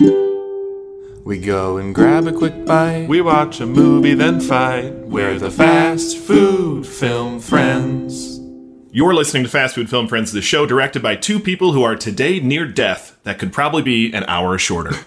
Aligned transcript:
We 0.00 1.38
go 1.38 1.76
and 1.76 1.94
grab 1.94 2.26
a 2.26 2.32
quick 2.32 2.64
bite. 2.64 3.06
We 3.08 3.20
watch 3.20 3.60
a 3.60 3.66
movie, 3.66 4.14
then 4.14 4.40
fight. 4.40 4.94
We're 4.94 5.38
the 5.38 5.50
Fast 5.50 6.16
Food 6.16 6.86
Film 6.86 7.40
Friends. 7.40 8.38
You're 8.92 9.14
listening 9.14 9.42
to 9.42 9.48
Fast 9.48 9.74
Food 9.74 9.90
Film 9.90 10.06
Friends, 10.06 10.32
the 10.32 10.40
show 10.40 10.66
directed 10.66 11.02
by 11.02 11.16
two 11.16 11.40
people 11.40 11.72
who 11.72 11.82
are 11.82 11.96
today 11.96 12.38
near 12.38 12.64
death 12.66 13.18
that 13.24 13.38
could 13.38 13.52
probably 13.52 13.82
be 13.82 14.12
an 14.12 14.24
hour 14.24 14.56
shorter. 14.58 14.92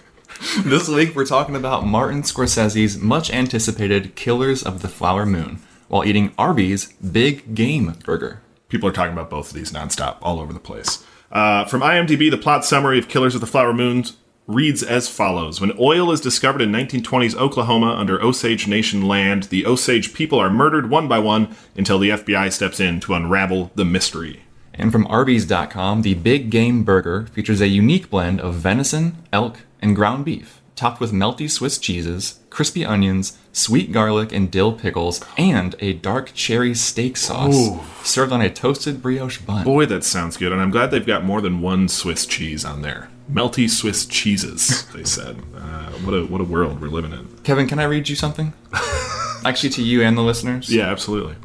This 0.64 0.88
week 0.88 1.14
we're 1.14 1.24
talking 1.24 1.54
about 1.54 1.86
Martin 1.86 2.22
Scorsese's 2.22 2.98
much 2.98 3.30
anticipated 3.30 4.16
Killers 4.16 4.64
of 4.64 4.82
the 4.82 4.88
Flower 4.88 5.24
Moon 5.24 5.60
while 5.86 6.04
eating 6.04 6.34
Arby's 6.36 6.92
Big 6.94 7.54
Game 7.54 7.94
Burger. 8.04 8.42
People 8.68 8.88
are 8.88 8.92
talking 8.92 9.12
about 9.12 9.30
both 9.30 9.50
of 9.50 9.54
these 9.54 9.70
nonstop, 9.70 10.16
all 10.20 10.40
over 10.40 10.52
the 10.52 10.58
place. 10.58 11.04
Uh, 11.30 11.64
from 11.66 11.80
IMDb, 11.80 12.28
the 12.28 12.36
plot 12.36 12.64
summary 12.64 12.98
of 12.98 13.08
Killers 13.08 13.36
of 13.36 13.40
the 13.40 13.46
Flower 13.46 13.72
Moon 13.72 14.04
reads 14.46 14.82
as 14.82 15.08
follows 15.08 15.60
When 15.60 15.72
oil 15.78 16.12
is 16.12 16.20
discovered 16.20 16.62
in 16.62 16.72
1920s 16.72 17.34
Oklahoma 17.36 17.94
under 17.94 18.22
Osage 18.22 18.66
Nation 18.66 19.06
land, 19.06 19.44
the 19.44 19.66
Osage 19.66 20.14
people 20.14 20.38
are 20.38 20.50
murdered 20.50 20.90
one 20.90 21.08
by 21.08 21.18
one 21.18 21.54
until 21.76 21.98
the 21.98 22.10
FBI 22.10 22.52
steps 22.52 22.80
in 22.80 23.00
to 23.00 23.14
unravel 23.14 23.70
the 23.74 23.84
mystery. 23.84 24.42
And 24.74 24.90
from 24.90 25.06
Arby's.com, 25.06 26.02
the 26.02 26.14
Big 26.14 26.50
Game 26.50 26.82
Burger 26.82 27.26
features 27.26 27.60
a 27.60 27.68
unique 27.68 28.08
blend 28.08 28.40
of 28.40 28.54
venison, 28.54 29.16
elk, 29.32 29.60
and 29.80 29.94
ground 29.94 30.24
beef, 30.24 30.62
topped 30.76 31.00
with 31.00 31.12
melty 31.12 31.50
Swiss 31.50 31.78
cheeses, 31.78 32.40
crispy 32.48 32.84
onions, 32.84 33.38
sweet 33.52 33.92
garlic 33.92 34.32
and 34.32 34.50
dill 34.50 34.72
pickles, 34.72 35.22
and 35.36 35.74
a 35.80 35.92
dark 35.92 36.32
cherry 36.32 36.74
steak 36.74 37.16
sauce 37.16 37.54
Ooh. 37.54 37.80
served 38.02 38.32
on 38.32 38.40
a 38.40 38.50
toasted 38.50 39.02
brioche 39.02 39.40
bun. 39.40 39.64
Boy, 39.64 39.84
that 39.86 40.04
sounds 40.04 40.38
good, 40.38 40.52
and 40.52 40.60
I'm 40.60 40.70
glad 40.70 40.90
they've 40.90 41.06
got 41.06 41.24
more 41.24 41.42
than 41.42 41.60
one 41.60 41.88
Swiss 41.88 42.24
cheese 42.24 42.64
on 42.64 42.80
there. 42.80 43.10
Melty 43.30 43.68
Swiss 43.68 44.06
cheeses, 44.06 44.86
they 44.94 45.04
said. 45.04 45.36
Uh, 45.54 45.90
what 46.04 46.12
a 46.12 46.24
what 46.26 46.40
a 46.40 46.44
world 46.44 46.80
we're 46.80 46.88
living 46.88 47.12
in. 47.12 47.26
Kevin, 47.44 47.66
can 47.66 47.78
I 47.78 47.84
read 47.84 48.08
you 48.08 48.16
something? 48.16 48.52
Actually, 49.44 49.70
to 49.70 49.82
you 49.82 50.02
and 50.02 50.16
the 50.16 50.22
listeners. 50.22 50.72
Yeah, 50.72 50.90
absolutely. 50.90 51.36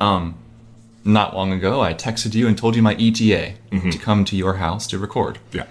Um, 0.00 0.36
not 1.04 1.34
long 1.34 1.52
ago, 1.52 1.80
I 1.80 1.94
texted 1.94 2.34
you 2.34 2.46
and 2.46 2.56
told 2.56 2.76
you 2.76 2.82
my 2.82 2.94
ETA 2.94 3.54
to 3.90 3.98
come 3.98 4.24
to 4.26 4.36
your 4.36 4.54
house 4.54 4.86
to 4.88 4.98
record. 4.98 5.38
Yeah. 5.52 5.66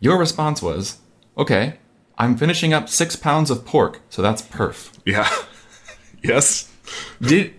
Your 0.00 0.18
response 0.18 0.62
was, 0.62 0.98
"Okay, 1.36 1.78
I'm 2.18 2.36
finishing 2.36 2.72
up 2.72 2.88
six 2.88 3.16
pounds 3.16 3.50
of 3.50 3.64
pork, 3.64 4.00
so 4.10 4.22
that's 4.22 4.42
perf." 4.42 4.92
Yeah. 5.04 5.28
yes. 6.22 6.72
Did 7.20 7.54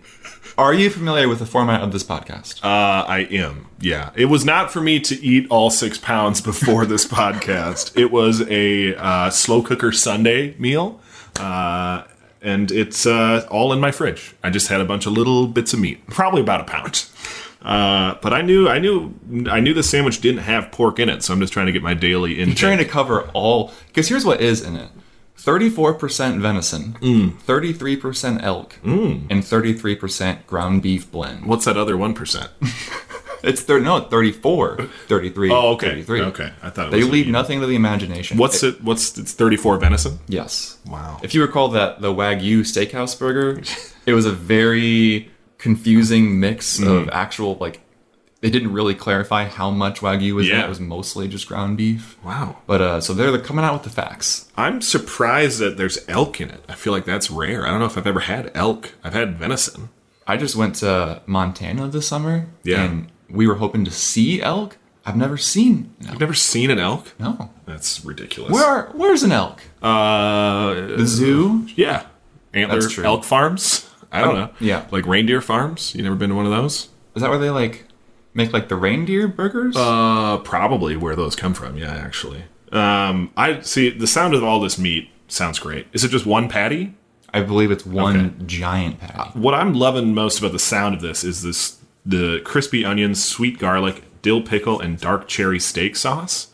are 0.58 0.74
you 0.74 0.90
familiar 0.90 1.28
with 1.28 1.40
the 1.40 1.46
format 1.46 1.82
of 1.82 1.92
this 1.92 2.04
podcast? 2.04 2.64
Uh, 2.64 3.06
I 3.08 3.28
am. 3.30 3.68
Yeah. 3.80 4.12
It 4.16 4.26
was 4.26 4.44
not 4.44 4.72
for 4.72 4.82
me 4.82 5.00
to 5.02 5.16
eat 5.24 5.48
all 5.50 5.70
six 5.70 5.98
pounds 5.98 6.42
before 6.42 6.86
this 6.86 7.06
podcast. 7.20 7.98
It 7.98 8.12
was 8.12 8.42
a 8.50 8.96
uh, 8.96 9.30
slow 9.30 9.62
cooker 9.62 9.92
Sunday 9.92 10.56
meal. 10.58 11.00
Uh, 11.40 12.04
and 12.42 12.72
it's 12.72 13.06
uh, 13.06 13.48
all 13.52 13.72
in 13.74 13.80
my 13.80 13.92
fridge. 13.92 14.36
I 14.44 14.50
just 14.50 14.68
had 14.68 14.82
a 14.82 14.86
bunch 14.86 15.06
of 15.06 15.14
little 15.14 15.48
bits 15.48 15.74
of 15.74 15.80
meat, 15.80 16.06
probably 16.08 16.42
about 16.42 16.62
a 16.62 16.64
pound. 16.64 17.06
Uh, 17.62 18.16
but 18.22 18.34
I 18.34 18.42
knew, 18.42 18.68
I 18.68 18.80
knew, 18.80 19.14
I 19.50 19.60
knew 19.60 19.74
the 19.74 19.84
sandwich 19.84 20.22
didn't 20.22 20.42
have 20.42 20.72
pork 20.72 21.00
in 21.00 21.10
it, 21.10 21.24
so 21.24 21.34
I'm 21.34 21.40
just 21.40 21.52
trying 21.54 21.66
to 21.66 21.72
get 21.72 21.84
my 21.84 21.94
daily 21.94 22.40
intake. 22.40 22.58
trying 22.58 22.78
to 22.78 22.86
cover 22.86 23.30
all 23.34 23.72
because 23.88 24.08
here's 24.08 24.24
what 24.24 24.40
is 24.42 24.62
in 24.62 24.76
it 24.76 24.90
34% 25.38 26.40
venison 26.42 26.94
33% 27.02 28.44
elk 28.44 28.80
and 28.84 29.30
33% 29.44 30.46
ground 30.48 30.82
beef 30.82 31.10
blend 31.12 31.46
What's 31.46 31.66
that 31.66 31.78
other 31.78 31.96
one 31.96 32.14
percent? 32.14 32.50
it's 33.44 33.62
thir- 33.62 33.80
no 33.80 34.00
34 34.02 34.78
33 35.08 35.52
Oh, 35.52 35.70
okay, 35.74 35.90
33. 36.02 36.22
okay. 36.22 36.54
I 36.64 36.70
thought 36.70 36.88
it 36.88 36.92
they 36.92 37.00
was 37.00 37.10
leave 37.10 37.28
nothing 37.28 37.60
to 37.62 37.68
the 37.68 37.76
imagination 37.76 38.38
What's 38.38 38.64
it? 38.64 38.84
What's 38.84 39.18
it's 39.18 39.34
34 39.34 39.78
venison? 39.78 40.20
yes 40.28 40.78
Wow. 40.88 41.20
if 41.24 41.34
you 41.34 41.42
recall 41.42 41.70
that 41.70 42.02
the 42.02 42.14
wagyu 42.14 42.62
steakhouse 42.62 43.18
burger 43.18 43.62
it 44.06 44.14
was 44.14 44.26
a 44.26 44.32
very 44.32 45.32
confusing 45.60 46.40
mix 46.40 46.80
Mm. 46.80 47.04
of 47.04 47.10
actual 47.10 47.56
like 47.60 47.80
they 48.42 48.50
didn't 48.50 48.72
really 48.72 48.94
clarify 48.94 49.46
how 49.46 49.72
much 49.72 50.00
wagyu 50.02 50.34
was 50.36 50.48
in 50.48 50.54
it. 50.56 50.58
Yeah. 50.60 50.66
it 50.66 50.70
was 50.70 50.80
mostly 50.80 51.28
just 51.28 51.48
ground 51.48 51.78
beef 51.78 52.18
Wow. 52.24 52.58
but 52.68 52.82
uh 52.82 53.02
so 53.02 53.14
they're 53.14 53.38
coming 53.40 53.66
out 53.66 53.74
with 53.74 53.84
the 53.84 53.90
facts 53.90 54.52
I'm 54.58 54.82
surprised 54.82 55.60
that 55.60 55.78
there's 55.78 55.98
elk 56.08 56.40
in 56.42 56.50
it. 56.50 56.64
I 56.70 56.74
feel 56.76 56.94
like 56.94 57.06
that's 57.06 57.30
rare. 57.32 57.66
I 57.66 57.70
don't 57.72 57.80
know 57.80 57.86
if 57.86 57.98
I've 57.98 58.08
ever 58.08 58.22
had 58.22 58.52
elk. 58.54 58.94
I've 59.04 59.14
had 59.14 59.38
venison. 59.38 59.90
I 60.28 60.36
just 60.38 60.56
went 60.56 60.76
to 60.76 61.22
Montana 61.26 61.88
this 61.88 62.08
summer. 62.08 62.48
Yeah. 62.64 62.84
And 62.84 63.08
we 63.30 63.48
were 63.48 63.56
hoping 63.56 63.86
to 63.86 63.92
see 63.92 64.42
elk. 64.42 64.78
I've 65.06 65.16
never 65.16 65.38
seen 65.38 65.94
an 66.02 66.10
I've 66.10 66.20
never 66.20 66.34
seen 66.34 66.70
an 66.70 66.80
elk. 66.80 67.14
No. 67.18 67.50
That's 67.66 68.04
ridiculous. 68.04 68.52
Where 68.52 68.66
are, 68.66 68.92
where's 68.94 69.24
an 69.24 69.32
elk? 69.32 69.62
Uh, 69.82 70.74
The 70.98 71.06
zoo? 71.08 71.68
yeah, 71.76 72.06
antler 72.54 72.82
elk 73.06 73.24
farms. 73.24 73.90
I 74.12 74.22
don't 74.22 74.36
Um, 74.36 74.36
know. 74.42 74.50
yeah. 74.60 74.86
like 74.92 75.06
reindeer 75.06 75.42
farms. 75.42 75.96
You 75.96 76.04
never 76.04 76.16
been 76.16 76.30
to 76.30 76.36
one 76.36 76.46
of 76.46 76.52
those? 76.52 76.90
Is 77.16 77.22
that 77.22 77.30
where 77.30 77.40
they 77.40 77.50
like 77.50 77.86
make 78.38 78.54
like 78.54 78.70
the 78.70 78.78
reindeer 78.78 79.28
burgers? 79.28 79.76
Uh, 79.76 80.38
probably 80.38 80.96
where 80.96 81.16
those 81.16 81.36
come 81.36 81.54
from. 81.54 81.76
Yeah, 81.76 81.94
actually. 81.94 82.44
Um, 82.72 83.32
I 83.36 83.60
see 83.62 83.90
the 83.90 84.08
sound 84.08 84.34
of 84.34 84.44
all 84.44 84.62
this 84.62 84.78
meat 84.78 85.10
sounds 85.28 85.60
great. 85.60 85.88
Is 85.92 86.04
it 86.06 86.10
just 86.10 86.26
one 86.26 86.48
patty? 86.48 86.96
I 87.34 87.42
believe 87.42 87.72
it's 87.72 87.86
one 87.86 88.18
okay. 88.18 88.46
giant 88.46 89.00
patty. 89.00 89.38
What 89.38 89.54
I'm 89.54 89.74
loving 89.74 90.14
most 90.14 90.40
about 90.40 90.54
the 90.54 90.60
sound 90.60 90.96
of 90.96 91.02
this 91.02 91.24
is 91.24 91.42
this 91.42 91.80
the 92.06 92.40
crispy 92.46 92.86
onions, 92.86 93.22
sweet 93.24 93.60
garlic, 93.60 94.04
dill 94.22 94.42
pickle, 94.42 94.80
and 94.80 94.98
dark 94.98 95.28
cherry 95.28 95.60
steak 95.60 95.98
sauce. 95.98 96.48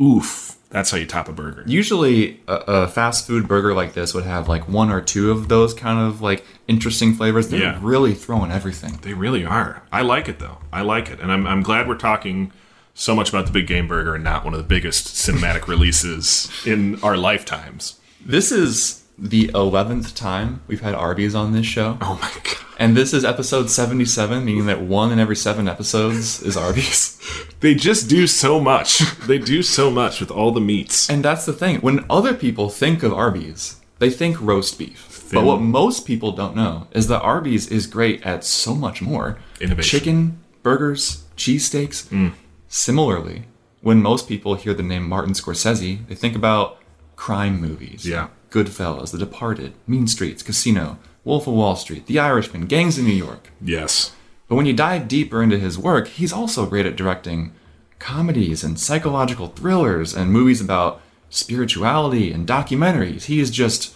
Oof, 0.00 0.56
that's 0.70 0.90
how 0.90 0.98
you 0.98 1.06
top 1.06 1.28
a 1.28 1.32
burger. 1.32 1.62
Usually, 1.66 2.40
a, 2.48 2.54
a 2.66 2.88
fast 2.88 3.26
food 3.26 3.48
burger 3.48 3.72
like 3.74 3.94
this 3.94 4.12
would 4.14 4.24
have 4.24 4.48
like 4.48 4.68
one 4.68 4.90
or 4.90 5.00
two 5.00 5.30
of 5.30 5.48
those 5.48 5.72
kind 5.72 5.98
of 5.98 6.20
like 6.20 6.44
interesting 6.68 7.14
flavors. 7.14 7.48
They're 7.48 7.60
Yeah. 7.60 7.78
really 7.80 8.14
throwing 8.14 8.50
everything. 8.50 8.98
They 9.02 9.14
really 9.14 9.44
are. 9.44 9.82
I 9.90 10.02
like 10.02 10.28
it 10.28 10.38
though. 10.38 10.58
I 10.72 10.82
like 10.82 11.08
it, 11.10 11.20
and 11.20 11.32
I'm 11.32 11.46
I'm 11.46 11.62
glad 11.62 11.88
we're 11.88 11.96
talking 11.96 12.52
so 12.94 13.14
much 13.14 13.28
about 13.30 13.46
the 13.46 13.52
big 13.52 13.66
game 13.66 13.86
burger 13.88 14.14
and 14.14 14.24
not 14.24 14.44
one 14.44 14.54
of 14.54 14.58
the 14.58 14.64
biggest 14.66 15.06
cinematic 15.08 15.66
releases 15.68 16.50
in 16.66 16.98
our 17.02 17.16
lifetimes. 17.16 17.98
This 18.24 18.50
is 18.52 19.02
the 19.18 19.48
11th 19.48 20.14
time 20.14 20.60
we've 20.66 20.80
had 20.82 20.94
Arby's 20.94 21.34
on 21.34 21.52
this 21.52 21.66
show. 21.66 21.98
Oh 22.00 22.18
my 22.20 22.30
god. 22.44 22.56
And 22.78 22.94
this 22.94 23.14
is 23.14 23.24
episode 23.24 23.70
77, 23.70 24.44
meaning 24.44 24.66
that 24.66 24.82
one 24.82 25.10
in 25.10 25.18
every 25.18 25.36
seven 25.36 25.66
episodes 25.68 26.42
is 26.42 26.56
Arby's. 26.56 27.18
They 27.60 27.74
just 27.74 28.10
do 28.10 28.26
so 28.26 28.60
much. 28.60 28.98
They 29.26 29.38
do 29.38 29.62
so 29.62 29.90
much 29.90 30.20
with 30.20 30.30
all 30.30 30.52
the 30.52 30.60
meats. 30.60 31.08
And 31.08 31.24
that's 31.24 31.46
the 31.46 31.54
thing. 31.54 31.78
When 31.80 32.04
other 32.10 32.34
people 32.34 32.68
think 32.68 33.02
of 33.02 33.14
Arby's, 33.14 33.80
they 33.98 34.10
think 34.10 34.38
roast 34.42 34.78
beef. 34.78 35.06
Thin. 35.08 35.40
But 35.40 35.46
what 35.46 35.60
most 35.62 36.04
people 36.06 36.32
don't 36.32 36.54
know 36.54 36.86
is 36.92 37.08
that 37.08 37.22
Arby's 37.22 37.68
is 37.68 37.86
great 37.86 38.22
at 38.26 38.44
so 38.44 38.74
much 38.74 39.00
more 39.00 39.38
Innovation. 39.58 39.98
chicken, 39.98 40.38
burgers, 40.62 41.24
cheesesteaks. 41.36 42.06
Mm. 42.08 42.34
Similarly, 42.68 43.44
when 43.80 44.02
most 44.02 44.28
people 44.28 44.54
hear 44.54 44.74
the 44.74 44.82
name 44.82 45.08
Martin 45.08 45.32
Scorsese, 45.32 46.06
they 46.08 46.14
think 46.14 46.36
about 46.36 46.78
crime 47.16 47.58
movies. 47.58 48.06
Yeah. 48.06 48.28
Goodfellas, 48.56 49.10
The 49.10 49.18
Departed, 49.18 49.74
Mean 49.86 50.06
Streets, 50.06 50.42
Casino, 50.42 50.98
Wolf 51.24 51.46
of 51.46 51.52
Wall 51.52 51.76
Street, 51.76 52.06
The 52.06 52.18
Irishman, 52.18 52.66
Gangs 52.66 52.96
of 52.96 53.04
New 53.04 53.12
York. 53.12 53.50
Yes. 53.60 54.12
But 54.48 54.54
when 54.54 54.64
you 54.64 54.72
dive 54.72 55.08
deeper 55.08 55.42
into 55.42 55.58
his 55.58 55.78
work, 55.78 56.08
he's 56.08 56.32
also 56.32 56.64
great 56.64 56.86
at 56.86 56.96
directing 56.96 57.52
comedies 57.98 58.64
and 58.64 58.80
psychological 58.80 59.48
thrillers 59.48 60.14
and 60.14 60.32
movies 60.32 60.62
about 60.62 61.02
spirituality 61.28 62.32
and 62.32 62.48
documentaries. 62.48 63.24
He 63.24 63.40
is 63.40 63.50
just 63.50 63.94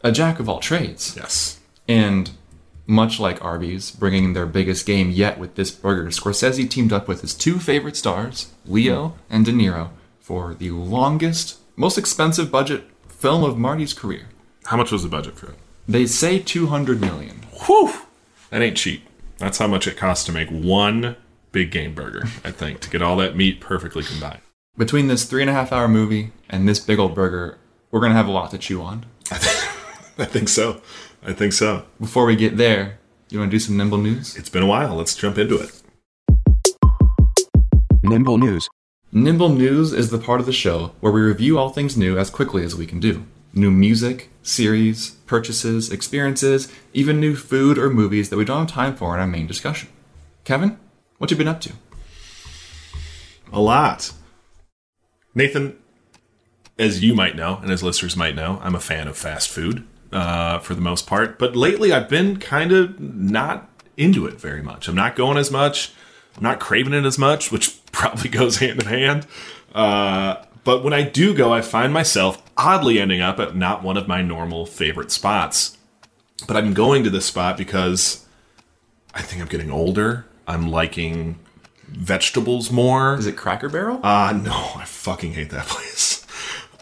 a 0.00 0.10
jack 0.10 0.40
of 0.40 0.48
all 0.48 0.60
trades. 0.60 1.14
Yes. 1.14 1.60
And 1.86 2.30
much 2.86 3.20
like 3.20 3.44
Arby's, 3.44 3.90
bringing 3.90 4.32
their 4.32 4.46
biggest 4.46 4.86
game 4.86 5.10
yet 5.10 5.38
with 5.38 5.54
this 5.56 5.70
burger, 5.70 6.06
Scorsese 6.06 6.70
teamed 6.70 6.94
up 6.94 7.06
with 7.06 7.20
his 7.20 7.34
two 7.34 7.58
favorite 7.58 7.96
stars, 7.96 8.52
Leo 8.64 9.16
and 9.28 9.44
De 9.44 9.52
Niro, 9.52 9.90
for 10.18 10.54
the 10.54 10.70
longest, 10.70 11.58
most 11.76 11.98
expensive 11.98 12.50
budget 12.50 12.84
film 13.18 13.42
of 13.42 13.58
Marty's 13.58 13.92
career. 13.92 14.28
How 14.66 14.76
much 14.76 14.92
was 14.92 15.02
the 15.02 15.08
budget 15.08 15.36
for 15.36 15.50
it? 15.50 15.58
They 15.88 16.06
say 16.06 16.38
200 16.38 17.00
million. 17.00 17.42
Whew. 17.66 17.92
That 18.50 18.62
ain't 18.62 18.76
cheap. 18.76 19.06
That's 19.38 19.58
how 19.58 19.66
much 19.66 19.88
it 19.88 19.96
costs 19.96 20.24
to 20.26 20.32
make 20.32 20.48
one 20.48 21.16
big 21.50 21.72
game 21.72 21.94
burger, 21.94 22.22
I 22.44 22.52
think, 22.52 22.80
to 22.80 22.90
get 22.90 23.02
all 23.02 23.16
that 23.16 23.36
meat 23.36 23.60
perfectly 23.60 24.04
combined. 24.04 24.40
Between 24.76 25.08
this 25.08 25.24
three 25.24 25.42
and 25.42 25.50
a 25.50 25.52
half 25.52 25.72
hour 25.72 25.88
movie 25.88 26.30
and 26.48 26.68
this 26.68 26.78
big 26.78 27.00
old 27.00 27.14
burger, 27.14 27.58
we're 27.90 28.00
going 28.00 28.12
to 28.12 28.16
have 28.16 28.28
a 28.28 28.32
lot 28.32 28.52
to 28.52 28.58
chew 28.58 28.82
on. 28.82 29.06
I 29.30 30.24
think 30.24 30.48
so. 30.48 30.80
I 31.24 31.32
think 31.32 31.52
so. 31.52 31.86
Before 32.00 32.24
we 32.24 32.36
get 32.36 32.56
there, 32.56 32.98
you 33.30 33.40
want 33.40 33.50
to 33.50 33.54
do 33.54 33.58
some 33.58 33.76
nimble 33.76 33.98
news? 33.98 34.36
It's 34.36 34.48
been 34.48 34.62
a 34.62 34.66
while. 34.66 34.94
Let's 34.94 35.16
jump 35.16 35.38
into 35.38 35.58
it. 35.58 35.82
Nimble 38.02 38.38
News. 38.38 38.68
Nimble 39.10 39.48
News 39.48 39.94
is 39.94 40.10
the 40.10 40.18
part 40.18 40.38
of 40.38 40.44
the 40.44 40.52
show 40.52 40.92
where 41.00 41.12
we 41.12 41.22
review 41.22 41.58
all 41.58 41.70
things 41.70 41.96
new 41.96 42.18
as 42.18 42.28
quickly 42.28 42.62
as 42.62 42.74
we 42.74 42.84
can 42.84 43.00
do. 43.00 43.24
New 43.54 43.70
music, 43.70 44.28
series, 44.42 45.12
purchases, 45.24 45.90
experiences, 45.90 46.70
even 46.92 47.18
new 47.18 47.34
food 47.34 47.78
or 47.78 47.88
movies 47.88 48.28
that 48.28 48.36
we 48.36 48.44
don't 48.44 48.66
have 48.66 48.68
time 48.68 48.94
for 48.94 49.14
in 49.14 49.20
our 49.20 49.26
main 49.26 49.46
discussion. 49.46 49.88
Kevin, 50.44 50.78
what 51.16 51.30
you 51.30 51.38
been 51.38 51.48
up 51.48 51.62
to? 51.62 51.72
A 53.50 53.60
lot. 53.60 54.12
Nathan, 55.34 55.78
as 56.78 57.02
you 57.02 57.14
might 57.14 57.34
know, 57.34 57.60
and 57.62 57.70
as 57.70 57.82
listeners 57.82 58.14
might 58.14 58.34
know, 58.34 58.60
I'm 58.62 58.74
a 58.74 58.80
fan 58.80 59.08
of 59.08 59.16
fast 59.16 59.48
food 59.48 59.86
uh, 60.12 60.58
for 60.58 60.74
the 60.74 60.82
most 60.82 61.06
part. 61.06 61.38
But 61.38 61.56
lately, 61.56 61.92
I've 61.92 62.10
been 62.10 62.38
kind 62.38 62.72
of 62.72 63.00
not 63.00 63.70
into 63.96 64.26
it 64.26 64.38
very 64.38 64.62
much. 64.62 64.86
I'm 64.86 64.94
not 64.94 65.16
going 65.16 65.38
as 65.38 65.50
much. 65.50 65.94
I'm 66.36 66.42
not 66.42 66.60
craving 66.60 66.92
it 66.92 67.06
as 67.06 67.18
much, 67.18 67.50
which 67.50 67.77
probably 67.92 68.30
goes 68.30 68.58
hand 68.58 68.80
in 68.80 68.86
hand. 68.86 69.26
Uh, 69.74 70.44
but 70.64 70.84
when 70.84 70.92
I 70.92 71.02
do 71.02 71.34
go, 71.34 71.52
I 71.52 71.62
find 71.62 71.92
myself 71.92 72.42
oddly 72.56 73.00
ending 73.00 73.20
up 73.20 73.38
at 73.38 73.56
not 73.56 73.82
one 73.82 73.96
of 73.96 74.08
my 74.08 74.22
normal 74.22 74.66
favorite 74.66 75.10
spots. 75.10 75.76
But 76.46 76.56
I'm 76.56 76.74
going 76.74 77.04
to 77.04 77.10
this 77.10 77.26
spot 77.26 77.56
because 77.56 78.26
I 79.14 79.22
think 79.22 79.42
I'm 79.42 79.48
getting 79.48 79.70
older. 79.70 80.26
I'm 80.46 80.70
liking 80.70 81.38
vegetables 81.88 82.70
more. 82.70 83.16
Is 83.16 83.26
it 83.26 83.36
Cracker 83.36 83.68
Barrel? 83.68 84.00
Uh, 84.02 84.32
no, 84.32 84.72
I 84.76 84.84
fucking 84.84 85.32
hate 85.32 85.50
that 85.50 85.66
place. 85.68 86.26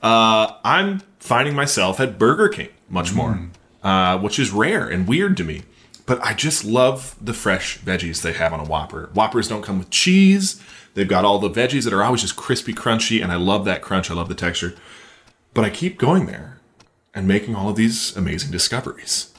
Uh, 0.03 0.53
I'm 0.65 1.01
finding 1.19 1.55
myself 1.55 2.01
at 2.01 2.19
Burger 2.19 2.49
King 2.49 2.69
much 2.89 3.13
more, 3.15 3.49
uh, 3.83 4.19
which 4.19 4.39
is 4.39 4.51
rare 4.51 4.89
and 4.89 5.09
weird 5.09 5.37
to 5.39 5.45
me. 5.45 5.63
But 6.07 6.23
I 6.23 6.35
just 6.35 6.65
love 6.65 7.17
the 7.21 7.35
fresh 7.35 7.79
veggies 7.81 8.23
they 8.23 8.33
have 8.33 8.53
on 8.53 8.61
a 8.61 8.65
Whopper. 8.65 9.11
Whoppers 9.13 9.49
don't 9.49 9.63
come 9.63 9.79
with 9.79 9.91
cheese. 9.91 10.63
They've 10.95 11.09
got 11.09 11.25
all 11.25 11.41
the 11.41 11.51
veggies 11.51 11.85
that 11.85 11.93
are 11.93 12.03
always 12.03 12.23
just 12.23 12.37
crispy, 12.37 12.73
crunchy, 12.73 13.23
and 13.23 13.33
I 13.33 13.37
love 13.37 13.65
that 13.65 13.83
crunch. 13.83 14.11
I 14.11 14.15
love 14.15 14.29
the 14.29 14.35
texture. 14.35 14.75
But 15.53 15.65
I 15.65 15.71
keep 15.71 15.99
going 15.99 16.27
there 16.27 16.61
and 17.13 17.27
making 17.27 17.57
all 17.57 17.69
of 17.69 17.77
these 17.77 18.17
amazing 18.17 18.51
discoveries. 18.51 19.35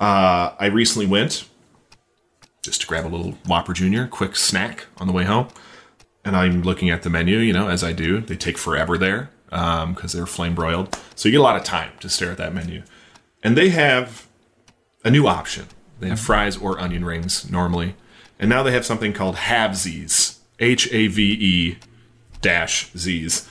Uh, 0.00 0.54
I 0.58 0.66
recently 0.66 1.06
went 1.06 1.46
just 2.62 2.80
to 2.80 2.86
grab 2.86 3.06
a 3.06 3.08
little 3.08 3.32
Whopper 3.46 3.72
Jr., 3.72 4.04
quick 4.04 4.34
snack 4.34 4.86
on 4.96 5.06
the 5.06 5.12
way 5.12 5.24
home. 5.24 5.48
And 6.24 6.36
I'm 6.36 6.62
looking 6.62 6.90
at 6.90 7.02
the 7.02 7.10
menu, 7.10 7.38
you 7.38 7.52
know, 7.52 7.68
as 7.68 7.84
I 7.84 7.92
do. 7.92 8.20
They 8.20 8.36
take 8.36 8.58
forever 8.58 8.96
there 8.98 9.30
because 9.50 10.12
they're 10.12 10.26
flame 10.26 10.54
broiled. 10.54 10.98
So 11.14 11.28
you 11.28 11.32
get 11.32 11.40
a 11.40 11.42
lot 11.42 11.56
of 11.56 11.64
time 11.64 11.92
to 12.00 12.08
stare 12.08 12.30
at 12.30 12.38
that 12.38 12.54
menu. 12.54 12.82
And 13.42 13.56
they 13.56 13.70
have 13.70 14.26
a 15.04 15.10
new 15.10 15.26
option. 15.26 15.66
They 16.00 16.08
have 16.08 16.20
fries 16.20 16.56
or 16.56 16.78
onion 16.80 17.04
rings 17.04 17.50
normally. 17.50 17.94
And 18.38 18.48
now 18.48 18.62
they 18.62 18.72
have 18.72 18.86
something 18.86 19.12
called 19.12 19.36
Halvesies. 19.36 20.38
H 20.60 20.92
A 20.92 21.06
V 21.06 21.22
E 21.22 21.78
dash 22.40 22.90
Z's. 22.96 23.48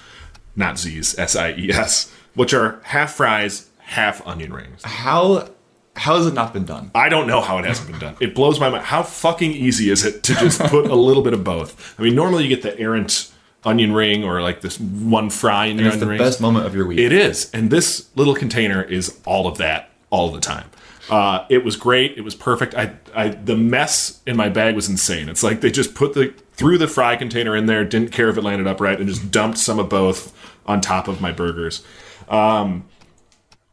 Not 0.55 0.79
Z's, 0.79 1.17
S 1.17 1.35
I 1.35 1.51
E 1.51 1.71
S. 1.71 2.11
Which 2.33 2.53
are 2.53 2.79
half 2.83 3.13
fries, 3.13 3.69
half 3.79 4.25
onion 4.27 4.53
rings. 4.53 4.81
How 4.83 5.49
how 5.95 6.17
has 6.17 6.27
it 6.27 6.33
not 6.33 6.53
been 6.53 6.65
done? 6.65 6.91
I 6.93 7.09
don't 7.09 7.27
know 7.27 7.41
how 7.41 7.57
it 7.57 7.65
hasn't 7.65 7.89
been 7.89 7.99
done. 7.99 8.15
It 8.19 8.35
blows 8.35 8.59
my 8.59 8.69
mind. 8.69 8.85
How 8.85 9.03
fucking 9.03 9.51
easy 9.51 9.89
is 9.89 10.05
it 10.05 10.23
to 10.23 10.33
just 10.35 10.59
put 10.61 10.85
a 10.85 10.95
little 10.95 11.23
bit 11.23 11.33
of 11.33 11.43
both? 11.43 11.99
I 11.99 12.03
mean, 12.03 12.15
normally 12.15 12.43
you 12.43 12.49
get 12.49 12.61
the 12.61 12.77
errant 12.79 13.31
onion 13.63 13.93
ring 13.93 14.23
or 14.23 14.41
like 14.41 14.61
this 14.61 14.79
one 14.79 15.29
fry 15.29 15.65
in 15.65 15.77
your 15.77 15.91
onion 15.91 15.91
ring. 15.91 15.93
It's 15.93 15.99
the 15.99 16.07
rings. 16.07 16.21
best 16.21 16.41
moment 16.41 16.65
of 16.67 16.75
your 16.75 16.85
week. 16.85 16.99
It 16.99 17.11
is, 17.11 17.49
and 17.51 17.69
this 17.71 18.09
little 18.15 18.35
container 18.35 18.83
is 18.83 19.19
all 19.25 19.47
of 19.47 19.57
that 19.57 19.91
all 20.09 20.31
the 20.31 20.39
time. 20.39 20.69
Uh, 21.09 21.45
it 21.49 21.63
was 21.63 21.75
great. 21.75 22.17
It 22.17 22.21
was 22.21 22.35
perfect. 22.35 22.75
I, 22.75 22.95
I, 23.15 23.29
the 23.29 23.55
mess 23.55 24.21
in 24.25 24.35
my 24.35 24.49
bag 24.49 24.75
was 24.75 24.89
insane. 24.89 25.29
It's 25.29 25.43
like 25.43 25.61
they 25.61 25.71
just 25.71 25.95
put 25.95 26.13
the 26.13 26.33
threw 26.53 26.77
the 26.77 26.87
fry 26.87 27.15
container 27.15 27.55
in 27.55 27.65
there, 27.65 27.85
didn't 27.85 28.11
care 28.11 28.29
if 28.29 28.37
it 28.37 28.43
landed 28.43 28.67
upright, 28.67 28.99
and 28.99 29.07
just 29.07 29.31
dumped 29.31 29.57
some 29.57 29.79
of 29.79 29.89
both 29.89 30.35
on 30.65 30.81
top 30.81 31.07
of 31.07 31.21
my 31.21 31.31
burgers. 31.31 31.83
Um, 32.27 32.85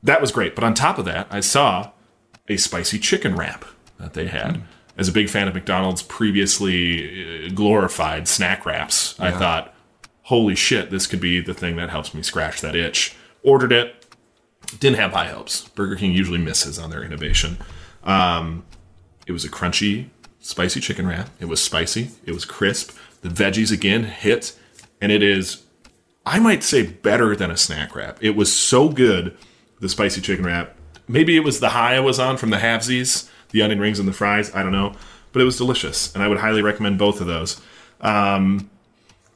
that 0.03 0.21
was 0.21 0.31
great. 0.31 0.55
But 0.55 0.65
on 0.65 0.75
top 0.75 0.99
of 0.99 1.05
that, 1.07 1.27
I 1.31 1.41
saw 1.41 1.91
a 2.49 2.57
spicy 2.57 2.99
chicken 2.99 3.35
wrap 3.35 3.65
that 3.99 4.13
they 4.13 4.27
had. 4.27 4.63
As 4.97 5.09
a 5.09 5.13
big 5.13 5.29
fan 5.29 5.49
of 5.49 5.55
McDonald's 5.55 6.03
previously 6.03 7.47
uh, 7.47 7.51
glorified 7.53 8.29
snack 8.29 8.65
wraps, 8.65 9.19
I 9.19 9.33
thought, 9.33 9.75
holy 10.23 10.55
shit, 10.55 10.91
this 10.91 11.09
could 11.09 11.21
be 11.21 11.41
the 11.41 11.55
thing 11.55 11.75
that 11.77 11.91
helps 11.91 12.15
me 12.15 12.23
scratch 12.23 12.61
that 12.61 12.77
itch. 12.77 13.17
Ordered 13.43 13.73
it, 13.73 14.04
didn't 14.81 14.99
have 14.99 15.13
high 15.13 15.29
hopes. 15.29 15.69
Burger 15.69 15.97
King 15.97 16.13
usually 16.13 16.39
misses 16.39 16.79
on 16.79 16.91
their 16.91 17.03
innovation. 17.03 17.59
Um, 18.03 18.65
it 19.27 19.33
was 19.33 19.45
a 19.45 19.49
crunchy, 19.49 20.09
spicy 20.41 20.81
chicken 20.81 21.07
wrap. 21.07 21.31
It 21.41 21.47
was 21.47 21.63
spicy, 21.63 22.11
it 22.25 22.33
was 22.33 22.45
crisp. 22.45 22.97
The 23.23 23.29
veggies 23.29 23.73
again 23.73 24.05
hit, 24.05 24.59
and 25.01 25.11
it 25.11 25.23
is, 25.23 25.63
I 26.27 26.39
might 26.39 26.63
say, 26.63 26.87
better 26.87 27.35
than 27.35 27.51
a 27.51 27.57
snack 27.57 27.97
wrap. 27.97 28.19
It 28.23 28.37
was 28.37 28.53
so 28.53 28.91
good, 28.91 29.37
the 29.81 29.89
spicy 29.89 30.21
chicken 30.21 30.45
wrap. 30.45 30.77
Maybe 31.09 31.37
it 31.37 31.45
was 31.45 31.61
the 31.61 31.71
high 31.71 31.97
I 31.97 32.01
was 32.01 32.19
on 32.19 32.37
from 32.37 32.51
the 32.51 32.59
halvesies, 32.59 33.29
the 33.51 33.63
onion 33.63 33.81
rings 33.81 33.99
and 33.99 34.07
the 34.07 34.13
fries. 34.13 34.55
I 34.55 34.63
don't 34.63 34.73
know, 34.73 34.95
but 35.33 35.41
it 35.41 35.45
was 35.45 35.57
delicious, 35.57 36.15
and 36.15 36.23
I 36.23 36.29
would 36.29 36.39
highly 36.39 36.63
recommend 36.63 36.99
both 36.99 37.21
of 37.21 37.27
those. 37.27 37.61
Um, 38.01 38.71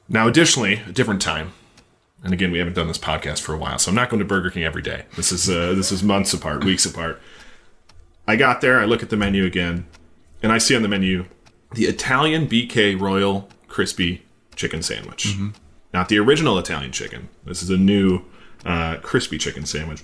now, 0.09 0.29
additionally, 0.29 0.83
a 0.87 0.93
different 0.93 1.23
time, 1.23 1.53
and 2.25 2.33
again, 2.33 2.51
we 2.51 2.59
haven't 2.59 2.75
done 2.75 2.89
this 2.89 2.99
podcast 2.99 3.41
for 3.41 3.55
a 3.55 3.59
while, 3.59 3.79
so 3.79 3.91
I'm 3.91 3.95
not 3.95 4.11
going 4.11 4.19
to 4.19 4.25
Burger 4.25 4.51
King 4.51 4.65
every 4.65 4.83
day. 4.83 5.05
This 5.17 5.33
is 5.33 5.49
uh, 5.49 5.75
this 5.75 5.93
is 5.93 6.03
months 6.03 6.33
apart, 6.33 6.65
weeks 6.65 6.85
apart. 6.85 7.21
I 8.27 8.37
got 8.37 8.61
there, 8.61 8.79
I 8.81 8.85
look 8.85 9.03
at 9.03 9.11
the 9.11 9.17
menu 9.17 9.45
again, 9.45 9.87
and 10.43 10.53
I 10.53 10.59
see 10.59 10.77
on 10.77 10.83
the 10.83 10.89
menu 10.89 11.27
the 11.75 11.85
Italian 11.85 12.47
BK 12.47 13.01
Royal 13.01 13.49
Crispy 13.69 14.25
Chicken 14.57 14.83
Sandwich, 14.83 15.37
not 15.95 16.09
the 16.09 16.19
original 16.19 16.59
Italian 16.59 16.93
chicken. 16.93 17.29
This 17.45 17.63
is 17.63 17.71
a 17.71 17.77
new 17.77 18.23
uh, 18.65 18.97
crispy 19.03 19.39
chicken 19.39 19.65
sandwich. 19.67 20.03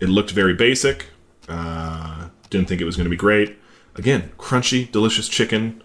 It 0.00 0.08
looked 0.08 0.30
very 0.30 0.54
basic. 0.54 1.06
Uh, 1.48 2.28
didn't 2.50 2.68
think 2.68 2.80
it 2.80 2.84
was 2.84 2.96
going 2.96 3.04
to 3.04 3.10
be 3.10 3.16
great. 3.16 3.58
Again, 3.94 4.32
crunchy, 4.38 4.90
delicious 4.90 5.28
chicken. 5.28 5.82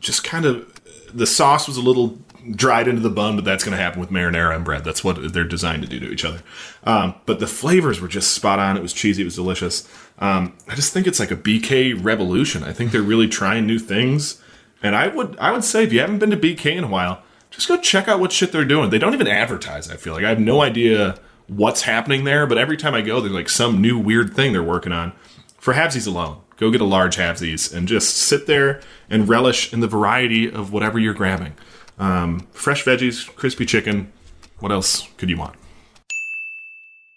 Just 0.00 0.24
kind 0.24 0.44
of 0.44 0.72
the 1.12 1.26
sauce 1.26 1.66
was 1.66 1.76
a 1.76 1.82
little 1.82 2.18
dried 2.52 2.88
into 2.88 3.00
the 3.00 3.10
bun, 3.10 3.36
but 3.36 3.44
that's 3.44 3.64
going 3.64 3.76
to 3.76 3.82
happen 3.82 4.00
with 4.00 4.10
marinara 4.10 4.54
and 4.54 4.64
bread. 4.64 4.84
That's 4.84 5.04
what 5.04 5.32
they're 5.32 5.44
designed 5.44 5.82
to 5.82 5.88
do 5.88 6.00
to 6.00 6.10
each 6.10 6.24
other. 6.24 6.42
Um, 6.84 7.14
but 7.26 7.40
the 7.40 7.46
flavors 7.46 8.00
were 8.00 8.08
just 8.08 8.32
spot 8.32 8.58
on. 8.58 8.76
It 8.76 8.82
was 8.82 8.92
cheesy. 8.92 9.22
It 9.22 9.26
was 9.26 9.36
delicious. 9.36 9.88
Um, 10.18 10.56
I 10.68 10.74
just 10.74 10.92
think 10.92 11.06
it's 11.06 11.20
like 11.20 11.30
a 11.30 11.36
BK 11.36 12.02
revolution. 12.02 12.64
I 12.64 12.72
think 12.72 12.92
they're 12.92 13.02
really 13.02 13.28
trying 13.28 13.66
new 13.66 13.78
things. 13.78 14.42
And 14.82 14.96
I 14.96 15.08
would 15.08 15.36
I 15.38 15.52
would 15.52 15.64
say 15.64 15.84
if 15.84 15.92
you 15.92 16.00
haven't 16.00 16.18
been 16.18 16.30
to 16.30 16.36
BK 16.36 16.76
in 16.76 16.84
a 16.84 16.88
while, 16.88 17.22
just 17.50 17.68
go 17.68 17.76
check 17.76 18.08
out 18.08 18.20
what 18.20 18.32
shit 18.32 18.52
they're 18.52 18.64
doing. 18.64 18.90
They 18.90 18.98
don't 18.98 19.14
even 19.14 19.26
advertise. 19.26 19.90
I 19.90 19.96
feel 19.96 20.14
like 20.14 20.24
I 20.24 20.28
have 20.28 20.40
no 20.40 20.62
idea 20.62 21.18
what's 21.48 21.82
happening 21.82 22.24
there, 22.24 22.46
but 22.46 22.58
every 22.58 22.76
time 22.76 22.94
I 22.94 23.02
go, 23.02 23.20
there's 23.20 23.32
like 23.32 23.48
some 23.48 23.80
new 23.80 23.98
weird 23.98 24.34
thing 24.34 24.52
they're 24.52 24.62
working 24.62 24.92
on. 24.92 25.12
For 25.58 25.74
halvesies 25.74 26.06
alone, 26.06 26.40
go 26.56 26.70
get 26.70 26.80
a 26.80 26.86
large 26.86 27.16
halvesies 27.16 27.74
and 27.74 27.88
just 27.88 28.16
sit 28.16 28.46
there 28.46 28.80
and 29.10 29.28
relish 29.28 29.72
in 29.72 29.80
the 29.80 29.88
variety 29.88 30.50
of 30.50 30.72
whatever 30.72 30.98
you're 30.98 31.12
grabbing. 31.12 31.54
Um, 32.00 32.48
fresh 32.52 32.84
veggies, 32.84 33.32
crispy 33.36 33.66
chicken. 33.66 34.10
What 34.58 34.72
else 34.72 35.06
could 35.18 35.28
you 35.28 35.36
want? 35.36 35.54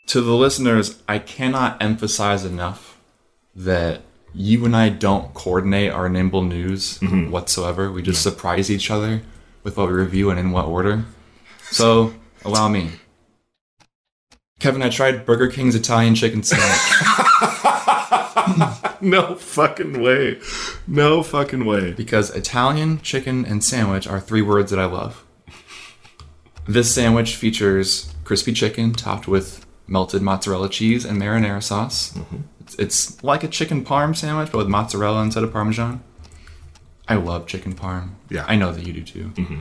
To 0.07 0.21
the 0.21 0.35
listeners, 0.35 1.01
I 1.07 1.19
cannot 1.19 1.81
emphasize 1.81 2.44
enough 2.44 2.99
that 3.56 4.02
you 4.33 4.66
and 4.66 4.75
I 4.75 4.90
don't 4.90 5.33
coordinate 5.33 5.92
our 5.92 6.09
nimble 6.09 6.44
news 6.44 6.99
whatsoever. 7.02 7.92
We 7.92 8.02
just 8.02 8.21
surprise 8.21 8.69
each 8.69 8.92
other 8.92 9.21
with 9.63 9.78
what 9.78 9.87
we 9.87 9.94
review 9.94 10.30
and 10.30 10.40
in 10.40 10.52
what 10.52 10.66
order. 10.66 11.06
So, 11.71 12.13
allow 12.44 12.68
me. 12.68 12.92
Kevin, 14.59 14.81
I 14.81 14.90
tried 14.90 15.25
Burger 15.25 15.47
King's 15.47 15.75
Italian 15.75 16.16
chicken 16.16 16.44
sandwich 16.44 17.19
No 19.18 19.36
fucking 19.36 20.02
way. 20.02 20.40
No 20.88 21.24
fucking 21.24 21.66
way. 21.66 21.92
because 21.92 22.30
Italian, 22.31 23.02
chicken, 23.02 23.45
and 23.45 23.62
sandwich 23.64 24.07
are 24.07 24.19
three 24.19 24.42
words 24.42 24.72
that 24.72 24.80
I 24.80 24.86
love. 24.86 25.26
This 26.66 26.94
sandwich 26.95 27.36
features 27.36 28.14
crispy 28.24 28.54
chicken 28.54 28.94
topped 28.94 29.28
with 29.28 29.66
melted 29.88 30.22
mozzarella 30.22 30.69
cheese 30.69 31.04
and 31.04 31.22
marinara 31.22 31.62
sauce. 31.62 32.18
It's, 32.62 32.76
it's 32.76 33.24
like 33.24 33.44
a 33.44 33.50
chicken 33.50 33.83
parm 33.83 34.16
sandwich, 34.16 34.52
but 34.52 34.60
with 34.60 34.69
mozzarella 34.69 35.22
instead 35.22 35.44
of 35.44 35.52
parmesan. 35.52 36.02
I 37.07 37.16
love 37.16 37.45
chicken 37.48 37.76
parm. 37.76 38.12
Yeah. 38.30 38.45
I 38.48 38.56
know 38.56 38.72
that 38.72 38.88
you 38.88 38.94
do 38.94 39.04
too. 39.04 39.31
Mm-hmm. 39.36 39.60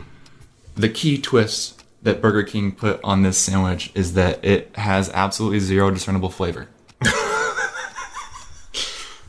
The 0.77 0.89
key 0.89 1.21
twist 1.21 1.83
that 2.03 2.21
Burger 2.23 2.45
King 2.45 2.71
put 2.73 3.01
on 3.03 3.23
this 3.23 3.39
sandwich 3.39 3.91
is 3.95 4.15
that 4.15 4.45
it 4.45 4.71
has 4.77 5.11
absolutely 5.11 5.59
zero 5.59 5.91
discernible 5.91 6.31
flavor. 6.31 6.69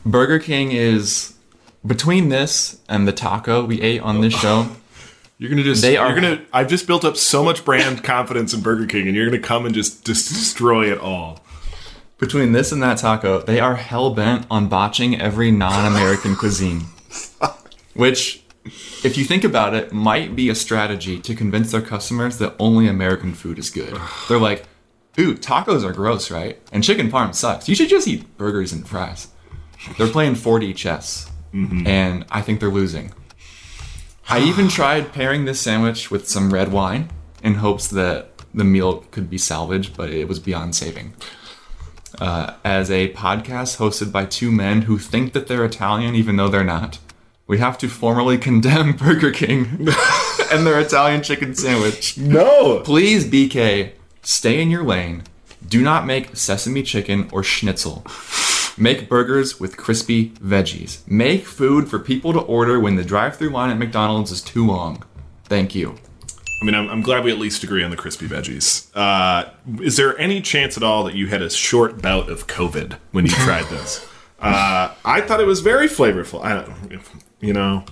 Burger 0.05 0.39
King 0.39 0.71
is 0.71 1.33
between 1.85 2.29
this 2.29 2.79
and 2.89 3.07
the 3.07 3.11
taco 3.11 3.65
we 3.65 3.81
ate 3.81 4.01
on 4.01 4.21
this 4.21 4.33
show. 4.33 4.69
You're 5.39 5.49
gonna 5.49 5.63
just 5.63 5.81
They 5.81 5.93
you're 5.93 6.03
are- 6.03 6.15
gonna 6.15 6.41
I've 6.53 6.69
just 6.69 6.87
built 6.87 7.03
up 7.03 7.17
so 7.17 7.43
much 7.43 7.65
brand 7.65 8.03
confidence 8.03 8.53
in 8.53 8.61
Burger 8.61 8.85
King 8.85 9.07
and 9.07 9.15
you're 9.15 9.25
gonna 9.25 9.41
come 9.41 9.65
and 9.65 9.75
just, 9.75 10.05
just 10.05 10.29
destroy 10.29 10.89
it 10.89 10.99
all. 10.99 11.41
Between 12.17 12.53
this 12.53 12.71
and 12.71 12.81
that 12.83 12.99
taco, 12.99 13.41
they 13.41 13.59
are 13.59 13.75
hell 13.75 14.13
bent 14.13 14.45
on 14.49 14.69
botching 14.69 15.19
every 15.19 15.51
non 15.51 15.85
American 15.91 16.37
cuisine. 16.37 16.83
Which, 17.95 18.43
if 19.03 19.17
you 19.17 19.25
think 19.25 19.43
about 19.43 19.73
it, 19.73 19.91
might 19.91 20.33
be 20.33 20.47
a 20.49 20.55
strategy 20.55 21.19
to 21.19 21.35
convince 21.35 21.71
their 21.71 21.81
customers 21.81 22.37
that 22.37 22.55
only 22.59 22.87
American 22.87 23.33
food 23.33 23.59
is 23.59 23.69
good. 23.69 23.97
They're 24.29 24.39
like, 24.39 24.65
ooh, 25.19 25.35
tacos 25.35 25.83
are 25.83 25.91
gross, 25.91 26.31
right? 26.31 26.61
And 26.71 26.83
chicken 26.85 27.11
parm 27.11 27.35
sucks. 27.35 27.67
You 27.67 27.75
should 27.75 27.89
just 27.89 28.07
eat 28.07 28.37
burgers 28.37 28.71
and 28.71 28.87
fries. 28.87 29.27
They're 29.97 30.07
playing 30.07 30.35
4D 30.35 30.75
chess, 30.75 31.29
and 31.53 32.25
I 32.29 32.41
think 32.41 32.59
they're 32.59 32.69
losing. 32.69 33.13
I 34.29 34.39
even 34.39 34.67
tried 34.79 35.13
pairing 35.13 35.45
this 35.45 35.59
sandwich 35.59 36.09
with 36.09 36.27
some 36.27 36.53
red 36.53 36.71
wine 36.71 37.09
in 37.43 37.55
hopes 37.55 37.87
that 37.89 38.29
the 38.53 38.63
meal 38.63 39.05
could 39.11 39.29
be 39.29 39.37
salvaged, 39.37 39.95
but 39.97 40.09
it 40.09 40.27
was 40.27 40.39
beyond 40.39 40.75
saving. 40.75 41.13
Uh, 42.19 42.53
as 42.63 42.91
a 42.91 43.11
podcast 43.13 43.77
hosted 43.77 44.11
by 44.11 44.25
two 44.25 44.51
men 44.51 44.83
who 44.83 44.97
think 44.99 45.33
that 45.33 45.47
they're 45.47 45.65
Italian 45.65 46.13
even 46.13 46.35
though 46.35 46.47
they're 46.47 46.63
not, 46.63 46.99
we 47.47 47.57
have 47.57 47.77
to 47.79 47.87
formally 47.89 48.37
condemn 48.37 48.93
Burger 48.97 49.31
King 49.31 49.87
and 50.51 50.65
their 50.65 50.79
Italian 50.79 51.23
chicken 51.23 51.55
sandwich. 51.55 52.17
No. 52.17 52.81
Please, 52.81 53.25
BK, 53.25 53.93
stay 54.21 54.61
in 54.61 54.69
your 54.69 54.83
lane. 54.83 55.23
Do 55.67 55.81
not 55.81 56.05
make 56.05 56.35
sesame 56.35 56.83
chicken 56.83 57.29
or 57.31 57.41
schnitzel. 57.43 58.05
Make 58.77 59.07
burgers 59.07 59.59
with 59.59 59.77
crispy 59.77 60.29
veggies. 60.31 61.07
Make 61.07 61.45
food 61.45 61.89
for 61.89 61.99
people 61.99 62.33
to 62.33 62.39
order 62.39 62.79
when 62.79 62.95
the 62.95 63.03
drive 63.03 63.37
through 63.37 63.49
line 63.49 63.69
at 63.69 63.77
McDonald's 63.77 64.31
is 64.31 64.41
too 64.41 64.65
long. 64.65 65.03
Thank 65.45 65.75
you. 65.75 65.95
I 66.61 66.65
mean, 66.65 66.75
I'm, 66.75 66.89
I'm 66.89 67.01
glad 67.01 67.23
we 67.23 67.31
at 67.31 67.37
least 67.37 67.63
agree 67.63 67.83
on 67.83 67.91
the 67.91 67.97
crispy 67.97 68.25
veggies. 68.25 68.89
Uh, 68.95 69.49
is 69.81 69.97
there 69.97 70.17
any 70.17 70.41
chance 70.41 70.77
at 70.77 70.83
all 70.83 71.03
that 71.03 71.13
you 71.13 71.27
had 71.27 71.41
a 71.41 71.49
short 71.49 72.01
bout 72.01 72.29
of 72.29 72.47
COVID 72.47 72.97
when 73.11 73.25
you 73.25 73.31
tried 73.31 73.65
this? 73.65 74.07
Uh, 74.39 74.93
I 75.05 75.21
thought 75.21 75.39
it 75.39 75.45
was 75.45 75.61
very 75.61 75.87
flavorful. 75.87 76.43
I 76.43 76.53
don't, 76.53 77.01
you 77.39 77.53
know, 77.53 77.85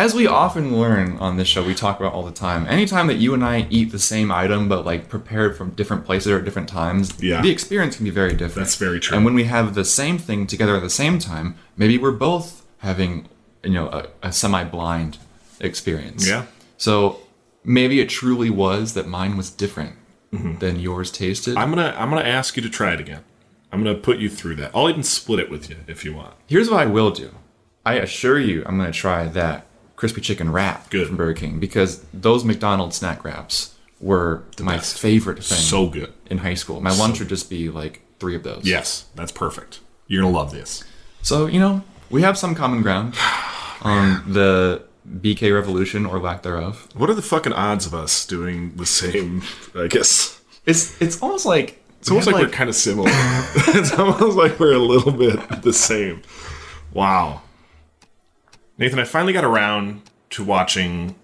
As 0.00 0.14
we 0.14 0.26
often 0.26 0.80
learn 0.80 1.18
on 1.18 1.36
this 1.36 1.46
show, 1.46 1.62
we 1.62 1.74
talk 1.74 2.00
about 2.00 2.14
all 2.14 2.22
the 2.22 2.32
time. 2.32 2.66
Anytime 2.68 3.06
that 3.08 3.16
you 3.18 3.34
and 3.34 3.44
I 3.44 3.66
eat 3.68 3.92
the 3.92 3.98
same 3.98 4.32
item, 4.32 4.66
but 4.66 4.86
like 4.86 5.10
prepared 5.10 5.58
from 5.58 5.72
different 5.72 6.06
places 6.06 6.32
or 6.32 6.38
at 6.38 6.44
different 6.46 6.70
times, 6.70 7.12
Yeah. 7.22 7.42
the 7.42 7.50
experience 7.50 7.96
can 7.96 8.04
be 8.04 8.10
very 8.10 8.30
different. 8.30 8.54
That's 8.54 8.76
very 8.76 8.98
true. 8.98 9.14
And 9.14 9.26
when 9.26 9.34
we 9.34 9.44
have 9.44 9.74
the 9.74 9.84
same 9.84 10.16
thing 10.16 10.46
together 10.46 10.74
at 10.74 10.82
the 10.82 10.88
same 10.88 11.18
time, 11.18 11.56
maybe 11.76 11.98
we're 11.98 12.12
both 12.12 12.64
having, 12.78 13.28
you 13.62 13.72
know, 13.72 13.88
a, 13.88 14.06
a 14.28 14.32
semi-blind 14.32 15.18
experience. 15.60 16.26
Yeah. 16.26 16.46
So 16.78 17.18
maybe 17.62 18.00
it 18.00 18.08
truly 18.08 18.48
was 18.48 18.94
that 18.94 19.06
mine 19.06 19.36
was 19.36 19.50
different 19.50 19.96
than 20.32 20.80
yours 20.80 21.10
tasted. 21.10 21.50
Mm-hmm. 21.50 21.58
I'm 21.58 21.68
gonna 21.68 21.94
I'm 21.98 22.08
gonna 22.08 22.22
ask 22.22 22.56
you 22.56 22.62
to 22.62 22.70
try 22.70 22.94
it 22.94 23.00
again. 23.00 23.22
I'm 23.70 23.84
gonna 23.84 23.98
put 23.98 24.16
you 24.16 24.30
through 24.30 24.56
that. 24.56 24.70
I'll 24.74 24.88
even 24.88 25.02
split 25.02 25.40
it 25.40 25.50
with 25.50 25.68
you 25.68 25.76
if 25.86 26.06
you 26.06 26.14
want. 26.14 26.32
Here's 26.46 26.70
what 26.70 26.80
I 26.80 26.86
will 26.86 27.10
do. 27.10 27.34
I 27.84 27.94
assure 27.94 28.38
you, 28.38 28.62
I'm 28.66 28.76
going 28.78 28.92
to 28.92 28.98
try 28.98 29.26
that 29.28 29.66
crispy 30.00 30.22
chicken 30.22 30.50
wrap 30.50 30.88
Good. 30.88 31.06
from 31.08 31.16
Burger 31.18 31.34
King 31.34 31.60
because 31.60 32.02
those 32.14 32.42
McDonald's 32.42 32.96
snack 32.96 33.22
wraps 33.22 33.74
were 34.00 34.44
my 34.58 34.76
best. 34.76 34.98
favorite 34.98 35.44
thing 35.44 35.58
So 35.58 35.88
good. 35.88 36.14
in 36.30 36.38
high 36.38 36.54
school. 36.54 36.80
My 36.80 36.90
lunch 36.90 37.18
would 37.18 37.28
just 37.28 37.50
be 37.50 37.68
like 37.68 38.00
three 38.18 38.34
of 38.34 38.42
those. 38.42 38.62
Yes, 38.64 39.04
that's 39.14 39.30
perfect. 39.30 39.80
You're 40.06 40.22
gonna 40.22 40.34
love 40.34 40.52
this. 40.52 40.84
So 41.20 41.46
you 41.46 41.60
know, 41.60 41.84
we 42.08 42.22
have 42.22 42.38
some 42.38 42.54
common 42.54 42.80
ground 42.80 43.14
on 43.82 44.32
the 44.32 44.82
BK 45.06 45.54
revolution 45.54 46.06
or 46.06 46.18
lack 46.18 46.42
thereof. 46.44 46.88
What 46.94 47.10
are 47.10 47.14
the 47.14 47.20
fucking 47.20 47.52
odds 47.52 47.84
of 47.84 47.92
us 47.92 48.24
doing 48.24 48.76
the 48.76 48.86
same? 48.86 49.42
I 49.74 49.86
guess 49.86 50.40
It's 50.64 50.98
it's 51.02 51.20
almost 51.22 51.44
like 51.44 51.78
it's 52.00 52.08
almost 52.10 52.26
like, 52.26 52.36
we're 52.42 52.48
kind 52.48 52.70
of 52.70 52.74
similar. 52.76 53.10
it's 53.12 53.92
almost 53.98 54.34
like 54.38 54.58
we're 54.58 54.72
a 54.72 54.78
little 54.78 55.12
bit 55.12 55.60
the 55.60 55.74
same. 55.74 56.22
Wow, 56.94 57.42
Nathan, 58.80 58.98
I 58.98 59.04
finally 59.04 59.34
got 59.34 59.44
around 59.44 60.00
to 60.30 60.42
watching 60.42 61.14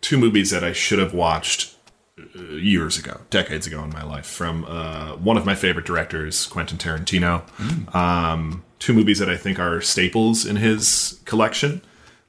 two 0.00 0.16
movies 0.16 0.50
that 0.50 0.64
I 0.64 0.72
should 0.72 0.98
have 0.98 1.12
watched 1.12 1.76
uh, 2.18 2.40
years 2.54 2.96
ago, 2.96 3.20
decades 3.28 3.66
ago 3.66 3.84
in 3.84 3.90
my 3.90 4.02
life, 4.02 4.24
from 4.24 4.64
uh, 4.64 5.14
one 5.16 5.36
of 5.36 5.44
my 5.44 5.54
favorite 5.54 5.84
directors, 5.84 6.46
Quentin 6.46 6.78
Tarantino. 6.78 7.42
Um, 7.94 8.64
two 8.78 8.94
movies 8.94 9.18
that 9.18 9.28
I 9.28 9.36
think 9.36 9.58
are 9.58 9.82
staples 9.82 10.46
in 10.46 10.56
his 10.56 11.20
collection, 11.26 11.82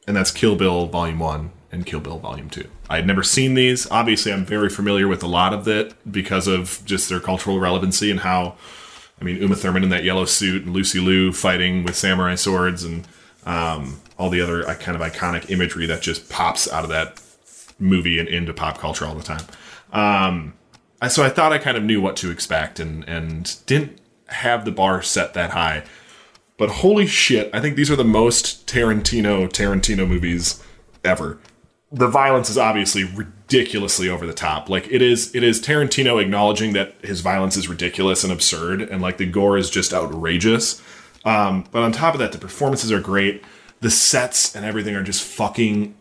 and 0.08 0.18
that's 0.18 0.30
Kill 0.30 0.58
Bill 0.58 0.88
Volume 0.88 1.20
1 1.20 1.52
and 1.72 1.86
Kill 1.86 2.02
Bill 2.02 2.20
Volume 2.20 2.50
2. 2.50 2.68
I 2.90 2.98
had 2.98 3.08
never 3.08 3.24
seen 3.24 3.54
these. 3.54 3.90
Obviously, 3.90 4.34
I'm 4.34 4.46
very 4.46 4.70
familiar 4.70 5.08
with 5.08 5.24
a 5.24 5.28
lot 5.28 5.54
of 5.54 5.70
it 5.70 5.94
because 6.12 6.48
of 6.48 6.82
just 6.84 7.08
their 7.08 7.22
cultural 7.22 7.62
relevancy 7.62 8.12
and 8.12 8.20
how, 8.20 8.58
I 9.22 9.24
mean, 9.24 9.38
Uma 9.38 9.56
Thurman 9.56 9.84
in 9.84 9.90
that 9.92 10.04
yellow 10.04 10.26
suit 10.26 10.66
and 10.66 10.74
Lucy 10.74 11.00
Liu 11.00 11.32
fighting 11.32 11.86
with 11.86 11.96
samurai 11.96 12.36
swords 12.36 12.84
and 12.84 13.08
um, 13.46 14.02
all 14.18 14.30
the 14.30 14.42
other 14.42 14.68
uh, 14.68 14.76
kind 14.76 15.00
of 15.00 15.02
iconic 15.02 15.50
imagery 15.50 15.86
that 15.86 16.02
just 16.02 16.30
pops 16.30 16.72
out 16.72 16.84
of 16.84 16.90
that 16.90 17.22
movie 17.80 18.20
and 18.20 18.28
into 18.28 18.54
pop 18.54 18.78
culture 18.78 19.06
all 19.06 19.16
the 19.16 19.24
time. 19.24 19.46
Um, 19.92 20.54
so 21.08 21.24
I 21.24 21.30
thought 21.30 21.52
I 21.52 21.58
kind 21.58 21.78
of 21.78 21.84
knew 21.84 22.02
what 22.02 22.16
to 22.18 22.32
expect 22.32 22.80
and 22.80 23.08
and 23.08 23.58
didn't 23.66 24.00
have 24.28 24.66
the 24.66 24.72
bar 24.72 25.02
set 25.02 25.34
that 25.34 25.52
high. 25.52 25.84
But 26.58 26.70
holy 26.70 27.06
shit, 27.06 27.50
I 27.54 27.60
think 27.60 27.76
these 27.76 27.92
are 27.92 27.96
the 27.96 28.04
most 28.04 28.66
Tarantino 28.68 29.50
Tarantino 29.50 30.08
movies 30.08 30.64
ever. 31.04 31.40
The 31.92 32.08
violence 32.08 32.50
is 32.50 32.58
obviously 32.58 33.04
ridiculously 33.04 34.10
over 34.10 34.26
the 34.26 34.34
top. 34.34 34.70
Like 34.70 34.88
it 34.90 35.02
is 35.02 35.36
it 35.36 35.44
is 35.44 35.62
Tarantino 35.62 36.22
acknowledging 36.22 36.74
that 36.74 36.96
his 37.02 37.22
violence 37.22 37.58
is 37.58 37.68
ridiculous 37.68 38.24
and 38.24 38.32
absurd 38.32 38.82
and 38.82 39.02
like 39.02 39.18
the 39.18 39.26
gore 39.26 39.58
is 39.58 39.70
just 39.70 39.94
outrageous. 39.94 40.82
Um, 41.26 41.66
but 41.72 41.82
on 41.82 41.92
top 41.92 42.14
of 42.14 42.20
that, 42.20 42.32
the 42.32 42.38
performances 42.38 42.92
are 42.92 43.00
great. 43.02 43.44
The 43.82 43.92
sets 43.92 44.56
and 44.56 44.66
everything 44.66 44.96
are 44.96 45.04
just 45.04 45.24
fucking 45.24 45.96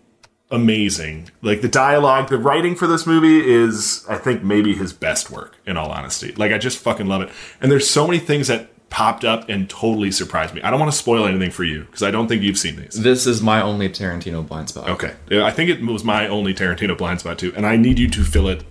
amazing. 0.50 1.30
Like 1.42 1.60
the 1.60 1.68
dialogue, 1.68 2.28
the 2.28 2.38
writing 2.38 2.76
for 2.76 2.86
this 2.86 3.06
movie 3.06 3.46
is, 3.46 4.04
I 4.08 4.16
think, 4.16 4.42
maybe 4.42 4.74
his 4.74 4.92
best 4.92 5.30
work. 5.30 5.56
In 5.66 5.76
all 5.76 5.90
honesty, 5.90 6.32
like 6.32 6.52
I 6.52 6.58
just 6.58 6.78
fucking 6.78 7.06
love 7.06 7.22
it. 7.22 7.30
And 7.60 7.70
there's 7.70 7.88
so 7.88 8.06
many 8.06 8.18
things 8.18 8.48
that 8.48 8.70
popped 8.90 9.24
up 9.24 9.48
and 9.48 9.68
totally 9.68 10.12
surprised 10.12 10.54
me. 10.54 10.62
I 10.62 10.70
don't 10.70 10.78
want 10.78 10.92
to 10.92 10.96
spoil 10.96 11.26
anything 11.26 11.50
for 11.50 11.64
you 11.64 11.82
because 11.84 12.04
I 12.04 12.12
don't 12.12 12.28
think 12.28 12.42
you've 12.42 12.58
seen 12.58 12.76
these. 12.76 12.94
this 13.02 13.26
is 13.26 13.42
my 13.42 13.60
only 13.60 13.88
Tarantino 13.88 14.46
blind 14.46 14.68
spot. 14.68 14.88
Okay, 14.88 15.14
I 15.32 15.50
think 15.50 15.68
it 15.70 15.82
was 15.82 16.04
my 16.04 16.28
only 16.28 16.54
Tarantino 16.54 16.96
blind 16.96 17.18
spot 17.20 17.38
too, 17.38 17.52
and 17.56 17.66
I 17.66 17.76
need 17.76 17.98
you 17.98 18.08
to 18.10 18.22
fill 18.22 18.46
it 18.46 18.62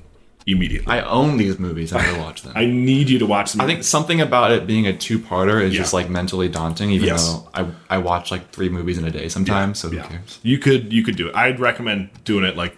immediately. 0.46 0.92
I, 0.92 1.02
own 1.02 1.38
these 1.38 1.60
movies. 1.60 1.94
I 1.94 2.02
never 2.02 2.20
watch 2.20 2.42
them. 2.42 2.54
I, 2.56 2.66
need 2.66 3.10
you 3.10 3.20
to 3.20 3.26
watch 3.26 3.52
them. 3.54 3.62
I 3.62 3.66
think 3.66 3.84
something 3.84 4.22
about 4.22 4.52
it 4.52 4.68
being 4.68 4.88
a 4.88 4.94
two-parter 4.96 5.62
is 5.62 5.74
just 5.74 5.94
like 5.94 6.10
mentally 6.10 6.50
daunting. 6.50 6.92
Even 6.92 7.08
Yes. 7.08 7.28
though 7.28 7.50
I 7.54 7.72
I 7.90 7.98
watch 8.00 8.32
like 8.32 8.52
three 8.52 8.70
movies 8.70 8.98
in 8.98 9.06
a 9.06 9.12
day 9.12 9.30
sometimes, 9.30 9.80
so 9.80 9.90
who 9.90 9.98
yeah, 9.98 10.08
cares? 10.08 10.40
you 10.44 10.58
could 10.58 10.92
you 10.92 11.04
could 11.04 11.16
do 11.16 11.28
it. 11.30 11.36
I'd 11.36 11.60
recommend 11.60 12.10
doing 12.24 12.44
it 12.44 12.58
like 12.58 12.78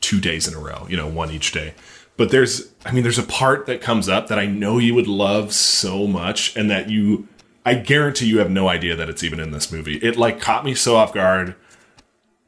two 0.00 0.20
days 0.20 0.46
in 0.48 0.54
a 0.54 0.58
row. 0.58 0.86
You 0.88 0.96
know, 0.96 1.06
one 1.06 1.30
each 1.30 1.52
day. 1.52 1.74
But 2.16 2.30
there's, 2.30 2.70
I 2.84 2.92
mean, 2.92 3.02
there's 3.02 3.18
a 3.18 3.22
part 3.22 3.64
that 3.64 3.80
comes 3.80 4.06
up 4.06 4.26
that 4.26 4.38
I 4.38 4.44
know 4.44 4.76
you 4.76 4.94
would 4.94 5.06
love 5.06 5.54
so 5.54 6.06
much, 6.06 6.54
and 6.54 6.70
that 6.70 6.90
you, 6.90 7.26
I 7.64 7.72
guarantee 7.74 8.26
you 8.26 8.40
have 8.40 8.50
no 8.50 8.68
idea 8.68 8.94
that 8.94 9.08
it's 9.08 9.24
even 9.24 9.40
in 9.40 9.52
this 9.52 9.72
movie. 9.72 9.96
It 9.96 10.16
like 10.16 10.38
caught 10.38 10.62
me 10.62 10.74
so 10.74 10.96
off 10.96 11.14
guard, 11.14 11.54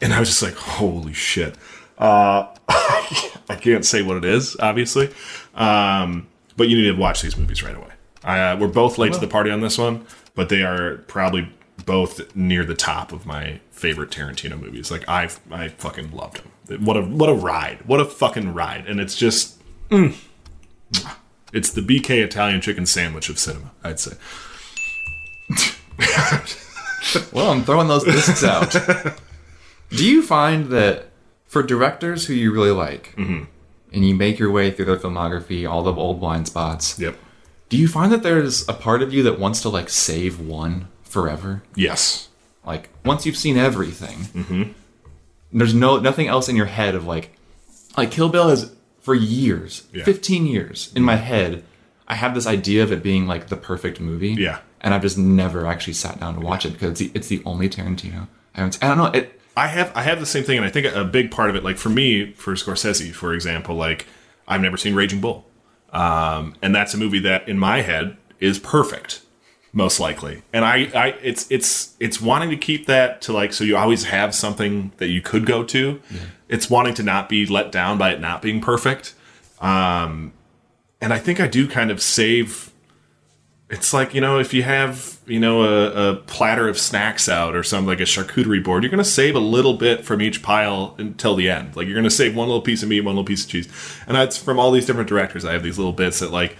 and 0.02 0.12
I 0.12 0.20
was 0.20 0.28
just 0.28 0.42
like, 0.42 0.56
holy 0.56 1.14
shit. 1.14 1.54
Uh, 1.98 2.46
I 2.68 3.58
can't 3.60 3.84
say 3.84 4.02
what 4.02 4.16
it 4.16 4.24
is, 4.24 4.56
obviously, 4.60 5.10
um, 5.54 6.28
but 6.56 6.68
you 6.68 6.76
need 6.76 6.94
to 6.94 7.00
watch 7.00 7.22
these 7.22 7.36
movies 7.36 7.62
right 7.62 7.76
away. 7.76 7.88
Uh, 8.24 8.56
we're 8.58 8.68
both 8.68 8.98
late 8.98 9.12
to 9.12 9.18
the 9.18 9.26
party 9.26 9.50
on 9.50 9.60
this 9.60 9.78
one, 9.78 10.06
but 10.34 10.48
they 10.48 10.62
are 10.62 10.98
probably 11.08 11.52
both 11.84 12.34
near 12.36 12.64
the 12.64 12.74
top 12.74 13.12
of 13.12 13.26
my 13.26 13.60
favorite 13.70 14.10
Tarantino 14.10 14.60
movies. 14.60 14.90
Like 14.90 15.08
I, 15.08 15.28
I 15.50 15.68
fucking 15.68 16.12
loved 16.12 16.42
them. 16.68 16.84
What 16.84 16.96
a 16.96 17.02
what 17.02 17.28
a 17.28 17.34
ride! 17.34 17.84
What 17.86 18.00
a 18.00 18.04
fucking 18.04 18.54
ride! 18.54 18.86
And 18.86 19.00
it's 19.00 19.16
just, 19.16 19.60
mm. 19.90 20.14
it's 21.52 21.72
the 21.72 21.80
BK 21.80 22.22
Italian 22.22 22.60
chicken 22.60 22.86
sandwich 22.86 23.28
of 23.28 23.38
cinema. 23.38 23.72
I'd 23.82 23.98
say. 23.98 24.12
Well, 27.32 27.50
I'm 27.50 27.64
throwing 27.64 27.88
those 27.88 28.04
discs 28.04 28.44
out. 28.44 28.72
Do 29.90 30.06
you 30.06 30.22
find 30.22 30.66
that 30.66 31.08
for 31.52 31.62
directors 31.62 32.26
who 32.26 32.32
you 32.32 32.50
really 32.52 32.70
like, 32.70 33.14
Mm-hmm. 33.16 33.44
and 33.92 34.08
you 34.08 34.14
make 34.14 34.38
your 34.38 34.50
way 34.50 34.70
through 34.70 34.86
their 34.86 34.96
filmography, 34.96 35.68
all 35.70 35.82
the 35.82 35.92
old 35.94 36.18
blind 36.18 36.46
spots, 36.48 36.98
Yep. 36.98 37.14
do 37.68 37.76
you 37.76 37.86
find 37.88 38.10
that 38.12 38.22
there's 38.22 38.66
a 38.68 38.72
part 38.72 39.02
of 39.02 39.12
you 39.12 39.22
that 39.24 39.38
wants 39.38 39.60
to 39.62 39.68
like 39.68 39.90
save 39.90 40.40
one 40.40 40.88
forever? 41.02 41.62
Yes. 41.74 42.28
Like 42.64 42.88
once 43.04 43.26
you've 43.26 43.36
seen 43.36 43.56
everything, 43.58 44.18
mm-hmm. 44.42 44.62
there's 45.52 45.74
no 45.74 45.98
nothing 46.00 46.26
else 46.28 46.48
in 46.48 46.56
your 46.56 46.66
head 46.66 46.94
of 46.94 47.06
like, 47.06 47.36
like 47.98 48.10
Kill 48.10 48.28
Bill 48.30 48.48
has 48.48 48.72
for 49.00 49.14
years, 49.14 49.82
Yeah. 49.92 50.04
15 50.04 50.46
years 50.46 50.90
in 50.96 51.02
my 51.02 51.16
head. 51.16 51.64
I 52.08 52.14
have 52.14 52.34
this 52.34 52.46
idea 52.46 52.82
of 52.82 52.92
it 52.92 53.02
being 53.02 53.26
like 53.26 53.48
the 53.48 53.56
perfect 53.56 54.00
movie. 54.00 54.34
Yeah. 54.38 54.60
And 54.80 54.94
I've 54.94 55.02
just 55.02 55.18
never 55.18 55.66
actually 55.66 55.92
sat 55.94 56.18
down 56.20 56.34
to 56.34 56.40
watch 56.40 56.64
it 56.66 56.72
because 56.72 56.90
it's 56.92 57.00
the, 57.00 57.10
it's 57.14 57.28
the 57.28 57.42
only 57.44 57.68
Tarantino. 57.68 58.26
I 58.54 58.60
haven't. 58.60 58.78
I 58.82 58.88
don't 58.88 58.98
know. 58.98 59.06
It. 59.06 59.40
I 59.56 59.68
have 59.68 59.92
I 59.94 60.02
have 60.02 60.20
the 60.20 60.26
same 60.26 60.44
thing, 60.44 60.56
and 60.56 60.66
I 60.66 60.70
think 60.70 60.86
a 60.86 61.04
big 61.04 61.30
part 61.30 61.50
of 61.50 61.56
it, 61.56 61.64
like 61.64 61.76
for 61.76 61.90
me, 61.90 62.32
for 62.32 62.54
Scorsese, 62.54 63.12
for 63.12 63.34
example, 63.34 63.74
like 63.74 64.06
I've 64.48 64.60
never 64.60 64.76
seen 64.76 64.94
Raging 64.94 65.20
Bull, 65.20 65.46
um, 65.92 66.54
and 66.62 66.74
that's 66.74 66.94
a 66.94 66.98
movie 66.98 67.20
that 67.20 67.48
in 67.48 67.58
my 67.58 67.82
head 67.82 68.16
is 68.40 68.58
perfect, 68.58 69.22
most 69.72 70.00
likely. 70.00 70.42
And 70.52 70.64
I, 70.64 70.90
I, 70.94 71.06
it's 71.22 71.46
it's 71.50 71.94
it's 72.00 72.20
wanting 72.20 72.50
to 72.50 72.56
keep 72.56 72.86
that 72.86 73.20
to 73.22 73.32
like 73.32 73.52
so 73.52 73.62
you 73.62 73.76
always 73.76 74.04
have 74.04 74.34
something 74.34 74.92
that 74.96 75.08
you 75.08 75.20
could 75.20 75.44
go 75.44 75.64
to. 75.64 76.00
It's 76.48 76.70
wanting 76.70 76.94
to 76.94 77.02
not 77.02 77.28
be 77.28 77.46
let 77.46 77.70
down 77.70 77.98
by 77.98 78.12
it 78.12 78.20
not 78.20 78.42
being 78.42 78.60
perfect. 78.60 79.14
Um, 79.60 80.32
and 81.00 81.12
I 81.12 81.18
think 81.18 81.40
I 81.40 81.46
do 81.46 81.68
kind 81.68 81.90
of 81.90 82.00
save 82.00 82.71
It's 83.72 83.94
like 83.94 84.12
you 84.14 84.20
know, 84.20 84.38
if 84.38 84.52
you 84.52 84.62
have 84.64 85.18
you 85.26 85.40
know 85.40 85.62
a, 85.62 86.10
a 86.10 86.16
platter 86.16 86.68
of 86.68 86.78
snacks 86.78 87.26
out 87.26 87.56
or 87.56 87.62
something 87.62 87.86
like 87.86 88.00
a 88.00 88.04
charcuterie 88.04 88.62
board, 88.62 88.82
you're 88.82 88.90
going 88.90 89.02
to 89.02 89.04
save 89.04 89.34
a 89.34 89.40
little 89.40 89.72
bit 89.72 90.04
from 90.04 90.20
each 90.20 90.42
pile 90.42 90.94
until 90.98 91.34
the 91.34 91.48
end. 91.48 91.74
Like 91.74 91.86
you're 91.86 91.94
going 91.94 92.04
to 92.04 92.10
save 92.10 92.36
one 92.36 92.48
little 92.48 92.60
piece 92.60 92.82
of 92.82 92.90
meat, 92.90 93.00
one 93.00 93.14
little 93.14 93.24
piece 93.24 93.44
of 93.44 93.50
cheese, 93.50 93.68
and 94.06 94.14
that's 94.14 94.36
from 94.36 94.60
all 94.60 94.70
these 94.72 94.84
different 94.84 95.08
directors. 95.08 95.46
I 95.46 95.54
have 95.54 95.62
these 95.62 95.78
little 95.78 95.94
bits 95.94 96.18
that 96.18 96.30
like 96.30 96.54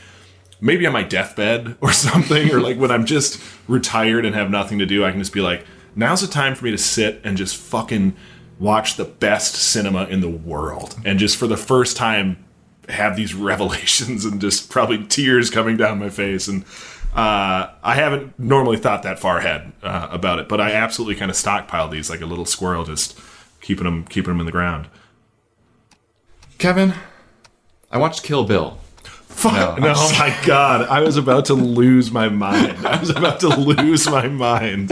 maybe 0.59 0.87
on 0.87 0.95
my 0.95 1.03
deathbed 1.03 1.77
or 1.83 1.93
something, 1.93 2.51
or 2.51 2.61
like 2.61 2.79
when 2.79 2.91
I'm 2.91 3.05
just 3.05 3.43
retired 3.69 4.25
and 4.25 4.35
have 4.35 4.51
nothing 4.51 4.79
to 4.79 4.87
do, 4.87 5.05
I 5.05 5.11
can 5.11 5.21
just 5.21 5.35
be 5.35 5.43
like, 5.43 5.67
now's 5.95 6.23
the 6.23 6.29
time 6.29 6.55
for 6.55 6.65
me 6.65 6.71
to 6.71 6.79
sit 6.79 7.21
and 7.25 7.37
just 7.37 7.59
fucking 7.59 8.17
watch 8.59 8.97
the 8.97 9.05
best 9.05 9.55
cinema 9.55 10.05
in 10.05 10.23
the 10.23 10.31
world, 10.31 10.97
and 11.05 11.19
just 11.19 11.37
for 11.37 11.47
the 11.47 11.59
first 11.59 11.95
time 11.95 12.43
have 12.89 13.17
these 13.17 13.35
revelations 13.51 14.25
and 14.25 14.41
just 14.41 14.71
probably 14.71 15.05
tears 15.05 15.51
coming 15.51 15.77
down 15.77 15.99
my 15.99 16.09
face 16.09 16.49
and 16.49 16.65
uh, 17.15 17.71
I 17.83 17.95
haven't 17.95 18.39
normally 18.39 18.79
thought 18.79 19.03
that 19.03 19.19
far 19.19 19.39
ahead 19.39 19.73
uh, 19.83 20.09
about 20.11 20.39
it, 20.39 20.49
but 20.49 20.61
I 20.61 20.73
absolutely 20.73 21.17
kind 21.17 21.31
of 21.31 21.37
stockpile 21.37 21.89
these 21.89 22.09
like 22.09 22.21
a 22.21 22.27
little 22.27 22.47
squirrel, 22.47 22.85
just 22.85 23.19
keeping 23.61 23.85
them 23.85 24.05
keeping 24.05 24.33
them 24.33 24.41
in 24.41 24.47
the 24.47 24.53
ground. 24.53 24.89
Kevin, 26.59 26.95
I 27.91 27.99
watched 27.99 28.23
Kill 28.23 28.45
Bill. 28.45 28.79
Fuck 29.03 29.79
no! 29.81 29.95
oh 29.97 30.17
my 30.19 30.37
god! 30.47 30.83
I 30.91 31.01
was 31.01 31.17
about 31.17 31.47
to 31.47 31.55
lose 31.55 32.11
my 32.11 32.29
mind. 32.29 32.87
I 32.87 32.99
was 33.01 33.11
about 33.11 33.41
to 33.41 33.49
lose 33.49 34.07
my 34.09 34.29
mind. 34.29 34.91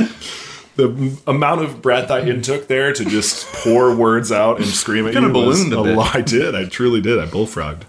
The 0.77 1.19
amount 1.27 1.63
of 1.63 1.83
breath 1.83 2.11
I 2.11 2.21
intook 2.21 2.67
there 2.67 2.93
to 2.93 3.05
just 3.05 3.47
pour 3.53 3.95
words 3.95 4.33
out 4.33 4.57
and 4.59 4.67
scream 4.67 5.07
at 5.07 5.13
kind 5.13 5.25
you 5.25 5.29
of 5.29 5.33
ballooned 5.35 5.73
a 5.75 5.83
bit. 5.83 5.97
lot. 5.97 6.17
I 6.17 6.23
did. 6.23 6.55
I 6.55 6.65
truly 6.67 7.01
did. 7.01 7.19
I 7.19 7.27
bullfrogged. 7.27 7.85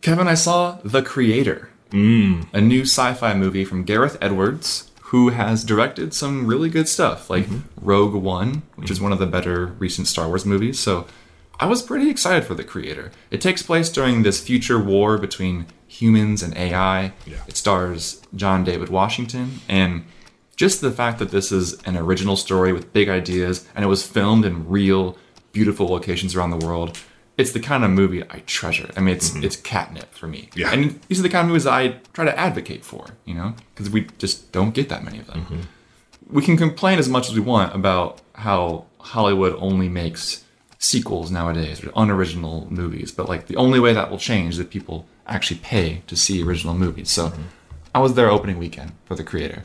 Kevin, 0.00 0.28
I 0.28 0.34
saw 0.34 0.78
The 0.84 1.02
Creator. 1.02 1.70
Mm. 1.94 2.48
A 2.52 2.60
new 2.60 2.82
sci 2.82 3.14
fi 3.14 3.34
movie 3.34 3.64
from 3.64 3.84
Gareth 3.84 4.18
Edwards, 4.20 4.90
who 5.04 5.28
has 5.28 5.64
directed 5.64 6.12
some 6.12 6.46
really 6.46 6.68
good 6.68 6.88
stuff, 6.88 7.30
like 7.30 7.44
mm-hmm. 7.44 7.60
Rogue 7.80 8.14
One, 8.14 8.62
which 8.74 8.86
mm-hmm. 8.86 8.92
is 8.92 9.00
one 9.00 9.12
of 9.12 9.20
the 9.20 9.26
better 9.26 9.66
recent 9.78 10.08
Star 10.08 10.26
Wars 10.26 10.44
movies. 10.44 10.80
So 10.80 11.06
I 11.60 11.66
was 11.66 11.82
pretty 11.82 12.10
excited 12.10 12.44
for 12.44 12.54
The 12.54 12.64
Creator. 12.64 13.12
It 13.30 13.40
takes 13.40 13.62
place 13.62 13.88
during 13.88 14.22
this 14.22 14.40
future 14.40 14.78
war 14.78 15.18
between 15.18 15.66
humans 15.86 16.42
and 16.42 16.56
AI. 16.56 17.12
Yeah. 17.24 17.36
It 17.46 17.56
stars 17.56 18.20
John 18.34 18.64
David 18.64 18.88
Washington, 18.88 19.60
and 19.68 20.04
just 20.56 20.80
the 20.80 20.90
fact 20.90 21.20
that 21.20 21.30
this 21.30 21.52
is 21.52 21.80
an 21.82 21.96
original 21.96 22.36
story 22.36 22.72
with 22.72 22.92
big 22.92 23.08
ideas 23.08 23.66
and 23.74 23.84
it 23.84 23.88
was 23.88 24.06
filmed 24.06 24.44
in 24.44 24.68
real, 24.68 25.16
beautiful 25.52 25.86
locations 25.86 26.34
around 26.34 26.50
the 26.50 26.64
world 26.64 26.98
it's 27.36 27.52
the 27.52 27.60
kind 27.60 27.84
of 27.84 27.90
movie 27.90 28.22
I 28.22 28.40
treasure. 28.46 28.90
I 28.96 29.00
mean, 29.00 29.16
it's 29.16 29.30
mm-hmm. 29.30 29.44
it's 29.44 29.56
catnip 29.56 30.12
for 30.14 30.26
me. 30.26 30.50
Yeah. 30.54 30.72
And 30.72 31.00
these 31.08 31.18
are 31.18 31.22
the 31.22 31.28
kind 31.28 31.44
of 31.44 31.48
movies 31.48 31.66
I 31.66 31.88
try 32.12 32.24
to 32.24 32.38
advocate 32.38 32.84
for, 32.84 33.06
you 33.24 33.34
know, 33.34 33.54
because 33.74 33.90
we 33.90 34.06
just 34.18 34.52
don't 34.52 34.74
get 34.74 34.88
that 34.88 35.04
many 35.04 35.18
of 35.18 35.26
them. 35.26 35.42
Mm-hmm. 35.42 35.60
We 36.30 36.42
can 36.42 36.56
complain 36.56 36.98
as 36.98 37.08
much 37.08 37.28
as 37.28 37.34
we 37.34 37.40
want 37.40 37.74
about 37.74 38.20
how 38.34 38.86
Hollywood 38.98 39.56
only 39.58 39.88
makes 39.88 40.44
sequels 40.78 41.30
nowadays 41.30 41.82
or 41.82 41.90
unoriginal 41.96 42.66
movies, 42.70 43.10
but 43.10 43.28
like 43.28 43.46
the 43.46 43.56
only 43.56 43.80
way 43.80 43.92
that 43.92 44.10
will 44.10 44.18
change 44.18 44.54
is 44.54 44.58
that 44.58 44.70
people 44.70 45.06
actually 45.26 45.58
pay 45.60 46.02
to 46.06 46.16
see 46.16 46.42
original 46.42 46.74
movies. 46.74 47.10
So 47.10 47.28
mm-hmm. 47.28 47.42
I 47.94 48.00
was 48.00 48.14
there 48.14 48.30
opening 48.30 48.58
weekend 48.58 48.92
for 49.06 49.14
the 49.14 49.24
creator, 49.24 49.64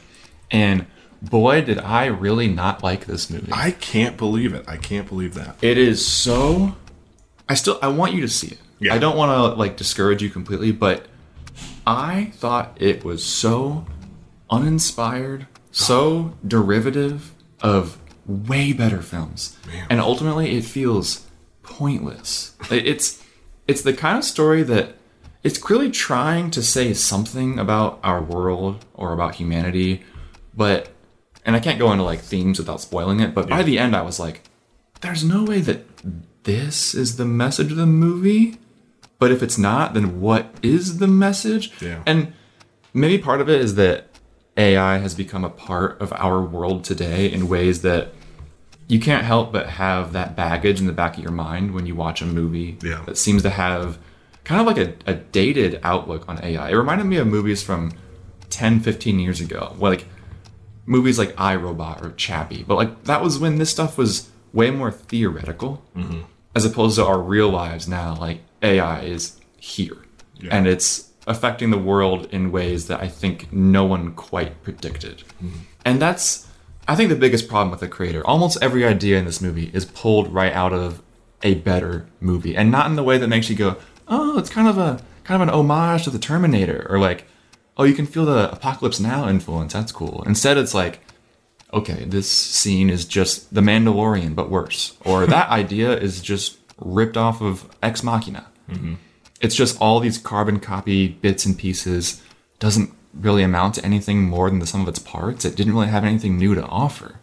and 0.50 0.86
boy, 1.22 1.62
did 1.62 1.80
I 1.80 2.06
really 2.06 2.48
not 2.48 2.84
like 2.84 3.06
this 3.06 3.30
movie. 3.30 3.52
I 3.52 3.72
can't 3.72 4.18
believe 4.18 4.54
it. 4.54 4.66
I 4.68 4.78
can't 4.78 5.08
believe 5.08 5.34
that. 5.34 5.58
It 5.62 5.78
is 5.78 6.06
so 6.06 6.76
I 7.50 7.56
still 7.56 7.80
I 7.82 7.88
want 7.88 8.14
you 8.14 8.22
to 8.22 8.30
see 8.30 8.48
it. 8.48 8.60
Yeah. 8.80 8.94
I 8.94 9.00
don't 9.00 9.18
want 9.18 9.32
to 9.32 9.60
like 9.60 9.76
discourage 9.76 10.22
you 10.22 10.30
completely, 10.30 10.72
but 10.72 11.08
I 11.86 12.32
thought 12.36 12.78
it 12.80 13.04
was 13.04 13.24
so 13.24 13.86
uninspired, 14.50 15.48
so 15.72 16.36
derivative 16.48 17.34
of 17.62 17.98
way 18.26 18.72
better 18.72 19.02
films, 19.02 19.58
Man. 19.68 19.88
and 19.90 20.00
ultimately 20.00 20.56
it 20.56 20.64
feels 20.64 21.26
pointless. 21.64 22.56
it's 22.70 23.24
it's 23.68 23.82
the 23.82 23.94
kind 23.94 24.18
of 24.18 24.24
story 24.24 24.64
that 24.64 24.96
it's 25.44 25.58
clearly 25.58 25.90
trying 25.90 26.52
to 26.52 26.62
say 26.62 26.94
something 26.94 27.58
about 27.58 28.00
our 28.04 28.22
world 28.22 28.86
or 28.94 29.14
about 29.14 29.36
humanity, 29.36 30.04
but 30.56 30.90
and 31.46 31.56
I 31.56 31.60
can't 31.60 31.80
go 31.80 31.92
into 31.92 32.04
like 32.04 32.20
themes 32.20 32.60
without 32.60 32.82
spoiling 32.82 33.20
it. 33.20 33.34
But 33.34 33.50
yeah. 33.50 33.58
by 33.58 33.64
the 33.64 33.80
end, 33.80 33.96
I 33.96 34.04
was 34.04 34.20
like, 34.20 34.42
"There's 35.02 35.24
no 35.24 35.44
way 35.44 35.62
that 35.62 35.89
this 36.44 36.94
is 36.94 37.18
the 37.18 37.26
message 37.26 37.72
of 37.72 37.78
the 37.78 37.86
movie. 37.86 38.58
But 39.18 39.32
if 39.32 39.44
it's 39.44 39.58
not, 39.58 39.94
then 39.94 40.22
what 40.22 40.54
is 40.64 41.00
the 41.00 41.08
message? 41.08 41.72
Yeah. 41.82 42.02
And 42.06 42.34
maybe 42.94 43.18
part 43.18 43.42
of 43.42 43.50
it 43.50 43.60
is 43.60 43.76
that 43.76 44.08
AI 44.56 44.98
has 44.98 45.14
become 45.14 45.44
a 45.44 45.50
part 45.50 46.02
of 46.02 46.14
our 46.14 46.42
world 46.42 46.84
today 46.84 47.32
in 47.32 47.50
ways 47.50 47.82
that 47.82 48.14
you 48.88 49.00
can't 49.00 49.24
help 49.24 49.52
but 49.52 49.70
have 49.70 50.14
that 50.14 50.36
baggage 50.36 50.80
in 50.80 50.88
the 50.88 50.94
back 50.94 51.18
of 51.18 51.24
your 51.24 51.32
mind 51.32 51.74
when 51.74 51.86
you 51.86 51.96
watch 51.96 52.22
a 52.22 52.26
movie 52.26 52.78
yeah. 52.82 53.04
that 53.06 53.18
seems 53.18 53.44
to 53.44 53.50
have 53.50 54.00
kind 54.44 54.60
of 54.60 54.68
like 54.68 54.78
a, 54.78 55.12
a 55.12 55.14
dated 55.14 55.80
outlook 55.84 56.28
on 56.28 56.44
AI. 56.44 56.70
It 56.70 56.76
reminded 56.76 57.06
me 57.06 57.18
of 57.18 57.28
movies 57.28 57.62
from 57.62 57.92
10, 58.50 58.80
15 58.80 59.20
years 59.20 59.40
ago, 59.40 59.76
like 59.78 60.06
movies 60.88 61.20
like 61.20 61.40
I 61.40 61.56
Robot 61.56 62.04
or 62.04 62.12
Chappie. 62.14 62.64
But 62.64 62.76
like 62.76 63.04
that 63.04 63.22
was 63.22 63.38
when 63.38 63.58
this 63.58 63.70
stuff 63.70 63.98
was 63.98 64.30
way 64.54 64.72
more 64.72 64.92
theoretical 64.92 65.84
mm-hmm. 65.96 66.22
as 66.56 66.66
opposed 66.66 66.98
to 66.98 67.06
our 67.06 67.20
real 67.20 67.50
lives 67.50 67.88
now. 67.88 68.16
Like 68.16 68.42
AI 68.62 69.02
is 69.02 69.40
here 69.58 69.98
yeah. 70.40 70.56
and 70.56 70.68
it's 70.68 71.10
affecting 71.28 71.70
the 71.70 71.78
world 71.78 72.28
in 72.32 72.52
ways 72.52 72.88
that 72.88 73.02
I 73.02 73.08
think 73.08 73.52
no 73.54 73.86
one 73.86 74.14
quite 74.14 74.64
predicted. 74.64 75.20
Mm-hmm. 75.44 75.60
And 75.86 76.02
that's, 76.02 76.48
I 76.88 76.96
think, 76.96 77.10
the 77.10 77.16
biggest 77.16 77.48
problem 77.48 77.72
with 77.72 77.80
the 77.82 77.88
creator. 77.88 78.26
Almost 78.26 78.58
every 78.62 78.86
idea 78.86 79.18
in 79.20 79.26
this 79.26 79.42
movie 79.42 79.70
is 79.74 79.86
pulled 79.86 80.34
right 80.34 80.54
out 80.54 80.74
of 80.74 81.02
a 81.44 81.56
better 81.56 82.08
movie 82.20 82.56
and 82.56 82.72
not 82.72 82.88
in 82.88 82.96
the 82.96 83.04
way 83.04 83.18
that 83.18 83.28
makes 83.28 83.50
you 83.50 83.56
go, 83.56 83.78
oh, 84.08 84.38
it's 84.38 84.50
kind 84.50 84.68
of 84.68 84.78
a 84.78 85.02
kind 85.24 85.42
of 85.42 85.48
an 85.48 85.54
homage 85.54 86.04
to 86.06 86.10
the 86.10 86.20
Terminator 86.20 86.88
or 86.90 86.98
like, 86.98 87.28
oh, 87.78 87.84
you 87.84 87.94
can 87.94 88.08
feel 88.08 88.26
the 88.26 88.52
Apocalypse 88.52 89.00
Now 89.00 89.30
influence. 89.30 89.74
That's 89.74 89.92
cool. 89.92 90.24
Instead, 90.26 90.58
it's 90.58 90.74
like, 90.74 91.02
okay, 91.74 92.06
this 92.06 92.30
scene 92.30 92.90
is 92.90 93.06
just 93.06 93.54
The 93.54 93.62
Mandalorian, 93.62 94.36
but 94.36 94.50
worse. 94.50 94.98
Or 95.06 95.26
that 95.26 95.50
idea 95.62 95.98
is 95.98 96.22
just 96.22 96.58
ripped 96.78 97.18
off 97.18 97.42
of 97.42 97.70
Ex 97.84 98.04
Machina. 98.04 98.48
Mm-hmm. 98.70 98.96
It's 99.42 99.56
just 99.56 99.80
all 99.80 100.00
these 100.00 100.18
carbon 100.18 100.60
copy 100.60 101.08
bits 101.08 101.46
and 101.46 101.58
pieces. 101.58 102.22
Doesn't 102.60 102.94
really 103.14 103.44
amount 103.44 103.76
to 103.76 103.86
anything 103.86 104.24
more 104.24 104.50
than 104.50 104.60
the 104.60 104.68
sum 104.68 104.82
of 104.82 104.88
its 104.88 105.00
parts. 105.00 105.46
It 105.46 105.56
didn't 105.56 105.74
really 105.74 105.88
have 105.88 106.04
anything 106.04 106.38
new 106.38 106.56
to 106.56 106.64
offer. 106.66 107.20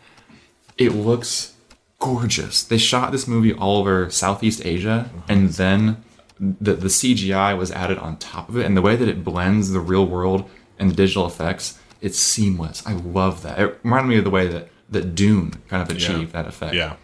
It 0.79 0.91
looks 0.91 1.55
gorgeous. 1.99 2.63
They 2.63 2.79
shot 2.79 3.13
this 3.13 3.27
movie 3.27 3.53
all 3.53 3.79
over 3.79 4.11
Southeast 4.11 4.65
Asia, 4.65 5.09
mm-hmm. 5.09 5.33
and 5.33 5.49
then 5.51 6.05
the 6.39 6.75
the 6.75 6.89
CGI 6.89 7.57
was 7.57 7.71
added 7.71 7.99
on 7.99 8.17
top 8.19 8.49
of 8.49 8.57
it, 8.57 8.67
and 8.67 8.77
the 8.77 8.83
way 8.83 8.97
that 8.97 9.09
it 9.09 9.25
blends 9.25 9.71
the 9.71 9.81
real 9.81 10.07
world 10.07 10.49
and 10.79 10.91
the 10.91 10.95
digital 10.95 11.27
effects 11.27 11.79
it's 12.01 12.19
seamless. 12.19 12.87
I 12.87 12.93
love 12.93 13.43
that. 13.43 13.59
It 13.59 13.79
reminded 13.83 14.09
me 14.09 14.19
of 14.19 14.25
the 14.25 14.31
way 14.31 14.49
that 14.49 14.69
that 14.89 15.15
Dune 15.15 15.53
kind 15.69 15.83
of 15.83 15.95
achieved 15.95 16.33
yeah. 16.33 16.43
that 16.43 16.47
effect. 16.47 16.75
Yeah. 16.75 16.97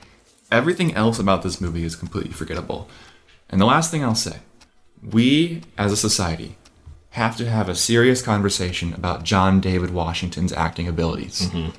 Everything 0.51 0.95
else 0.95 1.19
about 1.19 1.43
this 1.43 1.61
movie 1.61 1.85
is 1.85 1.97
completely 1.97 2.33
forgettable. 2.33 2.89
And 3.49 3.61
the 3.61 3.67
last 3.67 3.91
thing 3.91 4.05
I'll 4.05 4.15
say, 4.15 4.39
we 5.03 5.63
as 5.77 5.93
a 5.93 5.97
society 5.97 6.57
have 7.11 7.37
to 7.37 7.49
have 7.49 7.69
a 7.69 7.75
serious 7.75 8.23
conversation 8.23 8.95
about 8.95 9.25
John 9.25 9.61
David 9.61 9.91
Washington's 9.91 10.53
acting 10.53 10.89
abilities. 10.89 11.43
Mm-hmm. 11.43 11.71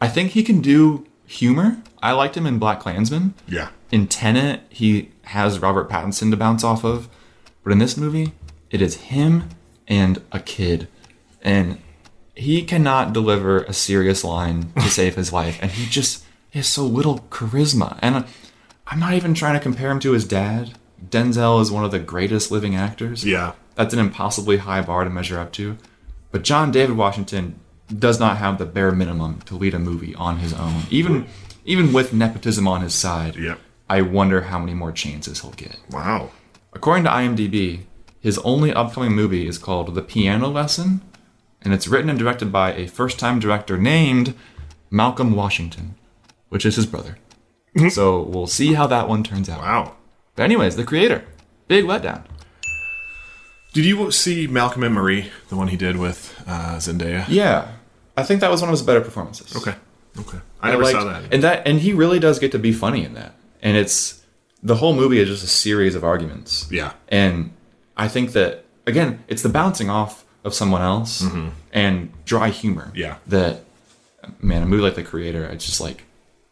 I 0.00 0.08
think 0.08 0.32
he 0.32 0.42
can 0.42 0.60
do 0.60 1.06
humor. 1.26 1.82
I 2.02 2.12
liked 2.12 2.36
him 2.36 2.46
in 2.46 2.60
BlacKkKlansman. 2.60 3.32
Yeah. 3.46 3.70
In 3.90 4.06
Tenet, 4.06 4.62
he 4.68 5.10
has 5.22 5.58
Robert 5.60 5.88
Pattinson 5.88 6.30
to 6.30 6.36
bounce 6.36 6.64
off 6.64 6.84
of. 6.84 7.08
But 7.62 7.72
in 7.72 7.78
this 7.78 7.96
movie, 7.96 8.32
it 8.70 8.82
is 8.82 8.96
him 8.96 9.48
and 9.86 10.22
a 10.32 10.40
kid. 10.40 10.88
And 11.42 11.78
he 12.38 12.62
cannot 12.62 13.12
deliver 13.12 13.64
a 13.64 13.72
serious 13.72 14.22
line 14.22 14.72
to 14.74 14.82
save 14.88 15.16
his 15.16 15.32
life, 15.32 15.58
and 15.60 15.72
he 15.72 15.86
just 15.90 16.24
has 16.52 16.68
so 16.68 16.84
little 16.84 17.18
charisma. 17.30 17.98
And 18.00 18.24
I'm 18.86 19.00
not 19.00 19.14
even 19.14 19.34
trying 19.34 19.54
to 19.54 19.60
compare 19.60 19.90
him 19.90 19.98
to 20.00 20.12
his 20.12 20.24
dad. 20.24 20.78
Denzel 21.04 21.60
is 21.60 21.70
one 21.70 21.84
of 21.84 21.90
the 21.90 21.98
greatest 21.98 22.50
living 22.50 22.76
actors. 22.76 23.24
Yeah, 23.24 23.54
that's 23.74 23.92
an 23.92 23.98
impossibly 24.00 24.58
high 24.58 24.82
bar 24.82 25.02
to 25.04 25.10
measure 25.10 25.38
up 25.38 25.52
to. 25.54 25.76
But 26.30 26.42
John 26.42 26.70
David 26.70 26.96
Washington 26.96 27.58
does 27.88 28.20
not 28.20 28.36
have 28.36 28.58
the 28.58 28.66
bare 28.66 28.92
minimum 28.92 29.40
to 29.42 29.56
lead 29.56 29.74
a 29.74 29.78
movie 29.78 30.14
on 30.14 30.38
his 30.38 30.52
own, 30.52 30.82
even 30.90 31.26
even 31.64 31.92
with 31.92 32.12
nepotism 32.12 32.68
on 32.68 32.82
his 32.82 32.94
side. 32.94 33.34
Yeah, 33.34 33.56
I 33.90 34.02
wonder 34.02 34.42
how 34.42 34.60
many 34.60 34.74
more 34.74 34.92
chances 34.92 35.40
he'll 35.40 35.50
get. 35.50 35.76
Wow. 35.90 36.30
According 36.72 37.04
to 37.04 37.10
IMDb, 37.10 37.80
his 38.20 38.38
only 38.38 38.72
upcoming 38.72 39.12
movie 39.12 39.48
is 39.48 39.58
called 39.58 39.94
The 39.94 40.02
Piano 40.02 40.48
Lesson, 40.48 41.00
and 41.68 41.74
it's 41.74 41.86
written 41.86 42.08
and 42.08 42.18
directed 42.18 42.50
by 42.50 42.72
a 42.72 42.86
first 42.86 43.18
time 43.18 43.38
director 43.38 43.76
named 43.76 44.32
Malcolm 44.90 45.36
Washington, 45.36 45.96
which 46.48 46.64
is 46.64 46.76
his 46.76 46.86
brother. 46.86 47.18
Mm-hmm. 47.76 47.90
so 47.90 48.22
we'll 48.22 48.46
see 48.46 48.72
how 48.72 48.86
that 48.86 49.06
one 49.06 49.22
turns 49.22 49.50
out. 49.50 49.60
Wow. 49.60 49.96
But, 50.34 50.44
anyways, 50.44 50.76
the 50.76 50.84
creator. 50.84 51.26
Big 51.66 51.84
letdown. 51.84 52.24
Did 53.74 53.84
you 53.84 54.10
see 54.10 54.46
Malcolm 54.46 54.82
and 54.82 54.94
Marie, 54.94 55.30
the 55.50 55.56
one 55.56 55.68
he 55.68 55.76
did 55.76 55.98
with 55.98 56.42
uh, 56.46 56.76
Zendaya? 56.76 57.26
Yeah, 57.28 57.72
I 58.16 58.22
think 58.22 58.40
that 58.40 58.50
was 58.50 58.62
one 58.62 58.70
of 58.70 58.72
his 58.72 58.80
better 58.80 59.02
performances. 59.02 59.54
Okay. 59.54 59.74
Okay. 60.18 60.38
I, 60.62 60.70
never 60.70 60.84
liked- 60.84 60.98
saw 60.98 61.04
that. 61.04 61.34
And 61.34 61.42
that 61.42 61.68
and 61.68 61.80
he 61.80 61.92
really 61.92 62.18
does 62.18 62.38
get 62.38 62.50
to 62.52 62.58
be 62.58 62.72
funny 62.72 63.04
in 63.04 63.12
that. 63.12 63.34
And 63.60 63.76
it's 63.76 64.24
the 64.62 64.76
whole 64.76 64.94
movie 64.94 65.18
is 65.18 65.28
just 65.28 65.44
a 65.44 65.48
series 65.48 65.94
of 65.94 66.02
arguments. 66.02 66.66
Yeah. 66.70 66.94
And 67.08 67.52
I 67.94 68.08
think 68.08 68.32
that 68.32 68.64
again, 68.86 69.22
it's 69.28 69.42
the 69.42 69.50
bouncing 69.50 69.90
off 69.90 70.24
of 70.48 70.54
someone 70.54 70.82
else 70.82 71.24
and 71.72 72.12
dry 72.24 72.48
humor. 72.50 72.86
Mm-hmm. 72.88 72.96
Yeah. 72.96 73.16
That 73.28 73.60
man, 74.40 74.62
a 74.62 74.66
movie 74.66 74.82
like 74.82 74.96
The 74.96 75.04
Creator, 75.04 75.44
it's 75.46 75.64
just 75.64 75.80
like 75.80 76.04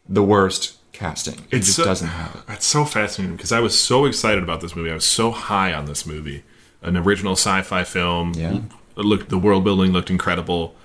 the 0.07 0.23
worst 0.23 0.77
casting. 0.93 1.45
It 1.51 1.59
just 1.59 1.75
so- 1.75 1.83
doesn't 1.83 2.07
have 2.07 2.35
it. 2.35 2.41
That's 2.47 2.65
so 2.65 2.85
fascinating 2.85 3.35
because 3.35 3.51
I 3.51 3.59
was 3.59 3.77
so 3.79 4.05
excited 4.05 4.41
about 4.43 4.61
this 4.61 4.75
movie. 4.75 4.89
I 4.91 4.95
was 4.95 5.05
so 5.05 5.31
high 5.31 5.73
on 5.73 5.85
this 5.85 6.05
movie. 6.05 6.43
An 6.81 6.95
original 6.95 7.33
sci-fi 7.33 7.83
film. 7.83 8.33
Yeah. 8.35 8.59
It 8.95 9.05
looked 9.05 9.29
the 9.29 9.37
world 9.37 9.63
building 9.63 9.91
looked 9.91 10.09
incredible. 10.09 10.75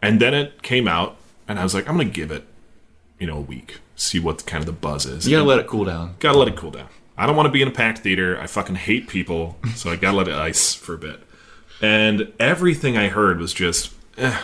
And 0.00 0.20
then 0.20 0.32
it 0.34 0.62
came 0.62 0.88
out 0.88 1.16
and 1.46 1.58
I 1.58 1.62
was 1.62 1.74
like, 1.74 1.88
I'm 1.88 1.96
gonna 1.96 2.08
give 2.08 2.30
it, 2.30 2.44
you 3.18 3.26
know, 3.26 3.36
a 3.38 3.40
week. 3.40 3.80
See 3.96 4.18
what 4.18 4.44
kind 4.46 4.62
of 4.62 4.66
the 4.66 4.72
buzz 4.72 5.06
is. 5.06 5.26
You 5.28 5.36
gotta 5.36 5.48
let 5.48 5.58
it 5.60 5.66
cool 5.66 5.84
down. 5.84 6.16
gotta 6.18 6.38
let 6.38 6.48
it 6.48 6.56
cool 6.56 6.70
down. 6.72 6.88
I 7.16 7.26
don't 7.26 7.36
want 7.36 7.46
to 7.46 7.52
be 7.52 7.62
in 7.62 7.68
a 7.68 7.70
packed 7.70 7.98
theater. 7.98 8.40
I 8.40 8.48
fucking 8.48 8.74
hate 8.74 9.06
people, 9.08 9.56
so 9.76 9.88
I 9.90 9.94
gotta 9.96 10.16
let 10.16 10.26
it 10.26 10.34
ice 10.34 10.74
for 10.74 10.94
a 10.94 10.98
bit. 10.98 11.20
And 11.84 12.32
everything 12.40 12.96
I 12.96 13.08
heard 13.08 13.38
was 13.38 13.52
just, 13.52 13.92
eh, 14.16 14.38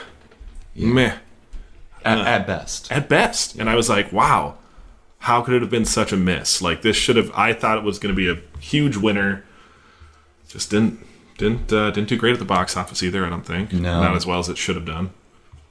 meh, 0.74 1.16
At, 2.04 2.18
at 2.18 2.46
best. 2.46 2.90
at 2.92 3.08
best. 3.08 3.56
And 3.56 3.70
I 3.70 3.74
was 3.76 3.88
like, 3.88 4.12
wow, 4.12 4.56
how 5.18 5.40
could 5.42 5.54
it 5.54 5.62
have 5.62 5.70
been 5.70 5.84
such 5.84 6.12
a 6.12 6.16
miss? 6.16 6.60
Like 6.60 6.82
this 6.82 6.96
should 6.96 7.16
have. 7.16 7.30
I 7.34 7.52
thought 7.52 7.78
it 7.78 7.84
was 7.84 7.98
going 7.98 8.14
to 8.14 8.16
be 8.16 8.28
a 8.30 8.42
huge 8.60 8.96
winner. 8.96 9.44
Just 10.48 10.70
didn't 10.70 10.98
didn't 11.38 11.72
uh, 11.72 11.90
didn't 11.92 12.08
do 12.08 12.16
great 12.16 12.32
at 12.34 12.38
the 12.38 12.44
box 12.44 12.76
office 12.76 13.02
either. 13.02 13.24
I 13.24 13.30
don't 13.30 13.46
think. 13.46 13.72
No. 13.72 14.00
not 14.02 14.16
as 14.16 14.26
well 14.26 14.38
as 14.40 14.48
it 14.48 14.58
should 14.58 14.76
have 14.76 14.84
done. 14.86 15.10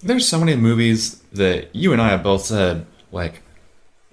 There's 0.01 0.27
so 0.27 0.39
many 0.39 0.55
movies 0.55 1.21
that 1.33 1.75
you 1.75 1.91
and 1.93 2.01
I 2.01 2.09
have 2.09 2.23
both 2.23 2.45
said, 2.45 2.85
like, 3.11 3.41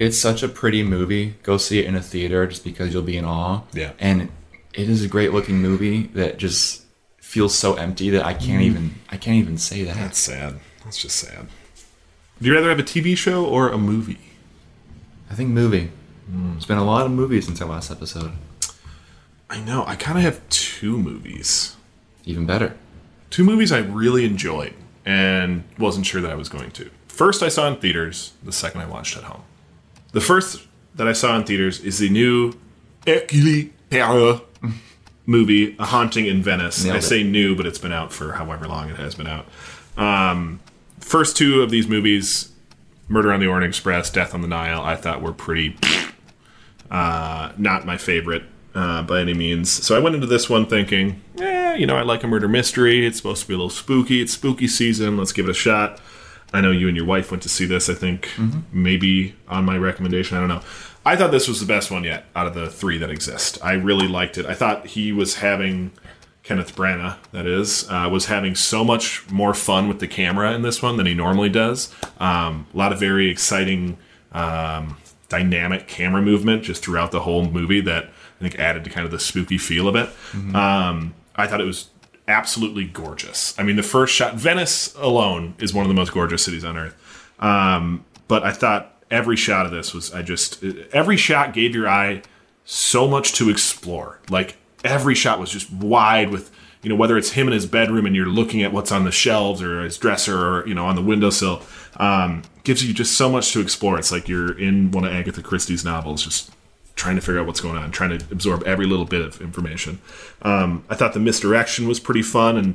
it's 0.01 0.19
such 0.19 0.43
a 0.43 0.49
pretty 0.49 0.83
movie. 0.83 1.37
Go 1.45 1.59
see 1.59 1.79
it 1.79 1.85
in 1.87 1.95
a 1.95 2.03
theater 2.03 2.45
just 2.49 2.65
because 2.65 2.93
you'll 2.93 3.03
be 3.05 3.17
in 3.17 3.25
awe. 3.25 3.63
Yeah. 3.73 3.93
And 4.01 4.23
it 4.75 4.89
is 4.91 5.05
a 5.05 5.09
great 5.09 5.33
looking 5.33 5.59
movie 5.63 6.09
that 6.15 6.39
just 6.39 6.83
feels 7.37 7.55
so 7.55 7.75
empty 7.75 8.09
that 8.09 8.25
I 8.25 8.33
can't 8.33 8.63
mm. 8.63 8.67
even 8.67 8.95
I 9.11 9.19
can't 9.19 9.37
even 9.37 9.59
say 9.59 9.85
that. 9.85 9.95
That's 9.95 10.19
sad. 10.19 10.59
That's 10.85 10.97
just 10.97 11.17
sad. 11.17 11.49
Would 12.39 12.47
you 12.47 12.55
rather 12.55 12.71
have 12.71 12.79
a 12.79 12.83
TV 12.83 13.15
show 13.15 13.45
or 13.45 13.69
a 13.69 13.77
movie? 13.77 14.33
I 15.31 15.35
think 15.35 15.51
movie. 15.51 15.91
Hmm. 16.31 16.55
It's 16.57 16.65
been 16.65 16.79
a 16.79 16.85
lot 16.85 17.05
of 17.05 17.13
movies 17.13 17.45
since 17.45 17.61
our 17.61 17.69
last 17.69 17.91
episode. 17.91 18.33
I 19.51 19.61
know. 19.61 19.85
I 19.87 19.97
kind 19.97 20.17
of 20.17 20.25
have 20.25 20.49
two 20.49 20.97
movies. 20.97 21.77
Even 22.25 22.47
better. 22.47 22.75
two 23.29 23.45
movies 23.45 23.71
I 23.71 23.81
really 23.81 24.25
enjoyed 24.25 24.73
and 25.05 25.65
wasn't 25.79 26.07
sure 26.07 26.23
that 26.23 26.31
I 26.31 26.37
was 26.37 26.49
going 26.49 26.71
to. 26.71 26.91
First, 27.07 27.43
I 27.43 27.49
saw 27.49 27.69
in 27.69 27.77
theaters. 27.77 28.33
The 28.43 28.51
second, 28.51 28.81
I 28.81 28.87
watched 28.87 29.15
at 29.15 29.25
home. 29.25 29.43
The 30.13 30.23
first 30.23 30.67
that 30.95 31.07
I 31.07 31.13
saw 31.13 31.37
in 31.37 31.45
theaters 31.45 31.81
is 31.81 31.99
the 31.99 32.09
new 32.09 32.55
Hercule 33.07 33.69
Poirot 33.91 34.56
movie, 35.27 35.77
A 35.79 35.85
Haunting 35.87 36.27
in 36.27 36.43
Venice. 36.43 36.85
Nailed 36.85 36.95
I 36.97 36.99
it. 36.99 37.03
say 37.03 37.23
new, 37.23 37.55
but 37.57 37.67
it's 37.67 37.79
been 37.79 37.93
out 37.93 38.13
for 38.13 38.33
however 38.33 38.67
long 38.67 38.89
it 38.89 38.97
has 38.97 39.15
been 39.15 39.27
out. 39.27 39.47
Um, 39.97 40.61
first 41.01 41.37
two 41.37 41.63
of 41.63 41.71
these 41.71 41.89
movies, 41.89 42.53
Murder 43.09 43.33
on 43.33 43.41
the 43.41 43.47
Orient 43.47 43.69
Express, 43.69 44.11
Death 44.11 44.35
on 44.35 44.43
the 44.43 44.49
Nile, 44.49 44.81
I 44.83 44.97
thought 44.97 45.23
were 45.23 45.33
pretty 45.33 45.77
uh, 46.91 47.53
not 47.57 47.85
my 47.87 47.97
favorite 47.97 48.45
uh, 48.75 49.03
by 49.03 49.21
any 49.21 49.35
means. 49.35 49.71
So 49.71 49.97
I 49.97 49.99
went 49.99 50.15
into 50.15 50.27
this 50.27 50.49
one 50.51 50.67
thinking, 50.67 51.23
eh, 51.41 51.75
you 51.75 51.87
know, 51.87 51.97
I 51.97 52.03
like 52.03 52.23
a 52.23 52.27
murder 52.29 52.49
mystery. 52.49 53.07
It's 53.07 53.17
supposed 53.17 53.43
to 53.43 53.49
be 53.49 53.55
a 53.55 53.57
little 53.57 53.71
spooky. 53.71 54.21
It's 54.21 54.33
spooky 54.33 54.69
season. 54.69 55.17
Let's 55.17 55.33
give 55.33 55.47
it 55.47 55.51
a 55.51 55.55
shot. 55.55 56.01
I 56.53 56.61
know 56.61 56.71
you 56.71 56.87
and 56.89 56.97
your 56.97 57.07
wife 57.07 57.31
went 57.31 57.43
to 57.43 57.49
see 57.49 57.67
this. 57.67 57.89
I 57.89 57.95
think 57.95 58.31
maybe 58.73 59.35
on 59.49 59.65
my 59.65 59.77
recommendation. 59.77 60.37
I 60.37 60.41
don't 60.41 60.49
know. 60.49 60.63
I 61.07 61.15
thought 61.15 61.31
this 61.31 61.47
was 61.47 61.61
the 61.61 61.67
best 61.67 61.91
one 61.93 62.03
yet 62.03 62.25
out 62.35 62.49
of 62.49 62.55
the 62.55 62.69
three 62.69 62.99
that 62.99 63.11
exist. 63.11 63.59
I 63.63 63.75
really 63.75 64.09
liked 64.09 64.39
it. 64.39 64.45
I 64.45 64.55
thought 64.55 64.89
he 64.89 65.13
was 65.13 65.37
having 65.37 65.93
Kenneth 66.43 66.75
Branagh, 66.75 67.17
that 67.31 67.47
is, 67.47 67.89
uh, 67.89 68.09
was 68.11 68.27
having 68.27 68.57
so 68.57 68.85
much 68.85 69.29
more 69.31 69.55
fun 69.55 69.87
with 69.87 70.01
the 70.01 70.09
camera 70.09 70.53
in 70.53 70.63
this 70.63 70.83
one 70.83 70.97
than 70.97 71.07
he 71.07 71.15
normally 71.15 71.49
does. 71.49 71.95
Um, 72.19 72.67
a 72.75 72.77
lot 72.77 72.93
of 72.93 72.99
very 72.99 73.31
exciting, 73.31 73.99
um, 74.33 74.97
dynamic 75.29 75.87
camera 75.87 76.23
movement 76.23 76.65
just 76.65 76.85
throughout 76.85 77.13
the 77.13 77.21
whole 77.21 77.49
movie 77.49 77.81
that 77.83 78.05
I 78.05 78.43
think 78.43 78.59
added 78.59 78.83
to 78.83 78.91
kind 78.91 79.05
of 79.05 79.13
the 79.13 79.21
spooky 79.21 79.59
feel 79.59 79.87
of 79.87 79.95
it. 79.95 80.09
Um, 80.57 81.15
I 81.37 81.47
thought 81.47 81.61
it 81.61 81.65
was 81.67 81.91
absolutely 82.27 82.85
gorgeous. 82.85 83.55
I 83.59 83.63
mean, 83.63 83.77
the 83.77 83.85
first 83.85 84.13
shot, 84.13 84.35
Venice 84.35 84.93
alone 84.97 85.55
is 85.59 85.73
one 85.73 85.85
of 85.85 85.89
the 85.89 85.95
most 85.95 86.13
gorgeous 86.13 86.45
cities 86.45 86.65
on 86.65 86.77
earth. 86.77 86.97
Um, 87.39 88.05
but 88.27 88.43
I 88.43 88.51
thought 88.51 88.96
every 89.11 89.37
shot 89.37 89.67
of 89.67 89.73
this 89.73 89.95
was, 89.95 90.13
I 90.13 90.23
just, 90.23 90.63
every 90.93 91.17
shot 91.17 91.53
gave 91.53 91.75
your 91.75 91.89
eye 91.89 92.23
so 92.65 93.07
much 93.07 93.33
to 93.35 93.49
explore. 93.49 94.21
Like 94.29 94.57
every 94.85 95.15
shot 95.15 95.39
was 95.39 95.51
just 95.51 95.73
wide 95.73 96.31
with, 96.31 96.51
you 96.83 96.91
know, 96.91 96.97
whether 96.97 97.17
it's 97.17 97.33
him 97.33 97.47
in 97.47 97.53
his 97.53 97.67
bedroom 97.67 98.07
and 98.07 98.15
you're 98.15 98.27
looking 98.27 98.63
at 98.63 98.73
what's 98.73 98.93
on 98.93 99.05
the 99.05 99.13
shelves 99.13 99.63
or 99.63 99.83
his 99.83 99.99
dresser 99.99 100.39
or, 100.39 100.67
you 100.69 100.75
know, 100.75 100.87
on 100.87 100.97
the 100.97 101.03
windowsill, 101.03 101.63
um, 101.97 102.43
gives 102.65 102.85
you 102.85 102.93
just 102.93 103.17
so 103.17 103.29
much 103.29 103.53
to 103.53 103.61
explore. 103.61 103.99
It's 103.99 104.13
like 104.13 104.29
you're 104.29 104.57
in 104.59 104.91
one 104.91 105.05
of 105.05 105.13
Agatha 105.13 105.43
Christie's 105.43 105.85
novels, 105.85 106.25
just 106.25 106.51
trying 106.97 107.17
to 107.17 107.21
figure 107.21 107.41
out 107.41 107.47
what's 107.47 107.61
going 107.61 107.77
on, 107.77 107.91
trying 107.91 108.19
to 108.19 108.25
absorb 108.33 108.63
every 108.65 108.87
little 108.87 109.05
bit 109.05 109.21
of 109.21 109.41
information. 109.41 110.01
Um, 110.43 110.85
I 110.89 110.95
thought 110.95 111.13
the 111.13 111.21
misdirection 111.21 111.87
was 111.87 112.01
pretty 112.01 112.23
fun, 112.23 112.57
and 112.57 112.75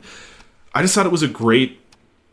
I 0.74 0.82
just 0.82 0.96
thought 0.96 1.06
it 1.06 1.12
was 1.12 1.24
a 1.24 1.28
great 1.28 1.81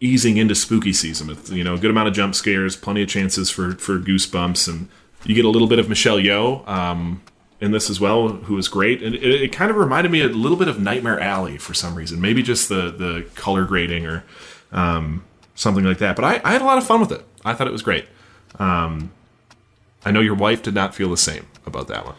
easing 0.00 0.37
into 0.37 0.54
spooky 0.54 0.92
season 0.92 1.28
with 1.28 1.50
you 1.50 1.64
know 1.64 1.74
a 1.74 1.78
good 1.78 1.90
amount 1.90 2.08
of 2.08 2.14
jump 2.14 2.34
scares, 2.34 2.76
plenty 2.76 3.02
of 3.02 3.08
chances 3.08 3.50
for 3.50 3.72
for 3.72 3.98
goosebumps, 3.98 4.68
and 4.68 4.88
you 5.24 5.34
get 5.34 5.44
a 5.44 5.48
little 5.48 5.68
bit 5.68 5.78
of 5.78 5.88
Michelle 5.88 6.18
Yeoh 6.18 6.66
um, 6.68 7.22
in 7.61 7.72
this 7.72 7.90
as 7.90 8.00
well, 8.00 8.28
who 8.28 8.56
is 8.58 8.68
great. 8.68 9.02
And 9.02 9.14
it, 9.14 9.22
it 9.22 9.52
kind 9.52 9.70
of 9.70 9.76
reminded 9.76 10.12
me 10.12 10.22
a 10.22 10.28
little 10.28 10.56
bit 10.56 10.68
of 10.68 10.80
Nightmare 10.80 11.20
Alley 11.20 11.58
for 11.58 11.74
some 11.74 11.94
reason, 11.94 12.20
maybe 12.20 12.42
just 12.42 12.68
the 12.68 12.90
the 12.90 13.26
color 13.34 13.64
grading 13.64 14.06
or 14.06 14.24
um, 14.72 15.24
something 15.54 15.84
like 15.84 15.98
that. 15.98 16.16
But 16.16 16.24
I, 16.24 16.40
I 16.44 16.52
had 16.52 16.62
a 16.62 16.66
lot 16.66 16.78
of 16.78 16.87
fun 16.87 17.00
with 17.00 17.12
it. 17.12 17.24
I 17.44 17.54
thought 17.54 17.66
it 17.66 17.72
was 17.72 17.82
great. 17.82 18.06
Um, 18.58 19.11
I 20.04 20.11
know 20.11 20.20
your 20.20 20.34
wife 20.34 20.62
did 20.62 20.74
not 20.74 20.94
feel 20.94 21.11
the 21.11 21.16
same 21.16 21.46
about 21.66 21.88
that 21.88 22.06
one. 22.06 22.14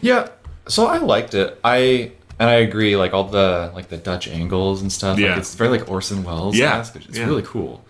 Yeah. 0.00 0.28
So 0.68 0.86
I 0.86 0.98
liked 0.98 1.34
it. 1.34 1.58
I 1.64 2.12
and 2.38 2.48
I 2.50 2.54
agree. 2.54 2.96
Like 2.96 3.12
all 3.14 3.24
the 3.24 3.70
like 3.74 3.88
the 3.88 3.96
Dutch 3.96 4.28
angles 4.28 4.82
and 4.82 4.92
stuff. 4.92 5.18
Yeah. 5.18 5.30
Like, 5.30 5.38
it's 5.38 5.54
very 5.54 5.70
like 5.70 5.90
Orson 5.90 6.24
Welles. 6.24 6.56
Yeah. 6.56 6.80
It's 6.80 6.92
Yeah. 7.16 7.26
really 7.26 7.42
cool. 7.42 7.84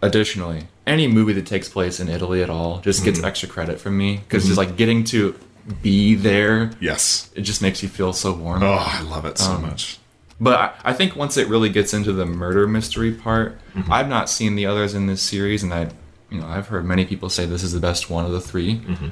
Additionally, 0.00 0.68
any 0.86 1.08
movie 1.08 1.32
that 1.32 1.46
takes 1.46 1.68
place 1.68 1.98
in 1.98 2.08
Italy 2.08 2.40
at 2.42 2.48
all 2.50 2.78
just 2.80 3.04
gets 3.04 3.22
extra 3.22 3.48
credit 3.48 3.80
from 3.80 3.98
me 3.98 4.18
because 4.18 4.44
just 4.46 4.56
like 4.56 4.76
getting 4.76 5.02
to 5.04 5.34
be 5.82 6.14
there, 6.14 6.70
Yes. 6.80 7.30
it 7.34 7.42
just 7.42 7.60
makes 7.60 7.82
you 7.82 7.88
feel 7.88 8.12
so 8.12 8.32
warm. 8.32 8.62
Oh, 8.62 8.84
I 8.86 9.02
love 9.02 9.24
it 9.24 9.38
so 9.38 9.58
much. 9.58 9.98
But 10.40 10.54
I, 10.84 10.90
I 10.90 10.92
think 10.92 11.16
once 11.16 11.36
it 11.36 11.48
really 11.48 11.68
gets 11.68 11.92
into 11.92 12.12
the 12.12 12.24
murder 12.24 12.66
mystery 12.68 13.10
part, 13.12 13.58
Mm-hmm. 13.74 13.92
I've 13.92 14.08
not 14.08 14.28
seen 14.30 14.54
the 14.56 14.66
others 14.66 14.94
in 14.94 15.06
this 15.06 15.20
series, 15.22 15.62
and 15.64 15.72
I, 15.74 15.88
you 16.30 16.40
know, 16.40 16.46
I've 16.46 16.68
heard 16.68 16.84
many 16.84 17.04
people 17.04 17.28
say 17.28 17.44
this 17.46 17.62
is 17.64 17.72
the 17.72 17.80
best 17.80 18.08
one 18.08 18.24
of 18.24 18.30
the 18.32 18.40
3 18.40 18.76
Mm-hmm. 18.76 19.08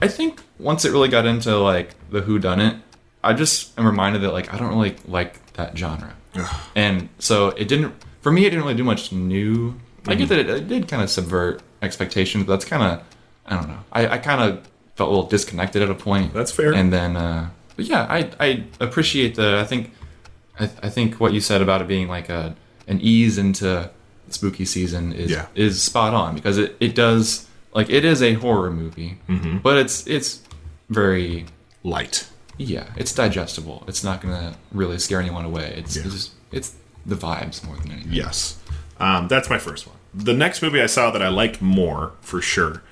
I 0.00 0.06
think 0.08 0.42
once 0.60 0.84
it 0.84 0.92
really 0.92 1.08
got 1.08 1.26
into 1.26 1.56
like 1.58 1.94
the 2.10 2.20
Who 2.22 2.38
Done 2.38 2.60
It, 2.60 2.76
I 3.22 3.32
just 3.34 3.78
am 3.78 3.86
reminded 3.86 4.22
that 4.22 4.32
like 4.32 4.52
I 4.52 4.58
don't 4.58 4.68
really 4.68 4.96
like 5.06 5.52
that 5.54 5.76
genre, 5.76 6.14
and 6.74 7.08
so 7.18 7.48
it 7.48 7.68
didn't. 7.68 7.94
For 8.22 8.30
me, 8.32 8.46
it 8.46 8.50
didn't 8.50 8.64
really 8.64 8.76
do 8.76 8.84
much 8.84 9.12
new. 9.12 9.74
I 10.06 10.12
Mm-hmm. 10.12 10.18
get 10.20 10.28
that 10.30 10.38
it, 10.38 10.48
it 10.50 10.68
did 10.68 10.88
kind 10.88 11.02
of 11.02 11.10
subvert 11.10 11.60
expectations, 11.82 12.44
but 12.44 12.52
that's 12.54 12.64
kind 12.64 12.82
of 12.82 13.02
I 13.46 13.56
don't 13.56 13.68
know. 13.68 13.78
I, 13.92 14.08
I 14.08 14.18
kind 14.18 14.40
of 14.42 14.66
felt 14.96 15.08
a 15.08 15.12
little 15.12 15.28
disconnected 15.28 15.82
at 15.82 15.90
a 15.90 15.94
point. 15.94 16.32
That's 16.32 16.50
fair. 16.52 16.72
And 16.74 16.92
then, 16.92 17.16
uh, 17.16 17.50
but 17.76 17.84
yeah, 17.86 18.06
I 18.08 18.30
I 18.40 18.64
appreciate 18.80 19.34
the. 19.34 19.58
I 19.58 19.64
think 19.64 19.92
I, 20.60 20.64
I 20.82 20.88
think 20.88 21.20
what 21.20 21.32
you 21.32 21.40
said 21.40 21.60
about 21.62 21.82
it 21.82 21.88
being 21.88 22.08
like 22.08 22.28
a 22.28 22.54
an 22.86 23.00
ease 23.00 23.36
into 23.38 23.90
spooky 24.30 24.64
season 24.64 25.12
is 25.12 25.30
Yeah. 25.30 25.46
is 25.54 25.82
spot 25.82 26.14
on 26.14 26.34
because 26.34 26.58
it, 26.58 26.76
it 26.80 26.94
does 26.94 27.46
like 27.74 27.90
it 27.90 28.04
is 28.04 28.22
a 28.22 28.34
horror 28.34 28.70
movie, 28.70 29.18
Mm-hmm. 29.28 29.58
but 29.58 29.76
it's 29.78 30.06
it's 30.06 30.40
very 30.88 31.46
Light. 31.84 32.28
Yeah 32.58 32.86
it's 32.96 33.12
digestible. 33.14 33.84
It's 33.88 34.02
not 34.04 34.20
gonna 34.20 34.54
really 34.72 34.98
scare 34.98 35.20
anyone 35.20 35.44
away. 35.44 35.74
It's 35.76 35.96
Yeah. 35.96 36.02
it's 36.04 36.12
just, 36.14 36.30
it's 36.52 36.74
the 37.06 37.14
vibes 37.16 37.64
more 37.64 37.76
than 37.76 37.92
anything. 37.92 38.12
Yes. 38.12 38.58
Um, 39.00 39.28
that's 39.28 39.48
my 39.48 39.58
first 39.58 39.86
one. 39.86 39.96
The 40.14 40.34
next 40.34 40.60
movie 40.62 40.82
I 40.82 40.86
saw 40.86 41.10
that 41.12 41.22
I 41.22 41.28
liked 41.28 41.62
more, 41.62 42.12
for 42.20 42.40
sure, 42.42 42.82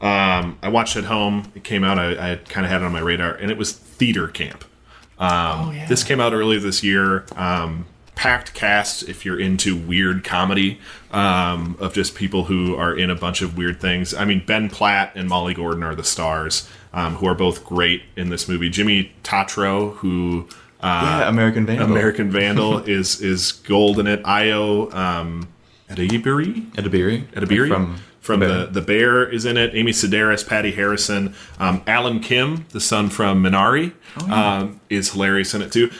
um, 0.00 0.58
I 0.62 0.68
watched 0.68 0.96
at 0.96 1.04
home. 1.04 1.50
It 1.54 1.64
came 1.64 1.82
out, 1.84 1.98
I, 1.98 2.32
I 2.32 2.36
kind 2.36 2.66
of 2.66 2.70
had 2.70 2.82
it 2.82 2.84
on 2.84 2.92
my 2.92 3.00
radar, 3.00 3.32
and 3.34 3.50
it 3.50 3.56
was 3.56 3.72
Theater 3.72 4.28
Camp. 4.28 4.64
Um, 5.18 5.30
Oh, 5.68 5.70
yeah. 5.72 5.86
This 5.86 6.04
came 6.04 6.20
out 6.20 6.32
earlier 6.34 6.60
this 6.60 6.82
year. 6.82 7.24
Um, 7.36 7.86
packed 8.14 8.54
cast 8.54 9.08
if 9.08 9.24
you're 9.24 9.38
into 9.40 9.76
weird 9.76 10.22
comedy 10.24 10.78
um, 11.10 11.76
of 11.80 11.94
just 11.94 12.14
people 12.14 12.44
who 12.44 12.76
are 12.76 12.96
in 12.96 13.10
a 13.10 13.14
bunch 13.14 13.42
of 13.42 13.56
weird 13.56 13.80
things. 13.80 14.14
I 14.14 14.24
mean, 14.24 14.44
Ben 14.46 14.70
Platt 14.70 15.12
and 15.14 15.28
Molly 15.28 15.54
Gordon 15.54 15.82
are 15.82 15.94
the 15.94 16.04
stars, 16.04 16.68
um, 16.92 17.16
who 17.16 17.26
are 17.26 17.34
both 17.34 17.64
great 17.64 18.02
in 18.16 18.28
this 18.30 18.48
movie. 18.48 18.68
Jimmy 18.70 19.12
Tatro, 19.22 19.90
who 19.96 20.48
yeah, 20.82 21.28
American 21.28 21.66
Vandal. 21.66 21.90
American 21.90 22.30
Vandal 22.30 22.78
is 22.86 23.20
is 23.20 23.52
gold 23.52 23.98
in 23.98 24.06
it. 24.06 24.22
Ayo 24.24 24.92
um, 24.94 25.48
Edebiri 25.88 26.70
Edebiri. 26.72 27.24
Edebiri 27.32 27.68
From, 27.68 27.96
from 28.20 28.40
the 28.40 28.68
the 28.70 28.82
Bear 28.82 29.24
is 29.28 29.44
in 29.44 29.56
it. 29.56 29.74
Amy 29.74 29.92
Sedaris, 29.92 30.46
Patty 30.46 30.72
Harrison, 30.72 31.34
um, 31.58 31.82
Alan 31.86 32.20
Kim, 32.20 32.66
the 32.70 32.80
son 32.80 33.08
from 33.08 33.42
Minari, 33.42 33.92
Oh, 34.20 34.30
um, 34.32 34.80
is 34.90 35.12
hilarious 35.12 35.54
in 35.54 35.62
it 35.62 35.72
too. 35.72 35.90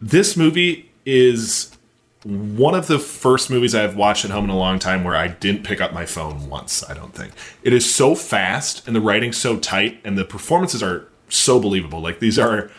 This 0.00 0.36
movie 0.36 0.87
is 1.08 1.74
one 2.22 2.74
of 2.74 2.86
the 2.86 2.98
first 2.98 3.48
movies 3.48 3.74
I've 3.74 3.96
watched 3.96 4.26
at 4.26 4.30
home 4.30 4.44
in 4.44 4.50
a 4.50 4.56
long 4.56 4.78
time 4.78 5.04
where 5.04 5.16
I 5.16 5.28
didn't 5.28 5.64
pick 5.64 5.80
up 5.80 5.94
my 5.94 6.04
phone 6.04 6.50
once. 6.50 6.84
I 6.88 6.92
don't 6.92 7.14
think 7.14 7.32
it 7.62 7.72
is 7.72 7.92
so 7.92 8.14
fast 8.14 8.86
and 8.86 8.94
the 8.94 9.00
writing's 9.00 9.38
so 9.38 9.58
tight 9.58 10.00
and 10.04 10.18
the 10.18 10.24
performances 10.24 10.82
are 10.82 11.08
so 11.30 11.58
believable. 11.58 12.00
Like 12.00 12.18
these 12.18 12.38
are 12.38 12.70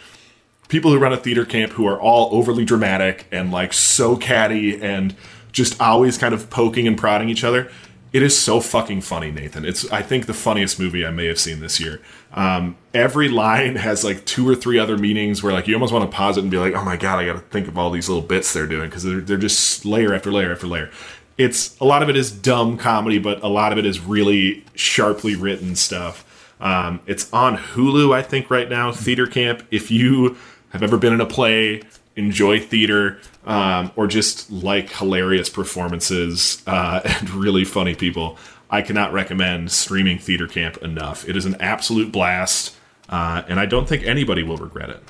people 0.67 0.91
who 0.91 0.99
run 0.99 1.11
a 1.11 1.17
theater 1.17 1.45
camp 1.45 1.73
who 1.73 1.87
are 1.87 1.99
all 1.99 2.29
overly 2.35 2.65
dramatic 2.65 3.25
and 3.31 3.51
like 3.51 3.73
so 3.73 4.15
catty 4.15 4.79
and 4.79 5.15
just 5.51 5.81
always 5.81 6.17
kind 6.17 6.33
of 6.33 6.51
poking 6.51 6.87
and 6.87 6.97
prodding 6.97 7.29
each 7.29 7.43
other. 7.43 7.71
It 8.11 8.23
is 8.23 8.37
so 8.37 8.59
fucking 8.59 9.01
funny, 9.01 9.31
Nathan. 9.31 9.65
It's 9.65 9.89
I 9.91 10.01
think 10.01 10.25
the 10.25 10.33
funniest 10.33 10.79
movie 10.79 11.05
I 11.05 11.11
may 11.11 11.27
have 11.27 11.39
seen 11.39 11.59
this 11.59 11.79
year. 11.79 12.01
Um, 12.33 12.75
every 12.93 13.29
line 13.29 13.75
has 13.75 14.03
like 14.03 14.25
two 14.25 14.47
or 14.47 14.55
three 14.55 14.79
other 14.79 14.97
meanings 14.97 15.43
where 15.43 15.53
like 15.53 15.67
you 15.67 15.75
almost 15.75 15.93
want 15.93 16.09
to 16.09 16.15
pause 16.15 16.37
it 16.37 16.41
and 16.41 16.51
be 16.51 16.57
like, 16.57 16.73
oh 16.73 16.83
my 16.83 16.97
god, 16.97 17.19
I 17.19 17.25
got 17.25 17.33
to 17.33 17.39
think 17.39 17.67
of 17.67 17.77
all 17.77 17.91
these 17.91 18.09
little 18.09 18.23
bits 18.23 18.51
they're 18.53 18.67
doing 18.67 18.89
because 18.89 19.03
they're 19.03 19.21
they're 19.21 19.37
just 19.37 19.85
layer 19.85 20.13
after 20.13 20.31
layer 20.31 20.51
after 20.51 20.67
layer. 20.67 20.89
It's 21.37 21.79
a 21.79 21.85
lot 21.85 22.03
of 22.03 22.09
it 22.09 22.17
is 22.17 22.31
dumb 22.31 22.77
comedy, 22.77 23.19
but 23.19 23.41
a 23.43 23.47
lot 23.47 23.71
of 23.71 23.77
it 23.77 23.85
is 23.85 23.99
really 23.99 24.65
sharply 24.75 25.35
written 25.35 25.75
stuff. 25.75 26.25
Um, 26.59 26.99
it's 27.05 27.31
on 27.31 27.57
Hulu, 27.57 28.13
I 28.13 28.21
think, 28.21 28.49
right 28.49 28.69
now. 28.69 28.91
Theater 28.91 29.25
Camp. 29.25 29.65
If 29.71 29.89
you 29.89 30.35
have 30.71 30.83
ever 30.83 30.97
been 30.97 31.13
in 31.13 31.21
a 31.21 31.25
play, 31.25 31.83
enjoy 32.15 32.59
theater, 32.59 33.19
um, 33.45 33.91
or 33.95 34.07
just 34.07 34.51
like 34.51 34.89
hilarious 34.91 35.49
performances 35.49 36.61
uh, 36.67 37.01
and 37.05 37.29
really 37.31 37.65
funny 37.65 37.95
people, 37.95 38.37
I 38.69 38.81
cannot 38.81 39.13
recommend 39.13 39.71
streaming 39.71 40.19
Theater 40.19 40.47
Camp 40.47 40.77
enough. 40.77 41.27
It 41.27 41.35
is 41.35 41.45
an 41.45 41.55
absolute 41.59 42.11
blast, 42.11 42.75
uh, 43.09 43.43
and 43.47 43.59
I 43.59 43.65
don't 43.65 43.87
think 43.87 44.03
anybody 44.03 44.43
will 44.43 44.57
regret 44.57 44.89
it. 44.89 45.03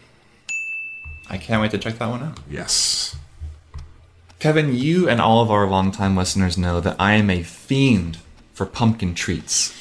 I 1.29 1.37
can't 1.37 1.61
wait 1.61 1.71
to 1.71 1.77
check 1.77 1.97
that 1.99 2.09
one 2.09 2.23
out. 2.23 2.39
Yes. 2.49 3.15
Kevin, 4.39 4.73
you 4.73 5.09
and 5.09 5.19
all 5.19 5.41
of 5.41 5.51
our 5.51 5.67
longtime 5.67 6.15
listeners 6.15 6.57
know 6.57 6.79
that 6.79 6.95
I 6.97 7.13
am 7.13 7.29
a 7.29 7.43
fiend 7.43 8.17
for 8.53 8.65
pumpkin 8.65 9.13
treats. 9.13 9.75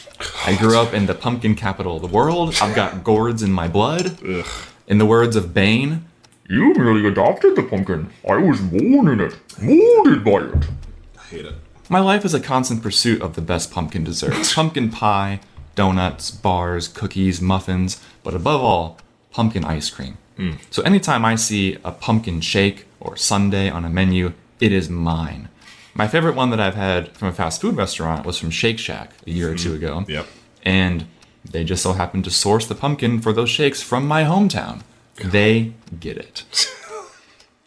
I 0.45 0.57
grew 0.57 0.77
up 0.77 0.93
in 0.93 1.07
the 1.07 1.15
pumpkin 1.15 1.55
capital 1.55 1.97
of 1.97 2.03
the 2.03 2.09
world. 2.09 2.57
I've 2.61 2.75
got 2.75 3.05
gourds 3.05 3.43
in 3.43 3.53
my 3.53 3.69
blood. 3.69 4.19
Ugh. 4.27 4.45
In 4.89 4.99
the 4.99 5.07
words 5.07 5.37
of 5.37 5.55
Bane, 5.55 6.07
You 6.51 6.73
merely 6.73 7.07
adopted 7.07 7.57
the 7.57 7.63
pumpkin. 7.63 8.11
I 8.27 8.37
was 8.37 8.59
born 8.59 9.09
in 9.09 9.21
it, 9.21 9.37
molded 9.61 10.25
by 10.25 10.45
it. 10.45 10.69
I 11.19 11.23
hate 11.25 11.45
it. 11.45 11.55
my 11.91 12.01
life 12.01 12.25
is 12.25 12.33
a 12.33 12.41
constant 12.41 12.83
pursuit 12.83 13.21
of 13.21 13.35
the 13.35 13.43
best 13.43 13.71
pumpkin 13.71 14.03
desserts 14.03 14.55
pumpkin 14.55 14.91
pie, 14.91 15.41
donuts, 15.75 16.31
bars, 16.31 16.89
cookies, 16.89 17.43
muffins, 17.43 18.03
but 18.23 18.35
above 18.35 18.63
all, 18.63 18.97
pumpkin 19.31 19.63
ice 19.63 19.91
cream. 19.91 20.17
Hmm. 20.39 20.53
So 20.71 20.83
anytime 20.85 21.23
I 21.27 21.35
see 21.35 21.77
a 21.85 21.93
pumpkin 21.93 22.41
shake 22.41 22.87
or 22.99 23.15
sundae 23.15 23.69
on 23.69 23.85
a 23.85 23.91
menu, 23.91 24.33
it 24.59 24.73
is 24.73 24.89
mine. 24.89 25.51
My 25.93 26.09
favorite 26.09 26.35
one 26.35 26.49
that 26.49 26.61
I've 26.61 26.77
had 26.77 27.15
from 27.15 27.29
a 27.29 27.33
fast 27.33 27.61
food 27.61 27.77
restaurant 27.77 28.25
was 28.25 28.39
from 28.39 28.51
Shake 28.51 28.79
Shack 28.79 29.13
a 29.27 29.31
year 29.31 29.53
or 29.53 29.55
two 29.55 29.71
hmm. 29.71 29.85
ago. 29.85 30.05
Yep. 30.09 30.27
And 30.63 31.07
they 31.45 31.63
just 31.63 31.83
so 31.83 31.93
happened 31.93 32.25
to 32.25 32.31
source 32.31 32.67
the 32.67 32.75
pumpkin 32.75 33.21
for 33.21 33.35
those 33.35 33.51
shakes 33.51 33.83
from 33.83 34.07
my 34.07 34.25
hometown. 34.25 34.81
They 35.25 35.73
get 35.99 36.17
it. 36.19 36.45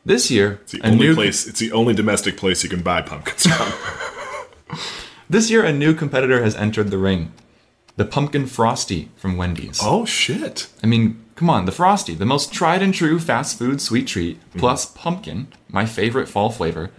This 0.06 0.32
year, 0.32 0.60
It's 0.64 0.72
the 0.74 0.82
a 0.84 0.88
only 0.88 1.08
new 1.08 1.16
place. 1.16 1.48
It's 1.48 1.60
the 1.60 1.72
only 1.72 1.94
domestic 1.94 2.38
place 2.38 2.64
you 2.64 2.70
can 2.70 2.82
buy 2.82 3.02
pumpkins 3.02 3.46
from. 3.48 4.78
this 5.30 5.50
year 5.52 5.64
a 5.64 5.72
new 5.74 5.94
competitor 5.94 6.42
has 6.44 6.56
entered 6.56 6.90
the 6.92 6.98
ring. 6.98 7.32
The 7.98 8.06
pumpkin 8.06 8.48
frosty 8.48 9.10
from 9.18 9.38
Wendy's. 9.38 9.80
oh 9.84 10.06
shit! 10.06 10.68
I 10.82 10.88
mean, 10.88 11.24
come 11.36 11.50
on, 11.50 11.66
the 11.66 11.72
frosty, 11.72 12.16
the 12.16 12.26
most 12.26 12.52
tried 12.54 12.82
and 12.82 12.94
true 12.94 13.20
fast 13.20 13.60
food 13.60 13.82
sweet 13.82 14.08
treat, 14.08 14.40
mm. 14.54 14.60
plus 14.60 14.86
pumpkin, 14.86 15.48
my 15.68 15.86
favorite 15.86 16.28
fall 16.30 16.50
flavor. 16.50 16.90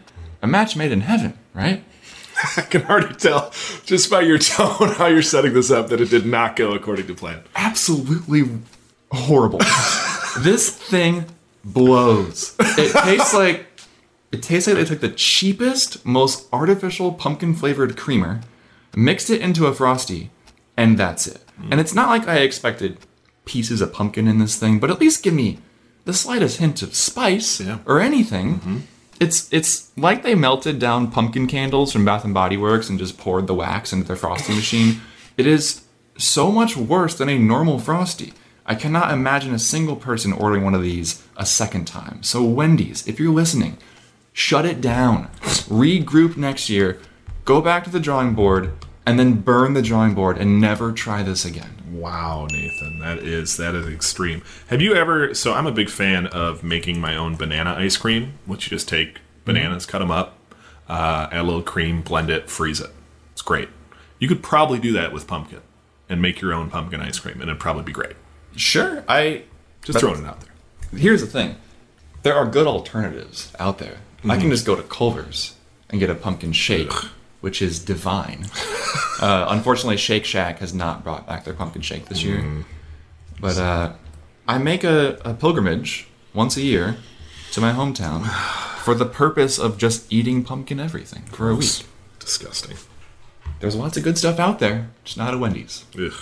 A 0.43 0.47
match 0.47 0.77
made 0.77 0.93
in 0.93 1.01
heaven, 1.01 1.39
right? 1.55 1.83
I 2.57 2.63
can 2.63 2.83
already 2.87 3.15
tell 3.15 3.53
just 3.85 4.11
by 4.11 4.21
your 4.21 4.39
tone 4.39 4.91
how 4.97 5.07
you're 5.07 5.23
setting 5.23 5.55
this 5.55 5.71
up 5.71 5.89
that 5.89 6.01
it 6.01 6.11
did 6.11 6.27
not 6.27 6.57
go 6.57 6.73
according 6.73 7.07
to 7.09 7.15
plan. 7.15 7.43
absolutely 7.57 8.43
horrible. 9.13 9.61
This 10.39 10.71
thing 10.71 11.27
blows. 11.65 12.55
It 12.59 12.93
tastes 13.05 13.35
like 13.43 13.67
it 14.31 14.43
tastes 14.43 14.67
like 14.67 14.77
they 14.77 14.85
took 14.85 15.01
the 15.01 15.11
cheapest, 15.11 16.05
most 16.07 16.49
artificial 16.53 17.13
pumpkin 17.13 17.55
flavored 17.55 17.97
creamer, 17.97 18.41
mixed 18.97 19.29
it 19.31 19.41
into 19.41 19.67
a 19.67 19.75
frosty, 19.75 20.31
and 20.77 20.97
that's 20.99 21.27
it. 21.27 21.43
And 21.71 21.79
it's 21.81 21.95
not 21.95 22.09
like 22.09 22.27
I 22.27 22.39
expected 22.39 22.99
pieces 23.45 23.81
of 23.81 23.93
pumpkin 23.93 24.27
in 24.27 24.39
this 24.39 24.57
thing, 24.59 24.79
but 24.81 24.91
at 24.91 25.01
least 25.01 25.23
give 25.23 25.35
me 25.35 25.59
the 26.05 26.13
slightest 26.13 26.59
hint 26.59 26.83
of 26.83 26.95
spice 26.95 27.61
Yeah. 27.61 27.79
or 27.87 28.01
anything. 28.01 28.55
Mm-hmm. 28.57 28.77
It's 29.21 29.53
it's 29.53 29.93
like 29.97 30.23
they 30.25 30.35
melted 30.35 30.79
down 30.81 31.11
pumpkin 31.13 31.47
candles 31.47 31.93
from 31.93 32.05
Bath 32.05 32.25
and 32.25 32.35
Body 32.35 32.57
Works 32.57 32.89
and 32.89 32.99
just 32.99 33.19
poured 33.19 33.47
the 33.47 33.55
wax 33.55 33.93
into 33.93 34.07
their 34.09 34.17
frosty 34.17 34.55
machine. 34.55 35.01
It 35.37 35.47
is 35.47 35.83
so 36.19 36.51
much 36.51 36.77
worse 36.77 37.15
than 37.15 37.29
a 37.29 37.39
normal 37.39 37.79
frosty. 37.79 38.33
I 38.65 38.75
cannot 38.75 39.13
imagine 39.13 39.55
a 39.55 39.59
single 39.59 39.97
person 39.97 40.33
ordering 40.33 40.65
one 40.65 40.75
of 40.75 40.83
these 40.83 41.23
a 41.37 41.45
second 41.45 41.87
time. 41.87 42.23
So 42.23 42.45
Wendy's, 42.45 43.07
if 43.09 43.19
you're 43.19 43.33
listening, 43.33 43.79
shut 44.33 44.65
it 44.65 44.81
down. 44.81 45.29
Regroup 45.69 46.37
next 46.37 46.71
year, 46.71 47.01
go 47.45 47.61
back 47.61 47.85
to 47.85 47.91
the 47.91 48.01
drawing 48.01 48.35
board, 48.35 48.73
and 49.05 49.19
then 49.19 49.41
burn 49.41 49.75
the 49.75 49.83
drawing 49.83 50.15
board 50.15 50.39
and 50.39 50.61
never 50.61 50.93
try 50.93 51.23
this 51.23 51.45
again. 51.45 51.83
Wow, 51.91 52.47
Nathan, 52.51 53.01
that 53.01 53.19
is 53.19 53.57
that 53.57 53.75
is 53.75 53.87
extreme. 53.87 54.43
Have 54.69 54.81
you 54.81 54.95
ever? 54.95 55.35
So 55.35 55.53
I'm 55.53 55.67
a 55.67 55.73
big 55.73 55.91
fan 55.91 56.27
of 56.29 56.63
making 56.65 57.01
my 57.01 57.17
own 57.17 57.37
banana 57.37 57.75
ice 57.75 57.97
cream, 57.97 58.35
which 58.47 58.67
you 58.67 58.71
just 58.71 58.89
take 58.89 59.21
bananas, 59.45 59.87
cut 59.87 59.99
them 59.99 60.11
up, 60.11 60.39
uh, 60.89 61.29
add 61.31 61.41
a 61.41 61.43
little 61.43 61.63
cream, 61.63 62.01
blend 62.01 62.31
it, 62.31 62.49
freeze 62.49 62.81
it. 62.81 62.91
It's 63.33 63.43
great. 63.43 63.69
You 64.19 64.29
could 64.29 64.43
probably 64.43 64.79
do 64.79 64.93
that 64.93 65.13
with 65.13 65.27
pumpkin 65.27 65.61
and 66.09 66.23
make 66.23 66.41
your 66.41 66.53
own 66.53 66.71
pumpkin 66.71 67.01
ice 67.01 67.19
cream, 67.19 67.41
and 67.41 67.51
it'd 67.51 67.61
probably 67.61 67.83
be 67.83 67.93
great. 67.93 68.17
Sure, 68.57 69.05
I 69.09 69.43
Just 69.83 70.01
throwing 70.01 70.21
it 70.21 70.27
out 70.27 70.41
there. 70.41 70.99
here's 70.99 71.21
the 71.21 71.27
thing. 71.27 71.57
There 72.23 72.35
are 72.35 72.47
good 72.47 72.67
alternatives 72.67 73.53
out 73.59 73.79
there. 73.79 73.99
I 74.29 74.39
can 74.39 74.51
just 74.51 74.65
go 74.65 74.77
to 74.77 74.83
culver's 74.83 75.57
and 75.91 75.99
get 75.99 76.09
a 76.09 76.15
pumpkin 76.15 76.53
shake 76.53 76.93
which 77.43 77.61
is 77.61 77.79
divine. 77.79 78.47
Uh, 79.21 79.47
unfortunately 79.51 79.97
shake 79.97 80.25
shack 80.25 80.59
has 80.59 80.75
not 80.75 81.05
brought 81.05 81.29
back 81.29 81.45
their 81.45 81.55
pumpkin 81.55 81.81
shake 81.81 82.07
this 82.07 82.25
year. 82.25 82.65
But 83.41 83.57
uh, 83.57 83.93
i 84.49 84.59
make 84.59 84.83
a, 84.83 85.21
a 85.25 85.33
pilgrimage 85.33 86.09
once 86.35 86.57
a 86.57 86.61
year 86.61 86.97
to 87.53 87.61
my 87.61 87.71
hometown 87.73 88.27
for 88.83 88.97
the 88.97 89.05
purpose 89.05 89.61
of 89.61 89.79
just 89.79 90.13
eating 90.13 90.43
pumpkin 90.43 90.81
everything 90.81 91.23
for 91.27 91.51
a 91.51 91.55
week. 91.55 91.85
Disgusting. 92.19 92.77
there's 93.61 93.77
lots 93.77 93.97
of 93.97 94.03
good 94.03 94.19
stuff 94.19 94.41
out 94.41 94.59
there 94.59 94.91
just 95.05 95.19
not 95.19 95.35
at 95.35 95.39
wendy's. 95.39 95.85
Ugh. 95.97 96.13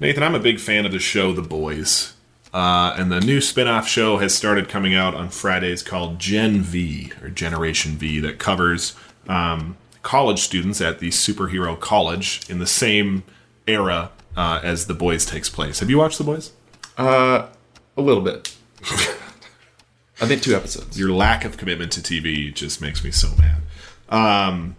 Nathan, 0.00 0.22
I'm 0.22 0.34
a 0.34 0.40
big 0.40 0.58
fan 0.58 0.86
of 0.86 0.92
the 0.92 0.98
show 0.98 1.32
The 1.34 1.42
Boys. 1.42 2.14
Uh, 2.54 2.94
and 2.96 3.12
the 3.12 3.20
new 3.20 3.40
spin 3.40 3.68
off 3.68 3.86
show 3.86 4.16
has 4.16 4.34
started 4.34 4.68
coming 4.68 4.94
out 4.94 5.14
on 5.14 5.28
Fridays 5.28 5.82
called 5.82 6.18
Gen 6.18 6.62
V, 6.62 7.12
or 7.22 7.28
Generation 7.28 7.92
V, 7.92 8.18
that 8.20 8.38
covers 8.38 8.96
um, 9.28 9.76
college 10.02 10.40
students 10.40 10.80
at 10.80 10.98
the 11.00 11.08
superhero 11.10 11.78
college 11.78 12.40
in 12.48 12.58
the 12.58 12.66
same 12.66 13.22
era 13.68 14.10
uh, 14.36 14.58
as 14.64 14.86
The 14.86 14.94
Boys 14.94 15.26
takes 15.26 15.48
place. 15.50 15.80
Have 15.80 15.90
you 15.90 15.98
watched 15.98 16.18
The 16.18 16.24
Boys? 16.24 16.52
uh, 16.96 17.46
a 17.96 18.00
little 18.02 18.22
bit 18.22 18.56
i 20.20 20.26
think 20.26 20.42
two 20.42 20.54
episodes 20.54 20.98
Your 20.98 21.10
lack 21.10 21.44
of 21.44 21.56
commitment 21.56 21.92
to 21.92 22.00
TV 22.00 22.52
just 22.52 22.80
makes 22.80 23.04
me 23.04 23.10
so 23.10 23.28
mad. 23.36 23.60
Um, 24.08 24.76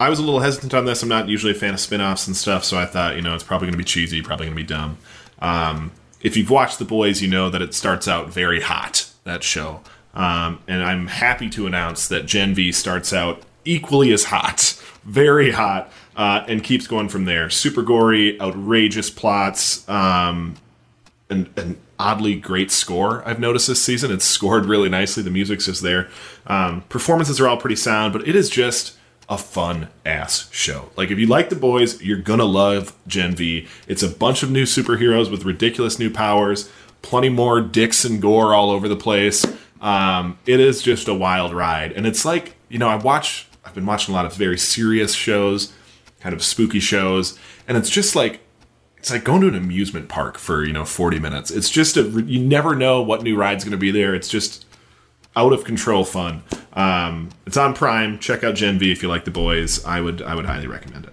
I 0.00 0.08
was 0.08 0.18
a 0.18 0.22
little 0.22 0.40
hesitant 0.40 0.72
on 0.72 0.86
this. 0.86 1.02
I'm 1.02 1.10
not 1.10 1.28
usually 1.28 1.52
a 1.52 1.54
fan 1.54 1.74
of 1.74 1.80
spin 1.80 2.00
offs 2.00 2.26
and 2.26 2.34
stuff, 2.34 2.64
so 2.64 2.78
I 2.78 2.86
thought, 2.86 3.16
you 3.16 3.22
know, 3.22 3.34
it's 3.34 3.44
probably 3.44 3.66
going 3.66 3.74
to 3.74 3.78
be 3.78 3.84
cheesy, 3.84 4.22
probably 4.22 4.46
going 4.46 4.56
to 4.56 4.62
be 4.62 4.66
dumb. 4.66 4.96
Um, 5.40 5.92
if 6.22 6.38
you've 6.38 6.48
watched 6.48 6.78
The 6.78 6.86
Boys, 6.86 7.20
you 7.20 7.28
know 7.28 7.50
that 7.50 7.60
it 7.60 7.74
starts 7.74 8.08
out 8.08 8.32
very 8.32 8.62
hot, 8.62 9.10
that 9.24 9.44
show. 9.44 9.82
Um, 10.14 10.60
and 10.66 10.82
I'm 10.82 11.06
happy 11.06 11.50
to 11.50 11.66
announce 11.66 12.08
that 12.08 12.24
Gen 12.24 12.54
V 12.54 12.72
starts 12.72 13.12
out 13.12 13.42
equally 13.66 14.10
as 14.12 14.24
hot, 14.24 14.82
very 15.04 15.50
hot, 15.50 15.92
uh, 16.16 16.44
and 16.48 16.64
keeps 16.64 16.86
going 16.86 17.10
from 17.10 17.26
there. 17.26 17.50
Super 17.50 17.82
gory, 17.82 18.40
outrageous 18.40 19.10
plots, 19.10 19.86
um, 19.86 20.56
an, 21.28 21.52
an 21.56 21.78
oddly 21.98 22.34
great 22.36 22.70
score 22.70 23.22
I've 23.28 23.38
noticed 23.38 23.66
this 23.66 23.82
season. 23.82 24.10
It's 24.10 24.24
scored 24.38 24.64
really 24.64 24.88
nicely. 24.88 25.22
The 25.22 25.30
music's 25.30 25.66
just 25.66 25.82
there. 25.82 26.08
Um, 26.46 26.80
performances 26.88 27.38
are 27.38 27.46
all 27.46 27.58
pretty 27.58 27.76
sound, 27.76 28.14
but 28.14 28.26
it 28.26 28.34
is 28.34 28.48
just 28.48 28.96
a 29.30 29.38
fun 29.38 29.88
ass 30.04 30.50
show. 30.50 30.90
Like 30.96 31.10
if 31.10 31.18
you 31.18 31.26
like 31.26 31.48
the 31.48 31.56
boys, 31.56 32.02
you're 32.02 32.18
gonna 32.18 32.44
love 32.44 32.94
Gen 33.06 33.36
V. 33.36 33.68
It's 33.86 34.02
a 34.02 34.08
bunch 34.08 34.42
of 34.42 34.50
new 34.50 34.64
superheroes 34.64 35.30
with 35.30 35.44
ridiculous 35.44 35.98
new 35.98 36.10
powers. 36.10 36.68
plenty 37.02 37.30
more 37.30 37.62
dicks 37.62 38.04
and 38.04 38.20
gore 38.20 38.52
all 38.52 38.70
over 38.70 38.86
the 38.86 38.96
place. 38.96 39.46
Um, 39.80 40.36
it 40.44 40.60
is 40.60 40.82
just 40.82 41.08
a 41.08 41.14
wild 41.14 41.54
ride, 41.54 41.92
and 41.92 42.06
it's 42.06 42.26
like 42.26 42.56
you 42.68 42.78
know 42.78 42.88
I 42.88 42.96
watch. 42.96 43.46
I've 43.64 43.74
been 43.74 43.86
watching 43.86 44.12
a 44.12 44.16
lot 44.16 44.26
of 44.26 44.34
very 44.34 44.58
serious 44.58 45.14
shows, 45.14 45.72
kind 46.20 46.34
of 46.34 46.42
spooky 46.42 46.80
shows, 46.80 47.38
and 47.68 47.76
it's 47.76 47.88
just 47.88 48.16
like 48.16 48.40
it's 48.96 49.10
like 49.10 49.24
going 49.24 49.40
to 49.42 49.48
an 49.48 49.54
amusement 49.54 50.08
park 50.08 50.38
for 50.38 50.64
you 50.64 50.72
know 50.72 50.84
40 50.84 51.20
minutes. 51.20 51.50
It's 51.50 51.70
just 51.70 51.96
a 51.96 52.02
you 52.02 52.40
never 52.40 52.74
know 52.74 53.00
what 53.00 53.22
new 53.22 53.36
ride's 53.36 53.64
going 53.64 53.72
to 53.72 53.78
be 53.78 53.92
there. 53.92 54.14
It's 54.14 54.28
just 54.28 54.66
out 55.36 55.52
of 55.52 55.64
control 55.64 56.04
fun. 56.04 56.42
Um, 56.80 57.28
it's 57.46 57.56
on 57.56 57.74
Prime. 57.74 58.18
Check 58.18 58.44
out 58.44 58.54
Gen 58.54 58.78
V 58.78 58.90
if 58.92 59.02
you 59.02 59.08
like 59.08 59.24
the 59.24 59.30
boys. 59.30 59.84
I 59.84 60.00
would 60.00 60.22
I 60.22 60.34
would 60.34 60.46
highly 60.46 60.66
recommend 60.66 61.06
it. 61.06 61.12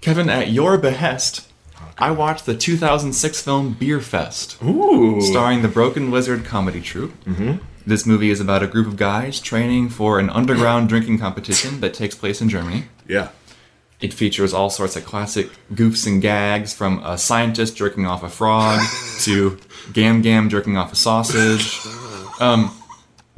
Kevin, 0.00 0.30
at 0.30 0.50
your 0.50 0.78
behest, 0.78 1.50
I 1.98 2.12
watched 2.12 2.46
the 2.46 2.56
2006 2.56 3.42
film 3.42 3.74
Beer 3.74 4.00
Fest, 4.00 4.56
Ooh, 4.62 5.20
starring 5.20 5.62
the 5.62 5.68
Broken 5.68 6.10
Lizard 6.10 6.44
comedy 6.44 6.80
troupe. 6.80 7.12
Mm-hmm. 7.24 7.56
This 7.86 8.06
movie 8.06 8.30
is 8.30 8.40
about 8.40 8.62
a 8.62 8.66
group 8.66 8.86
of 8.86 8.96
guys 8.96 9.40
training 9.40 9.88
for 9.88 10.18
an 10.18 10.30
underground 10.30 10.88
drinking 10.92 11.18
competition 11.18 11.80
that 11.80 11.94
takes 11.94 12.14
place 12.14 12.40
in 12.40 12.48
Germany. 12.48 12.84
yeah. 13.06 13.30
It 14.00 14.14
features 14.14 14.54
all 14.54 14.70
sorts 14.70 14.94
of 14.94 15.04
classic 15.04 15.50
goofs 15.74 16.06
and 16.06 16.22
gags 16.22 16.72
from 16.72 17.02
a 17.02 17.18
scientist 17.18 17.74
jerking 17.76 18.06
off 18.06 18.22
a 18.22 18.28
frog 18.28 18.80
to 19.22 19.58
Gam 19.92 20.22
Gam 20.22 20.48
jerking 20.48 20.76
off 20.76 20.92
a 20.92 20.96
sausage. 20.96 21.80
Um, 22.38 22.70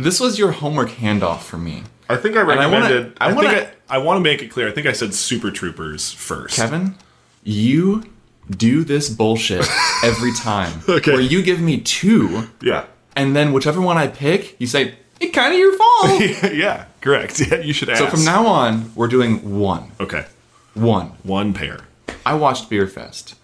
this 0.02 0.20
was 0.20 0.38
your 0.38 0.52
homework 0.52 0.90
handoff 0.90 1.40
for 1.42 1.58
me. 1.58 1.84
I 2.08 2.16
think 2.16 2.36
I 2.36 2.40
recommended. 2.42 3.16
I 3.20 3.32
wanna- 3.32 3.50
think 3.50 3.68
I, 3.88 3.96
I 3.96 3.98
want 3.98 4.16
to 4.18 4.20
make 4.20 4.42
it 4.42 4.48
clear. 4.48 4.68
I 4.68 4.72
think 4.72 4.86
I 4.86 4.92
said 4.92 5.14
Super 5.14 5.50
Troopers 5.50 6.12
first. 6.12 6.56
Kevin, 6.56 6.96
you 7.44 8.04
do 8.50 8.82
this 8.84 9.08
bullshit 9.08 9.66
every 10.04 10.32
time. 10.34 10.80
Okay. 10.88 11.12
Where 11.12 11.20
you 11.20 11.42
give 11.42 11.60
me 11.60 11.80
two, 11.80 12.48
Yeah. 12.60 12.86
and 13.14 13.34
then 13.36 13.52
whichever 13.52 13.80
one 13.80 13.96
I 13.96 14.08
pick, 14.08 14.56
you 14.60 14.66
say, 14.66 14.94
it's 15.20 15.34
kind 15.34 15.52
of 15.52 15.58
your 15.58 15.76
fault. 15.76 16.20
yeah. 16.54 16.86
Correct. 17.00 17.40
Yeah. 17.50 17.58
You 17.60 17.72
should 17.72 17.88
ask. 17.90 18.00
so 18.00 18.08
from 18.10 18.24
now 18.24 18.46
on, 18.46 18.92
we're 18.94 19.08
doing 19.08 19.58
one. 19.60 19.92
Okay. 20.00 20.26
One. 20.74 21.06
One 21.22 21.52
pair. 21.52 21.80
I 22.26 22.34
watched 22.34 22.68
Beer 22.70 22.86
Fest. 22.86 23.34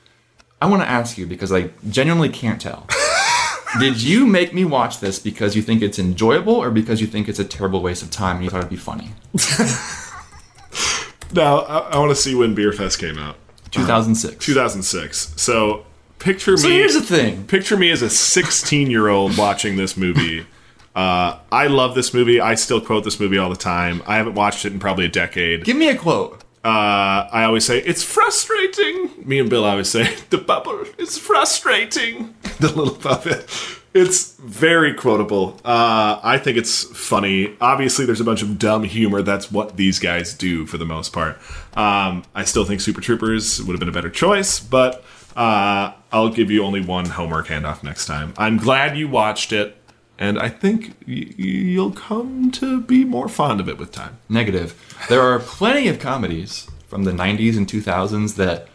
I 0.61 0.67
want 0.67 0.83
to 0.83 0.89
ask 0.89 1.19
you 1.19 1.27
because 1.27 1.53
I 1.53 1.71
genuinely 1.89 2.29
can't 2.31 2.61
tell. 2.61 2.87
Did 3.81 4.03
you 4.03 4.27
make 4.27 4.55
me 4.55 4.65
watch 4.65 5.01
this 5.01 5.19
because 5.19 5.57
you 5.57 5.63
think 5.63 5.83
it's 5.83 5.99
enjoyable 5.99 6.55
or 6.55 6.71
because 6.71 7.01
you 7.01 7.07
think 7.07 7.29
it's 7.29 7.39
a 7.39 7.45
terrible 7.45 7.83
waste 7.83 8.03
of 8.03 8.11
time 8.11 8.37
and 8.37 8.45
you 8.45 8.51
thought 8.51 8.59
it'd 8.59 8.71
be 8.71 8.77
funny? 8.77 9.11
Now 11.33 11.59
I, 11.61 11.79
I 11.79 11.99
want 11.99 12.11
to 12.11 12.17
see 12.17 12.35
when 12.35 12.55
Beer 12.55 12.73
Fest 12.73 12.99
came 12.99 13.19
out. 13.19 13.37
2006. 13.73 14.45
2006. 14.45 15.35
So 15.41 15.85
picture 16.19 16.57
so 16.57 16.69
me. 16.69 16.75
here's 16.75 16.95
the 16.95 17.01
thing. 17.01 17.45
picture 17.47 17.77
me 17.77 17.91
as 17.91 18.03
a 18.03 18.11
16 18.11 18.91
year 18.91 19.09
old 19.09 19.37
watching 19.39 19.77
this 19.77 19.97
movie. 19.97 20.47
Uh, 20.95 21.39
I 21.53 21.67
love 21.67 21.95
this 21.95 22.15
movie. 22.15 22.41
I 22.41 22.55
still 22.55 22.81
quote 22.81 23.05
this 23.05 23.21
movie 23.21 23.37
all 23.37 23.51
the 23.51 23.57
time. 23.57 24.03
I 24.07 24.17
haven't 24.17 24.35
watched 24.35 24.65
it 24.65 24.73
in 24.73 24.79
probably 24.79 25.05
a 25.05 25.11
decade. 25.11 25.65
Give 25.65 25.77
me 25.77 25.89
a 25.89 25.97
quote. 25.97 26.43
Uh, 26.67 27.29
I 27.31 27.45
always 27.45 27.65
say 27.65 27.79
it's 27.79 28.03
frustrating. 28.03 29.11
Me 29.25 29.39
and 29.39 29.49
Bill 29.49 29.65
always 29.65 29.89
say 29.89 30.17
the 30.31 30.39
bubble 30.39 30.85
is 30.99 31.17
frustrating. 31.17 32.35
the 32.59 32.67
little 32.67 32.97
puppet. 32.97 33.49
It's 33.95 34.35
very 34.35 34.93
quotable. 34.93 35.61
Uh, 35.65 36.19
I 36.25 36.39
think 36.39 36.59
it's 36.59 36.83
funny. 36.83 37.57
Obviously, 37.61 38.05
there's 38.05 38.21
a 38.21 38.25
bunch 38.25 38.43
of 38.43 38.59
dumb 38.59 38.83
humor. 38.83 39.23
That's 39.23 39.53
what 39.53 39.77
these 39.77 40.01
guys 40.01 40.35
do 40.35 40.67
for 40.67 40.77
the 40.77 40.85
most 40.85 41.13
part. 41.13 41.39
Um, 41.79 42.25
I 42.35 42.43
still 42.43 42.65
think 42.65 42.81
Super 42.81 43.01
Troopers 43.01 43.63
would 43.63 43.73
have 43.73 43.81
been 43.81 43.89
a 43.89 43.93
better 43.93 44.11
choice, 44.11 44.59
but 44.59 45.05
uh, 45.37 45.93
I'll 46.11 46.31
give 46.31 46.51
you 46.51 46.65
only 46.65 46.81
one 46.81 47.05
homework 47.07 47.47
handoff 47.47 47.85
next 47.85 48.07
time. 48.07 48.35
I'm 48.37 48.57
glad 48.57 48.99
you 48.99 49.07
watched 49.07 49.53
it, 49.53 49.77
and 50.19 50.39
I 50.39 50.49
think 50.49 50.95
y- 51.07 51.35
you'll 51.37 51.93
come 51.93 52.51
to 52.53 52.81
be 52.81 53.05
more 53.05 53.29
fond 53.29 53.61
of 53.61 53.69
it 53.69 53.79
with 53.79 53.93
time. 53.93 54.19
Negative. 54.29 54.75
There 55.09 55.21
are 55.21 55.39
plenty 55.39 55.89
of 55.89 55.99
comedies 55.99 56.69
from 56.89 57.05
the 57.05 57.13
90s 57.13 57.57
and 57.57 57.67
2000s 57.67 58.37
that 58.37 58.69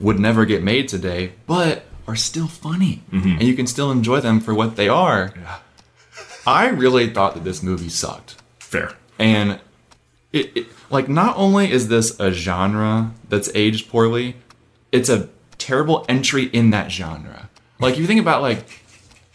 would 0.00 0.18
never 0.18 0.44
get 0.44 0.62
made 0.62 0.88
today, 0.88 1.32
but 1.46 1.84
are 2.06 2.16
still 2.16 2.46
funny. 2.46 3.02
Mm-hmm. 3.10 3.28
And 3.30 3.42
you 3.42 3.54
can 3.54 3.66
still 3.66 3.90
enjoy 3.90 4.20
them 4.20 4.40
for 4.40 4.54
what 4.54 4.76
they 4.76 4.88
are. 4.88 5.32
I 6.46 6.68
really 6.68 7.10
thought 7.10 7.34
that 7.34 7.44
this 7.44 7.62
movie 7.62 7.88
sucked. 7.88 8.36
Fair. 8.58 8.92
And 9.18 9.60
it, 10.32 10.56
it 10.56 10.66
like 10.90 11.08
not 11.08 11.36
only 11.36 11.70
is 11.70 11.88
this 11.88 12.18
a 12.20 12.30
genre 12.30 13.12
that's 13.28 13.50
aged 13.54 13.88
poorly, 13.88 14.36
it's 14.92 15.08
a 15.08 15.28
terrible 15.58 16.04
entry 16.08 16.44
in 16.44 16.70
that 16.70 16.92
genre. 16.92 17.48
Like 17.80 17.94
if 17.94 18.00
you 18.00 18.06
think 18.06 18.20
about 18.20 18.42
like 18.42 18.68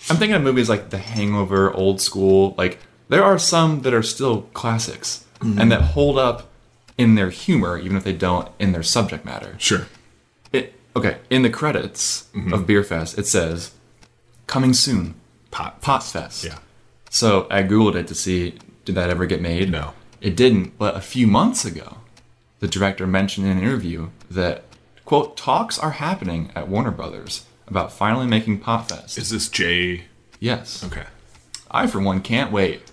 I'm 0.09 0.17
thinking 0.17 0.35
of 0.35 0.41
movies 0.41 0.69
like 0.69 0.89
The 0.89 0.97
Hangover, 0.97 1.73
Old 1.73 2.01
School, 2.01 2.55
like 2.57 2.79
there 3.09 3.23
are 3.23 3.37
some 3.37 3.81
that 3.81 3.93
are 3.93 4.03
still 4.03 4.43
classics 4.53 5.25
and 5.41 5.55
mm-hmm. 5.55 5.69
that 5.69 5.81
hold 5.81 6.17
up 6.17 6.49
in 6.97 7.15
their 7.15 7.29
humor 7.29 7.77
even 7.77 7.97
if 7.97 8.03
they 8.03 8.13
don't 8.13 8.49
in 8.59 8.71
their 8.71 8.83
subject 8.83 9.25
matter. 9.25 9.55
Sure. 9.57 9.87
It, 10.51 10.73
okay, 10.95 11.17
in 11.29 11.41
the 11.41 11.49
credits 11.49 12.29
mm-hmm. 12.33 12.53
of 12.53 12.67
Beer 12.67 12.83
Fest 12.83 13.17
it 13.17 13.27
says 13.27 13.71
coming 14.47 14.73
soon, 14.73 15.15
Pot. 15.49 15.81
Pot 15.81 16.03
Fest. 16.03 16.43
Yeah. 16.43 16.59
So 17.09 17.47
I 17.49 17.63
googled 17.63 17.95
it 17.95 18.07
to 18.07 18.15
see 18.15 18.57
did 18.85 18.95
that 18.95 19.09
ever 19.09 19.25
get 19.25 19.41
made. 19.41 19.71
No. 19.71 19.93
it 20.21 20.35
didn't. 20.35 20.77
But 20.77 20.95
a 20.95 21.01
few 21.01 21.27
months 21.27 21.65
ago, 21.65 21.97
the 22.59 22.67
director 22.67 23.05
mentioned 23.07 23.47
in 23.47 23.57
an 23.57 23.63
interview 23.63 24.09
that 24.29 24.63
quote 25.05 25.35
talks 25.35 25.77
are 25.77 25.91
happening 25.91 26.51
at 26.55 26.67
Warner 26.67 26.91
Brothers 26.91 27.45
about 27.71 27.91
finally 27.91 28.27
making 28.27 28.59
Potfest. 28.59 29.17
Is 29.17 29.29
this 29.31 29.49
Jay? 29.49 30.03
yes, 30.39 30.83
Okay. 30.83 31.05
I 31.71 31.87
for 31.87 31.99
one 32.01 32.21
can't 32.21 32.51
wait. 32.51 32.83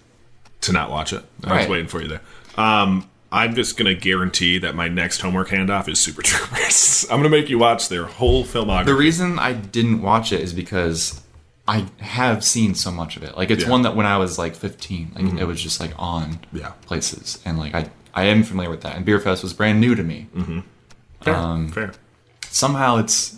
To 0.62 0.72
not 0.72 0.90
watch 0.90 1.12
it. 1.12 1.24
I 1.44 1.52
was 1.52 1.58
Right. 1.62 1.68
waiting 1.70 1.88
for 1.88 2.00
you 2.02 2.08
there. 2.08 2.20
Um, 2.56 3.08
I'm 3.30 3.54
just 3.54 3.76
going 3.76 3.86
to 3.94 4.00
guarantee 4.00 4.58
that 4.58 4.74
my 4.74 4.88
next 4.88 5.20
homework 5.20 5.48
handoff 5.50 5.88
is 5.88 5.98
Super 5.98 6.22
Troopers. 6.28 7.04
I'm 7.10 7.20
going 7.20 7.30
to 7.30 7.36
make 7.36 7.48
you 7.50 7.58
watch 7.58 7.88
their 7.88 8.06
whole 8.06 8.44
filmography. 8.44 8.86
The 8.86 8.94
reason 8.94 9.38
I 9.38 9.52
didn't 9.52 10.00
watch 10.02 10.32
it 10.32 10.40
is 10.40 10.52
because 10.52 11.20
I 11.68 11.86
have 12.00 12.42
seen 12.44 12.74
so 12.74 12.90
much 12.90 13.16
of 13.16 13.22
it. 13.22 13.36
Like 13.36 13.50
it's 13.50 13.64
Yeah. 13.64 13.70
one 13.70 13.82
that 13.82 13.94
when 13.94 14.06
I 14.06 14.16
was 14.16 14.38
like 14.38 14.54
15, 14.56 15.12
like 15.14 15.38
it 15.40 15.44
was 15.44 15.60
just 15.62 15.78
like 15.80 15.92
on 15.98 16.40
Yeah. 16.52 16.70
places, 16.86 17.38
and 17.44 17.58
like 17.58 17.74
I 17.74 17.90
I 18.14 18.24
am 18.24 18.42
familiar 18.42 18.70
with 18.70 18.80
that. 18.80 18.96
And 18.96 19.04
Beer 19.04 19.20
Fest 19.20 19.42
was 19.44 19.52
brand 19.52 19.80
new 19.80 19.94
to 19.94 20.02
me. 20.02 20.26
Fair. 21.22 21.36
um, 21.36 21.68
Fair. 21.68 21.92
Somehow 22.50 22.96
it's 22.96 23.36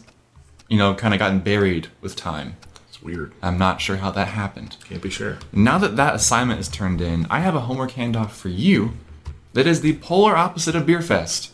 you 0.70 0.78
know 0.78 0.94
kind 0.94 1.12
of 1.12 1.18
gotten 1.20 1.40
buried 1.40 1.88
with 2.00 2.16
time. 2.16 2.56
It's 2.88 3.02
weird. 3.02 3.35
I'm 3.42 3.59
not 3.59 3.83
sure 3.83 3.96
how 3.96 4.11
that 4.12 4.28
happened. 4.28 4.78
Can't 4.85 5.02
be 5.02 5.11
sure. 5.11 5.38
Now 5.52 5.76
that 5.76 5.96
that 5.96 6.14
assignment 6.14 6.61
is 6.61 6.68
turned 6.68 7.02
in, 7.02 7.26
I 7.28 7.40
have 7.40 7.54
a 7.54 7.61
homework 7.61 7.92
handoff 7.92 8.30
for 8.30 8.48
you 8.48 8.94
that 9.52 9.66
is 9.66 9.83
the 9.83 9.96
polar 9.98 10.37
opposite 10.37 10.74
of 10.74 10.87
Beer 10.87 11.02
Fest. 11.02 11.50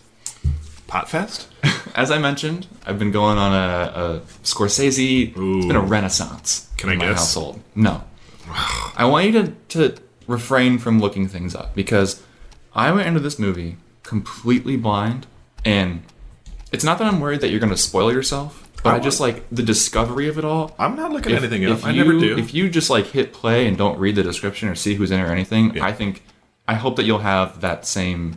Potfest? 0.86 1.46
As 1.96 2.10
I 2.10 2.18
mentioned, 2.18 2.68
I've 2.84 2.98
been 2.98 3.10
going 3.10 3.38
on 3.38 3.52
a, 3.52 3.92
a 3.92 4.20
Scorsese. 4.44 5.28
It's 5.30 5.66
been 5.66 5.74
a 5.74 5.80
renaissance 5.80 6.70
Can 6.76 6.90
I 6.90 6.92
in 6.92 6.98
my 6.98 7.06
guess? 7.06 7.18
household. 7.18 7.60
No, 7.74 8.04
I 8.96 9.04
want 9.06 9.26
you 9.26 9.32
to, 9.32 9.52
to 9.70 10.02
refrain 10.28 10.78
from 10.78 11.00
looking 11.00 11.26
things 11.26 11.54
up 11.54 11.74
because 11.74 12.22
I 12.74 12.92
went 12.92 13.08
into 13.08 13.20
this 13.20 13.38
movie 13.38 13.78
completely 14.02 14.76
blind, 14.76 15.26
and 15.64 16.02
it's 16.70 16.84
not 16.84 16.98
that 16.98 17.06
I'm 17.08 17.18
worried 17.20 17.40
that 17.40 17.48
you're 17.50 17.60
going 17.60 17.72
to 17.72 17.76
spoil 17.78 18.12
yourself, 18.12 18.65
but 18.86 18.94
I, 18.94 18.96
I 18.96 19.00
just 19.00 19.20
like 19.20 19.44
the 19.50 19.62
discovery 19.62 20.28
of 20.28 20.38
it 20.38 20.44
all. 20.44 20.74
I'm 20.78 20.96
not 20.96 21.12
looking 21.12 21.32
If- 21.32 21.38
anything 21.42 21.62
if 21.64 21.82
up. 21.82 21.84
I 21.86 21.92
never 21.92 22.12
do. 22.12 22.36
If 22.38 22.54
you 22.54 22.68
just 22.70 22.88
like 22.90 23.06
hit 23.06 23.32
play 23.32 23.66
and 23.66 23.76
don't 23.76 23.98
read 23.98 24.14
the 24.16 24.22
description 24.22 24.68
or 24.68 24.74
see 24.74 24.94
who's 24.94 25.10
in 25.10 25.20
it 25.20 25.22
or 25.24 25.32
anything, 25.32 25.74
Yeah. 25.74 25.84
I 25.84 25.92
think 25.92 26.22
I 26.68 26.74
hope 26.74 26.96
that 26.96 27.04
you'll 27.04 27.18
have 27.20 27.60
that 27.60 27.86
same 27.86 28.36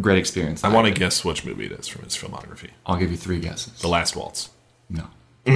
great 0.00 0.18
experience. 0.18 0.64
I 0.64 0.68
want 0.68 0.86
to 0.86 0.92
guess 0.92 1.24
which 1.24 1.44
movie 1.44 1.66
it 1.66 1.72
is 1.72 1.86
from 1.88 2.04
his 2.04 2.14
filmography. 2.16 2.70
I'll 2.86 2.96
give 2.96 3.10
you 3.10 3.16
three 3.16 3.40
guesses. 3.40 3.80
The 3.80 3.88
Last 3.88 4.14
Waltz. 4.16 4.50
No. 4.88 5.04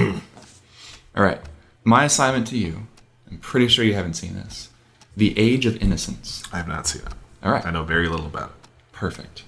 All 1.15 1.23
right. 1.23 1.39
My 1.83 2.05
assignment 2.05 2.47
to 2.47 2.57
you. 2.57 2.87
I'm 3.29 3.37
pretty 3.39 3.67
sure 3.67 3.83
you 3.85 3.93
haven't 3.93 4.13
seen 4.15 4.35
this. 4.35 4.69
The 5.17 5.37
Age 5.39 5.65
of 5.65 5.81
Innocence. 5.81 6.43
I 6.51 6.57
have 6.57 6.67
not 6.67 6.87
seen 6.87 7.01
it. 7.03 7.13
All 7.43 7.51
right. 7.51 7.65
I 7.65 7.71
know 7.71 7.83
very 7.83 8.07
little 8.07 8.25
about 8.25 8.49
it. 8.49 8.55
Perfect. 8.91 9.43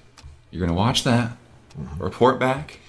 You're 0.51 0.65
gonna 0.65 0.77
watch 0.77 1.03
that. 1.03 1.31
Mm-hmm. 1.79 2.01
Report 2.03 2.39
back. 2.39 2.79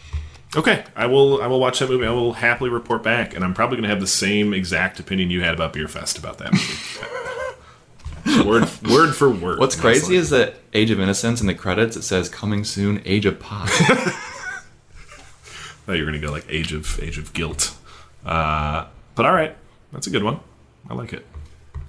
Okay, 0.55 0.85
I 0.95 1.07
will. 1.07 1.43
I 1.43 1.49
will 1.49 1.61
watch 1.61 1.81
that 1.81 1.91
movie. 1.91 2.07
I 2.07 2.11
will 2.11 2.35
happily 2.35 2.71
report 2.71 3.03
back, 3.03 3.35
and 3.35 3.45
I'm 3.45 3.53
probably 3.53 3.77
going 3.77 3.85
to 3.85 3.91
have 3.91 4.01
the 4.01 4.07
same 4.07 4.55
exact 4.55 5.01
opinion 5.01 5.31
you 5.31 5.43
had 5.43 5.55
about 5.55 5.73
Beer 5.73 5.89
Fest 5.89 6.19
about 6.19 6.39
that 6.39 6.53
movie. 6.53 8.45
word, 8.49 8.69
word 8.89 9.15
for 9.15 9.29
word. 9.29 9.59
What's 9.59 9.77
crazy 9.77 10.17
is 10.17 10.31
that 10.31 10.55
Age 10.73 10.91
of 10.91 11.01
Innocence 11.01 11.41
in 11.41 11.47
the 11.47 11.55
credits 11.55 11.97
it 11.97 12.03
says 12.03 12.29
coming 12.29 12.65
soon. 12.65 13.03
Age 13.05 13.27
of 13.27 13.41
Pot. 13.41 13.69
I 13.71 13.73
thought 15.87 15.93
you 15.93 16.05
were 16.05 16.11
going 16.11 16.21
to 16.21 16.27
go 16.27 16.33
like 16.33 16.47
Age 16.49 16.73
of 16.73 17.03
Age 17.03 17.19
of 17.19 17.33
Guilt. 17.33 17.77
Uh, 18.25 18.87
but 19.15 19.27
all 19.27 19.33
right, 19.35 19.57
that's 19.93 20.07
a 20.07 20.11
good 20.11 20.23
one. 20.23 20.41
I 20.89 20.95
like 20.95 21.13
it. 21.13 21.27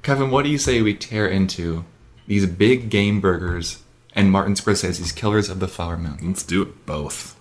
Kevin, 0.02 0.32
what 0.32 0.44
do 0.44 0.50
you 0.50 0.58
say 0.58 0.82
we 0.82 0.94
tear 0.94 1.28
into 1.28 1.86
these 2.28 2.46
big 2.46 2.90
game 2.90 3.22
burgers 3.22 3.84
and 4.14 4.32
Martin 4.32 4.54
Scorsese's 4.56 5.12
Killers 5.12 5.50
of 5.50 5.60
the 5.60 5.68
Flower 5.68 5.98
Moon? 5.98 6.18
Let's 6.22 6.44
do 6.44 6.62
it 6.62 6.86
both. 6.86 7.37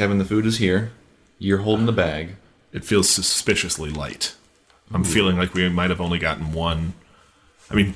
Kevin, 0.00 0.16
the 0.16 0.24
food 0.24 0.46
is 0.46 0.56
here. 0.56 0.92
You're 1.38 1.58
holding 1.58 1.84
the 1.84 1.92
bag. 1.92 2.36
it 2.72 2.86
feels 2.86 3.06
suspiciously 3.06 3.90
light. 3.90 4.34
I'm 4.94 5.04
feeling 5.04 5.36
like 5.36 5.52
we 5.52 5.68
might 5.68 5.90
have 5.90 6.00
only 6.00 6.18
gotten 6.18 6.54
one. 6.54 6.94
I 7.70 7.74
mean, 7.74 7.92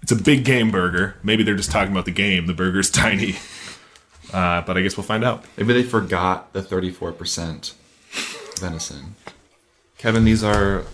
it's 0.00 0.12
a 0.12 0.16
big 0.16 0.46
game 0.46 0.70
burger. 0.70 1.16
Maybe 1.22 1.42
they're 1.42 1.54
just 1.54 1.70
talking 1.70 1.92
about 1.92 2.06
the 2.06 2.10
game. 2.10 2.46
The 2.46 2.54
burger's 2.54 2.90
tiny. 3.04 3.36
Uh, 4.32 4.62
but 4.62 4.78
I 4.78 4.80
guess 4.80 4.96
we'll 4.96 5.04
find 5.04 5.24
out. 5.24 5.44
Maybe 5.58 5.74
they 5.74 5.82
forgot 5.82 6.54
the 6.54 6.62
34% 6.62 7.74
venison. 8.58 9.16
Kevin, 9.98 10.24
these 10.24 10.42
are 10.42 10.84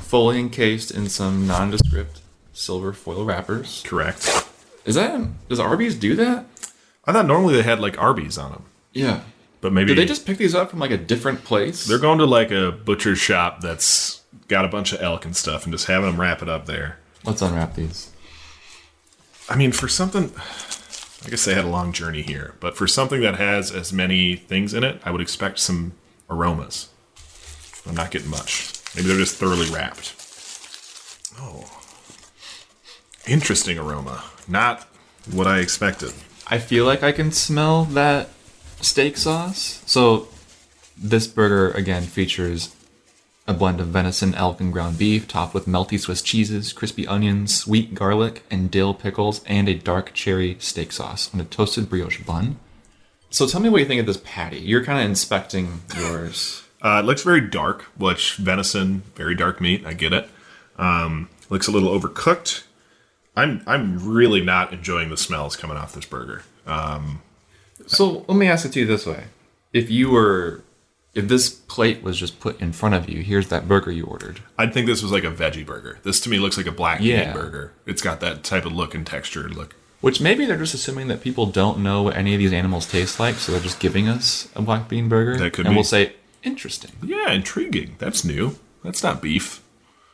fully 0.00 0.40
encased 0.40 0.90
in 0.90 1.08
some 1.08 1.46
nondescript 1.46 2.22
silver 2.52 2.92
foil 2.92 3.24
wrappers. 3.24 3.84
Correct. 3.86 4.48
Is 4.84 4.96
that 4.96 5.48
does 5.48 5.60
Arby's 5.60 5.94
do 5.94 6.16
that? 6.16 6.44
I 7.04 7.12
thought 7.12 7.26
normally 7.26 7.54
they 7.54 7.62
had 7.62 7.78
like 7.78 7.96
Arby's 8.02 8.36
on 8.36 8.50
them, 8.50 8.64
Yeah. 8.98 9.20
but 9.60 9.72
maybe 9.72 9.88
Did 9.94 9.98
they 9.98 10.06
just 10.06 10.26
pick 10.26 10.38
these 10.38 10.54
up 10.54 10.70
from 10.70 10.78
like 10.78 10.90
a 10.90 10.96
different 10.98 11.44
place? 11.44 11.86
they're 11.86 11.98
going 11.98 12.18
to 12.18 12.26
like 12.26 12.50
a 12.50 12.72
butcher 12.72 13.14
shop 13.16 13.60
that's 13.60 14.22
got 14.48 14.64
a 14.64 14.68
bunch 14.68 14.92
of 14.92 15.00
elk 15.02 15.24
and 15.24 15.36
stuff 15.36 15.64
and 15.64 15.72
just 15.72 15.86
having 15.86 16.10
them 16.10 16.20
wrap 16.20 16.42
it 16.42 16.48
up 16.48 16.66
there. 16.66 16.98
Let's 17.24 17.42
unwrap 17.42 17.74
these. 17.74 18.10
I 19.48 19.56
mean, 19.56 19.72
for 19.72 19.88
something, 19.88 20.32
I 21.24 21.28
guess 21.30 21.44
they 21.44 21.54
had 21.54 21.64
a 21.64 21.68
long 21.68 21.92
journey 21.92 22.22
here, 22.22 22.54
but 22.60 22.76
for 22.76 22.86
something 22.86 23.20
that 23.22 23.36
has 23.36 23.70
as 23.70 23.92
many 23.92 24.36
things 24.36 24.74
in 24.74 24.84
it, 24.84 25.00
I 25.04 25.10
would 25.10 25.20
expect 25.20 25.58
some 25.58 25.92
aromas. 26.28 26.88
I'm 27.86 27.94
not 27.94 28.10
getting 28.10 28.28
much. 28.30 28.72
Maybe 28.94 29.08
they're 29.08 29.16
just 29.16 29.36
thoroughly 29.36 29.70
wrapped. 29.70 30.14
Oh, 31.40 31.64
interesting 33.26 33.78
aroma. 33.78 34.24
Not 34.46 34.86
what 35.30 35.46
I 35.46 35.58
expected. 35.60 36.12
I 36.46 36.58
feel 36.58 36.84
like 36.84 37.02
I 37.02 37.12
can 37.12 37.32
smell 37.32 37.84
that 37.84 38.28
steak 38.80 39.16
sauce. 39.16 39.82
So 39.86 40.28
this 40.96 41.26
burger 41.26 41.70
again 41.70 42.02
features 42.02 42.74
a 43.46 43.54
blend 43.54 43.80
of 43.80 43.86
venison, 43.88 44.34
elk, 44.34 44.60
and 44.60 44.72
ground 44.72 44.98
beef, 44.98 45.26
topped 45.26 45.54
with 45.54 45.66
melty 45.66 45.98
Swiss 45.98 46.20
cheeses, 46.20 46.72
crispy 46.74 47.06
onions, 47.06 47.54
sweet 47.54 47.94
garlic, 47.94 48.44
and 48.50 48.70
dill 48.70 48.92
pickles, 48.92 49.42
and 49.44 49.68
a 49.68 49.74
dark 49.74 50.12
cherry 50.12 50.56
steak 50.60 50.92
sauce 50.92 51.32
on 51.32 51.40
a 51.40 51.44
toasted 51.44 51.88
brioche 51.88 52.22
bun. 52.22 52.58
So 53.30 53.46
tell 53.46 53.60
me 53.60 53.70
what 53.70 53.80
you 53.80 53.86
think 53.86 54.00
of 54.00 54.06
this 54.06 54.20
patty. 54.22 54.58
You're 54.58 54.84
kind 54.84 55.00
of 55.00 55.06
inspecting 55.06 55.80
yours. 55.96 56.62
Uh, 56.82 57.00
it 57.02 57.06
looks 57.06 57.22
very 57.22 57.40
dark, 57.40 57.82
which 57.96 58.36
venison, 58.36 59.02
very 59.14 59.34
dark 59.34 59.60
meat. 59.60 59.84
I 59.86 59.94
get 59.94 60.12
it. 60.12 60.28
Um, 60.76 61.30
looks 61.48 61.66
a 61.66 61.70
little 61.70 61.98
overcooked. 61.98 62.64
I'm 63.34 63.62
I'm 63.66 64.06
really 64.06 64.40
not 64.42 64.72
enjoying 64.72 65.10
the 65.10 65.16
smells 65.16 65.56
coming 65.56 65.76
off 65.76 65.94
this 65.94 66.04
burger. 66.04 66.42
Um, 66.66 67.22
So 67.88 68.24
let 68.28 68.36
me 68.36 68.46
ask 68.48 68.64
it 68.66 68.72
to 68.72 68.80
you 68.80 68.86
this 68.86 69.06
way: 69.06 69.24
If 69.72 69.90
you 69.90 70.10
were, 70.10 70.62
if 71.14 71.28
this 71.28 71.48
plate 71.50 72.02
was 72.02 72.18
just 72.18 72.38
put 72.40 72.60
in 72.60 72.72
front 72.72 72.94
of 72.94 73.08
you, 73.08 73.22
here's 73.22 73.48
that 73.48 73.66
burger 73.66 73.90
you 73.90 74.04
ordered. 74.04 74.40
I'd 74.58 74.72
think 74.72 74.86
this 74.86 75.02
was 75.02 75.10
like 75.12 75.24
a 75.24 75.30
veggie 75.32 75.66
burger. 75.66 75.98
This 76.02 76.20
to 76.20 76.30
me 76.30 76.38
looks 76.38 76.56
like 76.56 76.66
a 76.66 76.72
black 76.72 77.00
Yeah. 77.00 77.26
meat 77.26 77.34
burger. 77.34 77.72
It's 77.86 78.02
got 78.02 78.20
that 78.20 78.44
type 78.44 78.64
of 78.66 78.72
look 78.72 78.94
and 78.94 79.06
texture. 79.06 79.48
Look, 79.48 79.74
Which 80.00 80.20
maybe 80.20 80.44
they're 80.46 80.58
just 80.58 80.74
assuming 80.74 81.08
that 81.08 81.22
people 81.22 81.46
don't 81.46 81.78
know 81.80 82.02
what 82.02 82.16
any 82.16 82.34
of 82.34 82.38
these 82.38 82.52
animals 82.52 82.86
taste 82.86 83.18
like, 83.18 83.34
so 83.36 83.50
they're 83.52 83.60
just 83.60 83.80
giving 83.80 84.08
us 84.08 84.48
a 84.54 84.62
black 84.62 84.88
bean 84.88 85.08
burger. 85.08 85.36
That 85.38 85.52
could 85.52 85.66
and 85.66 85.72
be. 85.72 85.76
we'll 85.76 85.84
say, 85.84 86.12
interesting. 86.44 86.92
yeah, 87.02 87.32
intriguing. 87.32 87.96
That's 87.98 88.24
new. 88.24 88.56
That's 88.84 89.02
not 89.02 89.20
beef. 89.20 89.60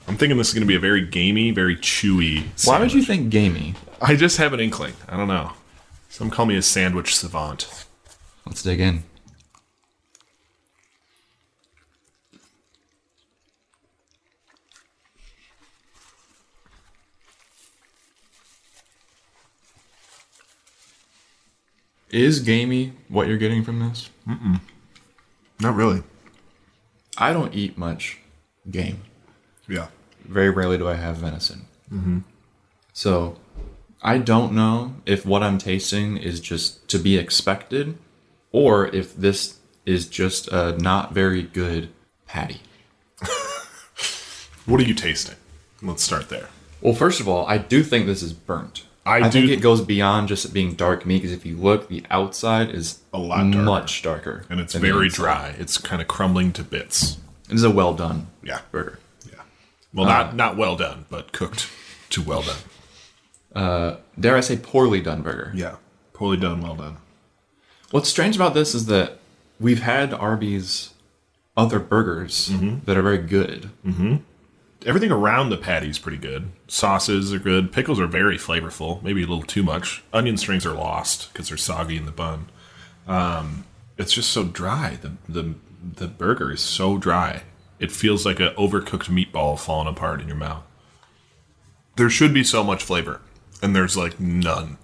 I'm 0.08 0.16
thinking 0.16 0.36
this 0.38 0.48
is 0.48 0.54
going 0.54 0.62
to 0.62 0.66
be 0.66 0.74
a 0.76 0.80
very 0.80 1.04
gamey, 1.04 1.50
very 1.50 1.76
chewy. 1.76 2.44
Why 2.66 2.78
would 2.78 2.92
you 2.94 3.02
think 3.02 3.30
gamey? 3.30 3.74
I 4.00 4.16
just 4.16 4.36
have 4.38 4.52
an 4.52 4.60
inkling. 4.60 4.94
I 5.08 5.16
don't 5.16 5.28
know. 5.28 5.52
Some 6.14 6.30
call 6.30 6.46
me 6.46 6.54
a 6.54 6.62
sandwich 6.62 7.16
savant. 7.16 7.86
Let's 8.46 8.62
dig 8.62 8.78
in. 8.78 9.02
Is 22.10 22.38
gamey 22.38 22.92
what 23.08 23.26
you're 23.26 23.36
getting 23.36 23.64
from 23.64 23.80
this? 23.80 24.08
Mm-hmm. 24.28 24.54
Not 25.58 25.74
really. 25.74 26.04
I 27.18 27.32
don't 27.32 27.52
eat 27.52 27.76
much 27.76 28.20
game. 28.70 29.02
Yeah. 29.66 29.88
Very 30.24 30.50
rarely 30.50 30.78
do 30.78 30.86
I 30.86 30.94
have 30.94 31.16
venison. 31.16 31.66
Mm-hmm. 31.92 32.18
So 32.92 33.36
I 34.04 34.18
don't 34.18 34.52
know 34.52 34.94
if 35.06 35.24
what 35.24 35.42
I'm 35.42 35.56
tasting 35.58 36.16
is 36.18 36.38
just 36.38 36.86
to 36.88 36.98
be 36.98 37.16
expected 37.16 37.96
or 38.52 38.86
if 38.88 39.16
this 39.16 39.58
is 39.86 40.06
just 40.06 40.46
a 40.48 40.76
not 40.78 41.12
very 41.14 41.42
good 41.42 41.88
patty. 42.26 42.60
What 44.66 44.80
are 44.80 44.84
you 44.84 44.94
tasting? 44.94 45.34
Let's 45.82 46.02
start 46.02 46.30
there. 46.30 46.48
Well, 46.80 46.94
first 46.94 47.20
of 47.20 47.28
all, 47.28 47.46
I 47.46 47.58
do 47.58 47.82
think 47.82 48.06
this 48.06 48.22
is 48.22 48.32
burnt. 48.32 48.84
I 49.04 49.28
think 49.28 49.48
do- 49.48 49.52
it 49.52 49.60
goes 49.60 49.82
beyond 49.82 50.28
just 50.28 50.46
it 50.46 50.54
being 50.54 50.72
dark 50.74 51.04
meat 51.04 51.18
because 51.18 51.32
if 51.32 51.44
you 51.44 51.56
look, 51.58 51.88
the 51.88 52.02
outside 52.10 52.70
is 52.70 53.00
A 53.12 53.18
lot 53.18 53.42
darker. 53.50 53.58
much 53.62 54.02
darker, 54.02 54.44
And 54.48 54.60
it's 54.60 54.72
than 54.72 54.80
the 54.80 54.88
very 54.90 55.06
inside. 55.06 55.16
dry. 55.22 55.54
It's 55.58 55.76
kind 55.76 56.00
of 56.00 56.08
crumbling 56.08 56.52
to 56.54 56.62
bits. 56.64 57.18
It 57.50 57.56
is 57.56 57.62
a 57.62 57.70
well 57.70 57.92
done 57.92 58.28
Yeah. 58.42 58.60
burger. 58.70 58.98
Yeah. 59.30 59.42
Well, 59.92 60.06
not 60.06 60.28
uh, 60.28 60.32
not 60.32 60.56
well 60.56 60.76
done, 60.76 61.04
but 61.10 61.32
cooked 61.32 61.68
to 62.10 62.22
well 62.22 62.40
done. 62.40 62.56
Dare 63.54 64.36
I 64.36 64.40
say, 64.40 64.56
poorly 64.56 65.00
done 65.00 65.22
burger. 65.22 65.52
Yeah. 65.54 65.76
Poorly 66.12 66.36
done, 66.36 66.60
well 66.60 66.74
done. 66.76 66.96
What's 67.90 68.08
strange 68.08 68.36
about 68.36 68.54
this 68.54 68.74
is 68.74 68.86
that 68.86 69.18
we've 69.60 69.82
had 69.82 70.12
Arby's 70.12 70.90
other 71.56 71.78
burgers 71.78 72.48
Mm-hmm. 72.50 72.84
that 72.84 72.96
are 72.96 73.02
very 73.02 73.18
good. 73.18 73.70
Everything 74.86 75.10
around 75.10 75.48
the 75.48 75.56
patty 75.56 75.88
is 75.88 75.98
pretty 75.98 76.18
good. 76.18 76.50
Sauces 76.68 77.32
are 77.32 77.38
good. 77.38 77.72
Pickles 77.72 77.98
are 77.98 78.06
very 78.06 78.36
flavorful. 78.36 79.02
Maybe 79.02 79.22
a 79.22 79.26
little 79.26 79.42
too 79.44 79.62
much. 79.62 80.02
Onion 80.12 80.36
strings 80.36 80.66
are 80.66 80.74
lost 80.74 81.32
because 81.32 81.48
they're 81.48 81.56
soggy 81.56 81.96
in 81.96 82.04
the 82.04 82.10
bun. 82.12 82.50
Um, 83.06 83.64
it's 83.96 84.12
just 84.12 84.30
so 84.30 84.44
dry. 84.44 84.98
The 85.00 85.12
the 85.28 85.54
the 85.96 86.08
burger 86.08 86.50
is 86.52 86.60
so 86.60 86.98
dry. 86.98 87.44
It 87.78 87.92
feels 87.92 88.26
like 88.26 88.40
an 88.40 88.54
overcooked 88.56 89.08
meatball 89.08 89.58
falling 89.58 89.88
apart 89.88 90.20
in 90.20 90.26
your 90.28 90.36
mouth. 90.36 90.64
There 91.96 92.10
should 92.10 92.34
be 92.34 92.44
so 92.44 92.62
much 92.64 92.82
flavor, 92.82 93.20
and 93.64 93.74
there's 93.74 93.96
like 93.96 94.20
none. 94.20 94.76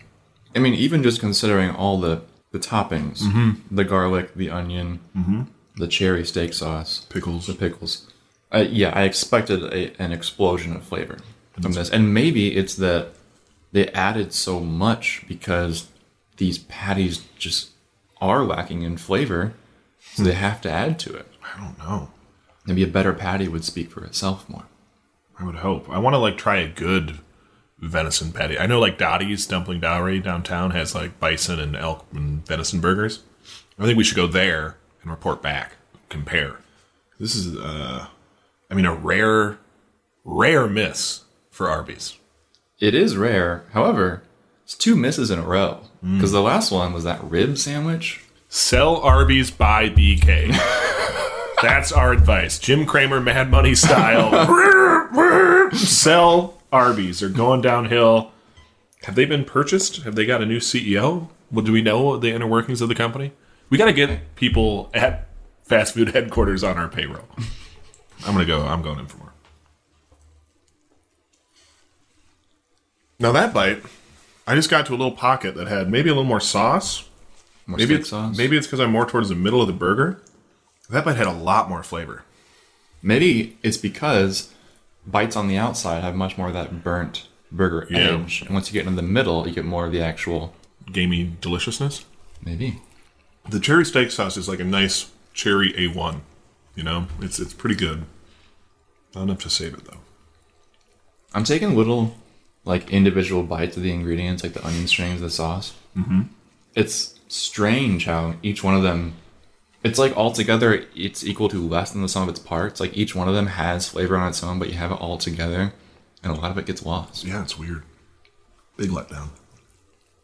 I 0.56 0.58
mean, 0.58 0.74
even 0.74 1.02
just 1.02 1.20
considering 1.20 1.70
all 1.70 2.00
the 2.00 2.22
the 2.52 2.58
toppings, 2.58 3.20
Mm-hmm. 3.22 3.74
the 3.76 3.84
garlic, 3.84 4.34
the 4.34 4.50
onion, 4.50 4.98
the 5.76 5.86
cherry 5.86 6.24
steak 6.26 6.52
sauce, 6.52 7.06
Pickles. 7.08 7.46
the 7.46 7.54
pickles. 7.54 8.10
Uh, 8.52 8.64
yeah, 8.68 8.90
I 8.92 9.02
expected 9.04 9.62
a, 9.62 10.02
an 10.02 10.10
explosion 10.10 10.74
of 10.74 10.82
flavor 10.82 11.18
from 11.60 11.72
this, 11.72 11.88
and 11.90 12.12
maybe 12.12 12.56
it's 12.56 12.74
that 12.74 13.10
they 13.70 13.86
added 13.90 14.32
so 14.32 14.58
much 14.58 15.22
because 15.28 15.86
these 16.38 16.58
patties 16.58 17.18
just 17.38 17.70
are 18.20 18.42
lacking 18.42 18.82
in 18.82 18.96
flavor, 18.96 19.52
so 20.14 20.24
they 20.24 20.32
have 20.32 20.60
to 20.62 20.70
add 20.70 20.98
to 21.00 21.14
it. 21.14 21.28
I 21.54 21.60
don't 21.60 21.78
know. 21.78 22.10
Maybe 22.66 22.82
a 22.82 22.88
better 22.88 23.12
patty 23.12 23.46
would 23.46 23.64
speak 23.64 23.90
for 23.92 24.02
itself 24.04 24.48
more. 24.48 24.64
I 25.38 25.44
would 25.44 25.56
hope. 25.56 25.88
I 25.88 25.98
want 25.98 26.14
to 26.14 26.18
like 26.18 26.36
try 26.36 26.56
a 26.56 26.68
good 26.68 27.20
venison 27.80 28.32
patty. 28.32 28.58
I 28.58 28.66
know 28.66 28.78
like 28.78 28.98
Dottie's 28.98 29.46
Dumpling 29.46 29.80
Dowry 29.80 30.20
downtown 30.20 30.70
has 30.72 30.94
like 30.94 31.18
bison 31.18 31.58
and 31.58 31.76
elk 31.76 32.06
and 32.12 32.46
venison 32.46 32.80
burgers. 32.80 33.20
I 33.78 33.84
think 33.84 33.96
we 33.96 34.04
should 34.04 34.16
go 34.16 34.26
there 34.26 34.76
and 35.02 35.10
report 35.10 35.40
back, 35.42 35.72
compare. 36.08 36.58
This 37.18 37.34
is, 37.34 37.56
uh, 37.56 38.06
I 38.70 38.74
mean, 38.74 38.84
a 38.84 38.94
rare, 38.94 39.58
rare 40.24 40.66
miss 40.66 41.24
for 41.50 41.68
Arby's. 41.68 42.16
It 42.78 42.94
is 42.94 43.16
rare, 43.16 43.64
however, 43.72 44.22
it's 44.64 44.74
two 44.74 44.96
misses 44.96 45.30
in 45.30 45.38
a 45.38 45.42
row 45.42 45.80
because 46.02 46.32
the 46.32 46.40
last 46.40 46.70
one 46.70 46.92
was 46.92 47.04
that 47.04 47.22
rib 47.24 47.58
sandwich. 47.58 48.24
Sell 48.48 48.96
Arby's 48.96 49.50
buy 49.50 49.88
BK. 49.88 50.56
That's 51.62 51.92
our 51.92 52.12
advice. 52.12 52.58
Jim 52.58 52.86
Cramer, 52.86 53.20
Mad 53.20 53.50
Money 53.50 53.74
style. 53.74 54.30
Sell 55.72 56.59
Arby's. 56.72 57.20
They're 57.20 57.28
going 57.28 57.60
downhill. 57.60 58.32
Have 59.04 59.14
they 59.14 59.24
been 59.24 59.44
purchased? 59.44 60.02
Have 60.02 60.14
they 60.14 60.26
got 60.26 60.42
a 60.42 60.46
new 60.46 60.58
CEO? 60.58 61.28
Well, 61.50 61.64
do 61.64 61.72
we 61.72 61.82
know 61.82 62.16
the 62.16 62.30
inner 62.30 62.46
workings 62.46 62.80
of 62.80 62.88
the 62.88 62.94
company? 62.94 63.32
We 63.70 63.78
got 63.78 63.86
to 63.86 63.92
get 63.92 64.34
people 64.36 64.90
at 64.94 65.26
fast 65.64 65.94
food 65.94 66.08
headquarters 66.10 66.62
on 66.64 66.76
our 66.78 66.88
payroll. 66.88 67.24
I'm 68.26 68.34
gonna 68.34 68.44
go. 68.44 68.62
I'm 68.66 68.82
going 68.82 68.98
in 68.98 69.06
for 69.06 69.16
more. 69.18 69.32
Now 73.18 73.32
that 73.32 73.52
bite, 73.54 73.82
I 74.46 74.54
just 74.54 74.70
got 74.70 74.86
to 74.86 74.92
a 74.92 74.96
little 74.96 75.12
pocket 75.12 75.54
that 75.54 75.68
had 75.68 75.90
maybe 75.90 76.08
a 76.10 76.12
little 76.12 76.24
more 76.24 76.40
sauce. 76.40 77.08
More 77.66 77.78
Maybe 77.78 77.94
it's, 77.94 78.08
sauce. 78.10 78.36
maybe 78.36 78.56
it's 78.56 78.66
because 78.66 78.80
I'm 78.80 78.90
more 78.90 79.06
towards 79.06 79.28
the 79.28 79.34
middle 79.34 79.60
of 79.60 79.66
the 79.68 79.72
burger. 79.72 80.20
That 80.88 81.04
bite 81.04 81.16
had 81.16 81.26
a 81.26 81.32
lot 81.32 81.68
more 81.68 81.82
flavor. 81.82 82.24
Maybe 83.02 83.58
it's 83.62 83.76
because 83.76 84.52
bites 85.06 85.36
on 85.36 85.48
the 85.48 85.56
outside 85.56 86.02
have 86.02 86.14
much 86.14 86.36
more 86.38 86.48
of 86.48 86.54
that 86.54 86.82
burnt 86.84 87.26
burger 87.52 87.86
Yeah. 87.90 87.98
edge, 88.20 88.42
and 88.42 88.50
once 88.50 88.68
you 88.68 88.72
get 88.72 88.86
into 88.86 89.00
the 89.00 89.06
middle, 89.06 89.46
you 89.46 89.54
get 89.54 89.64
more 89.64 89.86
of 89.86 89.92
the 89.92 90.00
actual. 90.02 90.54
Gamey 90.92 91.32
deliciousness. 91.40 92.04
Maybe 92.44 92.80
The 93.48 93.60
cherry 93.60 93.84
steak 93.84 94.10
sauce 94.10 94.36
is 94.36 94.48
like 94.48 94.60
a 94.60 94.64
nice 94.64 95.10
cherry 95.34 95.72
A1. 95.74 96.20
You 96.74 96.82
know, 96.82 97.06
it's 97.20 97.38
it's 97.38 97.52
pretty 97.54 97.74
good. 97.76 98.04
Not 99.14 99.22
enough 99.24 99.40
to 99.40 99.50
save 99.50 99.74
it 99.74 99.84
though. 99.84 99.98
I'm 101.34 101.44
taking 101.44 101.76
little, 101.76 102.16
like 102.64 102.90
individual 102.90 103.42
bites 103.44 103.76
of 103.76 103.82
the 103.82 103.92
ingredients, 103.92 104.42
like 104.42 104.52
the 104.52 104.64
onion 104.66 104.86
strings, 104.88 105.20
the 105.20 105.30
sauce. 105.30 105.74
Mm-hmm. 105.96 106.22
It's 106.74 107.18
strange 107.28 108.06
how 108.06 108.34
each 108.42 108.62
one 108.64 108.74
of 108.74 108.82
them. 108.82 109.14
It's 109.82 109.98
like 109.98 110.16
all 110.16 110.30
together, 110.30 110.84
it's 110.94 111.24
equal 111.24 111.48
to 111.48 111.66
less 111.66 111.90
than 111.92 112.02
the 112.02 112.08
sum 112.08 112.24
of 112.24 112.28
its 112.28 112.38
parts. 112.38 112.80
Like 112.80 112.96
each 112.96 113.14
one 113.14 113.28
of 113.28 113.34
them 113.34 113.46
has 113.46 113.88
flavor 113.88 114.16
on 114.16 114.28
its 114.28 114.42
own, 114.42 114.58
but 114.58 114.68
you 114.68 114.74
have 114.74 114.92
it 114.92 115.00
all 115.00 115.16
together, 115.16 115.72
and 116.22 116.32
a 116.32 116.38
lot 116.38 116.50
of 116.50 116.58
it 116.58 116.66
gets 116.66 116.84
lost. 116.84 117.24
Yeah, 117.24 117.42
it's 117.42 117.58
weird. 117.58 117.82
Big 118.76 118.90
letdown. 118.90 119.30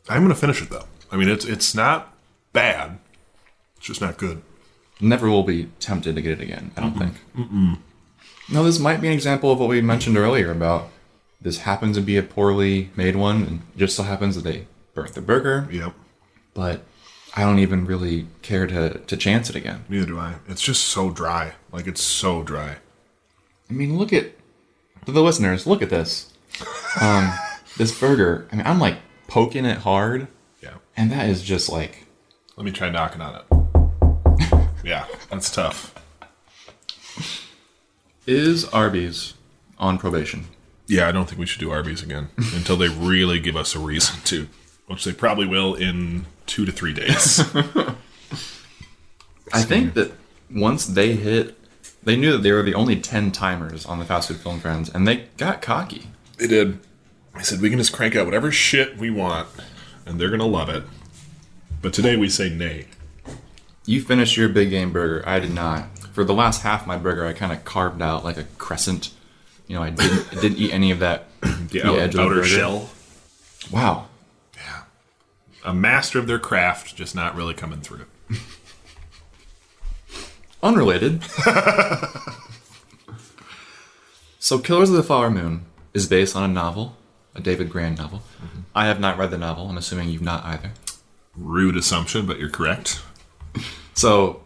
I'm 0.08 0.22
gonna 0.22 0.34
finish 0.34 0.62
it 0.62 0.70
though. 0.70 0.84
I 1.10 1.16
mean, 1.16 1.28
it's 1.28 1.44
it's 1.44 1.74
not 1.74 2.14
bad. 2.52 2.98
It's 3.76 3.86
just 3.86 4.00
not 4.00 4.18
good. 4.18 4.42
Never 5.00 5.28
will 5.28 5.42
be 5.42 5.70
tempted 5.80 6.16
to 6.16 6.22
get 6.22 6.40
it 6.40 6.42
again. 6.42 6.70
I 6.76 6.80
don't 6.80 6.98
think. 6.98 7.14
Mm-mm. 7.36 7.78
No, 8.50 8.64
this 8.64 8.78
might 8.78 9.00
be 9.00 9.08
an 9.08 9.12
example 9.14 9.50
of 9.50 9.58
what 9.58 9.68
we 9.68 9.80
mentioned 9.80 10.16
earlier 10.16 10.50
about 10.50 10.90
this 11.40 11.58
happens 11.58 11.96
to 11.96 12.02
be 12.02 12.16
a 12.16 12.22
poorly 12.22 12.90
made 12.96 13.16
one, 13.16 13.42
and 13.42 13.62
just 13.76 13.96
so 13.96 14.02
happens 14.02 14.34
that 14.36 14.44
they 14.44 14.66
burnt 14.94 15.14
the 15.14 15.20
burger. 15.20 15.68
Yep. 15.70 15.94
But 16.54 16.82
I 17.36 17.42
don't 17.42 17.58
even 17.58 17.84
really 17.84 18.26
care 18.42 18.66
to 18.66 18.98
to 18.98 19.16
chance 19.16 19.50
it 19.50 19.56
again. 19.56 19.84
Neither 19.88 20.06
do 20.06 20.18
I. 20.18 20.36
It's 20.48 20.62
just 20.62 20.84
so 20.84 21.10
dry. 21.10 21.52
Like 21.70 21.86
it's 21.86 22.00
so 22.02 22.42
dry. 22.42 22.76
I 23.68 23.72
mean, 23.72 23.98
look 23.98 24.12
at 24.12 24.32
for 25.04 25.12
the 25.12 25.22
listeners. 25.22 25.66
Look 25.66 25.82
at 25.82 25.90
this. 25.90 26.32
Um, 26.98 27.30
this 27.76 27.98
burger. 28.00 28.48
I 28.50 28.56
mean, 28.56 28.66
I'm 28.66 28.80
like 28.80 28.96
poking 29.28 29.66
it 29.66 29.76
hard, 29.76 30.28
Yeah. 30.62 30.76
and 30.96 31.12
that 31.12 31.28
is 31.28 31.42
just 31.42 31.68
like 31.68 32.06
Let 32.56 32.64
me 32.64 32.72
try 32.72 32.88
knocking 32.88 33.20
on 33.20 33.34
it. 33.42 34.68
yeah, 34.84 35.04
that's 35.30 35.50
tough. 35.50 35.94
is 38.26 38.64
Arby's 38.66 39.34
on 39.78 39.98
probation. 39.98 40.46
Yeah, 40.86 41.06
I 41.06 41.12
don't 41.12 41.26
think 41.28 41.38
we 41.38 41.44
should 41.44 41.60
do 41.60 41.70
Arby's 41.70 42.02
again 42.02 42.28
until 42.54 42.76
they 42.78 42.88
really 42.88 43.40
give 43.40 43.56
us 43.56 43.74
a 43.74 43.78
reason 43.78 44.20
to, 44.24 44.48
which 44.86 45.04
they 45.04 45.12
probably 45.12 45.46
will 45.46 45.74
in 45.74 46.24
two 46.46 46.64
to 46.64 46.72
three 46.72 46.92
days. 46.92 47.40
I 49.52 49.62
think 49.62 49.94
that 49.94 50.12
once 50.50 50.86
they 50.86 51.12
hit, 51.14 51.56
they 52.02 52.16
knew 52.16 52.32
that 52.32 52.38
they 52.38 52.52
were 52.52 52.62
the 52.62 52.74
only 52.74 52.96
ten 53.00 53.30
timers 53.32 53.86
on 53.86 53.98
the 53.98 54.04
Fast 54.04 54.28
Food 54.28 54.38
Film 54.38 54.60
Friends, 54.60 54.88
and 54.92 55.06
they 55.06 55.26
got 55.36 55.62
cocky. 55.62 56.08
they 56.38 56.46
did. 56.46 56.78
I 57.34 57.42
said 57.42 57.60
we 57.60 57.68
can 57.70 57.78
just 57.78 57.92
crank 57.92 58.16
out 58.16 58.24
whatever 58.24 58.50
shit 58.50 58.96
we 58.96 59.10
want, 59.10 59.48
and 60.06 60.20
they're 60.20 60.30
gonna 60.30 60.46
love 60.46 60.68
it. 60.68 60.84
But 61.82 61.92
today 61.92 62.16
we 62.16 62.28
say 62.28 62.48
nay. 62.48 62.86
You 63.84 64.02
finished 64.02 64.36
your 64.36 64.48
big 64.48 64.70
game 64.70 64.92
burger. 64.92 65.22
I 65.28 65.38
did 65.38 65.52
not. 65.54 65.96
For 66.12 66.24
the 66.24 66.34
last 66.34 66.62
half 66.62 66.80
of 66.82 66.86
my 66.88 66.96
burger, 66.96 67.24
I 67.26 67.32
kind 67.34 67.52
of 67.52 67.64
carved 67.64 68.02
out 68.02 68.24
like 68.24 68.36
a 68.36 68.44
crescent. 68.58 69.12
You 69.68 69.76
know, 69.76 69.82
I 69.82 69.90
didn't 69.90 70.26
I 70.36 70.40
didn't 70.40 70.58
eat 70.58 70.72
any 70.72 70.90
of 70.90 70.98
that. 71.00 71.26
The, 71.66 71.80
The 71.80 71.86
out- 71.88 71.98
edge 71.98 72.14
of 72.14 72.20
the 72.20 72.22
outer 72.22 72.44
shell. 72.44 72.88
Wow. 73.72 74.06
A 75.66 75.74
master 75.74 76.18
of 76.20 76.28
their 76.28 76.38
craft, 76.38 76.94
just 76.94 77.14
not 77.16 77.34
really 77.34 77.52
coming 77.52 77.80
through. 77.80 78.06
Unrelated. 80.62 81.24
so, 84.38 84.60
Killers 84.60 84.90
of 84.90 84.96
the 84.96 85.02
Flower 85.02 85.28
Moon 85.28 85.66
is 85.92 86.06
based 86.06 86.36
on 86.36 86.48
a 86.48 86.52
novel, 86.52 86.96
a 87.34 87.40
David 87.40 87.68
Grann 87.68 87.96
novel. 87.96 88.22
Mm-hmm. 88.42 88.60
I 88.76 88.86
have 88.86 89.00
not 89.00 89.18
read 89.18 89.32
the 89.32 89.38
novel. 89.38 89.68
I'm 89.68 89.76
assuming 89.76 90.08
you've 90.08 90.22
not 90.22 90.44
either. 90.44 90.70
Rude 91.36 91.76
assumption, 91.76 92.26
but 92.26 92.38
you're 92.38 92.48
correct. 92.48 93.02
So, 93.94 94.42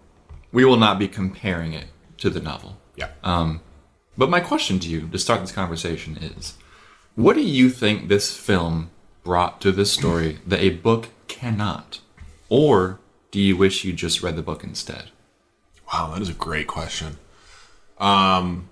we 0.53 0.65
will 0.65 0.77
not 0.77 0.97
be 1.01 1.09
comparing 1.09 1.73
it 1.73 1.87
to 2.19 2.31
the 2.31 2.39
novel. 2.39 2.77
Yeah. 2.95 3.09
Um, 3.25 3.63
but 4.17 4.31
my 4.31 4.39
question 4.39 4.79
to 4.79 4.89
you 4.89 5.09
to 5.09 5.19
start 5.19 5.41
this 5.41 5.51
conversation 5.51 6.17
is 6.19 6.57
what 7.17 7.35
do 7.35 7.43
you 7.43 7.69
think 7.69 8.07
this 8.07 8.37
film 8.37 8.91
brought 9.31 9.61
to 9.61 9.71
this 9.71 9.93
story 9.93 10.41
that 10.45 10.59
a 10.59 10.71
book 10.71 11.11
cannot? 11.29 12.01
Or 12.49 12.99
do 13.31 13.39
you 13.39 13.57
wish 13.57 13.85
you 13.85 13.93
just 13.93 14.25
read 14.25 14.35
the 14.35 14.43
book 14.43 14.65
instead? 14.65 15.13
Wow, 15.93 16.11
that 16.13 16.21
is 16.21 16.29
a 16.29 16.33
great 16.35 16.67
question. 16.67 17.17
Um, 18.01 18.69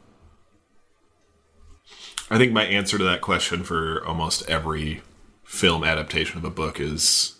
I 2.28 2.38
think 2.38 2.52
my 2.52 2.64
answer 2.64 2.98
to 2.98 3.04
that 3.04 3.20
question 3.20 3.62
for 3.62 4.04
almost 4.04 4.50
every 4.50 5.02
film 5.44 5.84
adaptation 5.84 6.38
of 6.38 6.44
a 6.44 6.50
book 6.50 6.80
is 6.80 7.36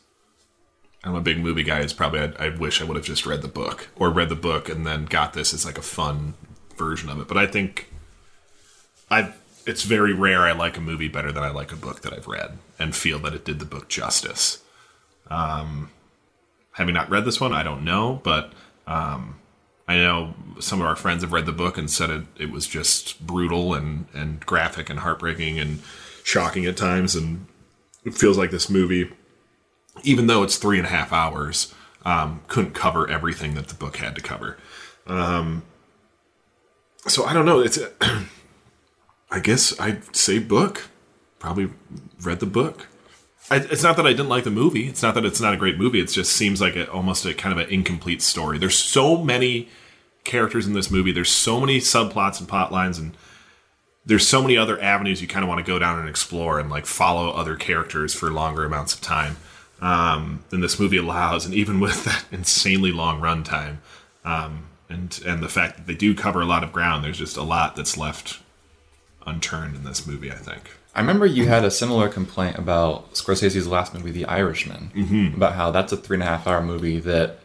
I'm 1.03 1.17
a 1.17 1.21
big 1.21 1.41
movie 1.41 1.65
guy. 1.65 1.81
Is 1.81 1.93
probably 1.93 2.21
I, 2.21 2.47
I 2.47 2.49
wish 2.51 2.81
I 2.81 2.85
would 2.85 2.97
have 2.97 3.05
just 3.05 3.27
read 3.27 3.43
the 3.43 3.49
book 3.49 3.89
or 3.97 4.11
read 4.11 4.29
the 4.29 4.37
book 4.37 4.69
and 4.69 4.87
then 4.87 5.07
got 5.07 5.33
this 5.33 5.53
as 5.53 5.67
like 5.67 5.77
a 5.77 5.83
fun 5.83 6.35
version 6.77 7.09
of 7.09 7.19
it. 7.19 7.27
But 7.27 7.37
I 7.37 7.49
think 7.49 7.91
I 9.11 9.33
it's 9.69 9.83
very 9.83 10.15
rare 10.15 10.41
I 10.41 10.53
like 10.53 10.79
a 10.79 10.81
movie 10.81 11.09
better 11.09 11.31
than 11.31 11.45
I 11.45 11.51
like 11.51 11.73
a 11.73 11.77
book 11.77 12.01
that 12.01 12.15
I've 12.15 12.27
read 12.27 12.57
and 12.79 12.97
feel 12.97 13.19
that 13.19 13.35
it 13.35 13.45
did 13.45 13.59
the 13.59 13.67
book 13.67 13.89
justice. 13.89 14.63
Um, 15.31 15.91
having 16.73 16.95
not 16.95 17.11
read 17.11 17.27
this 17.27 17.39
one, 17.39 17.53
I 17.53 17.63
don't 17.63 17.85
know, 17.85 18.19
but 18.25 18.53
um, 18.87 19.39
I 19.87 19.97
know 19.97 20.35
some 20.59 20.81
of 20.81 20.87
our 20.87 20.97
friends 20.97 21.23
have 21.23 21.35
read 21.35 21.45
the 21.45 21.53
book 21.53 21.77
and 21.77 21.91
said 21.91 22.09
it, 22.09 22.23
it 22.39 22.51
was 22.51 22.67
just 22.67 23.27
brutal 23.27 23.75
and, 23.75 24.07
and 24.15 24.41
graphic 24.41 24.89
and 24.89 25.01
heartbreaking 25.01 25.59
and 25.59 25.83
shocking 26.25 26.65
at 26.65 26.79
times. 26.79 27.15
And 27.15 27.47
it 28.07 28.15
feels 28.15 28.39
like 28.39 28.51
this 28.51 28.71
movie, 28.71 29.13
even 30.03 30.29
though 30.29 30.43
it's 30.45 30.57
three 30.57 30.79
and 30.79 30.87
a 30.87 30.91
half 30.91 31.13
hours, 31.13 31.75
um, 32.07 32.41
couldn't 32.49 32.73
cover 32.73 33.07
everything 33.07 33.53
that 33.55 33.69
the 33.69 33.75
book 33.75 33.99
had 33.99 34.15
to 34.15 34.23
cover. 34.23 34.57
Um, 35.07 35.63
so 37.07 37.27
I 37.27 37.35
don't 37.35 37.45
know. 37.45 37.61
It's, 37.61 37.79
I 39.31 39.41
guess 39.41 39.79
I'd 39.79 40.15
say 40.17 40.39
book. 40.39 40.89
Probably 41.39 41.71
read 42.23 42.41
the 42.41 42.47
book. 42.47 42.87
I, 43.51 43.57
it's 43.57 43.83
not 43.83 43.97
that 43.97 44.07
I 44.07 44.11
didn't 44.11 44.29
like 44.29 44.45
the 44.45 44.51
movie. 44.51 44.89
It's 44.89 45.03
not 45.03 45.15
that 45.15 45.25
it's 45.25 45.41
not 45.41 45.55
a 45.55 45.57
great 45.57 45.79
movie. 45.79 46.01
It 46.01 46.07
just 46.07 46.33
seems 46.33 46.61
like 46.61 46.77
a, 46.77 46.91
almost 46.91 47.25
a 47.25 47.35
kind 47.35 47.59
of 47.59 47.67
an 47.67 47.73
incomplete 47.73 48.21
story. 48.21 48.59
There's 48.59 48.77
so 48.77 49.23
many 49.23 49.69
characters 50.25 50.67
in 50.67 50.75
this 50.75 50.91
movie. 50.91 51.13
There's 51.13 51.31
so 51.31 51.61
many 51.61 51.79
subplots 51.79 52.41
and 52.41 52.49
plot 52.49 52.73
lines, 52.73 52.99
and 52.99 53.17
there's 54.05 54.27
so 54.27 54.43
many 54.43 54.57
other 54.57 54.81
avenues 54.81 55.23
you 55.23 55.29
kind 55.29 55.45
of 55.45 55.49
want 55.49 55.65
to 55.65 55.71
go 55.71 55.79
down 55.79 55.99
and 55.99 56.09
explore 56.09 56.59
and 56.59 56.71
like 56.71 56.85
follow 56.85 57.31
other 57.31 57.57
characters 57.57 58.15
for 58.15 58.31
longer 58.31 58.65
amounts 58.65 58.95
of 58.95 59.01
time 59.01 59.37
um, 59.81 60.45
than 60.51 60.61
this 60.61 60.79
movie 60.79 60.99
allows. 60.99 61.47
And 61.47 61.55
even 61.55 61.81
with 61.81 62.05
that 62.05 62.25
insanely 62.33 62.93
long 62.93 63.21
runtime, 63.21 63.79
um, 64.25 64.67
and 64.91 65.21
and 65.27 65.43
the 65.43 65.49
fact 65.49 65.77
that 65.77 65.87
they 65.87 65.95
do 65.95 66.15
cover 66.15 66.43
a 66.43 66.47
lot 66.47 66.65
of 66.65 66.73
ground, 66.73 67.03
there's 67.05 67.19
just 67.19 67.37
a 67.37 67.43
lot 67.43 67.77
that's 67.77 67.97
left 67.97 68.41
unturned 69.29 69.77
in 69.77 69.85
this 69.85 70.07
movie. 70.07 70.31
I 70.33 70.37
think. 70.37 70.71
I 70.95 71.01
remember 71.01 71.27
you 71.27 71.47
had 71.47 71.65
a 71.65 71.71
similar 71.71 72.09
complaint 72.09 72.59
about 72.59 73.15
Scorsese's 73.15 73.69
last 73.69 73.95
movie, 73.95 74.11
The 74.11 74.25
Irishman, 74.25 74.91
mm-hmm. 74.95 75.37
about 75.37 75.55
how 75.55 75.71
that's 75.71 75.93
a 75.93 75.97
three 75.97 76.17
and 76.17 76.23
a 76.23 76.27
half 76.27 76.47
hour 76.47 76.61
movie 76.61 76.99
that 77.01 77.39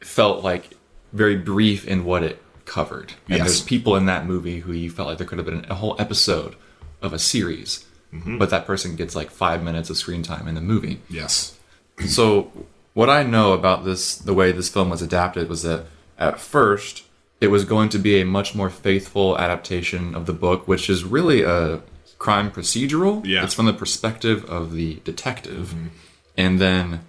felt 0.00 0.44
like 0.44 0.70
very 1.12 1.36
brief 1.36 1.88
in 1.88 2.04
what 2.04 2.22
it 2.22 2.40
covered. 2.66 3.14
And 3.28 3.38
Yes. 3.38 3.46
there's 3.46 3.62
people 3.62 3.96
in 3.96 4.06
that 4.06 4.26
movie 4.26 4.60
who 4.60 4.72
you 4.72 4.90
felt 4.90 5.08
like 5.08 5.18
there 5.18 5.26
could 5.26 5.38
have 5.38 5.46
been 5.46 5.66
a 5.68 5.74
whole 5.74 5.96
episode 5.98 6.54
of 7.02 7.12
a 7.12 7.18
series, 7.18 7.84
but 8.12 8.50
that 8.50 8.64
person 8.66 8.94
gets 8.94 9.16
like 9.16 9.30
five 9.30 9.62
minutes 9.62 9.90
of 9.90 9.96
screen 9.96 10.22
time 10.22 10.46
in 10.46 10.54
the 10.54 10.60
movie. 10.60 11.00
Yes. 11.08 11.58
So, 12.06 12.52
what 12.94 13.10
I 13.10 13.22
know 13.24 13.52
about 13.54 13.84
this, 13.84 14.14
the 14.16 14.34
way 14.34 14.52
this 14.52 14.68
film 14.68 14.90
was 14.90 15.02
adapted, 15.02 15.48
was 15.48 15.62
that 15.62 15.86
at 16.18 16.38
first 16.38 17.04
it 17.40 17.48
was 17.48 17.64
going 17.64 17.88
to 17.90 17.98
be 17.98 18.20
a 18.20 18.24
much 18.24 18.54
more 18.54 18.70
faithful 18.70 19.38
adaptation 19.38 20.14
of 20.14 20.26
the 20.26 20.32
book, 20.32 20.68
which 20.68 20.90
is 20.90 21.04
really 21.04 21.42
a 21.42 21.80
crime 22.18 22.50
procedural. 22.50 23.24
Yeah. 23.24 23.44
It's 23.44 23.54
from 23.54 23.66
the 23.66 23.72
perspective 23.72 24.44
of 24.44 24.72
the 24.72 24.96
detective. 25.04 25.68
Mm-hmm. 25.68 25.86
And 26.36 26.60
then 26.60 27.00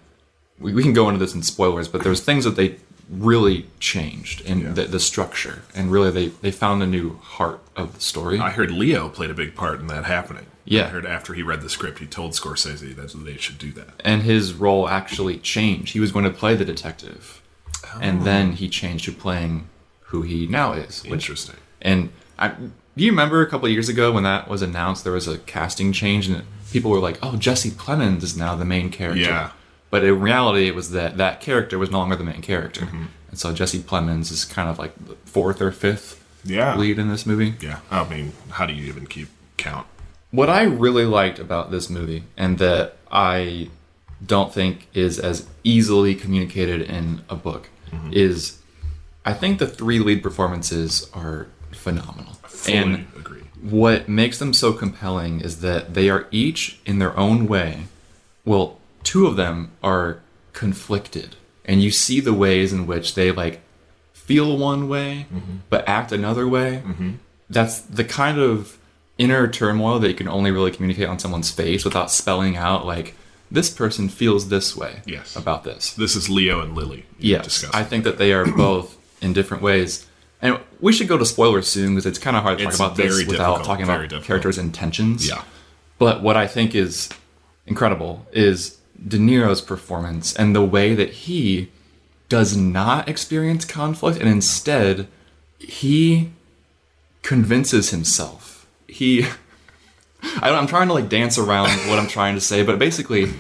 we, 0.60 0.74
we 0.74 0.84
can 0.84 0.94
go 0.94 1.10
into 1.10 1.20
this 1.20 1.36
in 1.36 1.44
spoilers, 1.44 1.88
but 1.88 2.04
there's 2.04 2.22
things 2.22 2.46
that 2.46 2.56
they 2.56 2.78
really 3.10 3.68
changed 3.80 4.40
in 4.42 4.74
the, 4.74 4.86
the 4.86 5.00
structure. 5.00 5.64
And 5.76 5.92
really, 5.92 6.12
they, 6.12 6.28
they 6.28 6.52
found 6.52 6.82
a 6.82 6.88
new 6.88 7.18
heart 7.18 7.60
of 7.76 7.96
the 7.96 8.02
story. 8.02 8.40
I 8.40 8.52
heard 8.52 8.72
Leo 8.72 9.10
played 9.10 9.30
a 9.30 9.34
big 9.34 9.54
part 9.54 9.82
in 9.82 9.88
that 9.88 10.06
happening. 10.06 10.46
Yeah. 10.64 10.86
I 10.86 10.90
heard 10.90 11.06
after 11.06 11.34
he 11.34 11.44
read 11.44 11.62
the 11.62 11.70
script, 11.70 12.00
he 12.00 12.06
told 12.06 12.32
Scorsese 12.32 12.96
that 12.96 13.26
they 13.26 13.36
should 13.36 13.58
do 13.58 13.72
that. 13.74 14.02
and 14.06 14.22
his 14.22 14.54
role 14.54 14.88
actually 14.88 15.40
changed. 15.40 15.92
He 15.94 16.00
was 16.00 16.12
going 16.12 16.24
to 16.24 16.32
play 16.32 16.56
the 16.56 16.64
detective, 16.64 17.42
oh. 17.84 18.00
and 18.00 18.24
then 18.24 18.54
he 18.54 18.70
changed 18.70 19.06
to 19.06 19.12
playing 19.12 19.68
who 20.12 20.22
he 20.22 20.48
now 20.48 20.74
is. 20.74 21.04
Which, 21.04 21.12
Interesting. 21.24 21.56
and 21.82 22.10
I, 22.38 22.50
do 22.50 23.04
you 23.06 23.12
remember 23.12 23.42
a 23.42 23.50
couple 23.50 23.66
of 23.68 23.72
years 23.72 23.90
ago 23.90 24.12
when 24.12 24.24
that 24.24 24.48
was 24.48 24.62
announced? 24.62 25.04
There 25.04 25.14
was 25.14 25.28
a 25.28 25.38
casting 25.40 25.92
change, 25.94 26.28
and 26.28 26.44
people 26.72 26.92
were 26.92 27.00
like, 27.00 27.18
"Oh, 27.24 27.36
Jesse 27.38 27.72
Plemons 27.72 28.24
is 28.24 28.36
now 28.38 28.56
the 28.56 28.66
main 28.66 28.90
character." 28.90 29.22
Yeah. 29.22 29.52
But 29.90 30.04
in 30.06 30.20
reality, 30.22 30.68
it 30.68 30.76
was 30.76 30.92
that 30.92 31.18
that 31.18 31.42
character 31.42 31.78
was 31.78 31.90
no 31.92 31.98
longer 32.00 32.16
the 32.16 32.24
main 32.24 32.42
character, 32.42 32.82
Mm-hmm. 32.86 33.06
and 33.30 33.40
so 33.40 33.54
Jesse 33.54 33.80
Plemons 33.80 34.32
is 34.32 34.46
kind 34.46 34.70
of 34.70 34.78
like 34.80 34.94
the 35.06 35.16
fourth 35.26 35.62
or 35.62 35.72
fifth 35.72 36.24
Yeah. 36.46 36.76
lead 36.78 36.98
in 37.00 37.10
this 37.10 37.26
movie. 37.26 37.56
Yeah. 37.62 37.80
I 37.90 38.08
mean, 38.08 38.32
how 38.52 38.66
do 38.66 38.74
you 38.74 38.86
even 38.88 39.06
keep 39.08 39.28
count? 39.58 39.88
What 40.32 40.50
I 40.50 40.64
really 40.64 41.06
liked 41.06 41.40
about 41.40 41.72
this 41.72 41.90
movie, 41.90 42.24
and 42.38 42.58
that 42.60 42.98
I 43.12 43.70
don't 44.26 44.54
think 44.54 44.88
is 44.94 45.20
as 45.20 45.46
easily 45.64 46.16
communicated 46.16 46.82
in 46.82 47.22
a 47.30 47.36
book, 47.36 47.70
is 48.12 48.58
I 49.26 49.34
think 49.34 49.60
the 49.60 49.68
three 49.68 50.00
lead 50.00 50.24
performances 50.24 51.10
are 51.14 51.48
phenomenal. 51.72 52.34
Fully 52.44 52.78
and 52.78 53.08
agree. 53.16 53.42
what 53.62 54.10
makes 54.10 54.40
them 54.40 54.54
so 54.54 54.74
compelling 54.74 55.42
is 55.42 55.62
that 55.62 55.94
they 55.94 56.10
are 56.10 56.28
each 56.32 56.80
in 56.86 57.00
their 57.00 57.18
own 57.18 57.48
way. 57.48 57.84
Well, 58.46 58.78
two 59.04 59.28
of 59.28 59.36
them 59.36 59.72
are 59.84 60.20
conflicted, 60.54 61.36
and 61.66 61.82
you 61.82 61.92
see 61.92 62.20
the 62.20 62.34
ways 62.34 62.74
in 62.74 62.86
which 62.88 63.16
they 63.16 63.32
like 63.32 63.62
feel 64.14 64.58
one 64.58 64.88
way 64.88 65.26
mm-hmm. 65.34 65.58
but 65.70 65.88
act 65.88 66.12
another 66.12 66.48
way. 66.48 66.82
Mm-hmm. 66.86 67.12
That's 67.50 67.82
the 67.82 68.04
kind 68.04 68.40
of 68.40 68.78
inner 69.18 69.48
turmoil 69.48 70.00
that 70.00 70.08
you 70.08 70.14
can 70.16 70.28
only 70.28 70.52
really 70.52 70.72
communicate 70.72 71.08
on 71.08 71.20
someone's 71.20 71.52
face 71.52 71.84
without 71.84 72.10
spelling 72.12 72.56
out 72.56 72.86
like 72.86 73.16
this 73.52 73.70
person 73.70 74.08
feels 74.10 74.48
this 74.50 74.76
way 74.76 75.02
Yes. 75.06 75.36
about 75.36 75.64
this. 75.64 75.94
This 75.94 76.16
is 76.16 76.30
Leo 76.30 76.62
and 76.62 76.76
Lily. 76.76 77.06
Yes. 77.20 77.66
I 77.74 77.84
think 77.84 78.04
that 78.06 78.18
they 78.18 78.32
are 78.32 78.46
both 78.46 78.98
in 79.22 79.34
different 79.34 79.64
ways. 79.64 80.08
And 80.42 80.60
we 80.80 80.92
should 80.92 81.08
go 81.08 81.18
to 81.18 81.26
spoilers 81.26 81.68
soon 81.68 81.92
because 81.94 82.06
it's 82.06 82.18
kind 82.20 82.36
of 82.36 82.44
hard 82.44 82.58
to 82.58 82.64
It's 82.68 82.78
talk 82.78 82.94
about 82.94 82.98
this 82.98 83.26
without 83.28 83.64
talking 83.64 83.84
about 83.84 84.02
difficult. 84.02 84.24
characters' 84.24 84.58
intentions. 84.58 85.28
Yeah. 85.28 85.44
But 86.00 86.24
what 86.24 86.36
I 86.36 86.48
think 86.48 86.74
is 86.74 87.10
incredible 87.68 88.26
is 88.32 88.80
De 89.08 89.18
Niro's 89.18 89.62
performance 89.62 90.36
and 90.36 90.56
the 90.56 90.64
way 90.66 90.96
that 90.96 91.12
he 91.12 91.70
does 92.28 92.58
not 92.58 93.08
experience 93.08 93.66
conflict 93.66 94.20
and 94.20 94.28
instead 94.28 95.08
he 95.60 96.32
convinces 97.22 97.92
himself. 97.92 98.68
He 98.88 99.24
I 100.42 100.50
don't, 100.50 100.58
I'm 100.58 100.68
trying 100.68 100.88
to 100.88 100.94
like 100.94 101.10
dance 101.10 101.38
around 101.38 101.70
what 101.90 102.00
I'm 102.00 102.08
trying 102.08 102.36
to 102.36 102.42
say, 102.42 102.64
but 102.64 102.80
basically 102.80 103.34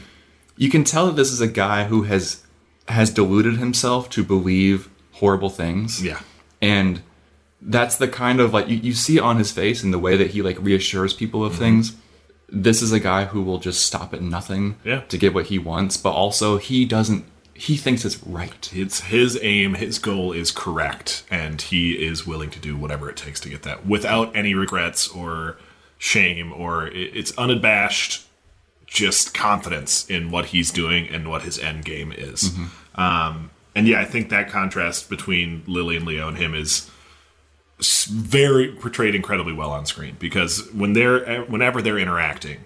you 0.58 0.70
can 0.70 0.84
tell 0.84 1.08
that 1.08 1.16
this 1.16 1.32
is 1.32 1.42
a 1.42 1.48
guy 1.48 1.86
who 1.86 2.04
has 2.04 2.44
has 2.88 3.10
deluded 3.12 3.58
himself 3.58 4.10
to 4.12 4.24
believe 4.24 4.90
horrible 5.22 5.50
things 5.50 6.04
Yeah. 6.04 6.20
and 6.62 7.02
that's 7.62 7.96
the 7.98 8.08
kind 8.08 8.40
of 8.40 8.54
like 8.54 8.68
you, 8.68 8.78
you 8.78 8.94
see 8.94 9.20
on 9.20 9.38
his 9.38 9.52
face 9.52 9.84
and 9.84 9.94
the 9.94 10.00
way 10.00 10.18
that 10.18 10.32
he 10.32 10.42
like 10.42 10.58
reassures 10.60 11.14
people 11.14 11.40
Mm-hmm. 11.42 11.54
of 11.54 11.60
things 11.60 11.96
this 12.50 12.82
is 12.82 12.92
a 12.92 13.00
guy 13.00 13.24
who 13.32 13.42
will 13.42 13.60
just 13.60 13.86
stop 13.86 14.14
at 14.14 14.22
nothing 14.22 14.76
Yeah. 14.84 15.02
to 15.08 15.18
get 15.18 15.34
what 15.34 15.46
he 15.46 15.58
wants 15.60 15.96
but 15.96 16.12
also 16.12 16.58
he 16.58 16.84
doesn't 16.86 17.24
he 17.54 17.78
thinks 17.78 18.04
it's 18.04 18.22
right 18.26 18.70
It's 18.74 19.02
his 19.02 19.38
aim, 19.42 19.76
his 19.76 20.00
goal 20.00 20.32
is 20.34 20.50
correct, 20.50 21.24
and 21.30 21.62
he 21.62 21.92
is 22.10 22.26
willing 22.26 22.50
to 22.50 22.60
do 22.60 22.76
whatever 22.76 23.08
it 23.12 23.16
takes 23.18 23.40
to 23.42 23.50
get 23.50 23.62
that 23.64 23.86
without 23.86 24.36
any 24.36 24.56
regrets 24.56 25.08
or 25.08 25.58
shame, 26.00 26.52
or 26.52 26.88
it's 26.88 27.32
unabashed, 27.38 28.26
just 28.88 29.36
confidence 29.36 30.10
in 30.10 30.32
what 30.32 30.46
he's 30.48 30.72
doing 30.72 31.08
and 31.08 31.30
what 31.30 31.44
his 31.44 31.60
end 31.60 31.86
game 31.86 32.12
is. 32.12 32.52
Um, 32.96 33.52
and 33.76 33.88
yeah, 33.88 34.02
I 34.02 34.06
think 34.06 34.30
that 34.30 34.50
contrast 34.50 35.10
between 35.10 35.64
Lily 35.68 35.98
and 35.98 36.06
Leo 36.06 36.28
and 36.28 36.38
him 36.38 36.54
is 36.54 36.90
very 37.80 38.72
portrayed 38.74 39.16
incredibly 39.16 39.54
well 39.54 39.72
on 39.72 39.86
screen. 39.86 40.16
Because 40.20 40.72
when 40.72 40.94
they're 40.94 41.44
whenever 41.44 41.82
they're 41.82 41.98
interacting 41.98 42.66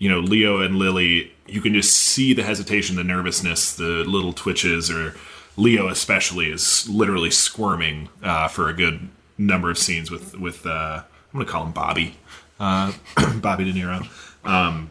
you 0.00 0.08
know 0.08 0.18
leo 0.18 0.60
and 0.60 0.76
lily 0.76 1.32
you 1.46 1.60
can 1.60 1.72
just 1.72 1.94
see 1.94 2.32
the 2.32 2.42
hesitation 2.42 2.96
the 2.96 3.04
nervousness 3.04 3.76
the 3.76 4.02
little 4.04 4.32
twitches 4.32 4.90
or 4.90 5.14
leo 5.56 5.86
especially 5.88 6.50
is 6.50 6.88
literally 6.88 7.30
squirming 7.30 8.08
uh, 8.24 8.48
for 8.48 8.68
a 8.68 8.72
good 8.72 9.08
number 9.38 9.70
of 9.70 9.78
scenes 9.78 10.10
with 10.10 10.36
with 10.36 10.66
uh, 10.66 11.02
i'm 11.32 11.40
gonna 11.40 11.44
call 11.44 11.64
him 11.64 11.72
bobby 11.72 12.16
uh, 12.58 12.92
bobby 13.36 13.64
de 13.64 13.72
niro. 13.72 14.04
Um, 14.44 14.90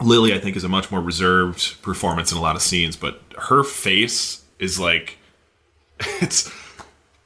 lily 0.00 0.34
i 0.34 0.38
think 0.38 0.56
is 0.56 0.64
a 0.64 0.68
much 0.68 0.90
more 0.90 1.00
reserved 1.00 1.80
performance 1.82 2.32
in 2.32 2.38
a 2.38 2.40
lot 2.40 2.56
of 2.56 2.62
scenes 2.62 2.96
but 2.96 3.22
her 3.38 3.62
face 3.62 4.42
is 4.58 4.78
like 4.80 5.18
it's 6.20 6.50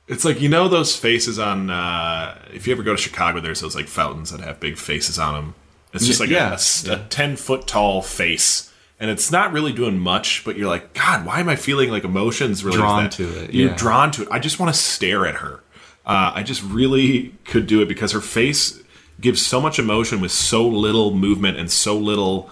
it's 0.08 0.24
like 0.24 0.40
you 0.40 0.48
know 0.48 0.68
those 0.68 0.96
faces 0.96 1.38
on 1.38 1.70
uh, 1.70 2.38
if 2.52 2.66
you 2.66 2.72
ever 2.72 2.82
go 2.82 2.92
to 2.94 3.00
Chicago, 3.00 3.40
there's 3.40 3.60
those 3.60 3.74
like 3.76 3.86
fountains 3.86 4.30
that 4.30 4.40
have 4.40 4.60
big 4.60 4.76
faces 4.76 5.18
on 5.18 5.34
them. 5.34 5.54
It's 5.94 6.06
just 6.06 6.20
like 6.20 6.30
a- 6.30 6.32
Yeah. 6.32 6.58
a, 6.88 6.92
a 6.94 7.06
ten 7.08 7.36
foot 7.36 7.66
tall 7.66 8.00
face, 8.02 8.72
and 8.98 9.10
it's 9.10 9.30
not 9.30 9.52
really 9.52 9.72
doing 9.72 9.98
much. 9.98 10.42
But 10.44 10.56
you're 10.56 10.68
like, 10.68 10.94
God, 10.94 11.26
why 11.26 11.38
am 11.40 11.48
I 11.48 11.56
feeling 11.56 11.90
like 11.90 12.04
emotions 12.04 12.64
really 12.64 12.78
Drawn 12.78 13.10
to 13.10 13.44
it, 13.44 13.52
You're 13.54 13.74
drawn 13.76 14.10
to 14.12 14.22
it. 14.22 14.28
I 14.30 14.38
just 14.38 14.58
want 14.58 14.74
to 14.74 14.80
stare 14.80 15.26
at 15.26 15.36
her. 15.36 15.60
Uh, 16.06 16.32
I 16.34 16.42
just 16.42 16.62
really 16.64 17.34
could 17.44 17.66
do 17.66 17.80
it 17.82 17.88
because 17.88 18.12
her 18.12 18.20
face 18.22 18.82
gives 19.20 19.44
so 19.44 19.60
much 19.60 19.78
emotion 19.78 20.20
with 20.20 20.32
so 20.32 20.66
little 20.66 21.14
movement 21.14 21.56
and 21.58 21.70
so 21.70 21.96
little 21.96 22.50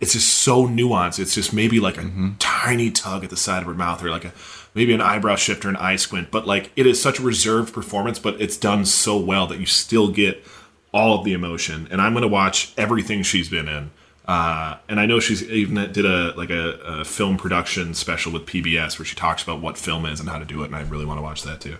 it's 0.00 0.12
just 0.12 0.28
so 0.28 0.66
nuanced. 0.66 1.18
It's 1.18 1.34
just 1.34 1.52
maybe 1.52 1.80
like 1.80 1.96
a 1.98 2.02
Mm-hmm. 2.02 2.30
tiny 2.38 2.90
tug 2.90 3.24
at 3.24 3.30
the 3.30 3.36
side 3.36 3.60
of 3.62 3.66
her 3.66 3.74
mouth, 3.74 4.02
or 4.02 4.10
like 4.10 4.24
a 4.24 4.32
maybe 4.74 4.92
an 4.94 5.00
eyebrow 5.00 5.36
shift 5.36 5.64
or 5.64 5.68
an 5.68 5.76
eye 5.76 5.96
squint. 5.96 6.30
But 6.30 6.46
like 6.46 6.70
it 6.76 6.86
is 6.86 7.00
such 7.02 7.18
a 7.18 7.22
reserved 7.22 7.72
performance, 7.74 8.18
but 8.18 8.40
it's 8.40 8.56
done 8.56 8.84
so 8.84 9.16
well 9.18 9.46
that 9.48 9.58
you 9.60 9.66
still 9.66 10.08
get 10.10 10.44
all 10.92 11.18
of 11.18 11.24
the 11.24 11.32
emotion. 11.32 11.86
And 11.90 12.00
I'm 12.00 12.12
going 12.12 12.22
to 12.22 12.28
watch 12.28 12.72
everything 12.76 13.22
she's 13.22 13.48
been 13.48 13.68
in. 13.68 13.90
Uh, 14.26 14.76
and 14.88 15.00
I 15.00 15.06
know 15.06 15.20
she's 15.20 15.42
even 15.44 15.90
did 15.92 16.04
a 16.04 16.34
like 16.36 16.50
a, 16.50 16.70
a 17.00 17.04
film 17.04 17.36
production 17.38 17.94
special 17.94 18.30
with 18.32 18.44
PBS 18.44 18.98
where 18.98 19.06
she 19.06 19.16
talks 19.16 19.42
about 19.42 19.60
what 19.62 19.78
film 19.78 20.04
is 20.04 20.20
and 20.20 20.28
how 20.28 20.38
to 20.38 20.44
do 20.44 20.62
it, 20.62 20.66
and 20.66 20.76
I 20.76 20.82
really 20.82 21.06
want 21.06 21.16
to 21.18 21.22
watch 21.22 21.42
that 21.44 21.60
too. 21.62 21.76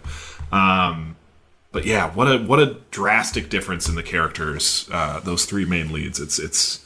Um, 0.51 1.17
but 1.73 1.85
yeah, 1.85 2.11
what 2.15 2.25
a 2.27 2.39
what 2.39 2.59
a 2.59 2.77
drastic 2.91 3.51
difference 3.51 3.89
in 3.89 3.95
the 3.97 4.03
characters. 4.03 4.89
Uh, 4.91 5.21
those 5.21 5.45
three 5.45 5.67
main 5.67 5.93
leads. 5.93 6.19
It's 6.21 6.39
it's 6.39 6.85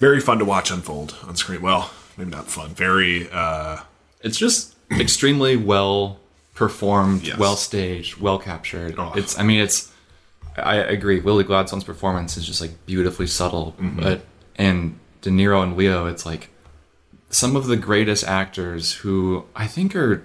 very 0.00 0.18
fun 0.20 0.38
to 0.40 0.44
watch 0.44 0.70
unfold 0.72 1.14
on 1.26 1.36
screen. 1.36 1.60
Well, 1.62 1.90
maybe 2.16 2.30
not 2.30 2.48
fun. 2.48 2.70
Very 2.70 3.28
uh, 3.30 3.78
it's 4.22 4.36
just 4.38 4.74
extremely 4.90 5.56
well 5.56 6.18
performed 6.54 7.22
Yes. 7.22 7.38
well 7.38 7.56
staged 7.56 8.16
well 8.20 8.38
captured 8.38 8.96
Oh. 8.98 9.12
it's 9.16 9.38
i 9.38 9.42
mean 9.42 9.60
it's 9.60 9.90
i 10.58 10.74
agree 10.74 11.20
lily 11.22 11.42
gladstone's 11.44 11.84
performance 11.84 12.36
is 12.36 12.44
just 12.44 12.60
like 12.60 12.72
beautifully 12.84 13.26
subtle 13.28 13.74
Mm-hmm. 13.80 14.00
but 14.02 14.20
and 14.56 14.98
de 15.22 15.30
niro 15.30 15.62
and 15.62 15.74
leo 15.76 16.06
it's 16.06 16.26
like 16.26 16.50
some 17.30 17.56
of 17.56 17.66
the 17.66 17.76
greatest 17.76 18.24
actors 18.24 18.92
who 18.96 19.44
i 19.56 19.66
think 19.66 19.94
are 19.96 20.22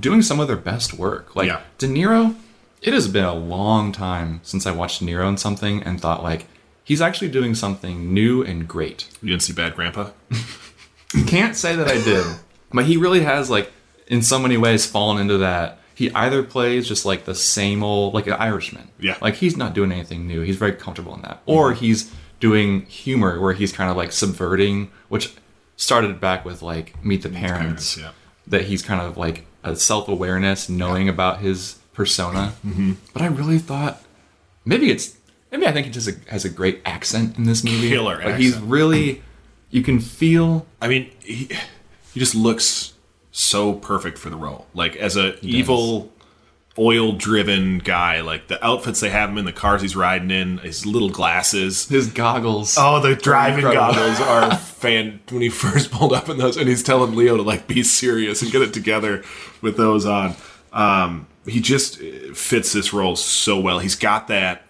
doing 0.00 0.22
some 0.22 0.40
of 0.40 0.48
their 0.48 0.56
best 0.56 0.94
work 0.94 1.36
like 1.36 1.46
Yeah. 1.46 1.60
de 1.78 1.86
niro 1.86 2.34
it 2.82 2.92
has 2.94 3.06
been 3.06 3.24
a 3.24 3.34
long 3.34 3.92
time 3.92 4.40
since 4.42 4.66
i 4.66 4.72
watched 4.72 4.98
de 5.00 5.04
niro 5.06 5.28
in 5.28 5.36
something 5.36 5.82
and 5.84 6.00
thought 6.00 6.22
like 6.22 6.46
he's 6.86 7.02
actually 7.02 7.28
doing 7.28 7.54
something 7.54 8.14
new 8.14 8.42
and 8.42 8.66
great 8.66 9.08
you 9.20 9.28
didn't 9.30 9.42
see 9.42 9.52
Bad 9.52 9.74
Grandpa. 9.74 10.10
can't 11.26 11.56
say 11.56 11.76
that 11.76 11.88
I 11.88 12.02
did, 12.02 12.24
but 12.72 12.84
he 12.86 12.96
really 12.96 13.20
has 13.22 13.50
like 13.50 13.72
in 14.06 14.22
so 14.22 14.38
many 14.38 14.56
ways 14.56 14.86
fallen 14.86 15.20
into 15.20 15.38
that. 15.38 15.80
He 15.94 16.10
either 16.12 16.42
plays 16.42 16.86
just 16.86 17.06
like 17.06 17.24
the 17.24 17.34
same 17.34 17.82
old 17.82 18.12
like 18.14 18.26
an 18.26 18.34
Irishman, 18.34 18.88
Yeah. 19.00 19.14
Mm-hmm. 19.14 19.24
like 19.24 19.34
he's 19.36 19.56
not 19.56 19.74
doing 19.74 19.92
anything 19.92 20.26
new. 20.26 20.42
He's 20.42 20.56
very 20.56 20.72
comfortable 20.72 21.14
in 21.14 21.22
that, 21.22 21.42
or 21.46 21.72
he's 21.72 22.12
doing 22.38 22.82
humor 22.86 23.40
where 23.40 23.54
he's 23.54 23.72
kind 23.72 23.90
of 23.90 23.96
like 23.96 24.12
subverting, 24.12 24.90
which 25.08 25.32
started 25.76 26.20
back 26.20 26.44
with 26.44 26.60
like 26.62 27.02
Meet 27.04 27.22
the 27.22 27.28
Parents. 27.30 27.94
Parents, 27.94 27.98
yeah. 27.98 28.10
That 28.46 28.66
he's 28.66 28.82
kind 28.82 29.00
of 29.00 29.16
like 29.16 29.46
a 29.64 29.74
self 29.74 30.06
awareness, 30.08 30.68
knowing 30.68 31.08
about 31.08 31.40
his 31.40 31.78
persona. 31.94 32.52
Mm-hmm. 32.64 32.92
But 33.14 33.22
I 33.22 33.26
really 33.26 33.58
thought 33.58 34.02
maybe 34.66 34.90
it's 34.90 35.16
maybe 35.50 35.66
I 35.66 35.72
think 35.72 35.86
he 35.86 35.92
just 35.92 36.10
has 36.28 36.44
a 36.44 36.50
great 36.50 36.82
accent 36.84 37.36
in 37.36 37.44
this 37.44 37.64
movie. 37.64 37.88
Killer 37.88 38.22
like 38.24 38.36
he's 38.36 38.58
really 38.58 39.22
you 39.70 39.82
can 39.82 40.00
feel 40.00 40.66
I 40.80 40.88
mean, 40.88 41.10
he 41.20 41.50
he 42.12 42.20
just 42.20 42.34
looks 42.34 42.94
so 43.30 43.74
perfect 43.74 44.18
for 44.18 44.30
the 44.30 44.36
role. 44.36 44.66
Like 44.74 44.96
as 44.96 45.16
a 45.16 45.38
evil, 45.44 46.12
oil 46.78 47.12
driven 47.12 47.78
guy. 47.78 48.20
Like 48.20 48.48
the 48.48 48.64
outfits 48.64 49.00
they 49.00 49.10
have 49.10 49.30
him 49.30 49.38
in, 49.38 49.44
the 49.44 49.52
cars 49.52 49.82
he's 49.82 49.96
riding 49.96 50.30
in, 50.30 50.58
his 50.58 50.86
little 50.86 51.10
glasses. 51.10 51.88
his 51.88 52.10
goggles. 52.12 52.76
Oh, 52.78 53.00
the 53.00 53.14
driving 53.14 53.64
goggles 53.64 54.20
are 54.20 54.56
fan. 54.56 55.20
When 55.30 55.42
he 55.42 55.48
first 55.48 55.90
pulled 55.90 56.12
up 56.12 56.28
in 56.28 56.38
those, 56.38 56.56
and 56.56 56.68
he's 56.68 56.82
telling 56.82 57.14
Leo 57.14 57.36
to 57.36 57.42
like 57.42 57.66
be 57.66 57.82
serious 57.82 58.42
and 58.42 58.50
get 58.50 58.62
it 58.62 58.72
together 58.72 59.24
with 59.60 59.76
those 59.76 60.06
on. 60.06 60.34
Um, 60.72 61.26
he 61.46 61.60
just 61.60 61.98
fits 61.98 62.72
this 62.72 62.92
role 62.92 63.16
so 63.16 63.58
well. 63.60 63.78
He's 63.78 63.94
got 63.94 64.28
that. 64.28 64.65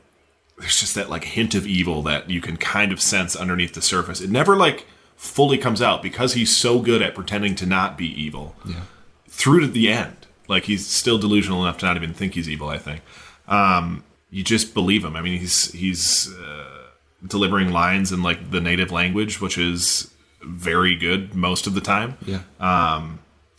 There's 0.59 0.81
just 0.81 0.95
that 0.95 1.11
like 1.11 1.25
hint 1.25 1.55
of 1.55 1.67
evil 1.67 2.03
that 2.03 2.31
you 2.31 2.41
can 2.41 2.57
kind 2.57 2.93
of 2.93 3.01
sense 3.01 3.37
underneath 3.37 3.75
the 3.75 3.83
surface. 3.83 4.21
It 4.21 4.31
never 4.31 4.57
like 4.57 4.87
fully 5.17 5.59
comes 5.59 5.83
out 5.83 6.03
because 6.03 6.33
he's 6.35 6.55
so 6.57 6.79
good 6.81 7.03
at 7.03 7.15
pretending 7.15 7.55
to 7.57 7.67
not 7.67 7.97
be 7.99 8.07
evil 8.07 8.55
Yeah. 8.65 8.83
through 9.29 9.61
to 9.61 9.67
the 9.67 9.89
end. 9.91 10.17
Like 10.49 10.65
he's 10.65 10.87
still 10.87 11.19
delusional 11.19 11.63
enough 11.63 11.79
to 11.79 11.87
not 11.87 11.97
even 11.97 12.15
think 12.15 12.35
he's 12.35 12.49
evil. 12.49 12.69
I 12.69 12.79
think. 12.79 13.03
Um, 13.49 14.03
you 14.31 14.43
just 14.45 14.75
believe 14.75 15.05
him. 15.05 15.15
I 15.17 15.21
mean, 15.23 15.39
he's 15.39 15.73
he's 15.73 16.33
uh, 16.35 16.85
delivering 17.27 17.71
lines 17.73 18.11
in 18.13 18.23
like 18.23 18.51
the 18.51 18.61
native 18.61 18.91
language, 18.93 19.41
which 19.41 19.59
is 19.59 20.11
very 20.43 20.95
good 20.97 21.35
most 21.35 21.67
of 21.67 21.75
the 21.75 21.81
time. 21.81 22.17
Yeah. 22.25 22.41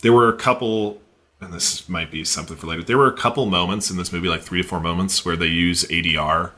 There 0.00 0.12
were 0.12 0.28
a 0.28 0.36
couple, 0.36 1.00
and 1.40 1.52
this 1.52 1.88
might 1.88 2.10
be 2.10 2.24
something 2.24 2.56
for 2.56 2.66
later. 2.68 2.84
There 2.84 2.98
were 2.98 3.08
a 3.08 3.16
couple 3.16 3.44
moments 3.46 3.90
in 3.90 3.96
this 3.96 4.12
movie, 4.12 4.28
like 4.28 4.42
three 4.42 4.62
to 4.62 4.68
four 4.68 4.80
moments, 4.80 5.24
where 5.24 5.36
they 5.36 5.46
use 5.46 5.84
ADR. 5.84 6.52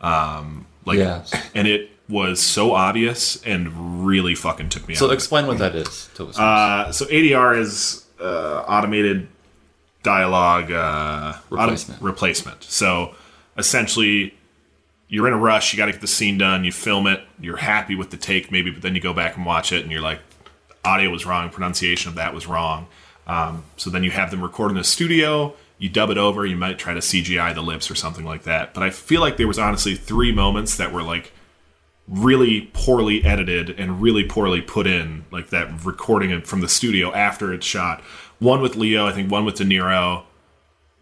Um, 0.00 0.66
like, 0.84 0.98
Yes. 0.98 1.32
and 1.54 1.68
it 1.68 1.90
was 2.08 2.40
so 2.40 2.72
obvious 2.74 3.40
and 3.44 4.04
really 4.06 4.34
fucking 4.34 4.68
took 4.68 4.86
me 4.88 4.94
out. 4.94 4.98
so 4.98 5.06
of 5.06 5.12
it. 5.12 5.14
explain 5.14 5.46
what 5.46 5.58
that 5.58 5.74
is 5.74 6.08
to. 6.14 6.26
Uh, 6.28 6.90
so 6.90 7.04
ADR 7.06 7.56
is 7.58 8.04
uh, 8.20 8.64
automated 8.66 9.28
dialogue 10.02 10.70
uh, 10.72 11.34
Replacement. 11.50 11.98
auto- 11.98 12.06
replacement. 12.06 12.64
So 12.64 13.14
essentially, 13.56 14.34
you're 15.08 15.26
in 15.26 15.32
a 15.34 15.38
rush. 15.38 15.72
You 15.72 15.76
got 15.76 15.86
to 15.86 15.92
get 15.92 16.00
the 16.00 16.06
scene 16.06 16.38
done. 16.38 16.64
You 16.64 16.72
film 16.72 17.06
it. 17.06 17.20
You're 17.40 17.58
happy 17.58 17.94
with 17.94 18.10
the 18.10 18.16
take, 18.16 18.50
maybe, 18.50 18.70
but 18.70 18.82
then 18.82 18.94
you 18.94 19.00
go 19.00 19.12
back 19.12 19.36
and 19.36 19.44
watch 19.44 19.72
it, 19.72 19.82
and 19.82 19.92
you're 19.92 20.00
like, 20.00 20.20
audio 20.84 21.10
was 21.10 21.26
wrong, 21.26 21.50
pronunciation 21.50 22.08
of 22.08 22.14
that 22.14 22.32
was 22.34 22.46
wrong. 22.46 22.86
Um, 23.26 23.64
so 23.76 23.90
then 23.90 24.02
you 24.02 24.10
have 24.10 24.30
them 24.30 24.42
record 24.42 24.70
in 24.70 24.76
the 24.76 24.84
studio. 24.84 25.54
You 25.80 25.88
dub 25.88 26.10
it 26.10 26.18
over. 26.18 26.46
You 26.46 26.56
might 26.56 26.78
try 26.78 26.94
to 26.94 27.00
CGI 27.00 27.52
the 27.54 27.62
lips 27.62 27.90
or 27.90 27.96
something 27.96 28.24
like 28.24 28.44
that. 28.44 28.72
But 28.74 28.82
I 28.84 28.90
feel 28.90 29.20
like 29.20 29.36
there 29.38 29.48
was 29.48 29.58
honestly 29.58 29.96
three 29.96 30.30
moments 30.30 30.76
that 30.76 30.92
were 30.92 31.02
like 31.02 31.32
really 32.06 32.70
poorly 32.72 33.24
edited 33.24 33.70
and 33.70 34.00
really 34.02 34.24
poorly 34.24 34.60
put 34.60 34.86
in, 34.86 35.24
like 35.32 35.50
that 35.50 35.84
recording 35.84 36.40
from 36.42 36.60
the 36.60 36.68
studio 36.68 37.12
after 37.14 37.52
it's 37.52 37.66
shot. 37.66 38.00
One 38.40 38.60
with 38.60 38.76
Leo, 38.76 39.06
I 39.06 39.12
think 39.12 39.30
one 39.30 39.44
with 39.44 39.56
De 39.56 39.64
Niro, 39.64 40.24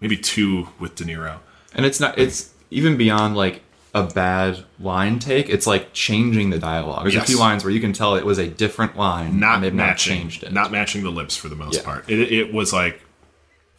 maybe 0.01 0.17
two 0.17 0.69
with 0.79 0.95
De 0.95 1.05
Niro. 1.05 1.39
And 1.75 1.85
it's 1.85 2.01
not. 2.01 2.19
It's 2.19 2.53
even 2.71 2.97
beyond 2.97 3.37
like 3.37 3.63
a 3.95 4.03
bad 4.05 4.65
line 4.79 5.19
take. 5.19 5.49
It's 5.49 5.67
like 5.67 5.93
changing 5.93 6.51
the 6.51 6.59
dialogue. 6.59 7.03
There's 7.03 7.15
Yes. 7.15 7.25
a 7.25 7.27
few 7.27 7.39
lines 7.39 7.65
where 7.65 7.73
you 7.73 7.81
can 7.81 7.93
tell 7.93 8.15
it 8.15 8.25
was 8.27 8.39
a 8.39 8.47
different 8.47 8.97
line. 8.97 9.41
Not 9.41 9.61
matching, 9.61 9.77
not 9.77 9.97
changed 9.97 10.43
it. 10.45 10.53
not 10.53 10.71
matching 10.71 11.03
the 11.03 11.11
lips 11.11 11.37
for 11.37 11.49
the 11.49 11.57
most 11.57 11.77
Yeah. 11.79 11.83
part. 11.85 12.05
It, 12.09 12.21
it 12.33 12.53
was 12.53 12.73
like, 12.73 13.01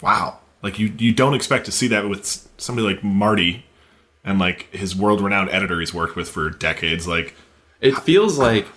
wow, 0.02 0.40
like 0.62 0.80
you 0.80 0.94
you 0.98 1.14
don't 1.14 1.34
expect 1.34 1.66
to 1.66 1.72
see 1.72 1.88
that 1.88 2.08
with 2.10 2.50
somebody 2.58 2.88
like 2.88 3.04
Marty 3.04 3.66
and 4.24 4.40
like 4.40 4.74
his 4.74 4.96
world 4.96 5.22
renowned 5.22 5.50
editor 5.50 5.80
he's 5.80 5.94
worked 5.94 6.16
with 6.16 6.30
for 6.30 6.50
decades. 6.50 7.08
Like, 7.08 7.36
It 7.82 7.96
feels 7.98 8.38
like 8.38 8.68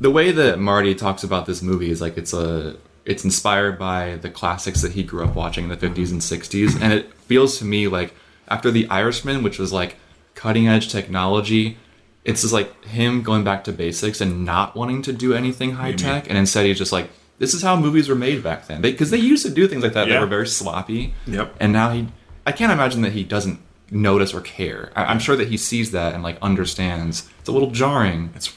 the 0.00 0.10
way 0.10 0.30
that 0.32 0.58
Marty 0.58 0.94
talks 0.94 1.24
about 1.24 1.46
this 1.46 1.62
movie 1.62 1.90
is 1.90 2.00
like 2.00 2.18
it's 2.18 2.32
a 2.32 2.76
it's 3.04 3.24
inspired 3.24 3.78
by 3.78 4.16
the 4.16 4.30
classics 4.30 4.82
that 4.82 4.92
he 4.92 5.02
grew 5.02 5.24
up 5.24 5.34
watching 5.34 5.64
in 5.64 5.70
the 5.70 5.76
50s 5.76 6.10
and 6.10 6.20
60s 6.20 6.80
and 6.80 6.92
it 6.92 7.12
feels 7.14 7.58
to 7.58 7.64
me 7.64 7.86
like 7.88 8.14
after 8.48 8.70
The 8.70 8.88
Irishman 8.88 9.42
which 9.42 9.58
was 9.58 9.72
like 9.72 9.96
cutting 10.34 10.68
edge 10.68 10.90
technology 10.90 11.76
it's 12.24 12.40
just 12.40 12.52
like 12.54 12.84
him 12.86 13.22
going 13.22 13.44
back 13.44 13.64
to 13.64 13.72
basics 13.72 14.20
and 14.20 14.44
not 14.44 14.74
wanting 14.74 15.02
to 15.02 15.12
do 15.12 15.34
anything 15.34 15.72
high 15.72 15.92
tech 15.92 16.28
and 16.28 16.38
instead 16.38 16.66
he's 16.66 16.78
just 16.78 16.92
like 16.92 17.10
this 17.38 17.54
is 17.54 17.62
how 17.62 17.76
movies 17.76 18.08
were 18.08 18.14
made 18.14 18.42
back 18.42 18.66
then. 18.66 18.80
Because 18.80 19.10
they, 19.10 19.18
used 19.18 19.44
to 19.44 19.50
do 19.52 19.66
things 19.68 19.82
like 19.82 19.92
that 19.94 20.06
Yeah. 20.06 20.14
that 20.14 20.20
were 20.20 20.26
very 20.26 20.46
sloppy. 20.46 21.14
Yep. 21.26 21.56
and 21.60 21.72
now 21.72 21.90
he 21.90 22.08
I 22.46 22.52
can't 22.52 22.72
imagine 22.72 23.02
that 23.02 23.12
he 23.12 23.24
doesn't 23.24 23.58
notice 23.90 24.34
or 24.34 24.40
care. 24.40 24.92
I, 24.94 25.04
I'm 25.06 25.18
sure 25.18 25.36
that 25.36 25.48
he 25.48 25.56
sees 25.56 25.90
that 25.92 26.14
and 26.14 26.22
like 26.22 26.38
understands. 26.42 27.28
It's 27.40 27.48
a 27.48 27.52
little 27.52 27.70
jarring. 27.70 28.30
It's 28.34 28.56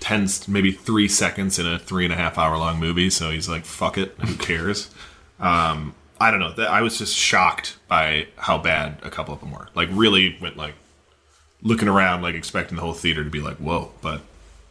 tens 0.00 0.46
maybe 0.46 0.70
three 0.70 1.08
seconds 1.08 1.58
in 1.58 1.66
a 1.66 1.78
three 1.78 2.04
and 2.04 2.12
a 2.12 2.16
half 2.16 2.38
hour 2.38 2.56
long 2.56 2.78
movie 2.78 3.10
so 3.10 3.30
he's 3.30 3.48
like 3.48 3.64
fuck 3.64 3.98
it 3.98 4.14
who 4.20 4.34
cares? 4.36 4.90
Um 5.40 5.94
i 6.20 6.30
don't 6.32 6.40
know. 6.40 6.52
I 6.64 6.82
was 6.82 6.98
just 6.98 7.14
shocked 7.16 7.76
by 7.88 8.26
how 8.36 8.58
bad 8.58 8.98
a 9.04 9.10
couple 9.10 9.32
of 9.34 9.40
them 9.40 9.52
were. 9.52 9.68
Like 9.74 9.88
really 9.92 10.36
went 10.40 10.56
like 10.56 10.74
looking 11.62 11.86
around 11.88 12.22
like 12.22 12.34
expecting 12.34 12.74
the 12.76 12.82
whole 12.82 12.92
theater 12.92 13.22
to 13.24 13.30
be 13.30 13.40
like 13.40 13.56
whoa 13.58 13.92
but 14.02 14.20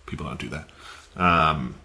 people 0.05 0.25
don't 0.25 0.39
do 0.39 0.49
that. 0.49 0.69
Um 1.15 1.75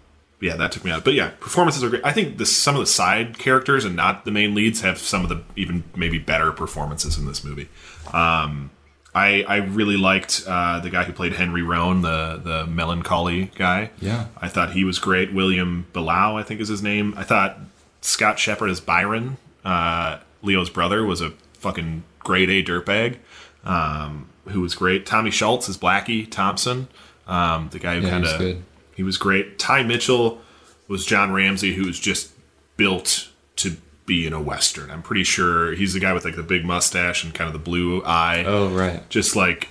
yeah 0.43 0.57
that 0.57 0.73
took 0.73 0.85
me 0.85 0.91
out 0.91 1.05
but 1.05 1.15
yeah 1.15 1.31
performances 1.41 1.83
are 1.83 1.89
great 1.89 2.05
i 2.05 2.13
think 2.13 2.37
the, 2.37 2.45
some 2.45 2.75
of 2.75 2.81
the 2.81 2.87
side 2.87 3.39
characters 3.39 3.85
and 3.85 3.97
not 3.97 4.25
the 4.25 4.31
main 4.31 4.55
leads 4.55 4.83
have 4.83 4.99
some 4.99 5.23
of 5.23 5.29
the 5.31 5.41
even 5.57 5.85
maybe 5.97 6.19
better 6.19 6.53
performances 6.53 7.17
in 7.17 7.25
this 7.27 7.43
movie 7.43 7.69
um 8.13 8.71
I, 9.15 9.45
I 9.47 9.57
really 9.57 9.99
liked 9.99 10.43
uh, 10.47 10.81
the 10.81 10.89
guy 10.89 11.05
who 11.05 11.13
played 11.13 11.35
Henry 11.35 11.61
Roan, 11.61 12.01
the 12.01 12.41
the 12.43 12.67
melancholy 12.67 13.51
guy. 13.57 13.91
Yeah. 14.01 14.29
I 14.41 14.49
thought 14.49 14.73
he 14.73 14.85
was 14.85 14.99
great. 14.99 15.35
William 15.35 15.87
Belleau, 15.93 16.41
I 16.41 16.43
think 16.43 16.63
is 16.63 16.69
his 16.69 16.83
name. 16.83 17.13
I 17.15 17.23
thought 17.23 17.59
Scott 18.01 18.39
Shepherd 18.39 18.71
as 18.71 18.81
Byron, 18.81 19.37
uh, 19.67 20.19
Leo's 20.41 20.71
brother, 20.71 21.05
was 21.05 21.21
a 21.21 21.31
fucking 21.53 22.05
grade 22.21 22.49
A 22.49 22.65
dirtbag, 22.65 23.19
um, 23.65 24.31
who 24.49 24.63
was 24.63 24.75
great. 24.75 25.05
Tommy 25.05 25.31
Schultz 25.31 25.69
as 25.69 25.77
Blackie 25.77 26.31
Thompson, 26.31 26.89
um, 27.27 27.69
the 27.71 27.79
guy 27.79 27.97
who 27.97 28.07
Yeah, 28.07 28.11
kind 28.11 28.25
of 28.25 28.39
good. 28.39 28.63
He 28.95 29.03
was 29.03 29.17
great. 29.17 29.59
Ty 29.59 29.83
Mitchell 29.83 30.41
was 30.89 31.07
John 31.07 31.33
Ramsey, 31.33 31.75
who 31.75 31.87
was 31.87 31.99
just 31.99 32.33
built 32.77 33.29
to 33.57 33.77
be 34.07 34.27
in 34.27 34.33
a 34.33 34.41
western. 34.43 34.91
I'm 34.91 35.03
pretty 35.03 35.25
sure 35.25 35.73
he's 35.75 35.95
the 35.95 36.01
guy 36.01 36.13
with 36.13 36.25
like 36.25 36.37
the 36.37 36.43
big 36.43 36.65
mustache 36.65 37.25
and 37.25 37.33
kind 37.33 37.47
of 37.47 37.53
the 37.53 37.59
blue 37.59 38.03
eye 38.05 38.45
oh 38.47 38.69
right 38.71 39.09
just 39.09 39.37
like 39.37 39.69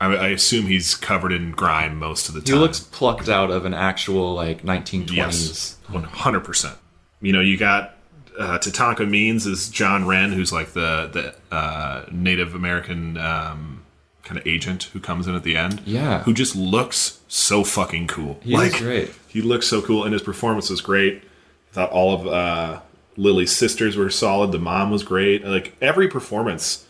I, 0.00 0.14
I 0.14 0.28
assume 0.28 0.66
he's 0.66 0.94
covered 0.94 1.32
in 1.32 1.52
grime 1.52 1.96
most 1.96 2.28
of 2.28 2.34
the 2.34 2.40
time. 2.40 2.54
He 2.54 2.60
looks 2.60 2.80
plucked 2.80 3.28
out 3.28 3.50
of 3.52 3.64
an 3.64 3.74
actual 3.74 4.34
like 4.34 4.62
1920s. 4.62 5.14
yes, 5.14 5.78
one 5.88 6.02
hundred 6.02 6.40
percent. 6.40 6.76
You 7.20 7.32
know, 7.32 7.40
you 7.40 7.56
got 7.56 7.96
uh, 8.36 8.58
Tatanka 8.58 9.08
Means 9.08 9.46
is 9.46 9.68
John 9.68 10.06
Wren, 10.06 10.32
who's 10.32 10.52
like 10.52 10.72
the 10.72 11.34
the 11.50 11.54
uh, 11.54 12.06
Native 12.10 12.54
American 12.54 13.16
um, 13.16 13.81
kind 14.22 14.38
of 14.38 14.46
agent 14.46 14.84
who 14.92 15.00
comes 15.00 15.26
in 15.26 15.34
at 15.34 15.42
the 15.42 15.56
end. 15.56 15.82
Yeah. 15.84 16.22
who 16.22 16.32
just 16.32 16.54
looks 16.56 17.20
so 17.28 17.64
fucking 17.64 18.06
cool. 18.06 18.38
He 18.42 18.54
is 18.54 18.74
great. 18.76 19.10
He 19.28 19.42
looks 19.42 19.66
so 19.66 19.80
cool, 19.82 20.04
and 20.04 20.12
his 20.12 20.22
performance 20.22 20.70
was 20.70 20.80
great. 20.80 21.22
I 21.70 21.74
thought 21.74 21.90
all 21.90 22.14
of 22.14 22.26
uh, 22.26 22.80
Lily's 23.16 23.54
sisters 23.54 23.96
were 23.96 24.10
solid. 24.10 24.52
The 24.52 24.58
mom 24.58 24.90
was 24.90 25.02
great. 25.02 25.44
Like 25.44 25.74
every 25.80 26.08
performance 26.08 26.86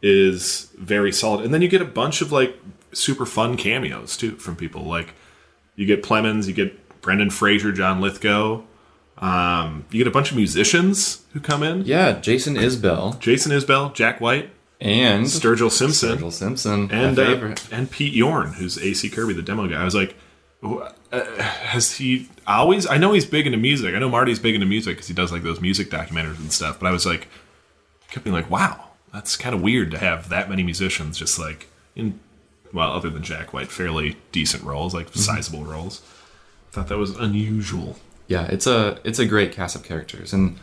is 0.00 0.70
very 0.78 1.12
solid. 1.12 1.44
And 1.44 1.52
then 1.54 1.62
you 1.62 1.68
get 1.68 1.82
a 1.82 1.86
bunch 1.86 2.20
of 2.22 2.32
like 2.32 2.56
super 2.92 3.26
fun 3.26 3.56
cameos 3.56 4.16
too 4.16 4.32
from 4.36 4.56
people. 4.56 4.84
Like 4.84 5.14
you 5.76 5.86
get 5.86 6.02
Plemons, 6.02 6.46
you 6.46 6.52
get 6.54 7.00
Brendan 7.02 7.30
Fraser, 7.30 7.72
John 7.72 8.00
Lithgow. 8.00 8.62
Um, 9.18 9.84
you 9.90 9.98
get 9.98 10.08
a 10.08 10.12
bunch 10.12 10.30
of 10.30 10.36
musicians 10.36 11.24
who 11.32 11.40
come 11.40 11.62
in. 11.62 11.84
Yeah, 11.84 12.18
Jason 12.20 12.54
Isbell 12.56 13.18
Jason 13.20 13.52
Isbell, 13.52 13.94
Jack 13.94 14.20
White, 14.20 14.50
and 14.82 15.24
Sturgill 15.26 15.70
Simpson, 15.70 16.18
Sturgill 16.18 16.32
Simpson, 16.32 16.90
and 16.90 17.18
uh, 17.18 17.54
and 17.70 17.90
Pete 17.90 18.12
Yorn, 18.12 18.54
who's 18.54 18.76
Acie 18.76 19.08
Kirby, 19.10 19.32
the 19.32 19.42
demo 19.42 19.68
guy. 19.68 19.80
I 19.80 19.84
was 19.84 19.94
like, 19.94 20.16
uh, 20.62 20.90
has 21.32 21.96
he 21.96 22.28
always? 22.46 22.86
I 22.86 22.98
know 22.98 23.12
he's 23.12 23.24
big 23.24 23.46
into 23.46 23.58
music. 23.58 23.94
I 23.94 23.98
know 23.98 24.08
Marty's 24.08 24.38
big 24.40 24.54
into 24.54 24.66
music 24.66 24.96
because 24.96 25.08
he 25.08 25.14
does 25.14 25.30
like 25.32 25.42
those 25.44 25.60
music 25.60 25.88
documentaries 25.88 26.38
and 26.38 26.52
stuff. 26.52 26.80
But 26.80 26.88
I 26.88 26.90
was 26.90 27.06
like, 27.06 27.28
kept 28.10 28.24
being 28.24 28.34
like, 28.34 28.50
wow, 28.50 28.88
that's 29.12 29.36
kind 29.36 29.54
of 29.54 29.62
weird 29.62 29.90
to 29.92 29.98
have 29.98 30.28
that 30.30 30.48
many 30.50 30.62
musicians 30.62 31.16
just 31.16 31.38
like 31.38 31.68
in, 31.94 32.18
well, 32.72 32.92
other 32.92 33.08
than 33.08 33.22
Jack 33.22 33.52
White, 33.52 33.70
fairly 33.70 34.16
decent 34.32 34.64
roles, 34.64 34.94
like 34.94 35.08
sizable 35.14 35.64
roles. 35.64 36.02
Thought 36.72 36.88
that 36.88 36.98
was 36.98 37.14
unusual. 37.16 37.98
yeah, 38.26 38.46
it's 38.46 38.66
a 38.66 38.98
it's 39.04 39.18
a 39.18 39.26
great 39.26 39.52
cast 39.52 39.76
of 39.76 39.84
characters. 39.84 40.32
And 40.32 40.58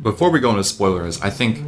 before 0.00 0.30
we 0.30 0.38
go 0.38 0.50
into 0.50 0.62
spoilers, 0.64 1.20
I 1.20 1.30
think 1.30 1.66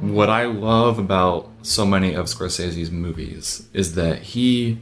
what 0.00 0.28
I 0.30 0.44
love 0.44 0.98
about 0.98 1.48
so 1.62 1.84
many 1.86 2.14
of 2.14 2.26
Scorsese's 2.26 2.90
movies 2.90 3.68
is 3.72 3.94
that 3.94 4.22
he 4.22 4.78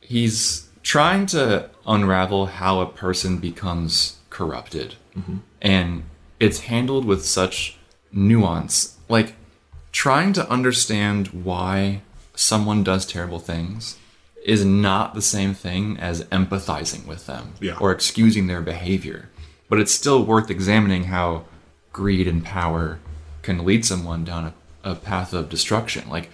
he's 0.00 0.68
trying 0.82 1.26
to 1.26 1.68
unravel 1.86 2.46
how 2.46 2.80
a 2.80 2.86
person 2.86 3.38
becomes 3.38 4.18
corrupted. 4.30 4.94
Mm-hmm. 5.18 5.36
And 5.62 6.04
it's 6.38 6.60
handled 6.60 7.04
with 7.04 7.24
such 7.24 7.76
nuance. 8.12 8.96
Like 9.08 9.34
trying 9.92 10.32
to 10.34 10.48
understand 10.48 11.28
why 11.28 12.02
someone 12.34 12.84
does 12.84 13.06
terrible 13.06 13.38
things 13.38 13.96
is 14.44 14.64
not 14.64 15.14
the 15.14 15.22
same 15.22 15.54
thing 15.54 15.96
as 15.98 16.22
empathizing 16.24 17.04
with 17.06 17.26
them 17.26 17.54
Yeah. 17.60 17.76
or 17.80 17.90
excusing 17.90 18.46
their 18.46 18.60
behavior. 18.60 19.28
But 19.68 19.80
it's 19.80 19.92
still 19.92 20.22
worth 20.24 20.50
examining 20.50 21.04
how 21.04 21.46
greed 21.92 22.28
and 22.28 22.44
power 22.44 23.00
can 23.46 23.64
lead 23.64 23.84
someone 23.84 24.24
down 24.24 24.52
a, 24.84 24.90
a 24.92 24.94
path 24.94 25.32
of 25.32 25.48
destruction. 25.48 26.02
Like, 26.16 26.28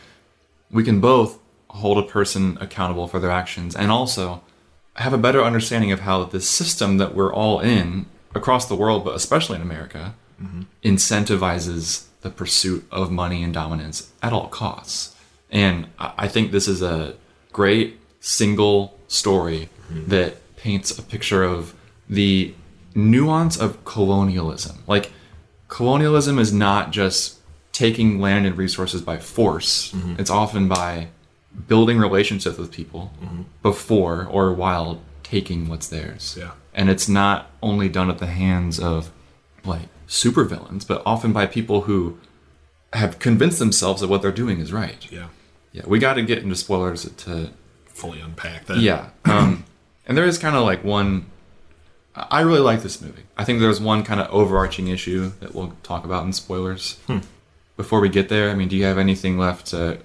we 0.70 0.82
can 0.82 1.00
both 1.00 1.38
hold 1.68 1.98
a 1.98 2.02
person 2.18 2.58
accountable 2.60 3.06
for 3.06 3.20
their 3.20 3.30
actions 3.30 3.76
and 3.76 3.90
also 3.90 4.42
have 4.94 5.14
a 5.14 5.18
better 5.26 5.42
understanding 5.42 5.92
of 5.92 6.00
how 6.00 6.24
this 6.24 6.48
system 6.48 6.98
that 6.98 7.14
we're 7.14 7.32
all 7.32 7.60
in 7.60 8.06
across 8.34 8.66
the 8.66 8.74
world, 8.74 9.04
but 9.04 9.14
especially 9.14 9.56
in 9.56 9.62
America, 9.62 10.14
mm-hmm. 10.42 10.62
incentivizes 10.82 12.06
the 12.22 12.30
pursuit 12.30 12.84
of 12.90 13.10
money 13.10 13.42
and 13.42 13.54
dominance 13.54 14.12
at 14.22 14.32
all 14.32 14.48
costs. 14.48 15.14
And 15.50 15.86
I 15.98 16.12
I 16.24 16.28
think 16.28 16.52
this 16.52 16.68
is 16.68 16.82
a 16.82 17.14
great 17.52 17.88
single 18.20 18.98
story 19.08 19.68
mm-hmm. 19.88 20.08
that 20.08 20.32
paints 20.56 20.98
a 20.98 21.02
picture 21.02 21.42
of 21.42 21.74
the 22.08 22.54
nuance 22.94 23.56
of 23.64 23.84
colonialism. 23.84 24.76
Like, 24.86 25.10
colonialism 25.72 26.38
is 26.38 26.52
not 26.52 26.90
just 26.90 27.38
taking 27.72 28.20
land 28.20 28.44
and 28.44 28.58
resources 28.58 29.00
by 29.00 29.16
force, 29.16 29.94
it's 30.18 30.28
often 30.28 30.68
by 30.68 31.08
building 31.66 31.98
relationships 31.98 32.58
with 32.58 32.70
people 32.70 33.10
before 33.62 34.26
or 34.30 34.52
while 34.52 35.00
taking 35.22 35.68
what's 35.68 35.88
theirs. 35.88 36.36
Yeah. 36.38 36.50
And 36.74 36.90
it's 36.90 37.08
not 37.08 37.50
only 37.62 37.88
done 37.88 38.10
at 38.10 38.18
the 38.18 38.26
hands 38.26 38.78
of 38.78 39.10
like 39.64 39.88
supervillains, 40.06 40.86
but 40.86 41.02
often 41.06 41.32
by 41.32 41.46
people 41.46 41.82
who 41.82 42.18
have 42.92 43.18
convinced 43.18 43.58
themselves 43.58 44.02
that 44.02 44.08
what 44.08 44.20
they're 44.20 44.30
doing 44.30 44.60
is 44.60 44.74
right. 44.74 45.10
Yeah, 45.10 45.28
Yeah, 45.72 45.84
we 45.86 45.98
got 45.98 46.14
to 46.14 46.22
get 46.22 46.38
into 46.42 46.54
spoilers 46.56 47.08
to 47.10 47.50
fully 47.86 48.20
unpack 48.20 48.66
that. 48.66 48.76
yeah. 48.78 49.08
Um, 49.24 49.64
and 50.06 50.18
there 50.18 50.26
is 50.26 50.36
kind 50.36 50.54
of 50.54 50.64
like 50.64 50.84
one 50.84 51.26
I 52.14 52.40
really 52.40 52.60
like 52.60 52.82
this 52.82 53.00
movie. 53.00 53.22
I 53.36 53.44
think 53.44 53.60
there's 53.60 53.80
one 53.80 54.04
kind 54.04 54.20
of 54.20 54.30
overarching 54.30 54.88
issue 54.88 55.32
that 55.40 55.54
we'll 55.54 55.74
talk 55.82 56.04
about 56.04 56.24
in 56.24 56.32
spoilers. 56.32 56.98
Hmm. 57.06 57.18
Before 57.76 58.00
we 58.00 58.08
get 58.08 58.28
there, 58.28 58.50
I 58.50 58.54
mean, 58.54 58.68
do 58.68 58.76
you 58.76 58.84
have 58.84 58.98
anything 58.98 59.38
left? 59.38 59.68
To, 59.68 59.98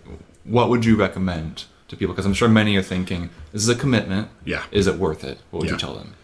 what 0.45 0.69
would 0.69 0.85
you 0.85 0.95
recommend 0.95 1.65
to 1.89 1.97
people? 1.97 2.13
Because 2.13 2.25
I'm 2.25 2.33
sure 2.33 2.47
many 2.47 2.77
are 2.77 2.81
thinking, 2.81 3.29
this 3.51 3.61
is 3.61 3.69
a 3.69 3.75
commitment. 3.75 4.29
Yeah. 4.45 4.63
Is 4.71 4.87
it 4.87 4.95
worth 4.95 5.23
it? 5.23 5.39
What 5.51 5.63
would 5.63 5.69
you 5.69 5.77
tell 5.77 5.95
them? 5.95 6.15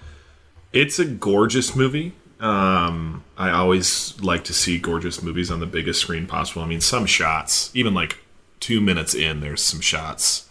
It's 0.72 1.00
a 1.00 1.06
gorgeous 1.06 1.76
movie. 1.76 2.14
Um, 2.40 3.24
I 3.38 3.52
always 3.52 4.20
like 4.22 4.44
to 4.46 4.54
see 4.54 4.80
gorgeous 4.80 5.22
movies 5.22 5.52
on 5.52 5.60
the 5.60 5.66
biggest 5.66 6.02
screen 6.02 6.28
possible. 6.28 6.62
I 6.62 6.66
mean, 6.66 6.82
some 6.82 7.06
shots, 7.06 7.72
even 7.74 7.94
like 7.94 8.20
two 8.60 8.82
minutes 8.82 9.14
in, 9.14 9.42
there's 9.42 9.62
some 9.62 9.82
shots 9.82 10.50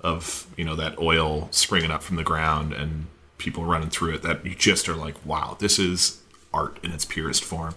of 0.00 0.46
you 0.56 0.64
know 0.64 0.74
that 0.76 0.98
oil 0.98 1.48
springing 1.52 1.90
up 1.90 2.02
from 2.02 2.16
the 2.16 2.24
ground 2.24 2.72
and 2.72 3.06
people 3.42 3.64
running 3.64 3.90
through 3.90 4.14
it 4.14 4.22
that 4.22 4.46
you 4.46 4.54
just 4.54 4.88
are 4.88 4.94
like, 4.94 5.14
wow, 5.26 5.56
this 5.58 5.78
is 5.78 6.22
art 6.54 6.78
in 6.82 6.92
its 6.92 7.04
purest 7.04 7.42
form. 7.42 7.74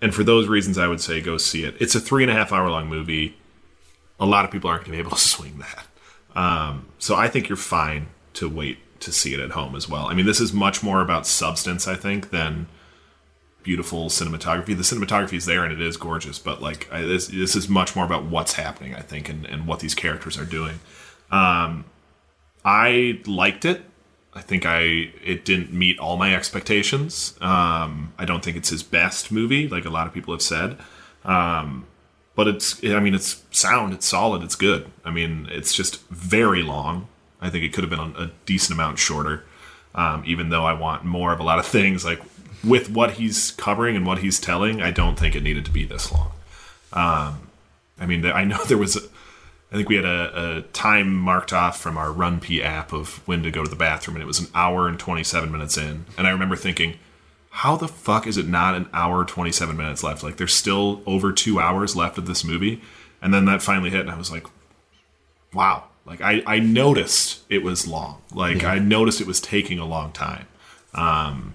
And 0.00 0.14
for 0.14 0.24
those 0.24 0.48
reasons, 0.48 0.78
I 0.78 0.88
would 0.88 1.00
say 1.00 1.20
go 1.20 1.36
see 1.36 1.64
it. 1.64 1.76
It's 1.80 1.94
a 1.94 2.00
three 2.00 2.24
and 2.24 2.30
a 2.30 2.34
half 2.34 2.52
hour 2.52 2.68
long 2.70 2.88
movie. 2.88 3.36
A 4.18 4.26
lot 4.26 4.44
of 4.44 4.50
people 4.50 4.70
aren't 4.70 4.84
going 4.84 4.96
to 4.96 5.02
be 5.02 5.06
able 5.06 5.16
to 5.16 5.22
swing 5.22 5.58
that. 5.58 5.86
Um, 6.38 6.86
so 6.98 7.14
I 7.14 7.28
think 7.28 7.48
you're 7.48 7.56
fine 7.56 8.08
to 8.34 8.48
wait 8.48 8.78
to 9.00 9.12
see 9.12 9.34
it 9.34 9.40
at 9.40 9.50
home 9.50 9.76
as 9.76 9.88
well. 9.88 10.06
I 10.06 10.14
mean, 10.14 10.26
this 10.26 10.40
is 10.40 10.52
much 10.52 10.82
more 10.82 11.00
about 11.00 11.26
substance, 11.26 11.86
I 11.86 11.94
think, 11.94 12.30
than 12.30 12.66
beautiful 13.62 14.06
cinematography. 14.06 14.76
The 14.76 14.82
cinematography 14.82 15.34
is 15.34 15.46
there 15.46 15.64
and 15.64 15.72
it 15.72 15.80
is 15.80 15.96
gorgeous, 15.96 16.38
but 16.38 16.60
like 16.62 16.88
I, 16.92 17.02
this, 17.02 17.28
this 17.28 17.54
is 17.54 17.68
much 17.68 17.94
more 17.94 18.04
about 18.04 18.24
what's 18.24 18.54
happening, 18.54 18.94
I 18.94 19.00
think, 19.00 19.28
and, 19.28 19.44
and 19.46 19.66
what 19.66 19.80
these 19.80 19.94
characters 19.94 20.38
are 20.38 20.44
doing. 20.44 20.80
Um, 21.30 21.84
I 22.64 23.20
liked 23.26 23.64
it. 23.64 23.82
I 24.34 24.40
think 24.40 24.66
I 24.66 24.80
it 25.24 25.44
didn't 25.44 25.72
meet 25.72 25.98
all 25.98 26.16
my 26.16 26.34
expectations. 26.34 27.34
Um, 27.40 28.12
I 28.18 28.24
don't 28.24 28.44
think 28.44 28.56
it's 28.56 28.70
his 28.70 28.82
best 28.82 29.30
movie, 29.30 29.68
like 29.68 29.84
a 29.84 29.90
lot 29.90 30.06
of 30.06 30.12
people 30.12 30.34
have 30.34 30.42
said. 30.42 30.78
Um, 31.24 31.86
but 32.34 32.48
it's 32.48 32.82
I 32.84 33.00
mean 33.00 33.14
it's 33.14 33.42
sound, 33.50 33.94
it's 33.94 34.06
solid, 34.06 34.42
it's 34.42 34.56
good. 34.56 34.90
I 35.04 35.10
mean 35.10 35.48
it's 35.50 35.72
just 35.72 36.04
very 36.08 36.62
long. 36.62 37.08
I 37.40 37.50
think 37.50 37.64
it 37.64 37.72
could 37.72 37.84
have 37.84 37.90
been 37.90 38.00
a 38.00 38.30
decent 38.46 38.74
amount 38.74 38.98
shorter. 38.98 39.44
Um, 39.94 40.24
even 40.26 40.48
though 40.48 40.64
I 40.64 40.72
want 40.72 41.04
more 41.04 41.32
of 41.32 41.38
a 41.38 41.44
lot 41.44 41.58
of 41.60 41.66
things, 41.66 42.04
like 42.04 42.20
with 42.64 42.90
what 42.90 43.12
he's 43.12 43.52
covering 43.52 43.94
and 43.96 44.06
what 44.06 44.18
he's 44.18 44.40
telling, 44.40 44.82
I 44.82 44.90
don't 44.90 45.18
think 45.18 45.36
it 45.36 45.42
needed 45.42 45.64
to 45.66 45.70
be 45.70 45.84
this 45.84 46.10
long. 46.10 46.32
Um, 46.92 47.48
I 47.98 48.06
mean, 48.06 48.24
I 48.26 48.44
know 48.44 48.64
there 48.64 48.78
was, 48.78 49.08
I 49.72 49.76
think 49.76 49.88
we 49.88 49.96
had 49.96 50.04
a, 50.04 50.58
a 50.58 50.62
time 50.72 51.14
marked 51.14 51.52
off 51.52 51.80
from 51.80 51.98
our 51.98 52.08
RunPee 52.08 52.62
app 52.62 52.92
of 52.92 53.26
when 53.26 53.42
to 53.42 53.50
go 53.50 53.64
to 53.64 53.70
the 53.70 53.76
bathroom, 53.76 54.16
and 54.16 54.22
it 54.22 54.26
was 54.26 54.38
an 54.38 54.46
hour 54.54 54.86
and 54.86 54.98
27 54.98 55.50
minutes 55.50 55.76
in. 55.76 56.04
And 56.16 56.26
I 56.26 56.30
remember 56.30 56.54
thinking, 56.54 56.98
how 57.50 57.76
the 57.76 57.88
fuck 57.88 58.26
is 58.26 58.36
it 58.36 58.46
not 58.46 58.74
an 58.74 58.88
hour 58.92 59.24
27 59.24 59.76
minutes 59.76 60.02
left? 60.02 60.22
Like, 60.22 60.36
there's 60.36 60.54
still 60.54 61.02
over 61.06 61.32
two 61.32 61.60
hours 61.60 61.96
left 61.96 62.18
of 62.18 62.26
this 62.26 62.44
movie. 62.44 62.82
And 63.22 63.32
then 63.32 63.46
that 63.46 63.62
finally 63.62 63.90
hit, 63.90 64.00
and 64.00 64.10
I 64.10 64.18
was 64.18 64.30
like, 64.30 64.46
wow. 65.52 65.84
Like, 66.04 66.20
I, 66.20 66.42
I 66.46 66.58
noticed 66.58 67.42
it 67.48 67.62
was 67.62 67.86
long. 67.86 68.20
Like, 68.32 68.62
I 68.64 68.78
noticed 68.78 69.20
it 69.20 69.26
was 69.26 69.40
taking 69.40 69.78
a 69.78 69.86
long 69.86 70.12
time. 70.12 70.46
Um, 70.92 71.54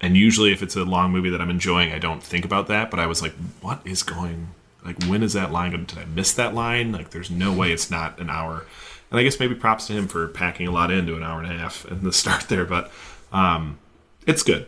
and 0.00 0.16
usually, 0.16 0.52
if 0.52 0.62
it's 0.62 0.76
a 0.76 0.84
long 0.84 1.10
movie 1.10 1.30
that 1.30 1.40
I'm 1.40 1.50
enjoying, 1.50 1.92
I 1.92 1.98
don't 1.98 2.22
think 2.22 2.44
about 2.44 2.68
that. 2.68 2.90
But 2.90 3.00
I 3.00 3.06
was 3.06 3.20
like, 3.20 3.32
what 3.60 3.80
is 3.84 4.02
going 4.02 4.48
like 4.84 5.02
when 5.04 5.22
is 5.22 5.32
that 5.32 5.52
line 5.52 5.70
did 5.70 5.98
i 5.98 6.04
miss 6.04 6.32
that 6.32 6.54
line 6.54 6.92
like 6.92 7.10
there's 7.10 7.30
no 7.30 7.52
way 7.52 7.72
it's 7.72 7.90
not 7.90 8.18
an 8.18 8.30
hour 8.30 8.66
and 9.10 9.18
i 9.18 9.22
guess 9.22 9.38
maybe 9.40 9.54
props 9.54 9.86
to 9.86 9.92
him 9.92 10.08
for 10.08 10.26
packing 10.28 10.66
a 10.66 10.70
lot 10.70 10.90
into 10.90 11.16
an 11.16 11.22
hour 11.22 11.40
and 11.40 11.50
a 11.50 11.56
half 11.56 11.84
in 11.86 12.02
the 12.04 12.12
start 12.22 12.42
there 12.48 12.64
but 12.64 12.90
um 13.32 13.78
it's 14.26 14.42
good 14.42 14.66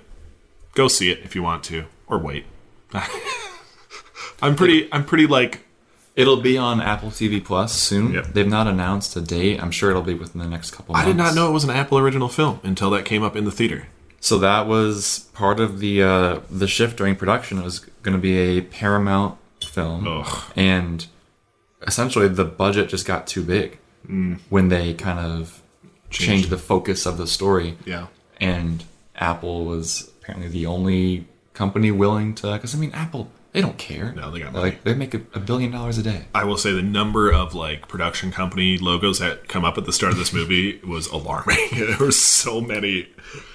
go 0.74 0.88
see 0.88 1.10
it 1.10 1.18
if 1.24 1.34
you 1.34 1.42
want 1.42 1.62
to 1.64 1.84
or 2.06 2.18
wait 2.18 2.44
i'm 4.42 4.56
pretty 4.56 4.88
i'm 4.92 5.04
pretty 5.04 5.26
like 5.26 5.60
It'll 6.14 6.42
be 6.42 6.58
on 6.58 6.80
Apple 6.82 7.08
TV 7.10 7.42
Plus 7.42 7.72
soon. 7.72 8.12
Yep. 8.12 8.26
They've 8.34 8.46
not 8.46 8.66
announced 8.66 9.16
a 9.16 9.22
date. 9.22 9.62
I'm 9.62 9.70
sure 9.70 9.88
it'll 9.88 10.02
be 10.02 10.12
within 10.12 10.40
the 10.40 10.46
next 10.46 10.72
couple 10.72 10.94
i 10.94 11.04
did 11.04 11.16
not 11.16 11.34
know 11.34 11.48
it 11.48 11.52
was 11.52 11.64
an 11.64 11.70
apple 11.70 11.98
original 11.98 12.28
film 12.28 12.60
until 12.62 12.90
that 12.90 13.04
came 13.04 13.22
up 13.22 13.34
in 13.34 13.44
the 13.44 13.50
theater 13.50 13.86
So 14.20 14.38
that 14.38 14.66
was 14.66 15.30
part 15.32 15.58
of 15.58 15.80
the 15.80 16.02
uh, 16.02 16.40
the 16.50 16.68
shift 16.68 16.96
during 16.98 17.16
production. 17.16 17.58
It 17.58 17.64
was 17.64 17.78
going 17.78 18.16
to 18.16 18.20
be 18.20 18.38
a 18.38 18.60
Paramount 18.60 19.36
film, 19.72 20.06
Ugh. 20.06 20.42
and 20.56 21.06
essentially 21.86 22.28
the 22.28 22.44
budget 22.44 22.88
just 22.88 23.06
got 23.06 23.26
too 23.26 23.42
big 23.42 23.78
Mm. 24.08 24.40
when 24.48 24.68
they 24.68 24.94
kind 24.94 25.20
of 25.20 25.62
changed 26.10 26.50
the 26.50 26.58
focus 26.58 27.06
of 27.06 27.18
the 27.18 27.26
story. 27.28 27.76
yeah 27.84 28.08
And 28.40 28.82
Apple 29.14 29.64
was 29.64 30.10
apparently 30.20 30.48
the 30.48 30.66
only 30.66 31.26
company 31.54 31.92
willing 31.92 32.34
to. 32.36 32.52
Because 32.52 32.74
I 32.74 32.78
mean, 32.78 32.90
Apple 32.94 33.30
they 33.52 33.60
don't 33.60 33.78
care. 33.78 34.12
No, 34.16 34.30
they 34.32 34.40
got 34.40 34.52
money. 34.54 34.64
like 34.70 34.82
they 34.82 34.94
make 34.94 35.14
a, 35.14 35.18
a 35.34 35.38
billion 35.38 35.70
dollars 35.70 35.98
a 35.98 36.02
day. 36.02 36.24
I 36.34 36.42
will 36.44 36.56
say 36.56 36.72
the 36.72 36.82
number 36.82 37.30
of 37.30 37.54
like 37.54 37.86
production 37.86 38.32
company 38.32 38.76
logos 38.76 39.20
that 39.20 39.46
come 39.46 39.64
up 39.64 39.78
at 39.78 39.84
the 39.84 39.92
start 39.92 40.12
of 40.12 40.18
this 40.18 40.32
movie 40.38 40.80
was 40.84 41.06
alarming. 41.06 41.58
there 41.72 41.96
were 41.98 42.10
so 42.10 42.60
many, 42.60 43.06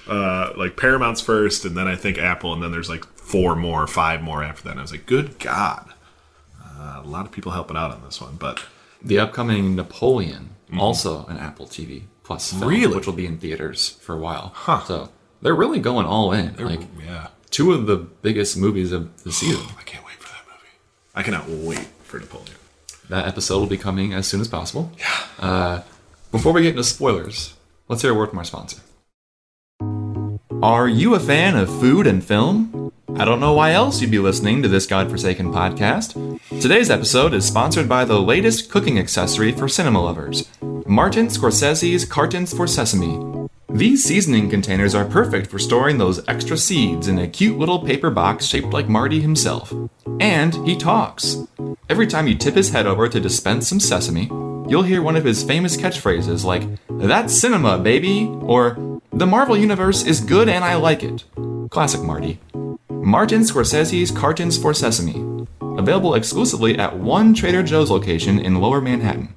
uh, 0.08 0.52
like 0.56 0.76
Paramount's 0.78 1.20
first, 1.20 1.64
and 1.66 1.76
then 1.76 1.86
I 1.88 1.96
think 1.96 2.16
Apple, 2.16 2.54
and 2.54 2.62
then 2.62 2.70
there's 2.72 2.88
like 2.88 3.04
four 3.18 3.54
more, 3.54 3.86
five 3.86 4.22
more 4.22 4.42
after 4.42 4.62
that. 4.64 4.70
And 4.70 4.78
I 4.78 4.82
was 4.82 4.92
like, 4.92 5.04
good 5.04 5.38
God, 5.40 5.87
uh, 6.88 7.02
a 7.04 7.06
lot 7.06 7.26
of 7.26 7.32
people 7.32 7.52
helping 7.52 7.76
out 7.76 7.90
on 7.90 8.02
this 8.04 8.20
one. 8.20 8.36
But 8.36 8.64
The 9.02 9.18
upcoming 9.18 9.76
Napoleon, 9.76 10.50
also 10.78 11.26
an 11.26 11.36
Apple 11.38 11.66
TV 11.66 12.02
Plus 12.24 12.50
film, 12.50 12.60
Mm-hmm. 12.62 12.70
Really? 12.70 12.96
which 12.96 13.06
will 13.06 13.14
be 13.14 13.26
in 13.26 13.38
theaters 13.38 13.90
for 14.00 14.14
a 14.14 14.18
while. 14.18 14.52
Huh. 14.54 14.84
So 14.84 15.08
they're 15.42 15.54
really 15.54 15.80
going 15.80 16.06
all 16.06 16.32
in. 16.32 16.56
Like 16.56 16.80
yeah, 17.04 17.28
two 17.50 17.72
of 17.72 17.86
the 17.86 17.96
biggest 17.96 18.56
movies 18.56 18.92
of 18.92 19.02
the 19.24 19.32
season. 19.40 19.66
I 19.78 19.82
can't 19.82 20.04
wait 20.04 20.16
for 20.16 20.28
that 20.28 20.44
movie. 20.46 20.74
I 21.14 21.22
cannot 21.22 21.48
wait 21.48 21.86
for 22.04 22.18
Napoleon. 22.20 22.56
That 23.08 23.26
episode 23.26 23.58
will 23.60 23.66
be 23.66 23.78
coming 23.78 24.12
as 24.12 24.26
soon 24.26 24.40
as 24.42 24.48
possible. 24.48 24.92
Yeah. 24.98 25.16
Uh, 25.38 25.82
before 26.30 26.52
we 26.52 26.60
get 26.62 26.70
into 26.70 26.84
spoilers, 26.84 27.54
let's 27.88 28.02
hear 28.02 28.10
a 28.10 28.14
word 28.14 28.28
from 28.30 28.38
our 28.38 28.44
sponsor. 28.44 28.78
Are 30.62 30.88
you 30.88 31.14
a 31.14 31.20
fan 31.20 31.56
of 31.56 31.68
food 31.68 32.08
and 32.08 32.24
film? 32.24 32.92
I 33.14 33.24
don't 33.24 33.38
know 33.38 33.52
why 33.52 33.72
else 33.72 34.00
you'd 34.00 34.10
be 34.10 34.18
listening 34.18 34.60
to 34.62 34.68
this 34.68 34.86
godforsaken 34.86 35.52
podcast. 35.52 36.14
Today's 36.60 36.90
episode 36.90 37.32
is 37.32 37.46
sponsored 37.46 37.88
by 37.88 38.04
the 38.04 38.20
latest 38.20 38.68
cooking 38.68 38.98
accessory 38.98 39.52
for 39.52 39.68
cinema 39.68 40.02
lovers 40.02 40.48
Martin 40.84 41.28
Scorsese's 41.28 42.04
Cartons 42.04 42.52
for 42.52 42.66
Sesame. 42.66 43.48
These 43.68 44.02
seasoning 44.02 44.50
containers 44.50 44.96
are 44.96 45.04
perfect 45.04 45.48
for 45.48 45.60
storing 45.60 45.98
those 45.98 46.26
extra 46.26 46.56
seeds 46.56 47.06
in 47.06 47.20
a 47.20 47.28
cute 47.28 47.56
little 47.56 47.78
paper 47.84 48.10
box 48.10 48.46
shaped 48.46 48.72
like 48.72 48.88
Marty 48.88 49.20
himself. 49.20 49.72
And 50.18 50.54
he 50.66 50.76
talks. 50.76 51.36
Every 51.88 52.08
time 52.08 52.26
you 52.26 52.34
tip 52.34 52.56
his 52.56 52.70
head 52.70 52.86
over 52.88 53.08
to 53.08 53.20
dispense 53.20 53.68
some 53.68 53.78
sesame, 53.78 54.26
you'll 54.68 54.82
hear 54.82 55.02
one 55.02 55.14
of 55.14 55.24
his 55.24 55.44
famous 55.44 55.76
catchphrases 55.76 56.42
like, 56.44 56.64
That's 56.88 57.38
cinema, 57.38 57.78
baby! 57.78 58.26
or 58.42 58.97
The 59.12 59.26
Marvel 59.26 59.56
Universe 59.56 60.04
is 60.04 60.20
good 60.20 60.48
and 60.48 60.64
I 60.64 60.74
like 60.76 61.02
it. 61.02 61.24
Classic 61.70 62.00
Marty. 62.02 62.38
Martin 62.90 63.40
Scorsese's 63.40 64.10
Cartons 64.10 64.58
for 64.58 64.74
Sesame. 64.74 65.46
Available 65.60 66.14
exclusively 66.14 66.78
at 66.78 66.98
one 66.98 67.34
Trader 67.34 67.62
Joe's 67.62 67.90
location 67.90 68.38
in 68.38 68.56
Lower 68.56 68.80
Manhattan. 68.80 69.34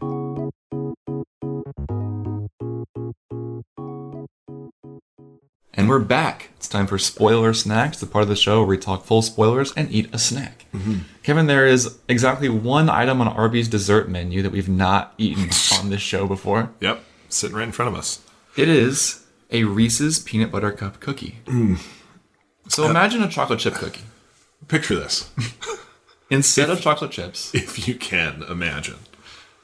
And 5.74 5.88
we're 5.88 6.00
back. 6.00 6.50
It's 6.58 6.68
time 6.68 6.86
for 6.86 7.00
Spoiler 7.00 7.54
Snacks, 7.54 8.00
the 8.00 8.06
part 8.06 8.24
of 8.24 8.30
the 8.30 8.36
show 8.36 8.60
where 8.60 8.68
we 8.68 8.78
talk 8.78 9.06
full 9.06 9.22
spoilers 9.22 9.72
and 9.74 9.90
eat 9.92 10.14
a 10.14 10.20
snack. 10.20 10.66
Mm-hmm. 10.74 10.98
Kevin, 11.24 11.48
there 11.48 11.66
is 11.66 11.98
exactly 12.08 12.50
one 12.50 12.90
item 12.90 13.22
on 13.22 13.28
Arby's 13.30 13.68
dessert 13.68 14.10
menu 14.10 14.42
that 14.42 14.52
we've 14.52 14.70
not 14.70 15.14
eaten 15.18 15.50
on 15.80 15.90
this 15.90 16.02
show 16.02 16.28
before. 16.28 16.72
Yep, 16.82 17.04
sitting 17.30 17.56
right 17.56 17.64
in 17.64 17.72
front 17.72 17.90
of 17.90 17.98
us. 17.98 18.22
It 18.58 18.68
is 18.68 19.21
a 19.52 19.64
Reese's 19.66 20.20
peanut 20.20 20.52
butter 20.52 20.72
cup 20.72 21.00
cookie. 21.00 21.40
So 22.68 22.86
imagine 22.90 23.22
a 23.24 23.28
chocolate 23.30 23.60
chip 23.60 23.74
cookie. 23.76 24.04
Picture 24.68 24.96
this, 24.96 25.30
Instead 26.30 26.70
of 26.70 26.80
chocolate 26.80 27.12
chips, 27.12 27.54
if 27.54 27.88
you 27.88 27.96
can 27.96 28.44
imagine. 28.44 28.96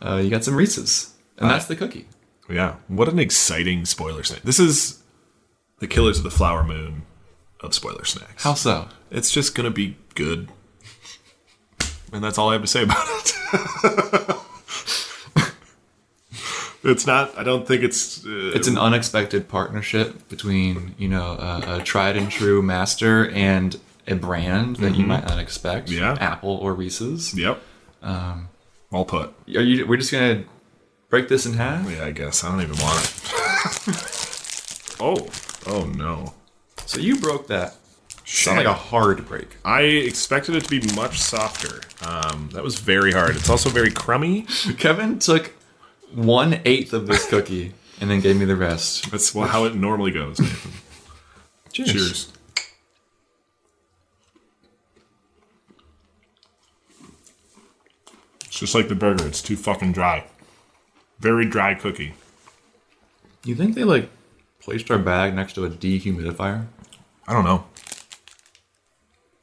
uh, 0.01 0.15
you 0.17 0.29
got 0.29 0.43
some 0.43 0.55
Reese's, 0.55 1.13
and 1.37 1.49
that's 1.49 1.65
the 1.65 1.75
cookie. 1.75 2.07
Yeah, 2.49 2.75
what 2.87 3.07
an 3.07 3.19
exciting 3.19 3.85
spoiler 3.85 4.23
snack. 4.23 4.41
This 4.41 4.59
is 4.59 5.01
the 5.79 5.87
Killers 5.87 6.17
of 6.17 6.23
the 6.23 6.31
Flower 6.31 6.63
Moon 6.63 7.03
of 7.61 7.73
spoiler 7.73 8.03
snacks. 8.05 8.43
How 8.43 8.55
so? 8.55 8.87
It's 9.11 9.31
just 9.31 9.53
gonna 9.55 9.69
be 9.71 9.97
good, 10.15 10.49
and 12.11 12.23
that's 12.23 12.37
all 12.37 12.49
I 12.49 12.53
have 12.53 12.61
to 12.63 12.67
say 12.67 12.83
about 12.83 13.05
it. 13.07 14.35
it's 16.87 17.05
not. 17.07 17.37
I 17.37 17.43
don't 17.43 17.67
think 17.67 17.83
it's. 17.83 18.25
Uh, 18.25 18.51
It's 18.55 18.67
an 18.67 18.77
unexpected 18.77 19.47
partnership 19.47 20.27
between 20.29 20.95
you 20.97 21.07
know 21.07 21.33
a, 21.39 21.77
a 21.77 21.83
tried 21.83 22.17
and 22.17 22.31
true 22.31 22.61
master 22.61 23.29
and 23.29 23.79
a 24.07 24.15
brand 24.15 24.77
that 24.77 24.95
you 24.95 25.05
might 25.05 25.25
not 25.27 25.39
expect. 25.39 25.89
Yeah. 25.89 26.15
Apple 26.19 26.57
or 26.57 26.73
Reese's. 26.73 27.33
Yep. 27.37 27.61
Um, 28.01 28.49
all 28.91 29.05
put. 29.05 29.33
Are 29.47 29.61
you? 29.61 29.85
We're 29.85 29.97
just 29.97 30.11
gonna 30.11 30.43
break 31.09 31.27
this 31.27 31.45
in 31.45 31.53
half. 31.53 31.89
Yeah, 31.89 32.05
I 32.05 32.11
guess 32.11 32.43
I 32.43 32.49
don't 32.51 32.61
even 32.61 32.77
want 32.77 33.03
it. 33.03 34.97
oh, 34.99 35.27
oh 35.67 35.85
no. 35.95 36.33
So 36.85 36.99
you 36.99 37.19
broke 37.19 37.47
that. 37.47 37.75
Sound 38.23 38.57
like 38.57 38.67
a 38.67 38.73
hard 38.73 39.25
break. 39.25 39.55
I 39.63 39.83
expected 39.83 40.53
it 40.55 40.65
to 40.65 40.69
be 40.69 40.81
much 40.95 41.17
softer. 41.21 41.81
Um, 42.05 42.49
that 42.51 42.61
was 42.61 42.77
very 42.77 43.13
hard. 43.13 43.37
It's 43.37 43.49
also 43.49 43.69
very 43.69 43.89
crummy. 43.89 44.41
Kevin 44.77 45.17
took 45.17 45.53
one 46.13 46.59
eighth 46.65 46.93
of 46.93 47.07
this 47.07 47.27
cookie 47.29 47.73
and 47.99 48.09
then 48.09 48.21
gave 48.21 48.37
me 48.37 48.45
the 48.45 48.55
rest. 48.55 49.11
That's 49.11 49.33
how 49.33 49.65
it 49.65 49.75
normally 49.75 50.11
goes. 50.11 50.39
Nathan. 50.39 50.71
Cheers. 51.71 51.91
Cheers. 51.91 52.33
It's 58.45 58.59
just 58.61 58.73
like 58.73 58.87
the 58.87 58.95
burger. 58.95 59.27
It's 59.27 59.41
too 59.41 59.55
fucking 59.55 59.91
dry. 59.91 60.25
Very 61.19 61.45
dry 61.45 61.75
cookie. 61.75 62.15
You 63.43 63.53
think 63.53 63.75
they 63.75 63.83
like 63.83 64.09
placed 64.59 64.89
our 64.89 64.97
bag 64.97 65.35
next 65.35 65.53
to 65.53 65.65
a 65.65 65.69
dehumidifier? 65.69 66.65
I 67.27 67.33
don't 67.33 67.45
know. 67.45 67.65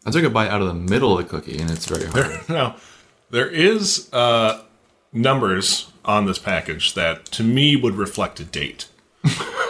I 0.04 0.10
took 0.10 0.24
a 0.24 0.30
bite 0.30 0.50
out 0.50 0.60
of 0.60 0.66
the 0.66 0.74
middle 0.74 1.16
of 1.16 1.24
the 1.24 1.30
cookie 1.30 1.58
and 1.58 1.70
it's 1.70 1.86
very 1.86 2.06
hard. 2.06 2.40
Now, 2.48 2.74
there 3.30 3.48
is 3.48 4.12
uh, 4.12 4.63
numbers 5.14 5.90
on 6.04 6.26
this 6.26 6.38
package 6.38 6.92
that 6.94 7.24
to 7.26 7.42
me 7.42 7.76
would 7.76 7.94
reflect 7.94 8.40
a 8.40 8.44
date. 8.44 8.88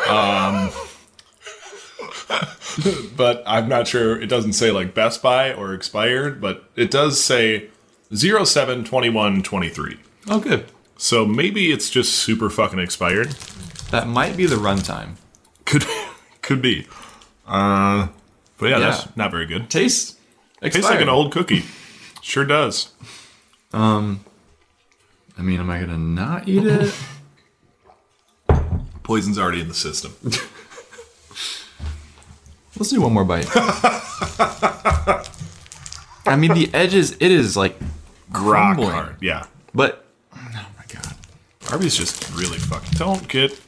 um, 0.09 0.71
but 3.17 3.43
I'm 3.47 3.69
not 3.69 3.87
sure. 3.87 4.21
It 4.21 4.27
doesn't 4.27 4.55
say 4.55 4.71
like 4.71 4.95
best 4.95 5.23
by 5.23 5.53
or 5.53 5.75
expired, 5.75 6.41
but 6.41 6.65
it 6.77 6.91
does 6.91 7.23
say 7.23 7.69
07 8.13 8.85
21 8.85 9.43
23. 9.43 9.97
oh, 10.29 10.41
good. 10.41 10.67
So 10.97 11.25
maybe 11.27 11.71
it's 11.73 11.91
just 11.91 12.15
super 12.15 12.49
fucking 12.51 12.79
expired. 12.79 13.33
That 13.91 14.07
might 14.09 14.37
be 14.37 14.47
the 14.47 14.57
runtime. 14.57 15.17
Could 15.65 15.85
could 16.43 16.63
be. 16.63 16.87
Uh, 17.47 18.09
but 18.59 18.67
yeah, 18.71 18.79
Yeah. 18.79 18.91
that's 18.91 19.17
not 19.17 19.31
very 19.31 19.47
good. 19.47 19.69
Tastes 19.71 20.17
Tastes 20.63 20.85
like 20.85 21.01
an 21.01 21.09
old 21.11 21.31
cookie. 21.33 21.65
Sure 22.23 22.45
does. 22.47 22.93
I 25.37 25.43
mean, 25.43 25.61
am 25.61 25.71
I 25.71 25.81
gonna 25.81 25.99
not 25.99 26.49
eat 26.49 26.65
it? 26.65 26.95
Poison's 29.03 29.39
already 29.39 29.61
in 29.61 29.69
the 29.69 29.75
system. 29.75 30.15
Let's 32.77 32.91
do 32.91 33.01
one 33.01 33.13
more 33.13 33.25
bite. 33.25 33.47
I 36.27 36.37
mean, 36.37 36.55
the 36.55 36.71
edges. 36.73 37.13
It 37.13 37.31
is 37.31 37.57
like 37.57 37.79
Rock 38.31 38.43
crumbling. 38.77 38.91
hard. 38.91 39.17
Yeah. 39.21 39.45
But 39.75 40.05
oh 40.35 40.67
my 40.77 40.85
god, 40.93 41.15
Arby's 41.71 41.97
just 41.97 42.31
really 42.35 42.59
fucking. 42.59 42.95
Don't 42.99 43.29
get. 43.29 43.51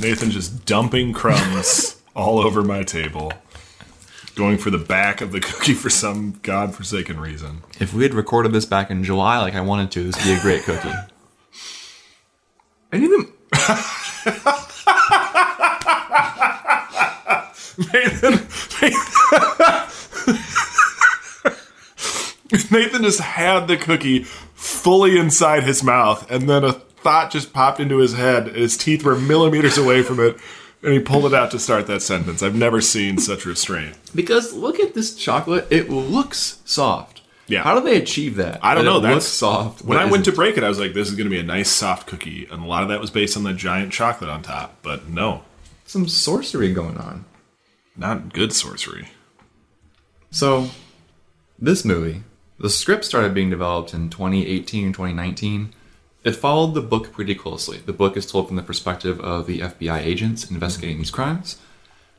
Nathan 0.00 0.30
just 0.30 0.64
dumping 0.64 1.12
crumbs 1.12 2.00
all 2.14 2.38
over 2.38 2.62
my 2.62 2.82
table. 2.84 3.32
Going 4.38 4.56
for 4.56 4.70
the 4.70 4.78
back 4.78 5.20
of 5.20 5.32
the 5.32 5.40
cookie 5.40 5.74
for 5.74 5.90
some 5.90 6.38
godforsaken 6.44 7.18
reason. 7.18 7.62
if 7.80 7.92
we 7.92 8.04
had 8.04 8.14
recorded 8.14 8.52
this 8.52 8.64
back 8.66 8.88
in 8.88 9.02
July 9.02 9.40
like 9.40 9.56
I 9.56 9.60
wanted 9.60 9.90
to, 9.90 10.04
this 10.04 10.14
would 10.16 10.32
be 10.32 10.38
a 10.38 10.40
great 10.40 10.62
cookie. 10.62 10.92
Any 12.92 13.06
of 13.06 13.10
them? 13.10 13.32
Nathan. 17.92 18.34
Nathan 22.70 23.02
just 23.02 23.18
had 23.20 23.66
the 23.66 23.76
cookie 23.76 24.22
fully 24.22 25.18
inside 25.18 25.64
his 25.64 25.82
mouth, 25.82 26.30
and 26.30 26.48
then 26.48 26.62
a 26.62 26.74
thought 26.74 27.32
just 27.32 27.52
popped 27.52 27.80
into 27.80 27.96
his 27.98 28.14
head. 28.14 28.54
His 28.54 28.76
teeth 28.76 29.02
were 29.02 29.18
millimeters 29.18 29.76
away 29.76 30.02
from 30.02 30.20
it, 30.20 30.36
and 30.82 30.92
he 30.92 31.00
pulled 31.00 31.26
it 31.26 31.34
out 31.34 31.50
to 31.52 31.58
start 31.58 31.86
that 31.86 32.02
sentence. 32.02 32.42
I've 32.42 32.54
never 32.54 32.80
seen 32.80 33.18
such 33.18 33.44
restraint. 33.46 33.96
Because 34.14 34.52
look 34.54 34.78
at 34.80 34.94
this 34.94 35.14
chocolate. 35.14 35.66
It 35.70 35.90
looks 35.90 36.60
soft. 36.64 37.22
Yeah. 37.46 37.62
How 37.62 37.74
do 37.74 37.80
they 37.84 37.96
achieve 37.96 38.36
that? 38.36 38.60
I 38.62 38.74
don't 38.74 38.84
That 38.84 38.90
know. 38.90 38.98
It 38.98 39.02
That's 39.02 39.14
looks 39.14 39.26
soft. 39.26 39.82
When 39.82 39.96
I 39.98 40.04
went 40.04 40.26
to 40.26 40.32
break 40.32 40.58
it, 40.58 40.64
I 40.64 40.68
was 40.68 40.78
like, 40.78 40.92
"This 40.92 41.08
is 41.08 41.14
going 41.14 41.26
to 41.26 41.30
be 41.30 41.40
a 41.40 41.42
nice 41.42 41.70
soft 41.70 42.06
cookie," 42.06 42.46
and 42.50 42.62
a 42.62 42.66
lot 42.66 42.82
of 42.82 42.90
that 42.90 43.00
was 43.00 43.10
based 43.10 43.36
on 43.38 43.42
the 43.44 43.54
giant 43.54 43.90
chocolate 43.92 44.28
on 44.28 44.42
top. 44.42 44.76
But 44.82 45.08
no, 45.08 45.42
some 45.86 46.08
sorcery 46.08 46.72
going 46.74 46.98
on. 46.98 47.24
not 47.96 48.32
good 48.32 48.52
sorcery. 48.52 49.08
So, 50.30 50.68
this 51.58 51.84
movie, 51.86 52.22
the 52.60 52.68
script 52.68 53.04
started 53.04 53.32
being 53.34 53.50
developed 53.50 53.94
in 53.94 54.10
2018, 54.10 54.92
2019. 54.92 55.72
It 56.28 56.36
followed 56.36 56.74
the 56.74 56.82
book 56.82 57.10
pretty 57.10 57.34
closely. 57.34 57.78
The 57.78 57.94
book 57.94 58.14
is 58.14 58.26
told 58.30 58.48
from 58.48 58.56
the 58.56 58.62
perspective 58.62 59.18
of 59.20 59.46
the 59.46 59.60
FBI 59.60 59.98
agents 60.00 60.50
investigating 60.50 60.98
these 60.98 61.10
crimes. 61.10 61.56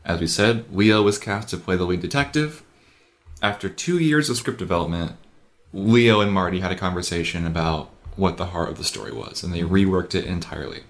As 0.04 0.20
we 0.20 0.26
said, 0.26 0.66
Leo 0.76 1.04
was 1.04 1.20
cast 1.20 1.50
to 1.50 1.58
play 1.58 1.76
the 1.76 1.84
lead 1.86 2.02
detective. 2.02 2.64
After 3.44 3.70
two 3.70 4.00
years 4.00 4.28
of 4.28 4.38
script 4.38 4.58
development, 4.58 5.12
Leo 5.74 6.22
and 6.22 6.32
Marty 6.34 6.62
had 6.62 6.72
a 6.72 6.76
conversation 6.76 7.46
about 7.46 7.92
what 8.16 8.38
the 8.38 8.48
heart 8.48 8.70
of 8.70 8.80
the 8.80 8.84
story 8.84 9.12
was, 9.12 9.44
and 9.44 9.54
they 9.54 9.62
reworked 9.62 10.16
it 10.16 10.26
entirely. 10.26 10.82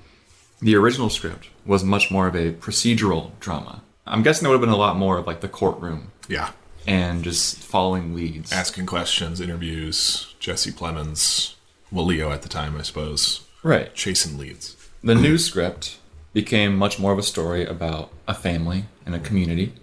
The 0.61 0.77
original 0.77 1.09
script 1.09 1.49
was 1.65 1.83
much 1.83 2.09
more 2.09 2.27
of 2.27 2.35
a 2.35 2.53
procedural 2.53 3.37
drama. 3.41 3.81
I'm 4.07 4.23
guessing 4.23 4.43
there 4.45 4.51
would 4.51 4.61
have 4.61 4.65
been 4.65 4.73
a 4.73 4.77
lot 4.77 4.95
more 4.95 5.17
of 5.17 5.27
like 5.27 5.41
the 5.41 5.49
courtroom 5.49 6.13
Yeah, 6.29 6.51
and 6.87 7.21
just 7.21 7.57
following 7.57 8.15
leads. 8.15 8.53
asking 8.53 8.85
questions, 8.85 9.41
interviews. 9.41 10.33
Jesse 10.39 10.71
Plemons, 10.71 11.55
well, 11.91 12.05
Leo 12.05 12.31
at 12.31 12.41
the 12.41 12.49
time, 12.49 12.77
I 12.77 12.81
suppose, 12.83 13.41
Right. 13.63 13.93
chasing 13.95 14.37
leads. 14.37 14.75
The 15.03 15.15
new 15.15 15.37
script 15.37 15.97
became 16.33 16.75
much 16.77 16.99
more 16.99 17.11
of 17.11 17.17
a 17.19 17.23
story 17.23 17.65
about 17.65 18.11
a 18.27 18.33
family 18.33 18.85
and 19.05 19.15
a 19.15 19.19
community. 19.19 19.73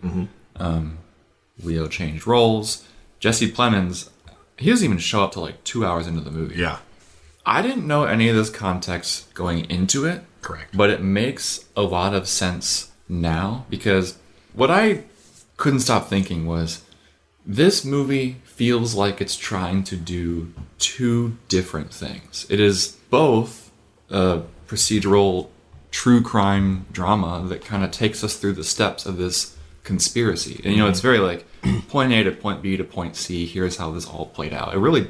Um, 0.57 0.98
Leo 1.62 1.88
changed 1.88 2.26
roles. 2.26 2.84
Jesse 3.18 3.50
Plemons, 3.50 4.09
he 4.59 4.70
doesn't 4.70 4.84
even 4.84 4.98
show 4.98 5.24
up 5.24 5.32
till 5.32 5.42
like 5.42 5.62
two 5.64 5.84
hours 5.84 6.07
into 6.07 6.20
the 6.20 6.30
movie. 6.30 6.57
Yeah, 6.57 6.78
I 7.44 7.62
didn't 7.62 7.86
know 7.86 8.04
any 8.04 8.28
of 8.28 8.36
this 8.36 8.50
context 8.50 9.32
going 9.34 9.68
into 9.70 10.04
it. 10.04 10.22
Correct. 10.42 10.76
But 10.76 10.90
it 10.90 11.02
makes 11.02 11.64
a 11.76 11.82
lot 11.82 12.14
of 12.14 12.28
sense 12.28 12.90
now 13.09 13.66
because 13.70 14.16
what 14.52 14.70
I 14.70 15.04
couldn't 15.57 15.80
stop 15.80 16.09
thinking 16.09 16.46
was 16.46 16.82
this 17.44 17.84
movie 17.84 18.36
feels 18.57 18.94
like 18.94 19.20
it's 19.20 19.36
trying 19.36 19.84
to 19.84 19.96
do 19.96 20.52
two 20.78 21.36
different 21.48 21.92
things. 21.92 22.46
It 22.48 22.59
is 22.59 22.96
both 23.11 23.70
a 24.11 24.42
procedural 24.66 25.48
true 25.90 26.22
crime 26.22 26.86
drama 26.90 27.44
that 27.48 27.64
kind 27.64 27.84
of 27.84 27.90
takes 27.90 28.24
us 28.24 28.36
through 28.36 28.54
the 28.54 28.64
steps 28.64 29.07
of 29.07 29.18
this 29.18 29.57
conspiracy. 29.84 30.61
And 30.64 30.72
you 30.72 30.78
know, 30.78 30.88
it's 30.88 31.00
mm-hmm. 31.00 31.07
very 31.07 31.18
like 31.18 31.88
point 31.88 32.12
A 32.12 32.24
to 32.24 32.32
point 32.32 32.62
B 32.62 32.76
to 32.76 32.84
point 32.84 33.14
C, 33.14 33.46
here's 33.46 33.76
how 33.76 33.90
this 33.90 34.07
all 34.07 34.26
played 34.26 34.54
out. 34.54 34.74
It 34.74 34.78
really 34.78 35.09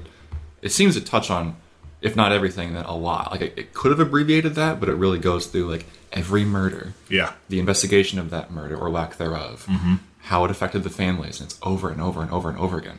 it 0.61 0.73
seems 0.73 0.95
to 0.95 1.01
touch 1.01 1.31
on 1.31 1.57
if 2.01 2.15
not 2.15 2.33
everything 2.33 2.75
then 2.75 2.85
a 2.85 2.97
lot. 2.97 3.31
Like 3.31 3.41
it, 3.43 3.55
it 3.57 3.75
could 3.75 3.91
have 3.91 4.01
abbreviated 4.01 4.55
that, 4.57 4.81
but 4.81 4.89
it 4.89 4.95
really 4.95 5.19
goes 5.19 5.47
through 5.47 5.71
like 5.71 5.87
every 6.13 6.45
murder 6.45 6.95
yeah, 7.09 7.35
the 7.49 7.59
investigation 7.61 8.19
of 8.19 8.31
that 8.31 8.51
murder 8.51 8.77
or 8.77 8.91
lack 8.91 9.17
thereof, 9.17 9.67
mm-hmm. 9.69 9.97
how 10.23 10.45
it 10.45 10.51
affected 10.51 10.83
the 10.83 10.91
families, 10.91 11.41
and 11.41 11.51
it's 11.51 11.59
over 11.63 11.91
and 11.91 12.01
over 12.01 12.23
and 12.23 12.31
over 12.33 12.49
and 12.49 12.59
over 12.59 12.79
again. 12.79 12.99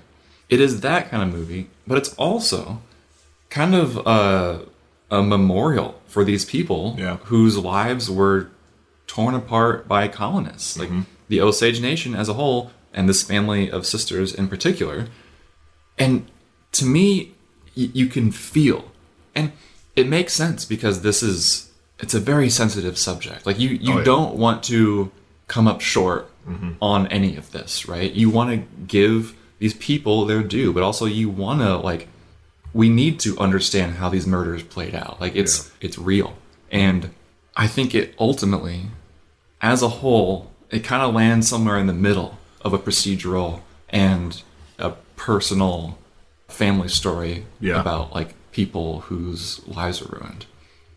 It 0.50 0.60
is 0.62 0.82
that 0.82 1.10
kind 1.10 1.24
of 1.24 1.38
movie, 1.38 1.68
but 1.86 1.98
it's 1.98 2.14
also 2.16 2.82
kind 3.50 3.76
of 3.76 3.98
a, 3.98 4.66
a 5.12 5.22
memorial 5.22 6.00
for 6.08 6.24
these 6.24 6.46
people 6.46 6.96
Yeah. 6.98 7.18
whose 7.26 7.58
lives 7.58 8.10
were 8.10 8.50
torn 9.08 9.36
apart 9.36 9.88
by 9.88 10.08
colonists, 10.08 10.78
like 10.78 10.90
mm-hmm. 10.90 11.02
the 11.30 11.42
Osage 11.42 11.82
Nation 11.82 12.16
as 12.16 12.30
a 12.30 12.34
whole, 12.34 12.72
and 12.94 13.08
this 13.08 13.24
family 13.24 13.70
of 13.72 13.86
sisters 13.86 14.34
in 14.34 14.48
particular. 14.48 15.08
And 15.98 16.26
to 16.74 16.86
me, 16.86 17.34
y- 17.76 17.90
you 17.94 18.08
can 18.08 18.32
feel, 18.32 18.92
and 19.36 19.52
it 19.96 20.08
makes 20.08 20.34
sense 20.34 20.66
because 20.66 21.02
this 21.02 21.24
is 21.24 21.72
it's 22.00 22.14
a 22.14 22.20
very 22.20 22.50
sensitive 22.50 22.96
subject. 22.98 23.46
Like 23.48 23.60
you, 23.60 23.70
you 23.70 23.94
Oh, 23.94 23.98
yeah. 23.98 24.04
don't 24.04 24.36
want 24.36 24.62
to 24.66 25.10
come 25.48 25.68
up 25.68 25.82
short 25.82 26.30
mm-hmm. 26.48 26.74
on 26.80 27.08
any 27.08 27.36
of 27.36 27.52
this, 27.52 27.88
right? 27.88 28.12
You 28.14 28.30
want 28.30 28.52
to 28.52 28.68
give 28.86 29.34
these 29.60 29.74
people 29.74 30.26
their 30.26 30.44
due, 30.44 30.72
but 30.74 30.84
also 30.84 31.06
you 31.06 31.30
want 31.30 31.62
to 31.62 31.78
like 31.78 32.08
we 32.74 32.90
need 32.90 33.20
to 33.22 33.38
understand 33.40 33.96
how 33.96 34.10
these 34.10 34.28
murders 34.28 34.62
played 34.64 34.94
out. 34.96 35.20
Like 35.22 35.36
it's 35.36 35.72
it's 35.82 35.98
real, 35.98 36.34
and 36.72 37.10
I 37.56 37.68
think 37.68 37.96
it 37.96 38.14
ultimately, 38.20 38.84
as 39.62 39.82
a 39.82 39.88
whole, 39.90 40.52
it 40.70 40.84
kind 40.84 41.02
of 41.02 41.14
lands 41.16 41.48
somewhere 41.48 41.78
in 41.78 41.88
the 41.88 41.94
middle 41.94 42.38
of 42.62 42.74
a 42.74 42.78
procedural 42.80 43.62
and 43.90 44.42
a 44.78 44.92
personal 45.16 45.98
family 46.48 46.88
story 46.88 47.46
Yeah. 47.60 47.80
about 47.82 48.14
like 48.14 48.36
people 48.52 49.02
whose 49.02 49.66
lives 49.68 50.02
are 50.02 50.10
ruined. 50.10 50.46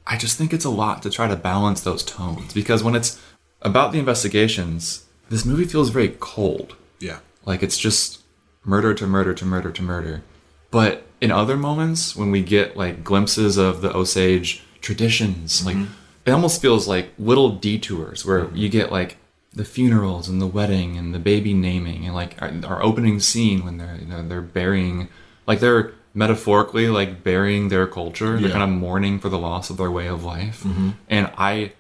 I 0.07 0.17
just 0.17 0.37
think 0.37 0.53
it's 0.53 0.65
a 0.65 0.71
lot 0.71 1.03
to 1.03 1.11
try 1.11 1.29
to 1.29 1.37
balance 1.37 1.81
those 1.83 2.03
tones 2.03 2.53
because 2.53 2.83
when 2.83 2.95
it's 2.97 3.21
about 3.63 3.93
the 3.93 3.99
investigations, 3.99 5.05
this 5.29 5.45
movie 5.45 5.65
feels 5.65 5.91
very 5.91 6.17
cold. 6.21 6.75
yeah, 6.99 7.19
Like 7.45 7.63
it's 7.63 7.79
just 7.79 8.20
murder 8.65 8.95
to 8.95 9.07
murder 9.07 9.35
to 9.35 9.45
murder 9.45 9.71
to 9.71 9.83
murder. 9.83 10.23
But 10.71 11.05
in 11.21 11.31
other 11.31 11.57
moments, 11.57 12.17
when 12.17 12.31
we 12.31 12.43
get 12.43 12.77
like 12.77 13.05
glimpses 13.05 13.57
of 13.57 13.81
the 13.81 13.95
Osage 13.95 14.63
traditions, 14.81 15.65
like 15.65 15.77
mm-hmm. 15.77 15.93
it 16.25 16.31
almost 16.31 16.63
feels 16.63 16.89
like 16.89 17.13
little 17.19 17.51
detours 17.51 18.25
where 18.25 18.51
you 18.55 18.69
get 18.69 18.93
like 18.93 19.17
the 19.53 19.65
funerals 19.65 20.29
and 20.29 20.41
the 20.41 20.47
wedding 20.47 20.97
and 20.97 21.15
the 21.15 21.19
baby 21.19 21.53
naming 21.53 22.07
and 22.07 22.15
like 22.15 22.41
our, 22.41 22.53
our 22.65 22.83
opening 22.83 23.19
scene 23.19 23.65
when 23.65 23.79
they're 23.79 23.97
you 23.97 24.07
know, 24.07 24.27
they're 24.27 24.41
burying 24.41 25.09
like 25.47 25.59
they're 25.59 25.93
metaphorically 26.15 26.89
like 26.89 27.23
burying 27.23 27.69
their 27.69 27.87
culture 27.87 28.39
they're 28.39 28.51
kind 28.51 28.65
of 28.65 28.69
mourning 28.69 29.19
for 29.19 29.29
the 29.29 29.39
loss 29.39 29.71
of 29.71 29.77
their 29.77 29.91
way 29.91 30.07
of 30.07 30.25
life. 30.25 30.63
Mm-hmm. 30.63 30.91
And 31.09 31.31
i 31.37 31.73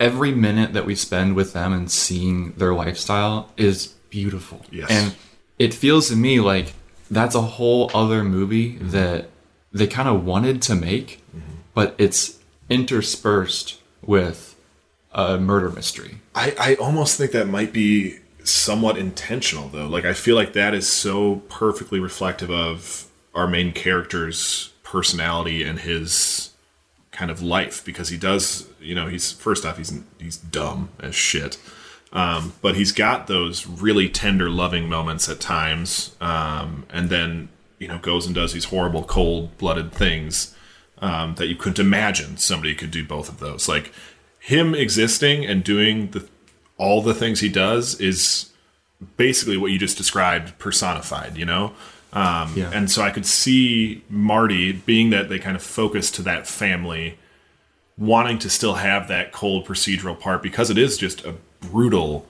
every 0.00 0.32
minute 0.32 0.72
that 0.72 0.84
we 0.84 0.94
spend 0.94 1.36
with 1.36 1.52
them 1.52 1.72
and 1.72 1.90
seeing 1.90 2.52
their 2.52 2.74
lifestyle 2.74 3.50
is 3.56 3.88
beautiful. 4.10 4.64
Yes. 4.70 4.90
and 4.90 5.14
it 5.62 5.72
feels 5.72 6.08
to 6.08 6.16
me 6.16 6.40
like 6.40 6.74
that's 7.10 7.34
a 7.34 7.42
whole 7.42 7.90
other 7.94 8.24
movie 8.24 8.78
that 8.78 9.28
they 9.72 9.86
kind 9.86 10.08
of 10.08 10.24
wanted 10.24 10.60
to 10.62 10.74
make 10.74 11.22
mm-hmm. 11.28 11.52
but 11.72 11.94
it's 11.98 12.38
interspersed 12.68 13.80
with 14.00 14.56
a 15.12 15.38
murder 15.38 15.68
mystery. 15.70 16.18
I, 16.34 16.54
I 16.58 16.74
almost 16.76 17.18
think 17.18 17.32
that 17.32 17.46
might 17.46 17.72
be 17.72 18.18
somewhat 18.44 18.96
intentional 18.96 19.68
though. 19.68 19.86
Like 19.86 20.04
i 20.04 20.12
feel 20.12 20.34
like 20.34 20.52
that 20.54 20.74
is 20.74 20.88
so 20.88 21.36
perfectly 21.48 22.00
reflective 22.00 22.50
of 22.50 23.06
our 23.34 23.46
main 23.46 23.72
character's 23.72 24.72
personality 24.82 25.62
and 25.62 25.78
his 25.80 26.50
kind 27.12 27.30
of 27.30 27.40
life 27.40 27.84
because 27.84 28.08
he 28.08 28.16
does 28.16 28.66
you 28.80 28.94
know 28.94 29.06
he's 29.06 29.30
first 29.32 29.64
off 29.64 29.76
he's 29.78 29.92
he's 30.18 30.36
dumb 30.38 30.88
as 30.98 31.14
shit 31.14 31.56
um, 32.12 32.52
but 32.60 32.76
he's 32.76 32.92
got 32.92 33.26
those 33.26 33.66
really 33.66 34.08
tender 34.08 34.50
loving 34.50 34.88
moments 34.88 35.28
at 35.28 35.40
times 35.40 36.14
um, 36.20 36.84
and 36.90 37.08
then 37.10 37.48
you 37.78 37.88
know 37.88 37.98
goes 37.98 38.26
and 38.26 38.34
does 38.34 38.52
these 38.52 38.66
horrible 38.66 39.02
cold-blooded 39.04 39.92
things 39.92 40.54
um, 40.98 41.34
that 41.36 41.46
you 41.48 41.56
couldn't 41.56 41.78
imagine 41.78 42.36
somebody 42.36 42.74
could 42.74 42.90
do 42.90 43.04
both 43.04 43.28
of 43.28 43.38
those 43.40 43.68
like 43.68 43.92
him 44.38 44.74
existing 44.74 45.44
and 45.46 45.64
doing 45.64 46.10
the 46.10 46.28
all 46.78 47.00
the 47.02 47.14
things 47.14 47.40
he 47.40 47.48
does 47.48 48.00
is 48.00 48.50
basically 49.16 49.56
what 49.56 49.70
you 49.70 49.78
just 49.78 49.96
described 49.96 50.58
personified 50.58 51.36
you 51.36 51.44
know 51.44 51.72
um, 52.12 52.52
Yeah. 52.56 52.70
and 52.72 52.90
so 52.90 53.02
i 53.02 53.10
could 53.10 53.26
see 53.26 54.04
marty 54.08 54.72
being 54.72 55.10
that 55.10 55.28
they 55.28 55.38
kind 55.38 55.56
of 55.56 55.62
focus 55.62 56.10
to 56.12 56.22
that 56.22 56.46
family 56.46 57.18
wanting 57.98 58.38
to 58.38 58.50
still 58.50 58.74
have 58.74 59.08
that 59.08 59.32
cold 59.32 59.66
procedural 59.66 60.18
part 60.18 60.42
because 60.42 60.70
it 60.70 60.78
is 60.78 60.96
just 60.98 61.24
a 61.24 61.34
brutal 61.70 62.26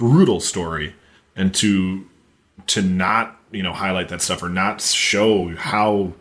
brutal 0.00 0.40
story. 0.40 0.94
And 1.36 1.54
to 1.56 2.06
to 2.68 2.82
not 2.82 3.38
you 3.50 3.62
know 3.62 3.72
highlight 3.72 4.08
that 4.08 4.22
stuff 4.22 4.42
or 4.42 4.48
not 4.48 4.80
show 4.80 5.54
how 5.56 6.12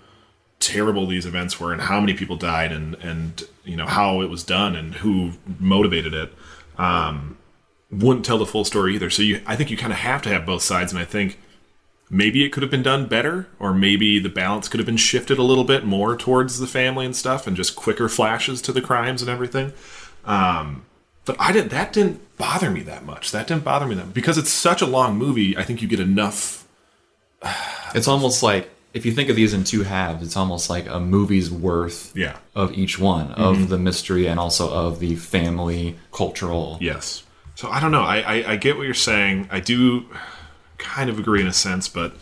terrible 0.60 1.08
these 1.08 1.26
events 1.26 1.60
were 1.60 1.72
and 1.72 1.82
how 1.82 2.00
many 2.00 2.14
people 2.14 2.36
died 2.36 2.72
and 2.72 2.96
and 2.96 3.44
you 3.64 3.76
know 3.76 3.86
how 3.86 4.22
it 4.22 4.30
was 4.30 4.44
done 4.44 4.76
and 4.76 4.96
who 4.96 5.32
motivated 5.60 6.14
it 6.14 6.34
um 6.78 7.38
wouldn't 7.92 8.26
tell 8.26 8.38
the 8.38 8.46
full 8.46 8.66
story 8.66 8.94
either. 8.94 9.10
So 9.10 9.22
you 9.24 9.42
i 9.48 9.56
think 9.56 9.72
you 9.72 9.78
kind 9.78 9.94
of 9.94 10.00
have 10.00 10.22
to 10.24 10.30
have 10.30 10.46
both 10.46 10.62
sides. 10.62 10.92
And 10.92 11.02
i 11.02 11.06
think 11.06 11.40
maybe 12.10 12.44
it 12.44 12.50
could 12.50 12.64
have 12.64 12.72
been 12.72 12.84
done 12.84 13.06
better 13.08 13.48
or 13.60 13.74
maybe 13.74 14.20
the 14.20 14.30
balance 14.30 14.68
could 14.68 14.80
have 14.80 14.88
been 14.88 14.98
shifted 14.98 15.38
a 15.38 15.44
little 15.44 15.64
bit 15.64 15.86
more 15.86 16.18
towards 16.18 16.60
the 16.60 16.68
family 16.68 17.06
and 17.06 17.16
stuff 17.16 17.46
and 17.48 17.56
just 17.56 17.76
quicker 17.76 18.10
flashes 18.10 18.62
to 18.64 18.72
the 18.72 18.82
crimes 18.82 19.22
and 19.22 19.30
everything. 19.30 19.72
Um 20.26 20.84
but 21.30 21.36
i 21.48 21.50
didn't 21.56 21.70
that 21.78 21.94
didn't 21.94 22.18
bother 22.38 22.70
me 22.78 22.82
that 22.92 23.04
much 23.12 23.32
that 23.36 23.46
didn't 23.48 23.64
bother 23.64 23.86
me 23.86 23.96
that 23.96 24.06
much. 24.08 24.16
because 24.22 24.38
it's 24.42 24.50
such 24.68 24.82
a 24.82 24.86
long 24.98 25.12
movie 25.26 25.56
i 25.62 25.64
think 25.64 25.82
you 25.82 25.88
get 25.88 26.00
enough 26.00 26.42
It's 27.96 28.08
almost 28.08 28.44
like 28.44 28.70
if 28.94 29.06
you 29.06 29.12
think 29.12 29.30
of 29.30 29.36
these 29.36 29.54
in 29.54 29.64
two 29.64 29.84
halves, 29.84 30.24
it's 30.26 30.38
almost 30.38 30.70
like 30.70 30.88
a 30.88 31.00
movie's 31.00 31.50
worth 31.52 32.12
yeah 32.16 32.38
of 32.56 32.68
each 32.74 33.00
one 33.00 33.32
of 33.34 33.70
the 33.70 33.78
mystery 33.78 34.28
and 34.28 34.40
also 34.40 34.72
of 34.72 35.00
the 35.00 35.16
family 35.16 35.96
cultural. 36.12 36.78
Yes. 36.82 37.24
So 37.56 37.70
I 37.70 37.80
don't 37.80 37.92
know. 37.92 38.04
I, 38.04 38.18
I 38.34 38.36
I 38.54 38.56
get 38.58 38.78
what 38.78 38.86
you're 38.86 38.94
saying. 39.12 39.48
I 39.52 39.60
do 39.60 40.06
kind 40.78 41.10
of 41.10 41.18
agree 41.20 41.42
in 41.42 41.48
a 41.48 41.54
sense, 41.54 41.88
but 41.88 42.14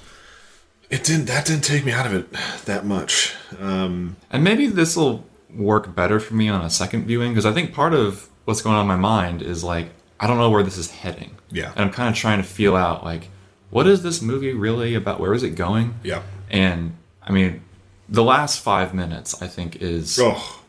it 0.90 1.04
didn't. 1.04 1.26
That 1.26 1.46
didn't 1.46 1.64
take 1.64 1.84
me 1.86 1.92
out 1.92 2.06
of 2.06 2.14
it 2.14 2.26
that 2.66 2.86
much. 2.86 3.34
Um, 3.60 4.16
And 4.32 4.44
maybe 4.44 4.68
this 4.68 4.96
will 4.96 5.26
work 5.54 5.96
better 5.96 6.20
for 6.20 6.34
me 6.34 6.48
on 6.50 6.62
a 6.64 6.70
second 6.70 7.06
viewing 7.06 7.32
because 7.34 7.46
I 7.46 7.54
think 7.54 7.74
part 7.74 7.94
of 7.94 8.30
what's 8.48 8.62
going 8.62 8.76
on 8.76 8.82
in 8.82 8.88
my 8.88 8.96
mind 8.96 9.42
is 9.42 9.64
like 9.64 9.90
I 10.20 10.26
don't 10.28 10.38
know 10.38 10.50
where 10.50 10.64
this 10.64 10.78
is 10.78 10.90
heading. 10.90 11.36
Yeah. 11.52 11.72
And 11.76 11.80
I'm 11.86 11.92
kind 11.92 12.10
of 12.10 12.16
trying 12.16 12.38
to 12.38 12.44
feel 12.48 12.76
out 12.76 13.04
like 13.04 13.28
what 13.70 13.86
is 13.88 14.02
this 14.04 14.22
movie 14.22 14.54
really 14.54 14.96
about? 14.96 15.20
Where 15.20 15.34
is 15.34 15.44
it 15.44 15.52
going? 15.52 15.96
yeah. 16.04 16.24
And 16.50 16.96
I 17.22 17.32
mean, 17.34 17.62
the 18.08 18.24
last 18.24 18.62
five 18.62 18.94
minutes 18.94 19.42
I 19.42 19.48
think 19.48 19.76
is 19.82 20.18
Oh, 20.20 20.62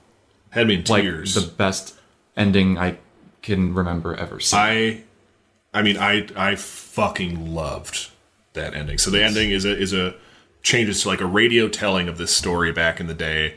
had 0.51 0.66
me 0.66 0.74
in 0.74 0.85
like 0.85 1.03
tears. 1.03 1.35
the 1.35 1.47
best 1.51 1.95
ending 2.37 2.76
I 2.79 2.99
can 3.43 3.72
remember 3.74 4.14
ever 4.16 4.41
seeing. 4.41 4.61
I, 4.62 5.03
I 5.72 5.83
mean, 5.83 5.97
I 5.99 6.26
I 6.35 6.57
fucking 6.57 7.55
loved 7.55 8.11
that 8.55 8.74
ending. 8.74 8.99
So 8.99 9.11
the 9.11 9.22
ending 9.22 9.51
is 9.53 9.64
a 9.64 9.79
is 9.79 9.93
a 9.93 10.14
changes 10.62 11.03
to 11.03 11.09
like 11.09 11.20
a 11.20 11.26
radio 11.26 11.68
telling 11.68 12.09
of 12.09 12.18
this 12.18 12.35
story 12.35 12.72
back 12.72 12.99
in 12.99 13.07
the 13.07 13.14
day 13.14 13.55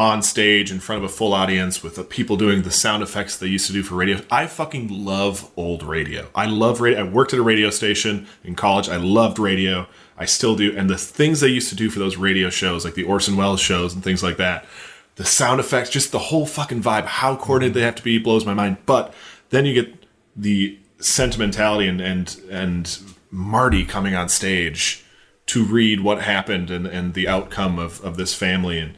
on 0.00 0.22
stage 0.22 0.72
in 0.72 0.80
front 0.80 1.04
of 1.04 1.10
a 1.10 1.12
full 1.12 1.34
audience 1.34 1.82
with 1.82 1.94
the 1.94 2.02
people 2.02 2.34
doing 2.38 2.62
the 2.62 2.70
sound 2.70 3.02
effects 3.02 3.36
they 3.36 3.46
used 3.46 3.66
to 3.66 3.72
do 3.74 3.82
for 3.82 3.96
radio. 3.96 4.18
I 4.30 4.46
fucking 4.46 4.88
love 5.04 5.50
old 5.58 5.82
radio. 5.82 6.28
I 6.34 6.46
love 6.46 6.80
radio. 6.80 7.00
I 7.00 7.02
worked 7.02 7.34
at 7.34 7.38
a 7.38 7.42
radio 7.42 7.68
station 7.68 8.26
in 8.42 8.54
college. 8.54 8.88
I 8.88 8.96
loved 8.96 9.38
radio. 9.38 9.86
I 10.16 10.24
still 10.24 10.56
do. 10.56 10.74
And 10.74 10.88
the 10.88 10.96
things 10.96 11.40
they 11.40 11.48
used 11.48 11.68
to 11.68 11.74
do 11.74 11.90
for 11.90 11.98
those 11.98 12.16
radio 12.16 12.48
shows, 12.48 12.82
like 12.82 12.94
the 12.94 13.04
Orson 13.04 13.36
Welles 13.36 13.60
shows 13.60 13.92
and 13.92 14.02
things 14.02 14.22
like 14.22 14.38
that, 14.38 14.64
the 15.16 15.26
sound 15.26 15.60
effects, 15.60 15.90
just 15.90 16.12
the 16.12 16.18
whole 16.18 16.46
fucking 16.46 16.82
vibe, 16.82 17.04
how 17.04 17.36
coordinated 17.36 17.74
they 17.74 17.82
have 17.82 17.96
to 17.96 18.02
be 18.02 18.16
blows 18.16 18.46
my 18.46 18.54
mind. 18.54 18.78
But 18.86 19.12
then 19.50 19.66
you 19.66 19.74
get 19.74 20.06
the 20.34 20.78
sentimentality 20.98 21.86
and 21.86 22.00
and 22.00 22.40
and 22.50 22.98
Marty 23.30 23.84
coming 23.84 24.14
on 24.14 24.30
stage 24.30 25.04
to 25.44 25.62
read 25.62 26.00
what 26.00 26.22
happened 26.22 26.70
and, 26.70 26.86
and 26.86 27.12
the 27.12 27.28
outcome 27.28 27.78
of, 27.78 28.02
of 28.02 28.16
this 28.16 28.34
family 28.34 28.78
and 28.78 28.96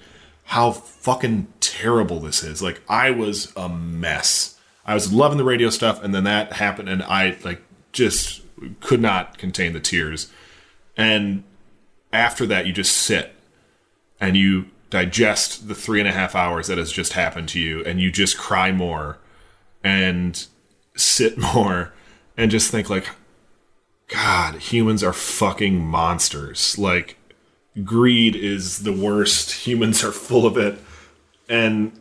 how 0.53 0.71
fucking 0.71 1.47
terrible 1.61 2.21
this 2.21 2.45
is. 2.45 2.63
Like 2.63 2.83
I 2.87 3.11
was 3.11 3.51
a 3.57 3.71
mess. 3.71 4.61
I 4.85 4.93
was 4.93 5.11
loving 5.11 5.39
the 5.39 5.45
radio 5.45 5.71
stuff 5.71 6.05
and 6.05 6.15
then 6.15 6.25
that 6.25 6.53
happened 6.53 6.91
and 6.91 7.03
I 7.03 7.39
like 7.43 7.63
just 7.93 8.43
could 8.81 9.01
not 9.01 9.39
contain 9.39 9.73
the 9.73 9.81
tears. 9.81 10.31
And 10.95 11.45
after 12.13 12.45
that 12.45 12.67
you 12.67 12.75
just 12.75 12.95
sit 12.95 13.35
and 14.21 14.37
you 14.37 14.67
digest 14.91 15.69
the 15.69 15.75
three 15.75 16.01
and 16.01 16.09
a 16.09 16.13
half 16.13 16.35
hours 16.35 16.67
that 16.67 16.77
has 16.77 16.93
just 16.93 17.15
happened 17.15 17.49
to 17.49 17.59
you 17.59 17.83
and 17.87 17.99
you 17.99 18.13
just 18.13 18.37
cry 18.37 18.71
more 18.71 19.17
and 19.83 20.49
sit 20.95 21.39
more 21.55 21.95
and 22.37 22.51
just 22.51 22.71
think 22.71 22.91
like 22.91 23.09
god 24.09 24.57
humans 24.57 25.03
are 25.03 25.15
fucking 25.15 25.83
monsters 25.83 26.77
like 26.77 27.17
greed 27.85 28.37
is 28.37 28.81
the 28.81 28.93
worst 28.93 29.53
humans 29.67 30.05
are 30.05 30.13
full 30.13 30.47
of 30.47 30.57
it 30.57 30.79
and 31.49 31.93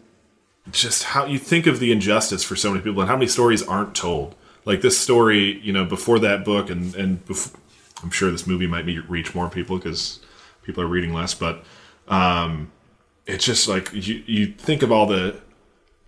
just 0.71 1.03
how 1.03 1.25
you 1.25 1.39
think 1.39 1.65
of 1.65 1.79
the 1.79 1.91
injustice 1.91 2.43
for 2.43 2.55
so 2.55 2.71
many 2.71 2.83
people 2.83 3.01
and 3.01 3.09
how 3.09 3.15
many 3.15 3.27
stories 3.27 3.63
aren't 3.63 3.95
told 3.95 4.35
like 4.65 4.81
this 4.81 4.97
story 4.97 5.59
you 5.59 5.73
know 5.73 5.85
before 5.85 6.19
that 6.19 6.45
book 6.45 6.69
and 6.69 6.93
and 6.95 7.25
bef- 7.25 7.55
i'm 8.03 8.11
sure 8.11 8.29
this 8.29 8.45
movie 8.45 8.67
might 8.67 8.85
reach 9.09 9.33
more 9.33 9.49
people 9.49 9.77
because 9.77 10.19
people 10.63 10.83
are 10.83 10.87
reading 10.87 11.13
less 11.13 11.33
but 11.33 11.63
um 12.07 12.71
it's 13.25 13.45
just 13.45 13.67
like 13.67 13.91
you 13.93 14.23
you 14.25 14.47
think 14.47 14.83
of 14.83 14.91
all 14.91 15.05
the 15.07 15.35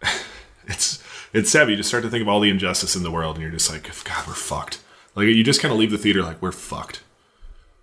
it's 0.68 1.04
it's 1.34 1.50
sad. 1.50 1.70
You 1.70 1.76
just 1.76 1.90
start 1.90 2.04
to 2.04 2.10
think 2.10 2.22
of 2.22 2.30
all 2.30 2.40
the 2.40 2.50
injustice 2.50 2.96
in 2.96 3.04
the 3.04 3.12
world, 3.12 3.36
and 3.36 3.42
you're 3.42 3.52
just 3.52 3.72
like, 3.72 3.84
God, 4.04 4.28
we're 4.28 4.34
fucked. 4.34 4.80
Like 5.16 5.28
you 5.28 5.44
just 5.44 5.62
kind 5.62 5.72
of 5.72 5.80
leave 5.80 5.92
the 5.92 5.98
theater 5.98 6.22
like 6.22 6.42
we're 6.42 6.52
fucked. 6.52 7.02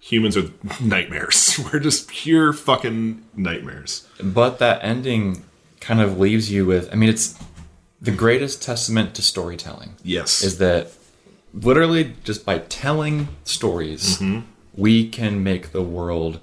Humans 0.00 0.36
are 0.36 0.50
nightmares. 0.80 1.58
We're 1.72 1.78
just 1.80 2.08
pure 2.08 2.52
fucking 2.52 3.24
nightmares. 3.36 4.08
but 4.22 4.58
that 4.58 4.82
ending 4.82 5.44
kind 5.80 6.00
of 6.00 6.18
leaves 6.18 6.50
you 6.50 6.66
with 6.66 6.92
I 6.92 6.96
mean 6.96 7.08
it's 7.08 7.38
the 8.00 8.10
greatest 8.10 8.62
testament 8.62 9.14
to 9.14 9.22
storytelling. 9.22 9.94
Yes. 10.02 10.42
Is 10.42 10.58
that 10.58 10.92
literally 11.52 12.14
just 12.24 12.44
by 12.46 12.58
telling 12.58 13.28
stories 13.44 14.18
mm-hmm. 14.18 14.46
we 14.74 15.08
can 15.08 15.42
make 15.42 15.72
the 15.72 15.82
world 15.82 16.40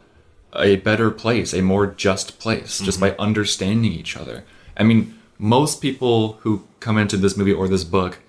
a 0.56 0.78
better 0.78 1.12
place, 1.12 1.54
a 1.54 1.62
more 1.62 1.88
just 1.88 2.40
place 2.40 2.80
just 2.80 3.00
mm-hmm. 3.00 3.18
by 3.18 3.24
understanding 3.24 3.92
each 3.92 4.16
other. 4.16 4.44
I 4.76 4.84
mean, 4.84 5.18
most 5.38 5.82
people 5.82 6.34
who 6.42 6.68
come 6.80 6.98
into 6.98 7.18
this 7.18 7.38
movie 7.38 7.54
or 7.54 7.68
this 7.68 7.84
book 7.84 8.20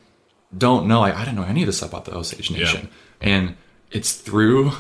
don't 0.56 0.86
know 0.86 1.02
I, 1.02 1.14
I 1.14 1.24
didn't 1.24 1.36
know 1.36 1.44
any 1.44 1.62
of 1.62 1.66
this 1.66 1.78
stuff 1.78 1.90
about 1.90 2.06
the 2.06 2.14
Osage 2.14 2.50
Nation. 2.50 2.88
And 3.20 3.56
it's 3.90 4.14
through 4.14 4.72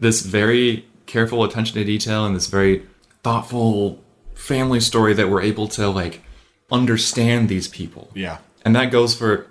this 0.00 0.22
very 0.22 0.86
careful 1.06 1.44
attention 1.44 1.74
to 1.74 1.84
detail 1.84 2.26
and 2.26 2.36
this 2.36 2.46
very 2.46 2.86
thoughtful 3.22 4.02
family 4.34 4.80
story 4.80 5.12
that 5.14 5.28
we're 5.28 5.42
able 5.42 5.66
to 5.68 5.88
like 5.88 6.22
understand 6.70 7.48
these 7.48 7.68
people. 7.68 8.10
yeah. 8.14 8.38
And 8.64 8.74
that 8.76 8.90
goes 8.90 9.14
for 9.14 9.46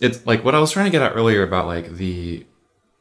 it's 0.00 0.24
like 0.26 0.44
what 0.44 0.54
I 0.54 0.58
was 0.58 0.72
trying 0.72 0.86
to 0.86 0.90
get 0.90 1.02
at 1.02 1.14
earlier 1.14 1.42
about 1.42 1.66
like 1.66 1.96
the 1.96 2.46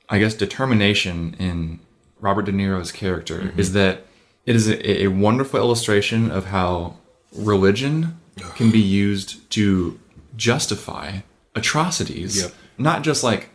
I 0.10 0.19
guess 0.19 0.34
determination 0.34 1.36
in 1.40 1.80
Robert 2.19 2.44
De 2.44 2.52
Niro's 2.52 2.91
character 2.91 3.40
mm-hmm. 3.40 3.60
is 3.60 3.73
that 3.73 4.06
it 4.45 4.56
is 4.56 4.68
a, 4.68 5.03
a 5.03 5.07
wonderful 5.07 5.60
illustration 5.60 6.30
of 6.30 6.45
how 6.45 6.98
religion 7.34 8.19
can 8.56 8.72
be 8.72 8.80
used 8.80 9.49
to 9.52 9.99
justify 10.36 11.19
atrocities. 11.56 12.41
Yep. 12.41 12.53
Not 12.78 13.03
just 13.03 13.23
like 13.23 13.49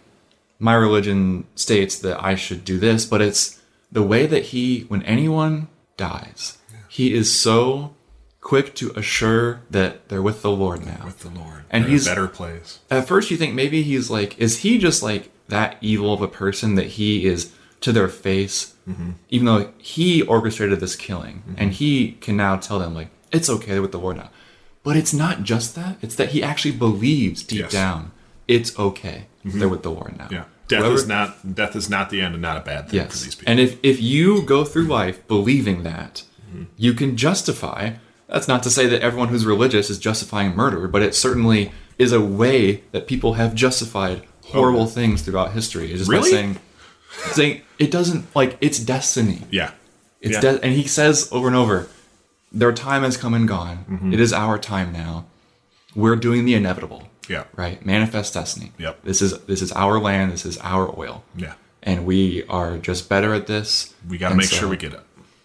my 0.59 0.74
religion 0.74 1.47
states 1.55 1.99
that 2.01 2.23
I 2.23 2.35
should 2.35 2.65
do 2.65 2.78
this, 2.78 3.05
but 3.05 3.20
it's 3.20 3.61
the 3.93 4.03
way 4.03 4.27
that 4.27 4.47
he, 4.47 4.81
when 4.89 5.03
anyone 5.03 5.69
dies, 5.97 6.59
he 6.89 7.15
is 7.15 7.33
so 7.39 7.95
quick 8.41 8.74
to 8.77 8.93
assure 8.97 9.61
that 9.70 10.09
they're 10.09 10.23
with 10.23 10.43
the 10.43 10.51
Lord 10.51 10.85
now. 10.87 11.03
with 11.05 11.20
the 11.20 11.31
Lord. 11.31 11.65
And 11.70 11.85
They're 11.85 11.89
in 11.89 11.95
a 11.95 11.99
he's- 11.99 12.05
better 12.07 12.28
place. 12.28 12.78
At 12.91 13.09
first, 13.09 13.31
you 13.31 13.37
think 13.37 13.55
maybe 13.55 13.83
he's 13.83 14.09
like, 14.11 14.39
is 14.39 14.61
he 14.61 14.78
just 14.78 15.03
like 15.03 15.31
that 15.49 15.77
evil 15.81 16.12
of 16.12 16.23
a 16.23 16.28
person 16.28 16.74
that 16.77 16.87
he 16.87 17.27
is 17.27 17.53
to 17.81 17.93
their 17.93 18.09
face, 18.09 18.74
mm-hmm. 18.89 19.11
even 19.31 19.47
though 19.47 19.70
he 19.78 20.23
orchestrated 20.23 20.81
this 20.81 20.97
killing 20.97 21.39
mm-hmm. 21.41 21.55
and 21.59 21.73
he 21.73 22.12
can 22.20 22.37
now 22.37 22.57
tell 22.57 22.78
them, 22.78 22.95
like, 22.95 23.09
it's 23.33 23.51
okay, 23.51 23.73
they're 23.73 23.83
with 23.83 23.93
the 23.93 23.99
Lord 23.99 24.16
now. 24.16 24.31
But 24.83 24.97
it's 24.97 25.12
not 25.12 25.43
just 25.43 25.74
that, 25.74 25.99
it's 26.01 26.15
that 26.15 26.31
he 26.31 26.43
actually 26.43 26.73
believes 26.77 27.43
deep 27.43 27.61
Yes. 27.62 27.73
down 27.73 28.12
it's 28.48 28.78
okay, 28.78 29.27
they're 29.44 29.68
with 29.68 29.82
the 29.82 29.90
Lord 29.90 30.16
now. 30.18 30.28
Yeah. 30.31 30.44
Death 30.68 30.81
Whoever- 30.81 30.94
is 30.97 31.06
not 31.06 31.55
death 31.55 31.77
is 31.77 31.89
not 31.89 32.10
the 32.10 32.20
end 32.20 32.35
and 32.35 32.43
not 32.43 32.56
a 32.56 32.60
bad 32.60 32.82
thing 32.89 33.01
for 33.01 33.06
Yes. 33.06 33.23
these 33.23 33.35
people. 33.36 33.51
And 33.51 33.60
if, 33.60 33.78
if 33.85 34.01
you 34.02 34.43
go 34.43 34.64
through 34.64 34.85
life 34.86 35.27
believing 35.28 35.82
that, 35.85 36.23
you 36.77 36.93
can 36.94 37.16
justify. 37.16 37.93
That's 38.28 38.48
not 38.48 38.62
to 38.64 38.70
say 38.70 38.86
that 38.89 39.02
everyone 39.02 39.28
who's 39.28 39.47
religious 39.47 39.90
is 39.90 39.98
justifying 39.98 40.56
murder, 40.56 40.89
but 40.89 41.02
it 41.02 41.14
certainly 41.14 41.70
is 41.98 42.12
a 42.12 42.20
way 42.20 42.82
that 42.93 43.06
people 43.06 43.35
have 43.35 43.55
justified 43.55 44.23
horrible 44.47 44.86
things 44.86 45.23
throughout 45.23 45.52
history. 45.52 45.90
It's 45.90 46.01
just 46.01 46.10
Really? 46.10 46.31
by 46.31 46.36
saying, 46.36 46.59
saying 47.32 47.60
it 47.78 47.90
doesn't 47.93 48.27
like 48.35 48.56
it's 48.60 48.78
destiny. 48.81 49.43
yeah. 49.51 49.70
It's 50.20 50.35
yeah. 50.35 50.40
de- 50.40 50.64
and 50.64 50.73
he 50.74 50.86
says 50.89 51.28
over 51.31 51.47
and 51.47 51.55
over, 51.55 51.89
their 52.51 52.73
time 52.73 53.02
has 53.05 53.16
come 53.16 53.35
and 53.35 53.47
gone. 53.47 53.85
Mm-hmm. 53.89 54.12
It 54.14 54.18
is 54.20 54.32
our 54.32 54.59
time 54.59 54.93
now. 54.93 55.27
We're 55.94 56.16
doing 56.16 56.44
the 56.47 56.55
inevitable. 56.55 57.09
Yeah. 57.28 57.44
Right. 57.57 57.85
Manifest 57.85 58.35
destiny. 58.35 58.73
Yep. 58.78 59.03
This 59.05 59.20
is 59.23 59.39
this 59.47 59.62
is 59.62 59.73
our 59.73 59.98
land. 59.98 60.32
This 60.32 60.47
is 60.47 60.59
our 60.59 60.97
oil 60.98 61.24
Yeah. 61.36 61.55
and 61.82 62.07
we 62.07 62.44
are 62.48 62.78
just 62.78 63.09
better 63.09 63.35
at 63.35 63.47
this. 63.47 63.94
We 64.09 64.19
got 64.19 64.31
to 64.31 64.35
make 64.36 64.47
so- 64.47 64.57
sure 64.57 64.69
we 64.69 64.77
get 64.77 64.93
it. 64.94 65.01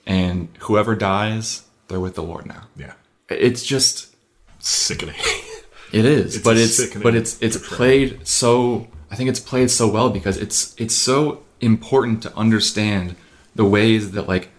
And 0.06 0.50
whoever 0.62 0.96
dies, 0.96 1.64
they're 1.88 2.00
with 2.00 2.16
the 2.16 2.24
Lord 2.24 2.46
now. 2.46 2.64
Yeah. 2.76 2.94
It's 3.30 3.64
just 3.64 4.16
Sickening. 4.60 5.16
it 5.92 6.06
is, 6.06 6.36
It's 6.36 6.44
but 6.44 6.58
it's 6.58 6.96
but 6.98 7.16
it's 7.16 7.42
it's 7.42 7.58
played 7.58 8.28
so. 8.28 8.88
I 9.10 9.16
think 9.16 9.30
it's 9.30 9.40
played 9.40 9.70
so 9.72 9.88
well 9.90 10.10
because 10.10 10.38
it's 10.38 10.76
it's 10.78 10.96
so 10.96 11.44
important 11.60 12.22
to 12.24 12.36
understand 12.38 13.16
the 13.56 13.66
ways 13.66 14.12
that 14.12 14.28
like 14.28 14.50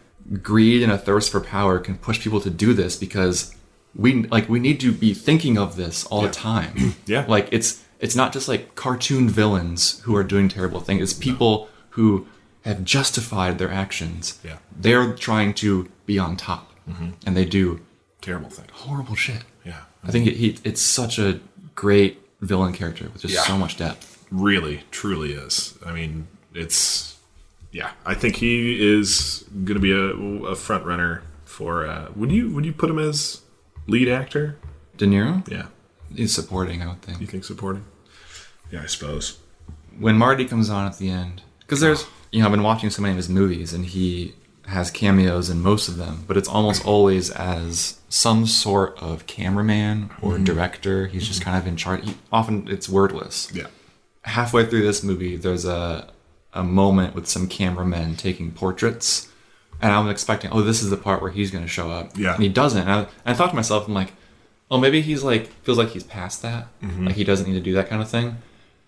greed 0.43 0.82
and 0.82 0.90
a 0.93 0.99
thirst 0.99 1.31
for 1.31 1.40
power 1.40 1.78
can 1.78 1.97
push 1.99 2.20
people 2.20 2.40
to 2.40 2.51
do 2.51 2.74
this 2.74 2.97
because 2.97 3.55
we 3.94 4.24
like 4.24 4.48
we 4.48 4.59
need 4.59 4.81
to 4.81 4.93
be 4.93 5.14
thinking 5.14 5.59
of 5.59 5.77
this 5.77 6.05
all 6.06 6.23
the 6.23 6.31
time. 6.31 6.94
Yeah. 7.06 7.24
like 7.28 7.48
it's 7.52 7.82
it's 8.01 8.16
not 8.16 8.32
just 8.32 8.48
like 8.48 8.74
cartoon 8.74 9.28
villains 9.28 10.01
who 10.01 10.16
are 10.16 10.24
doing 10.24 10.48
terrible 10.48 10.81
things. 10.81 11.02
It's 11.02 11.12
people 11.12 11.69
who 11.90 12.27
have 12.64 12.85
justified 12.85 13.59
their 13.59 13.70
actions. 13.70 14.39
Yeah. 14.44 14.59
they're 14.77 15.12
trying 15.14 15.52
to 15.55 15.89
be 16.06 16.19
on 16.19 16.36
top, 16.36 16.73
and 17.27 17.36
they 17.36 17.44
do 17.44 17.81
Terrible 18.20 18.51
things, 18.51 18.69
horrible 18.73 19.16
shit. 19.16 19.43
Yeah. 19.64 19.81
I 20.05 20.12
think 20.12 20.28
it, 20.28 20.36
he 20.36 20.56
it's 20.62 20.81
such 20.81 21.19
a 21.19 21.40
great 21.74 22.20
villain 22.40 22.73
character 22.73 23.05
with 23.12 23.23
just 23.23 23.35
Yeah. 23.35 23.43
so 23.43 23.59
much 23.59 23.77
depth. 23.77 24.24
Really, 24.31 24.85
truly 24.93 25.32
is. 25.32 25.77
I 25.85 25.93
mean, 25.93 26.28
it's 26.55 27.19
yeah. 27.73 27.90
I 28.06 28.14
think 28.14 28.36
he 28.36 28.81
is 28.94 29.44
going 29.64 29.74
to 29.74 29.81
be 29.81 29.90
a, 29.93 30.06
a 30.52 30.55
front 30.55 30.85
runner 30.86 31.23
for. 31.44 31.85
Uh, 31.86 32.10
would 32.14 32.31
you 32.31 32.51
would 32.55 32.64
you 32.64 32.73
put 32.73 32.89
him 32.90 32.98
as 33.01 33.40
lead 33.86 34.09
actor? 34.09 34.56
De 34.96 35.06
Niro, 35.06 35.46
Yeah. 35.50 35.66
he's 36.14 36.34
supporting. 36.34 36.82
I 36.82 36.86
would 36.88 37.02
think. 37.02 37.20
You 37.20 37.26
think 37.26 37.30
think 37.30 37.44
supporting? 37.44 37.84
Yeah, 38.70 38.82
I 38.82 38.86
suppose. 38.86 39.38
when 39.98 40.16
Marty 40.16 40.44
comes 40.46 40.70
on 40.70 40.86
at 40.86 40.98
the 40.98 41.10
end, 41.10 41.42
because 41.60 41.80
there's 41.80 42.06
you 42.30 42.40
know 42.40 42.46
I've 42.46 42.52
been 42.52 42.62
watching 42.62 42.90
so 42.90 43.02
many 43.02 43.12
of 43.12 43.16
his 43.18 43.28
movies 43.28 43.72
and 43.74 43.84
he 43.86 44.34
has 44.66 44.90
cameos 44.90 45.50
in 45.50 45.60
most 45.60 45.88
of 45.88 45.96
them, 45.96 46.24
but 46.26 46.36
it's 46.36 46.48
almost 46.48 46.86
always 46.86 47.30
as 47.30 47.98
some 48.09 48.46
sort 48.46 48.96
of 48.98 49.26
cameraman 49.26 50.10
or 50.22 50.34
mm-hmm. 50.34 50.44
director. 50.44 51.06
He's 51.09 51.26
just 51.26 51.42
kind 51.42 51.59
of 51.59 51.66
in 51.66 51.76
charge. 51.76 52.04
He, 52.04 52.14
often 52.30 52.68
it's 52.68 52.88
wordless. 52.88 53.50
Yeah. 53.52 53.66
halfway 54.22 54.64
through 54.66 54.82
this 54.82 55.02
movie, 55.02 55.36
there's 55.36 55.64
a 55.64 56.09
a 56.54 56.62
moment 56.62 57.14
with 57.14 57.26
some 57.26 57.48
cameramen 57.48 58.14
taking 58.16 58.52
portraits, 58.52 59.28
and 59.82 59.92
I'm 59.92 60.09
expecting, 60.09 60.50
oh, 60.52 60.62
this 60.62 60.82
is 60.82 60.88
the 60.90 60.96
part 60.96 61.20
where 61.20 61.30
he's 61.32 61.50
going 61.50 61.64
to 61.64 61.68
show 61.68 61.90
up. 61.90 62.16
Yeah. 62.16 62.34
and 62.34 62.42
he 62.42 62.48
doesn't. 62.48 62.80
And 62.80 62.90
I, 62.90 62.98
and 63.00 63.09
I 63.26 63.34
thought 63.34 63.50
to 63.50 63.56
myself, 63.56 63.86
I'm 63.88 63.92
like, 63.94 64.12
oh, 64.70 64.78
maybe 64.78 65.02
he's 65.02 65.22
like 65.22 65.48
feels 65.64 65.76
like 65.76 65.90
he's 65.90 66.04
past 66.04 66.40
that, 66.42 66.68
Mm-hmm. 66.82 67.06
like 67.09 67.16
he 67.16 67.24
doesn't 67.24 67.46
need 67.46 67.54
to 67.54 67.60
do 67.60 67.74
that 67.74 67.88
kind 67.88 68.00
of 68.00 68.09
thing. 68.09 68.36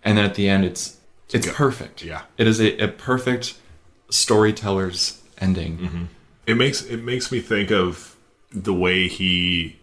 And 0.04 0.16
then 0.16 0.24
at 0.24 0.34
the 0.36 0.48
end, 0.48 0.64
it's 0.64 0.96
it's 1.32 1.46
good. 1.46 1.54
perfect. 1.54 2.02
Yeah. 2.04 2.22
it 2.38 2.46
is 2.46 2.60
a, 2.60 2.78
a 2.78 2.88
perfect 2.88 3.54
storyteller's 4.18 5.20
ending. 5.38 5.78
Mm-hmm. 5.78 6.04
It 6.46 6.54
makes 6.56 6.82
it 6.82 7.02
makes 7.02 7.30
me 7.32 7.40
think 7.40 7.70
of 7.70 8.16
the 8.52 8.74
way 8.74 9.08
he 9.08 9.76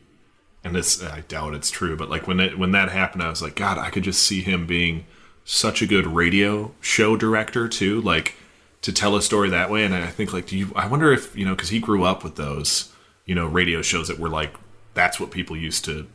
and 0.64 0.76
this 0.76 1.04
I 1.04 1.22
doubt 1.22 1.54
it's 1.56 1.70
true, 1.72 1.96
but 1.98 2.10
like 2.10 2.28
when 2.28 2.40
it 2.40 2.58
when 2.58 2.72
that 2.72 2.90
happened, 2.90 3.24
I 3.24 3.30
was 3.30 3.42
like, 3.42 3.56
God, 3.56 3.78
I 3.78 3.90
could 3.90 4.04
just 4.04 4.24
see 4.24 4.42
him 4.42 4.66
being 4.66 5.06
such 5.44 5.82
a 5.82 5.88
good 5.88 6.06
radio 6.08 6.72
show 6.82 7.18
director 7.18 7.68
too, 7.68 8.00
like 8.02 8.36
to 8.82 8.92
tell 8.92 9.16
a 9.16 9.22
story 9.22 9.50
that 9.50 9.70
way. 9.70 9.84
And 9.84 9.94
I 9.94 10.08
think 10.08 10.34
like, 10.34 10.48
do 10.48 10.58
you? 10.58 10.72
I 10.76 10.88
wonder 10.88 11.12
if 11.12 11.36
you 11.36 11.46
know 11.46 11.56
because 11.56 11.70
he 11.70 11.80
grew 11.80 12.04
up 12.04 12.24
with 12.24 12.36
those 12.36 12.92
you 13.26 13.36
know 13.36 13.48
radio 13.48 13.82
shows 13.82 14.08
that 14.08 14.20
were 14.20 14.30
like 14.30 14.54
that's 14.94 15.20
what 15.20 15.32
people 15.32 15.56
used 15.56 15.86
to 15.86 16.08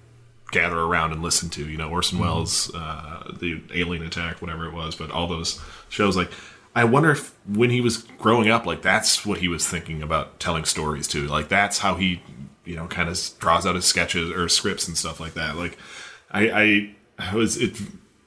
gather 0.51 0.79
around 0.79 1.13
and 1.13 1.23
listen 1.23 1.49
to. 1.51 1.69
You 1.69 1.77
know, 1.77 1.91
Orson 1.91 2.19
Welles, 2.19 2.75
uh, 2.75 3.33
the 3.39 3.63
Alien 3.75 4.05
Attack, 4.05 4.41
whatever 4.41 4.67
it 4.67 4.73
was, 4.73 4.95
but 4.95 5.11
all 5.11 5.27
those 5.27 5.61
shows. 5.89 6.17
Like, 6.17 6.31
I 6.75 6.85
wonder 6.85 7.11
if 7.11 7.35
when 7.47 7.71
he 7.71 7.81
was 7.81 7.99
growing 8.19 8.51
up, 8.51 8.67
like 8.67 8.83
that's 8.83 9.25
what 9.25 9.39
he 9.39 9.49
was 9.49 9.67
thinking 9.67 10.03
about 10.03 10.39
telling 10.41 10.65
stories 10.65 11.09
to. 11.09 11.27
Like, 11.27 11.49
that's 11.49 11.79
how 11.79 11.95
he, 11.95 12.23
you 12.65 12.77
know, 12.77 12.87
kind 12.87 13.09
of 13.09 13.19
draws 13.39 13.67
out 13.67 13.75
his 13.75 13.85
sketches 13.85 14.31
or 14.31 14.49
scripts 14.49 14.87
and 14.87 14.97
stuff 14.97 15.21
like 15.21 15.35
that. 15.35 15.57
Like, 15.57 15.79
I, 16.31 16.51
I, 16.51 17.31
I 17.31 17.35
was 17.35 17.57
it 17.57 17.81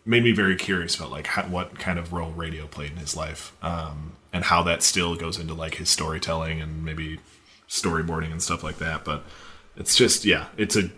made 0.05 0.23
me 0.23 0.31
very 0.31 0.55
curious 0.55 0.95
about 0.95 1.11
like 1.11 1.27
how, 1.27 1.43
what 1.43 1.77
kind 1.77 1.99
of 1.99 2.11
role 2.11 2.31
radio 2.31 2.65
played 2.65 2.91
in 2.91 2.97
his 2.97 3.15
life, 3.15 3.53
um, 3.61 4.13
and 4.31 4.43
how 4.45 4.63
that 4.63 4.83
still 4.83 5.15
goes 5.15 5.37
into 5.39 5.53
like 5.53 5.75
his 5.75 5.89
storytelling 5.89 6.61
and 6.61 6.83
maybe 6.85 7.19
storyboarding 7.67 8.31
and 8.31 8.41
stuff 8.41 8.63
like 8.63 8.77
that. 8.77 9.03
But 9.03 9.23
it's 9.75 9.95
just 9.95 10.25
yeah, 10.25 10.47
it's 10.57 10.75
a 10.75 10.89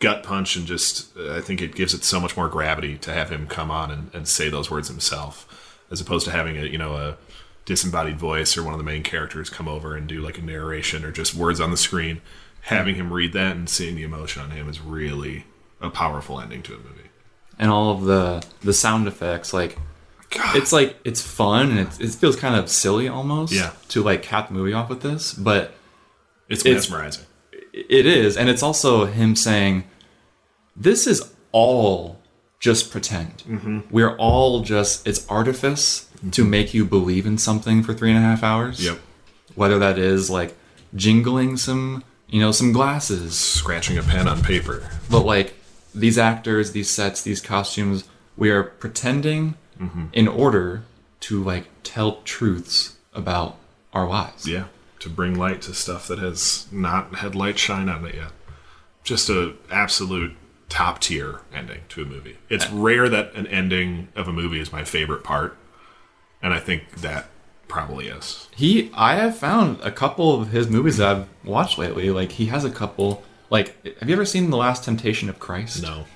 gut 0.00 0.22
punch 0.22 0.56
and 0.56 0.66
just 0.66 1.16
I 1.16 1.40
think 1.40 1.62
it 1.62 1.74
gives 1.74 1.94
it 1.94 2.04
so 2.04 2.20
much 2.20 2.36
more 2.36 2.48
gravity 2.48 2.98
to 2.98 3.12
have 3.12 3.30
him 3.30 3.46
come 3.46 3.70
on 3.70 3.90
and, 3.90 4.10
and 4.14 4.28
say 4.28 4.48
those 4.48 4.70
words 4.70 4.88
himself, 4.88 5.80
as 5.90 6.00
opposed 6.00 6.24
to 6.26 6.30
having 6.32 6.56
a 6.56 6.64
you 6.64 6.78
know 6.78 6.94
a 6.94 7.16
disembodied 7.64 8.18
voice 8.18 8.56
or 8.56 8.62
one 8.62 8.74
of 8.74 8.78
the 8.78 8.84
main 8.84 9.02
characters 9.02 9.48
come 9.48 9.68
over 9.68 9.96
and 9.96 10.06
do 10.06 10.20
like 10.20 10.36
a 10.38 10.42
narration 10.42 11.04
or 11.04 11.10
just 11.10 11.34
words 11.34 11.60
on 11.60 11.70
the 11.70 11.76
screen. 11.76 12.20
Having 12.62 12.94
him 12.94 13.12
read 13.12 13.32
that 13.34 13.56
and 13.56 13.68
seeing 13.68 13.94
the 13.94 14.02
emotion 14.02 14.42
on 14.42 14.50
him 14.50 14.68
is 14.68 14.80
really 14.80 15.44
a 15.80 15.90
powerful 15.90 16.40
ending 16.40 16.62
to 16.62 16.74
a 16.74 16.78
movie. 16.78 17.10
and 17.58 17.70
all 17.70 17.90
of 17.92 18.04
the 18.04 18.44
the 18.62 18.72
sound 18.72 19.06
effects 19.06 19.52
like 19.52 19.78
it's 20.54 20.72
like 20.72 20.96
it's 21.04 21.20
fun 21.20 21.70
and 21.70 21.78
it, 21.80 22.00
it 22.00 22.10
feels 22.10 22.36
kind 22.36 22.54
of 22.56 22.68
silly 22.68 23.08
almost 23.08 23.52
Yeah. 23.52 23.70
to 23.88 24.02
like 24.02 24.22
cap 24.22 24.48
the 24.48 24.54
movie 24.54 24.72
off 24.72 24.88
with 24.88 25.00
this 25.02 25.32
but 25.32 25.74
It's, 26.48 26.64
It's- 26.64 26.88
mesmerizing. 26.88 27.24
it 27.72 28.06
is 28.06 28.36
and 28.36 28.48
it's 28.48 28.62
also 28.62 29.06
him 29.06 29.34
saying 29.36 29.84
this 30.76 31.06
is 31.06 31.32
all 31.52 32.20
just 32.60 32.90
pretend 32.90 33.42
Mm-hmm. 33.48 33.80
we're 33.90 34.16
all 34.16 34.60
just 34.62 35.06
it's 35.06 35.26
artifice 35.28 36.08
to 36.32 36.44
make 36.44 36.72
you 36.74 36.84
believe 36.84 37.26
in 37.26 37.36
something 37.38 37.82
for 37.82 37.92
three 37.94 38.10
and 38.10 38.18
a 38.18 38.22
half 38.22 38.42
hours 38.42 38.84
Yep. 38.84 38.98
whether 39.54 39.78
that 39.78 39.98
is 39.98 40.30
like 40.30 40.56
jingling 40.94 41.56
some 41.56 42.02
you 42.28 42.40
know 42.40 42.52
some 42.52 42.72
glasses 42.72 43.36
Scratching 43.38 43.98
a 43.98 44.02
pen 44.02 44.26
on 44.28 44.42
paper. 44.42 44.88
but 45.10 45.24
like 45.24 45.54
these 45.96 46.18
actors, 46.18 46.72
these 46.72 46.90
sets, 46.90 47.22
these 47.22 47.40
costumes, 47.40 48.02
we 48.36 48.50
are 48.50 48.64
pretending 48.64 49.54
Mm-hmm. 49.84 50.04
in 50.12 50.28
order 50.28 50.82
to 51.20 51.42
like 51.42 51.66
tell 51.82 52.22
truths 52.22 52.96
about 53.14 53.56
our 53.92 54.08
lives. 54.08 54.46
Yeah, 54.48 54.64
to 55.00 55.08
bring 55.08 55.34
light 55.38 55.62
to 55.62 55.74
stuff 55.74 56.08
that 56.08 56.18
has 56.18 56.66
not 56.72 57.16
had 57.16 57.34
light 57.34 57.58
shine 57.58 57.88
on 57.88 58.04
it 58.06 58.14
yet. 58.14 58.32
Just 59.02 59.28
a 59.28 59.54
absolute 59.70 60.36
top 60.68 60.98
tier 61.00 61.40
ending 61.54 61.82
to 61.90 62.02
a 62.02 62.04
movie. 62.04 62.38
It's 62.48 62.68
rare 62.70 63.08
that 63.08 63.34
an 63.34 63.46
ending 63.46 64.08
of 64.16 64.26
a 64.28 64.32
movie 64.32 64.60
is 64.60 64.72
my 64.72 64.82
favorite 64.84 65.22
part, 65.22 65.56
and 66.42 66.52
I 66.54 66.58
think 66.58 66.90
that 66.96 67.26
probably 67.68 68.08
is. 68.08 68.48
He, 68.54 68.90
I 68.94 69.14
have 69.16 69.36
found 69.36 69.80
a 69.82 69.90
couple 69.90 70.40
of 70.40 70.48
his 70.48 70.68
movies 70.68 70.96
that 70.98 71.16
I've 71.16 71.28
watched 71.44 71.78
lately. 71.78 72.10
Like 72.10 72.32
he 72.32 72.46
has 72.46 72.64
a 72.64 72.70
couple. 72.70 73.22
Like, 73.50 73.98
have 73.98 74.08
you 74.08 74.14
ever 74.14 74.24
seen 74.24 74.50
The 74.50 74.56
Last 74.56 74.84
Temptation 74.84 75.28
of 75.28 75.38
Christ? 75.38 75.82
No, 75.82 76.06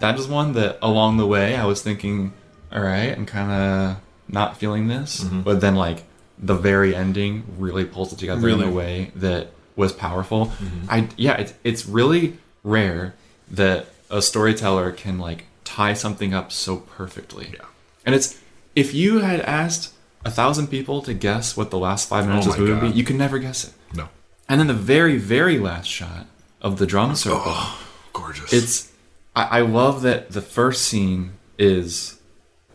That 0.00 0.18
is 0.18 0.26
one 0.28 0.52
that 0.52 0.78
along 0.80 1.16
the 1.16 1.26
way 1.26 1.56
I 1.56 1.66
was 1.66 1.82
thinking, 1.82 2.32
all 2.72 2.82
right, 2.82 3.16
I'm 3.16 3.26
kind 3.26 3.50
of 3.50 3.96
not 4.28 4.56
feeling 4.56 4.88
this, 4.88 5.24
mm-hmm. 5.24 5.42
but 5.42 5.60
then 5.60 5.74
like 5.74 6.04
the 6.38 6.54
very 6.54 6.94
ending 6.94 7.44
really 7.58 7.84
pulls 7.84 8.12
it 8.12 8.18
together 8.18 8.48
in 8.48 8.62
a 8.62 8.70
way 8.70 9.10
that 9.16 9.48
was 9.76 9.92
powerful. 9.92 10.46
Mm-hmm. 10.46 10.86
I 10.90 11.08
yeah, 11.16 11.34
it's 11.34 11.54
it's 11.64 11.86
really 11.86 12.38
rare 12.62 13.14
that 13.50 13.86
a 14.10 14.22
storyteller 14.22 14.92
can 14.92 15.18
like 15.18 15.46
tie 15.64 15.94
something 15.94 16.34
up 16.34 16.52
so 16.52 16.76
perfectly. 16.76 17.50
Yeah. 17.54 17.66
And 18.04 18.14
it's 18.14 18.40
if 18.74 18.94
you 18.94 19.20
had 19.20 19.40
asked 19.40 19.92
a 20.24 20.30
thousand 20.30 20.68
people 20.68 21.02
to 21.02 21.14
guess 21.14 21.56
what 21.56 21.70
the 21.70 21.78
last 21.78 22.08
five 22.08 22.24
oh 22.24 22.28
minutes 22.28 22.46
Oh 22.46 22.50
of 22.50 22.56
this 22.56 22.60
movie 22.60 22.80
would 22.86 22.92
be, 22.92 22.98
you 22.98 23.04
could 23.04 23.16
never 23.16 23.38
guess 23.38 23.64
it. 23.64 23.74
No. 23.94 24.08
And 24.48 24.60
then 24.60 24.66
the 24.66 24.74
very, 24.74 25.16
very 25.16 25.58
last 25.58 25.86
shot 25.86 26.26
of 26.60 26.78
the 26.78 26.86
drum 26.86 27.10
oh, 27.10 27.14
circle. 27.14 27.42
Oh, 27.44 27.86
Gorgeous. 28.12 28.52
It's 28.52 28.92
I, 29.36 29.58
I 29.58 29.60
love 29.60 30.02
that 30.02 30.30
the 30.30 30.40
first 30.40 30.84
scene 30.84 31.32
is 31.58 32.17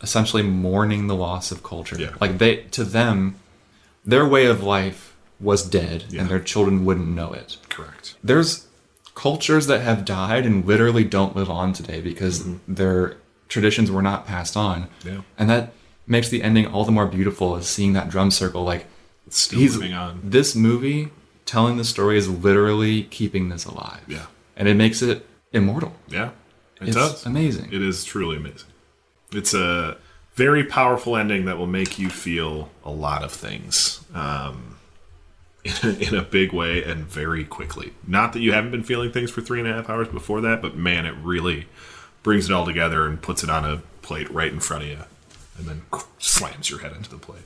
essentially 0.03 0.43
mourning 0.43 1.07
the 1.07 1.15
loss 1.15 1.51
of 1.51 1.63
culture. 1.63 1.95
Yeah. 1.99 2.11
Like 2.21 2.37
they 2.37 2.57
to 2.71 2.83
them, 2.83 3.35
their 4.05 4.27
way 4.27 4.45
of 4.45 4.61
life 4.61 5.15
was 5.39 5.63
dead 5.67 6.05
Yeah. 6.09 6.21
and 6.21 6.29
their 6.29 6.39
children 6.39 6.85
wouldn't 6.85 7.07
know 7.07 7.33
it. 7.33 7.57
correct. 7.69 8.15
There's 8.23 8.67
cultures 9.15 9.67
that 9.67 9.81
have 9.81 10.05
died 10.05 10.45
and 10.45 10.65
literally 10.65 11.03
don't 11.03 11.35
live 11.35 11.49
on 11.49 11.73
today 11.73 12.01
because 12.01 12.45
their 12.67 13.17
traditions 13.49 13.89
were 13.91 14.01
not 14.01 14.25
passed 14.27 14.55
on. 14.57 14.83
Mm-hmm. 14.83 15.07
Yeah. 15.09 15.21
And 15.39 15.49
that 15.49 15.73
makes 16.07 16.29
the 16.29 16.43
ending 16.43 16.65
all 16.67 16.83
the 16.85 16.91
more 16.91 17.05
beautiful 17.07 17.55
as 17.55 17.67
seeing 17.67 17.93
that 17.93 18.09
drum 18.09 18.29
circle 18.31 18.63
like 18.63 18.85
It's 19.27 19.39
still 19.39 19.59
he's 19.59 19.75
moving 19.75 19.93
on. 19.93 20.19
this 20.23 20.55
movie 20.55 21.09
telling 21.45 21.77
the 21.77 21.83
story 21.83 22.17
is 22.17 22.27
literally 22.29 23.03
keeping 23.03 23.49
this 23.49 23.65
alive. 23.65 24.01
Yeah. 24.07 24.25
And 24.55 24.67
it 24.67 24.75
makes 24.75 25.01
it 25.01 25.25
immortal. 25.51 25.93
Yeah. 26.07 26.31
It 26.81 26.87
It's 26.89 26.95
does. 26.97 27.25
amazing. 27.25 27.69
It 27.71 27.81
is 27.81 28.03
truly 28.03 28.37
amazing. 28.37 28.69
It's 29.33 29.53
a 29.53 29.97
very 30.35 30.63
powerful 30.63 31.15
ending 31.15 31.45
that 31.45 31.57
will 31.57 31.67
make 31.67 31.99
you 31.99 32.09
feel 32.09 32.69
a 32.83 32.91
lot 32.91 33.23
of 33.23 33.31
things 33.31 34.03
um, 34.13 34.77
in, 35.63 35.73
a, 35.83 35.89
in 36.09 36.15
a 36.15 36.21
big 36.23 36.51
way 36.53 36.83
and 36.83 37.05
very 37.05 37.43
quickly. 37.45 37.93
Not 38.07 38.33
that 38.33 38.39
you 38.39 38.51
haven't 38.53 38.71
been 38.71 38.83
feeling 38.83 39.11
things 39.11 39.31
for 39.31 39.41
three 39.41 39.59
and 39.59 39.67
a 39.67 39.73
half 39.73 39.89
hours 39.89 40.07
before 40.07 40.41
that, 40.41 40.61
but 40.61 40.75
man, 40.75 41.05
it 41.05 41.15
really 41.21 41.67
brings 42.23 42.49
it 42.49 42.53
all 42.53 42.65
together 42.65 43.05
and 43.05 43.21
puts 43.21 43.43
it 43.43 43.49
on 43.49 43.63
a 43.65 43.81
plate 44.01 44.29
right 44.31 44.51
in 44.51 44.59
front 44.59 44.83
of 44.83 44.89
you 44.89 44.97
and 45.57 45.67
then 45.67 45.81
slams 46.17 46.69
your 46.69 46.79
head 46.79 46.93
into 46.95 47.09
the 47.09 47.17
plate. 47.17 47.41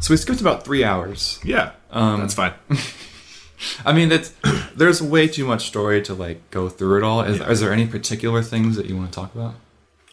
So 0.00 0.12
we 0.12 0.16
skipped 0.16 0.40
about 0.40 0.64
three 0.64 0.82
hours. 0.84 1.38
Yeah, 1.44 1.72
Um, 1.90 2.20
that's 2.20 2.34
fine. 2.34 2.54
I 3.84 3.92
mean, 3.92 4.08
that's 4.08 4.32
there's 4.74 5.00
way 5.00 5.28
too 5.28 5.44
much 5.46 5.66
story 5.68 6.02
to 6.02 6.14
like 6.14 6.50
go 6.50 6.68
through 6.68 6.98
it 6.98 7.04
all. 7.04 7.20
Is, 7.22 7.38
Yeah. 7.38 7.50
is 7.50 7.60
there 7.60 7.72
any 7.72 7.86
particular 7.86 8.42
things 8.42 8.74
that 8.76 8.86
you 8.86 8.96
want 8.96 9.12
to 9.12 9.14
talk 9.14 9.34
about? 9.34 9.54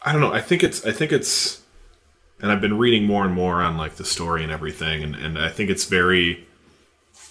I 0.02 0.12
don't 0.12 0.22
know. 0.22 0.32
I 0.32 0.42
think 0.42 0.64
it's. 0.64 0.86
I 0.86 0.92
think 0.92 1.12
it's. 1.12 1.62
And 2.42 2.52
I've 2.52 2.62
been 2.62 2.78
reading 2.78 3.04
more 3.06 3.26
and 3.26 3.34
more 3.34 3.62
on 3.62 3.78
like 3.78 3.96
the 3.96 4.06
story 4.06 4.44
and 4.44 4.52
everything, 4.52 5.04
and, 5.04 5.16
and 5.16 5.38
I 5.38 5.50
think 5.50 5.70
it's 5.70 5.86
very. 5.86 6.48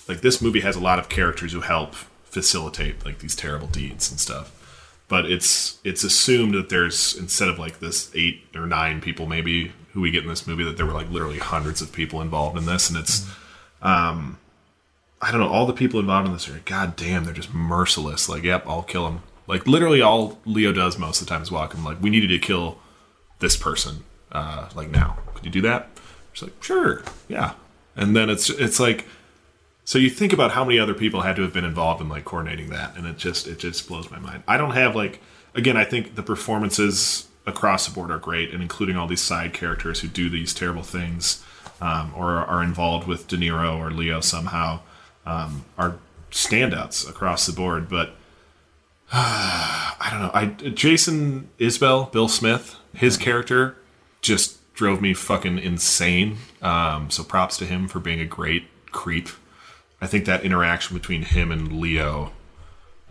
Like 0.06 0.20
this 0.20 0.40
movie 0.40 0.60
has 0.60 0.76
a 0.76 0.80
lot 0.80 0.98
of 0.98 1.08
characters 1.08 1.52
who 1.52 1.60
help 1.60 1.94
facilitate 2.24 3.04
like 3.04 3.18
these 3.20 3.34
terrible 3.36 3.66
deeds 3.68 4.10
and 4.10 4.18
stuff, 4.20 5.02
but 5.08 5.30
it's 5.30 5.78
it's 5.84 6.04
assumed 6.04 6.54
that 6.54 6.68
there's 6.68 7.14
instead 7.16 7.48
of 7.48 7.58
like 7.58 7.80
this 7.80 8.10
eight 8.14 8.42
or 8.54 8.66
nine 8.66 9.00
people 9.00 9.26
maybe 9.26 9.72
who 9.92 10.00
we 10.00 10.10
get 10.10 10.22
in 10.22 10.28
this 10.28 10.46
movie 10.46 10.64
that 10.64 10.76
there 10.76 10.86
were 10.86 10.92
like 10.92 11.10
literally 11.10 11.38
hundreds 11.38 11.80
of 11.82 11.92
people 11.92 12.20
involved 12.20 12.56
in 12.58 12.66
this, 12.66 12.88
and 12.90 12.98
it's. 12.98 13.26
um 13.82 14.38
I 15.20 15.32
don't 15.32 15.40
know. 15.40 15.48
All 15.48 15.66
the 15.66 15.72
people 15.72 15.98
involved 15.98 16.28
in 16.28 16.32
this 16.32 16.48
are 16.48 16.60
god 16.64 16.94
damn. 16.94 17.24
They're 17.24 17.34
just 17.34 17.52
merciless. 17.52 18.28
Like, 18.28 18.44
yep, 18.44 18.64
I'll 18.68 18.84
kill 18.84 19.08
him. 19.08 19.20
Like, 19.48 19.66
literally, 19.66 20.00
all 20.00 20.38
Leo 20.44 20.72
does 20.72 20.98
most 20.98 21.20
of 21.20 21.26
the 21.26 21.30
time 21.30 21.42
is 21.42 21.50
walk 21.50 21.74
him. 21.74 21.82
Like, 21.82 22.00
we 22.00 22.10
needed 22.10 22.28
to 22.28 22.38
kill 22.38 22.78
this 23.40 23.56
person. 23.56 24.04
Uh, 24.30 24.68
like 24.74 24.90
now, 24.90 25.18
could 25.34 25.44
you 25.44 25.50
do 25.50 25.62
that? 25.62 25.88
It's 26.32 26.42
like, 26.42 26.62
sure, 26.62 27.02
yeah. 27.28 27.54
And 27.96 28.14
then 28.14 28.30
it's 28.30 28.50
it's 28.50 28.78
like, 28.78 29.06
so 29.84 29.98
you 29.98 30.10
think 30.10 30.32
about 30.32 30.50
how 30.52 30.64
many 30.64 30.78
other 30.78 30.94
people 30.94 31.22
had 31.22 31.34
to 31.36 31.42
have 31.42 31.52
been 31.52 31.64
involved 31.64 32.00
in 32.00 32.08
like 32.08 32.24
coordinating 32.24 32.70
that, 32.70 32.96
and 32.96 33.06
it 33.06 33.16
just 33.16 33.46
it 33.46 33.58
just 33.58 33.88
blows 33.88 34.10
my 34.10 34.18
mind. 34.18 34.42
I 34.46 34.56
don't 34.58 34.72
have 34.72 34.94
like, 34.94 35.20
again, 35.54 35.76
I 35.76 35.84
think 35.84 36.14
the 36.14 36.22
performances 36.22 37.26
across 37.46 37.88
the 37.88 37.94
board 37.94 38.10
are 38.10 38.18
great, 38.18 38.52
and 38.52 38.62
including 38.62 38.96
all 38.96 39.06
these 39.06 39.22
side 39.22 39.54
characters 39.54 40.00
who 40.00 40.08
do 40.08 40.28
these 40.28 40.52
terrible 40.52 40.82
things, 40.82 41.42
um, 41.80 42.12
or 42.14 42.32
are 42.36 42.62
involved 42.62 43.08
with 43.08 43.26
De 43.28 43.36
Niro 43.38 43.78
or 43.78 43.90
Leo 43.90 44.20
somehow 44.20 44.80
um, 45.24 45.64
are 45.78 45.96
standouts 46.30 47.08
across 47.08 47.46
the 47.46 47.52
board. 47.52 47.88
But 47.88 48.14
I 49.12 50.08
don't 50.10 50.20
know. 50.22 50.30
I 50.34 50.46
Jason 50.70 51.48
Isbell, 51.58 52.10
Bill 52.12 52.28
Smith, 52.28 52.76
his 52.94 53.16
character 53.16 53.76
just 54.20 54.58
drove 54.74 55.00
me 55.00 55.14
fucking 55.14 55.58
insane. 55.58 56.38
Um, 56.62 57.10
so 57.10 57.24
props 57.24 57.56
to 57.58 57.64
him 57.64 57.88
for 57.88 58.00
being 58.00 58.20
a 58.20 58.24
great 58.26 58.64
creep. 58.92 59.28
I 60.00 60.06
think 60.06 60.26
that 60.26 60.44
interaction 60.44 60.96
between 60.96 61.22
him 61.22 61.50
and 61.50 61.80
Leo 61.80 62.32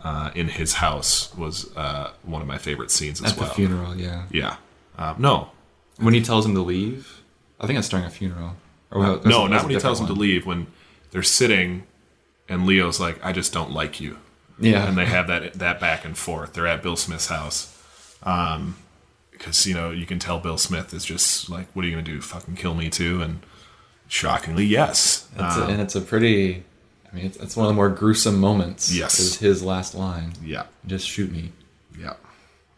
uh, 0.03 0.31
in 0.35 0.47
his 0.49 0.73
house 0.75 1.35
was 1.35 1.75
uh, 1.75 2.11
one 2.23 2.41
of 2.41 2.47
my 2.47 2.57
favorite 2.57 2.91
scenes 2.91 3.21
as 3.21 3.33
At 3.33 3.37
well. 3.39 3.49
the 3.49 3.55
funeral, 3.55 3.95
yeah. 3.95 4.23
Yeah. 4.31 4.55
Um, 4.97 5.15
no, 5.19 5.49
When 5.97 6.13
he 6.13 6.21
tells 6.21 6.45
him 6.45 6.53
to 6.55 6.61
leave, 6.61 7.21
I 7.59 7.67
think 7.67 7.77
it's 7.79 7.89
during 7.89 8.05
a 8.05 8.09
funeral. 8.09 8.55
Or 8.91 8.99
well, 9.01 9.21
no, 9.25 9.45
a- 9.45 9.49
not 9.49 9.63
when 9.63 9.73
he 9.73 9.79
tells 9.79 9.99
him 9.99 10.07
to 10.07 10.13
leave. 10.13 10.45
When 10.45 10.67
they're 11.11 11.23
sitting, 11.23 11.83
and 12.47 12.65
Leo's 12.65 12.99
like, 12.99 13.19
"I 13.25 13.33
just 13.33 13.51
don't 13.51 13.71
like 13.71 13.99
you." 13.99 14.17
Yeah, 14.59 14.87
and 14.87 14.97
they 14.97 15.05
have 15.05 15.27
that 15.27 15.53
that 15.55 15.79
back 15.79 16.03
and 16.05 16.17
forth. 16.17 16.53
They're 16.53 16.67
at 16.67 16.81
Bill 16.81 16.95
Smith's 16.95 17.27
house, 17.27 17.77
um, 18.23 18.75
because 19.31 19.65
you 19.67 19.73
know 19.75 19.91
you 19.91 20.05
can 20.05 20.19
tell 20.19 20.39
Bill 20.39 20.57
Smith 20.57 20.93
is 20.93 21.05
just 21.05 21.49
like, 21.49 21.67
"What 21.75 21.85
are 21.85 21.87
you 21.87 21.93
gonna 21.95 22.03
do? 22.03 22.21
Fucking 22.21 22.55
kill 22.55 22.73
me 22.73 22.89
too?" 22.89 23.21
And 23.21 23.39
shockingly, 24.07 24.65
yes. 24.65 25.27
It's 25.35 25.57
a, 25.57 25.63
Um, 25.63 25.69
and 25.69 25.81
it's 25.81 25.95
a 25.95 26.01
pretty. 26.01 26.63
I 27.11 27.15
mean, 27.15 27.25
it's, 27.25 27.37
it's 27.37 27.55
one 27.55 27.65
of 27.65 27.69
the 27.69 27.75
more 27.75 27.89
gruesome 27.89 28.37
moments. 28.39 28.93
Yes. 28.93 29.19
is 29.19 29.37
his 29.37 29.63
last 29.63 29.95
line. 29.95 30.33
yeah, 30.43 30.63
Just 30.85 31.07
shoot 31.07 31.31
me. 31.31 31.53
yeah. 31.97 32.13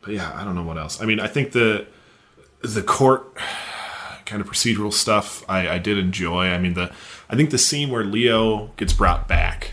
But 0.01 0.14
yeah, 0.14 0.31
I 0.35 0.43
don't 0.43 0.56
know 0.56 0.64
what 0.64 0.77
else. 0.77 1.01
I 1.01 1.06
mean, 1.06 1.19
I 1.19 1.27
think 1.27 1.51
the 1.53 1.88
the 2.61 2.84
court 2.84 3.35
kind 4.26 4.41
of 4.41 4.47
procedural 4.47 4.93
stuff 4.93 5.43
I, 5.49 5.68
I 5.69 5.77
did 5.80 5.97
enjoy. 5.97 6.47
I 6.49 6.57
mean, 6.60 6.73
the 6.73 6.91
I 7.30 7.35
think 7.35 7.49
the 7.51 7.57
scene 7.57 7.89
where 7.89 8.03
Leo 8.03 8.68
gets 8.77 8.93
brought 8.93 9.27
back 9.27 9.72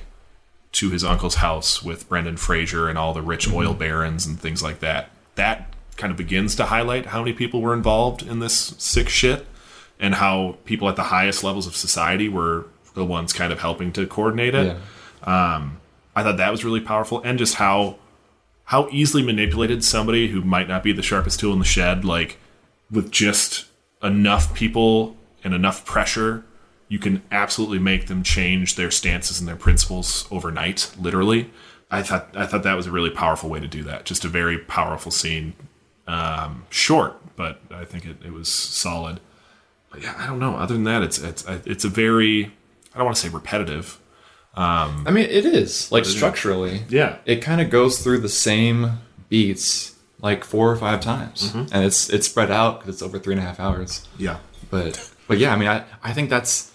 to 0.76 0.90
his 0.90 1.02
uncle's 1.02 1.36
house 1.36 1.82
with 1.82 2.06
Brendan 2.06 2.36
Fraser 2.36 2.88
and 2.88 2.98
all 2.98 3.14
the 3.14 3.22
rich 3.22 3.46
mm-hmm. 3.46 3.56
oil 3.56 3.74
barons 3.74 4.26
and 4.26 4.38
things 4.38 4.62
like 4.62 4.80
that. 4.80 5.10
That 5.34 5.74
kind 5.96 6.10
of 6.10 6.18
begins 6.18 6.54
to 6.56 6.66
highlight 6.66 7.06
how 7.06 7.20
many 7.20 7.32
people 7.32 7.62
were 7.62 7.72
involved 7.72 8.22
in 8.22 8.40
this 8.40 8.74
sick 8.76 9.08
shit 9.08 9.46
and 9.98 10.16
how 10.16 10.58
people 10.66 10.88
at 10.90 10.96
the 10.96 11.04
highest 11.04 11.42
levels 11.42 11.66
of 11.66 11.74
society 11.74 12.28
were 12.28 12.66
the 12.92 13.04
ones 13.04 13.32
kind 13.32 13.52
of 13.52 13.60
helping 13.60 13.90
to 13.92 14.06
coordinate 14.06 14.54
it. 14.54 14.76
Yeah, 15.26 15.54
um, 15.54 15.78
I 16.14 16.22
thought 16.22 16.36
that 16.36 16.50
was 16.50 16.64
really 16.64 16.80
powerful, 16.80 17.22
and 17.22 17.38
just 17.38 17.54
how 17.54 17.96
how 18.64 18.88
easily 18.90 19.22
manipulated 19.22 19.84
somebody 19.84 20.28
who 20.28 20.42
might 20.42 20.68
not 20.68 20.82
be 20.82 20.92
the 20.92 21.02
sharpest 21.02 21.40
tool 21.40 21.52
in 21.52 21.58
the 21.58 21.64
shed, 21.64 22.04
like 22.04 22.36
with 22.90 23.10
just 23.10 23.66
enough 24.02 24.54
people 24.54 25.16
and 25.44 25.54
enough 25.54 25.84
pressure, 25.86 26.44
you 26.88 26.98
can 26.98 27.22
absolutely 27.32 27.78
make 27.78 28.06
them 28.06 28.22
change 28.22 28.76
their 28.76 28.90
stances 28.90 29.38
and 29.40 29.48
their 29.48 29.56
principles 29.56 30.26
overnight, 30.30 30.90
literally. 30.98 31.50
I 31.90 32.02
thought 32.02 32.28
I 32.36 32.46
thought 32.46 32.62
that 32.64 32.74
was 32.76 32.86
a 32.86 32.90
really 32.92 33.10
powerful 33.10 33.48
way 33.50 33.60
to 33.60 33.68
do 33.68 33.82
that. 33.84 34.04
Just 34.04 34.24
a 34.24 34.28
very 34.28 34.58
powerful 34.58 35.10
scene. 35.12 35.54
Um, 36.06 36.64
short, 36.70 37.14
but 37.36 37.60
I 37.70 37.84
think 37.84 38.04
it, 38.06 38.16
it 38.24 38.32
was 38.32 38.48
solid. 38.48 39.20
But 39.90 40.02
yeah, 40.02 40.14
I 40.18 40.26
don't 40.26 40.38
know. 40.38 40.54
Other 40.56 40.74
than 40.74 40.84
that, 40.84 41.02
it's 41.02 41.18
it's 41.18 41.44
it's 41.64 41.84
a 41.84 41.88
very 41.88 42.52
I 42.94 42.98
don't 42.98 43.04
want 43.06 43.16
to 43.16 43.22
say 43.22 43.28
repetitive. 43.28 44.00
Um, 44.54 45.04
I 45.06 45.10
mean, 45.10 45.24
it 45.28 45.44
is 45.44 45.90
like 45.92 46.04
structurally. 46.04 46.82
Yeah. 46.88 47.18
it 47.26 47.42
kind 47.42 47.60
of 47.60 47.68
goes 47.68 47.98
through 48.02 48.18
the 48.20 48.28
same 48.28 49.00
beats 49.28 49.94
like 50.22 50.44
four 50.44 50.70
or 50.70 50.76
five 50.76 51.00
times, 51.00 51.52
Mm-hmm. 51.52 51.74
and 51.74 51.84
it's 51.84 52.08
it's 52.10 52.26
spread 52.26 52.50
out 52.50 52.80
because 52.80 52.94
it's 52.96 53.02
over 53.02 53.18
three 53.18 53.34
and 53.34 53.42
a 53.42 53.44
half 53.46 53.60
hours. 53.60 54.06
Yeah. 54.18 54.38
But 54.70 55.10
but 55.28 55.38
yeah, 55.38 55.52
I 55.52 55.56
mean, 55.56 55.68
I 55.68 55.84
I 56.02 56.12
think 56.12 56.30
that's 56.30 56.72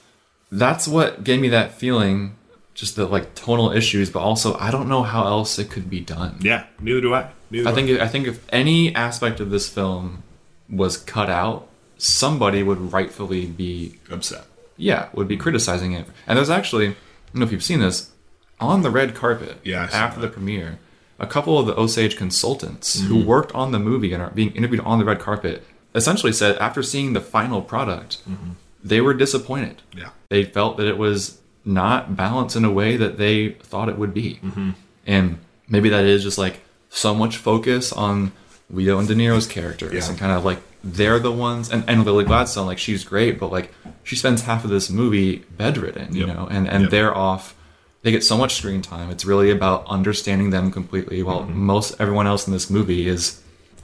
that's 0.52 0.88
what 0.88 1.23
gave 1.23 1.40
me 1.41 1.49
that 1.49 1.73
feeling, 1.73 2.36
just 2.73 2.95
the 2.95 3.06
like 3.06 3.36
tonal 3.36 3.72
issues, 3.72 4.10
but 4.10 4.19
also 4.19 4.56
I 4.57 4.72
don't 4.72 4.90
know 4.90 5.03
how 5.03 5.26
else 5.26 5.57
it 5.60 5.69
could 5.69 5.90
be 5.90 5.99
done. 5.99 6.38
Yeah, 6.41 6.65
neither 6.80 7.02
do 7.02 7.14
I. 7.14 7.30
Neither 7.49 7.68
I 7.69 7.72
do 7.72 7.76
think 7.88 8.02
I 8.02 8.07
think 8.07 8.28
if 8.28 8.45
any 8.49 8.94
aspect 8.95 9.40
of 9.40 9.49
this 9.49 9.69
film 9.69 10.23
was 10.69 10.98
cut 10.98 11.30
out, 11.30 11.68
somebody 11.98 12.64
would 12.64 12.91
rightfully 12.94 13.45
be 13.45 13.99
upset. 14.10 14.45
yeah 14.78 15.10
would 15.14 15.28
be 15.28 15.38
criticizing 15.38 15.94
it. 15.94 16.06
And 16.28 16.38
there's 16.38 16.49
actually 16.49 16.88
I 16.90 16.95
don't 17.34 17.40
know 17.41 17.45
if 17.45 17.52
you've 17.52 17.64
seen 17.64 17.80
this 17.80 18.11
on 18.60 18.82
the 18.84 18.90
red 18.91 19.15
carpet 19.15 19.57
Yeah, 19.64 19.90
after 19.91 20.19
that. 20.19 20.28
the 20.28 20.34
premiere. 20.34 20.80
A 21.19 21.28
couple 21.28 21.60
of 21.60 21.68
the 21.68 21.76
Osage 21.76 22.15
consultants 22.18 22.98
Mm-hmm. 22.99 23.07
who 23.07 23.26
worked 23.26 23.52
on 23.53 23.72
the 23.72 23.80
movie 23.80 24.11
and 24.14 24.22
are 24.23 24.32
being 24.32 24.52
interviewed 24.53 24.82
on 24.82 24.98
the 24.99 25.06
red 25.06 25.19
carpet 25.19 25.64
essentially 25.94 26.32
said 26.34 26.57
after 26.57 26.82
seeing 26.82 27.14
the 27.14 27.22
final 27.22 27.61
product, 27.61 28.18
Mm-hmm. 28.30 28.52
They 28.84 29.02
were 29.02 29.14
disappointed. 29.14 29.82
Yeah. 29.95 30.10
They 30.30 30.44
felt 30.44 30.78
that 30.78 30.88
it 30.88 30.98
was 30.98 31.40
not 31.66 32.16
balanced 32.16 32.56
in 32.56 32.66
a 32.66 32.72
way 32.72 32.98
that 32.98 33.18
they 33.18 33.49
thought 33.49 33.90
it 33.90 33.98
would 33.98 34.14
be. 34.14 34.40
Mm-hmm. 34.44 34.72
And 35.06 35.38
maybe 35.70 35.90
that 35.90 36.06
is 36.06 36.24
just 36.24 36.38
like 36.38 36.62
so 36.90 37.14
much 37.14 37.38
focus 37.38 37.94
on 37.94 38.32
Leo 38.70 38.98
and 38.99 39.08
De 39.08 39.16
Niro's 39.16 39.48
characters 39.48 39.94
Yeah. 39.94 40.10
and 40.10 40.18
kind 40.20 40.32
of 40.32 40.44
like 40.45 40.60
they're 40.84 41.20
the 41.20 41.32
ones 41.32 41.70
and, 41.70 41.84
and 41.88 42.03
Lily 42.06 42.24
Gladstone, 42.26 42.66
like 42.66 42.80
she's 42.80 43.03
great, 43.03 43.40
but 43.40 43.52
like 43.52 43.72
she 44.03 44.16
spends 44.16 44.41
half 44.44 44.64
of 44.64 44.70
this 44.72 44.90
movie 44.90 45.38
bedridden, 45.58 46.16
you 46.16 46.26
Yep. 46.26 46.36
know, 46.36 46.48
and, 46.49 46.68
and 46.68 46.84
Yep. 46.84 46.91
they're 46.91 47.16
off 47.16 47.56
they 48.03 48.10
get 48.10 48.24
so 48.24 48.36
much 48.36 48.56
screen 48.56 48.82
time. 48.82 49.12
It's 49.12 49.26
really 49.26 49.52
about 49.52 49.86
understanding 49.86 50.49
them 50.49 50.72
completely, 50.72 51.22
while 51.22 51.41
Mm-hmm. 51.41 51.60
most 51.66 51.95
everyone 52.02 52.26
else 52.26 52.48
in 52.48 52.53
this 52.53 52.68
movie 52.68 53.08
is 53.08 53.40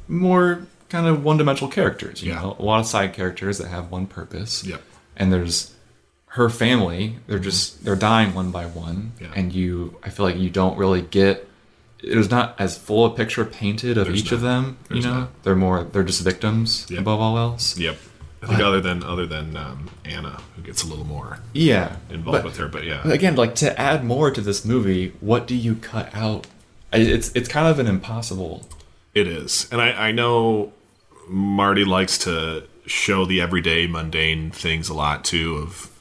more 0.07 0.65
kind 0.89 1.07
of 1.07 1.23
one-dimensional 1.23 1.72
characters. 1.72 2.22
You 2.23 2.31
Yeah. 2.34 2.41
know, 2.41 2.55
a 2.59 2.64
lot 2.64 2.80
of 2.80 2.85
side 2.85 3.14
characters 3.14 3.57
that 3.57 3.68
have 3.68 3.91
one 3.91 4.05
purpose. 4.07 4.64
Yep. 4.64 4.81
And 5.15 5.31
there's 5.34 5.73
her 6.31 6.49
family. 6.49 7.18
They're 7.27 7.39
just 7.39 7.84
they're 7.84 7.95
dying 7.95 8.34
one 8.34 8.51
by 8.51 8.65
one, 8.65 9.14
Yeah. 9.19 9.27
and 9.35 9.53
you. 9.53 9.95
I 10.03 10.09
feel 10.09 10.26
like 10.26 10.38
you 10.38 10.49
don't 10.49 10.77
really 10.77 11.01
get. 11.01 11.49
It, 12.03 12.11
there's 12.14 12.30
not 12.30 12.55
as 12.59 12.77
full 12.77 13.05
a 13.05 13.09
picture 13.09 13.43
painted 13.43 13.97
of 13.97 14.05
There's 14.07 14.19
each 14.19 14.31
of 14.31 14.41
them. 14.41 14.77
There's 14.88 15.03
you 15.03 15.09
know, 15.11 15.19
not. 15.22 15.43
they're 15.43 15.55
more. 15.55 15.84
They're 15.84 16.03
just 16.03 16.22
victims 16.22 16.85
Yep. 16.89 16.99
above 16.99 17.19
all 17.19 17.38
else. 17.39 17.77
Yep. 17.77 17.97
I 18.43 18.45
think 18.45 18.59
other 18.61 18.80
than 18.80 19.01
other 19.03 19.26
than 19.26 19.57
um, 19.57 19.89
Anna, 20.05 20.39
who 20.55 20.61
gets 20.61 20.84
a 20.84 20.88
little 20.88 21.05
more 21.05 21.39
Yeah. 21.53 21.95
involved 22.11 22.38
But- 22.38 22.45
with 22.45 22.57
her, 22.57 22.68
but 22.68 22.84
yeah, 22.84 23.01
But 23.03 23.14
again, 23.14 23.35
like 23.35 23.55
to 23.55 23.81
add 23.81 24.05
more 24.05 24.30
to 24.30 24.41
this 24.41 24.64
movie, 24.64 25.14
what 25.22 25.47
do 25.47 25.55
you 25.55 25.73
cut 25.73 26.11
out? 26.14 26.45
It's 26.93 27.31
it's 27.34 27.49
kind 27.49 27.68
of 27.68 27.80
an 27.80 27.88
impossible. 27.88 28.69
It 29.15 29.26
is. 29.27 29.68
And 29.72 29.81
I, 29.81 30.09
I 30.09 30.11
know 30.11 30.72
Marty 31.28 31.84
likes 31.86 32.18
to 32.20 32.64
show 32.86 33.26
the 33.26 33.41
everyday 33.41 33.86
mundane 33.88 34.49
things 34.52 34.88
a 34.90 34.94
lot 34.94 35.26
too 35.26 35.56
of 35.58 35.91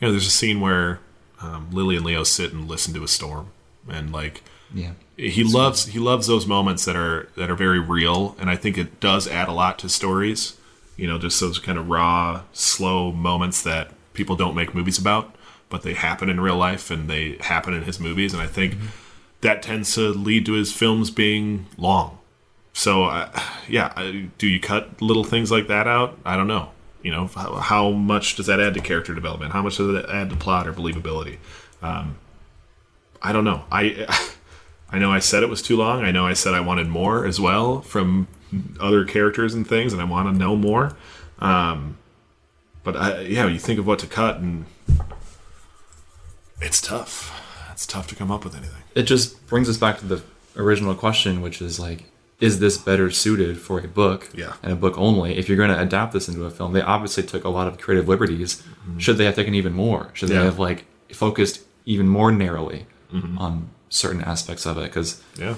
you 0.00 0.06
know, 0.06 0.12
there's 0.12 0.26
a 0.26 0.30
scene 0.30 0.60
where 0.60 1.00
um, 1.40 1.68
Lily 1.72 1.96
and 1.96 2.04
Leo 2.04 2.22
sit 2.22 2.52
and 2.52 2.68
listen 2.68 2.94
to 2.94 3.02
a 3.02 3.08
storm 3.08 3.48
and 3.88 4.12
like 4.12 4.42
Yeah. 4.72 4.92
he 5.16 5.42
loves 5.44 5.86
he 5.86 5.98
loves 5.98 6.26
those 6.26 6.46
moments 6.46 6.84
that 6.84 6.96
are 6.96 7.28
that 7.36 7.50
are 7.50 7.56
very 7.56 7.80
real 7.80 8.36
and 8.38 8.48
I 8.50 8.56
think 8.56 8.78
it 8.78 9.00
does 9.00 9.26
add 9.26 9.48
a 9.48 9.52
lot 9.52 9.78
to 9.80 9.88
stories. 9.88 10.56
You 10.96 11.06
know, 11.06 11.18
just 11.18 11.40
those 11.40 11.58
kind 11.58 11.76
of 11.78 11.88
raw, 11.90 12.42
slow 12.54 13.12
moments 13.12 13.62
that 13.62 13.90
people 14.14 14.34
don't 14.34 14.54
make 14.54 14.74
movies 14.74 14.98
about, 14.98 15.34
but 15.68 15.82
they 15.82 15.92
happen 15.92 16.30
in 16.30 16.40
real 16.40 16.56
life 16.56 16.90
and 16.90 17.08
they 17.10 17.36
happen 17.40 17.74
in 17.74 17.82
his 17.82 18.00
movies 18.00 18.32
and 18.32 18.42
I 18.42 18.46
think 18.46 18.76
that 19.42 19.62
tends 19.62 19.94
to 19.94 20.08
lead 20.10 20.46
to 20.46 20.52
his 20.54 20.72
films 20.72 21.10
being 21.10 21.66
long. 21.76 22.15
So, 22.76 23.04
uh, 23.04 23.30
yeah, 23.68 23.90
I- 23.96 24.28
do 24.36 24.46
you 24.46 24.60
cut 24.60 25.00
little 25.00 25.24
things 25.24 25.50
like 25.50 25.66
that 25.68 25.88
out? 25.88 26.18
I 26.26 26.36
don't 26.36 26.46
know. 26.46 26.72
You 27.02 27.10
know, 27.10 27.26
how, 27.28 27.54
how 27.54 27.90
much 27.90 28.36
does 28.36 28.44
that 28.46 28.60
add 28.60 28.74
to 28.74 28.80
character 28.80 29.14
development? 29.14 29.52
How 29.54 29.62
much 29.62 29.78
does 29.78 29.94
that 29.94 30.10
add 30.10 30.28
to 30.28 30.36
plot 30.36 30.68
or 30.68 30.74
believability? 30.74 31.38
Um, 31.80 32.18
I 33.22 33.32
don't 33.32 33.44
know. 33.44 33.64
I 33.72 34.06
I 34.90 34.98
know 34.98 35.10
I 35.10 35.20
said 35.20 35.42
it 35.42 35.48
was 35.48 35.62
too 35.62 35.74
long. 35.76 36.04
I 36.04 36.10
know 36.10 36.26
I 36.26 36.34
said 36.34 36.52
I 36.52 36.60
wanted 36.60 36.86
more 36.86 37.24
as 37.24 37.40
well 37.40 37.80
from 37.80 38.28
other 38.78 39.06
characters 39.06 39.54
and 39.54 39.66
things, 39.66 39.94
and 39.94 40.02
I 40.02 40.04
want 40.04 40.28
to 40.30 40.38
know 40.38 40.54
more. 40.54 40.94
Um, 41.38 41.96
but 42.84 42.94
I, 42.94 43.20
yeah, 43.22 43.46
you 43.46 43.58
think 43.58 43.78
of 43.78 43.86
what 43.86 44.00
to 44.00 44.06
cut, 44.06 44.36
and 44.36 44.66
it's 46.60 46.82
tough. 46.82 47.32
It's 47.72 47.86
tough 47.86 48.06
to 48.08 48.14
come 48.14 48.30
up 48.30 48.44
with 48.44 48.54
anything. 48.54 48.82
It 48.94 49.04
just 49.04 49.46
brings 49.46 49.66
us 49.70 49.78
back 49.78 49.98
to 50.00 50.04
the 50.04 50.22
original 50.56 50.94
question, 50.94 51.40
which 51.40 51.62
is 51.62 51.80
like, 51.80 52.04
is 52.40 52.58
this 52.58 52.76
better 52.78 53.10
suited 53.10 53.58
for 53.58 53.80
a 53.80 53.88
book 53.88 54.28
Yeah. 54.34 54.54
and 54.62 54.72
a 54.72 54.76
book 54.76 54.98
only? 54.98 55.38
If 55.38 55.48
you're 55.48 55.56
going 55.56 55.70
to 55.70 55.80
adapt 55.80 56.12
this 56.12 56.28
into 56.28 56.44
a 56.44 56.50
film, 56.50 56.72
they 56.74 56.82
obviously 56.82 57.22
took 57.22 57.44
a 57.44 57.48
lot 57.48 57.66
of 57.66 57.78
creative 57.78 58.08
liberties. 58.08 58.62
Should 58.98 59.16
they 59.18 59.24
have 59.24 59.34
taken 59.36 59.54
even 59.54 59.72
more? 59.72 60.10
Should 60.12 60.28
they 60.28 60.34
Mm-hmm. 60.34 60.44
Yeah. 60.44 60.50
have 60.50 60.58
like 60.58 60.84
focused 61.12 61.60
even 61.86 62.08
more 62.08 62.30
narrowly 62.32 62.86
Mm-hmm. 63.12 63.38
on 63.38 63.70
certain 63.88 64.20
aspects 64.20 64.66
of 64.66 64.76
it? 64.78 64.84
Because 64.84 65.22
Yeah. 65.38 65.54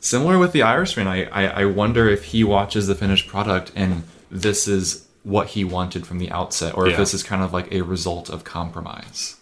Similar 0.00 0.38
with 0.38 0.52
the 0.52 0.62
Irishman, 0.62 1.06
I, 1.06 1.24
I, 1.26 1.46
I 1.62 1.64
wonder 1.66 2.08
if 2.08 2.24
he 2.24 2.42
watches 2.44 2.86
the 2.86 2.94
finished 2.94 3.28
product 3.28 3.70
and 3.76 4.02
this 4.30 4.66
is 4.66 5.06
what 5.22 5.48
he 5.48 5.62
wanted 5.64 6.06
from 6.06 6.18
the 6.18 6.30
outset, 6.30 6.74
or 6.74 6.86
if 6.88 6.96
this 6.96 7.12
is 7.12 7.22
kind 7.22 7.42
of 7.42 7.52
like 7.52 7.70
a 7.70 7.82
result 7.82 8.30
of 8.30 8.42
compromise. 8.42 9.36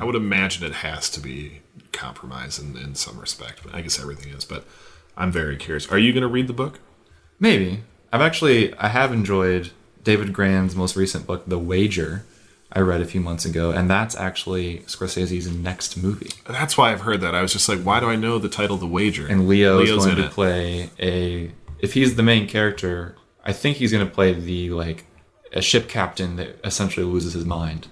I 0.00 0.04
would 0.04 0.16
imagine 0.16 0.64
it 0.66 0.72
has 0.74 1.08
to 1.10 1.20
be 1.20 1.60
compromise 1.92 2.58
in, 2.58 2.76
in 2.76 2.94
some 2.96 3.18
respect, 3.20 3.60
but 3.62 3.72
I 3.74 3.80
guess 3.82 4.00
everything 4.00 4.32
is. 4.32 4.44
But 4.44 4.64
I'm 5.20 5.30
very 5.30 5.56
curious. 5.56 5.86
Are 5.88 5.98
you 5.98 6.12
going 6.12 6.22
to 6.22 6.28
read 6.28 6.46
the 6.48 6.54
book? 6.54 6.80
Maybe. 7.38 7.82
I've 8.12 8.22
actually 8.22 8.74
I 8.74 8.88
have 8.88 9.12
enjoyed 9.12 9.70
David 10.02 10.32
Grann's 10.32 10.74
most 10.74 10.96
recent 10.96 11.26
book, 11.26 11.44
The 11.46 11.58
Wager. 11.58 12.24
I 12.72 12.80
read 12.80 13.00
a 13.00 13.04
few 13.04 13.20
months 13.20 13.44
ago, 13.44 13.72
and 13.72 13.90
that's 13.90 14.16
actually 14.16 14.78
Scorsese's 14.86 15.50
next 15.52 15.96
movie. 15.96 16.30
That's 16.46 16.78
why 16.78 16.92
I've 16.92 17.00
heard 17.02 17.20
that. 17.20 17.34
I 17.34 17.42
was 17.42 17.52
just 17.52 17.68
like, 17.68 17.80
why 17.80 18.00
do 18.00 18.06
I 18.06 18.16
know 18.16 18.38
the 18.38 18.48
title 18.48 18.76
The 18.76 18.86
Wager? 18.86 19.26
And 19.26 19.46
Leo 19.46 19.80
is 19.80 19.90
Leo's 19.90 20.06
going 20.06 20.16
to 20.18 20.26
it. 20.26 20.30
play 20.30 20.90
a 20.98 21.52
if 21.80 21.94
he's 21.94 22.14
the 22.16 22.22
main 22.22 22.46
character, 22.46 23.16
I 23.44 23.52
think 23.52 23.76
he's 23.78 23.92
going 23.92 24.06
to 24.06 24.12
play 24.12 24.32
the 24.32 24.70
like 24.70 25.04
a 25.52 25.60
ship 25.60 25.88
captain 25.88 26.36
that 26.36 26.60
essentially 26.64 27.04
loses 27.04 27.34
his 27.34 27.44
mind. 27.44 27.88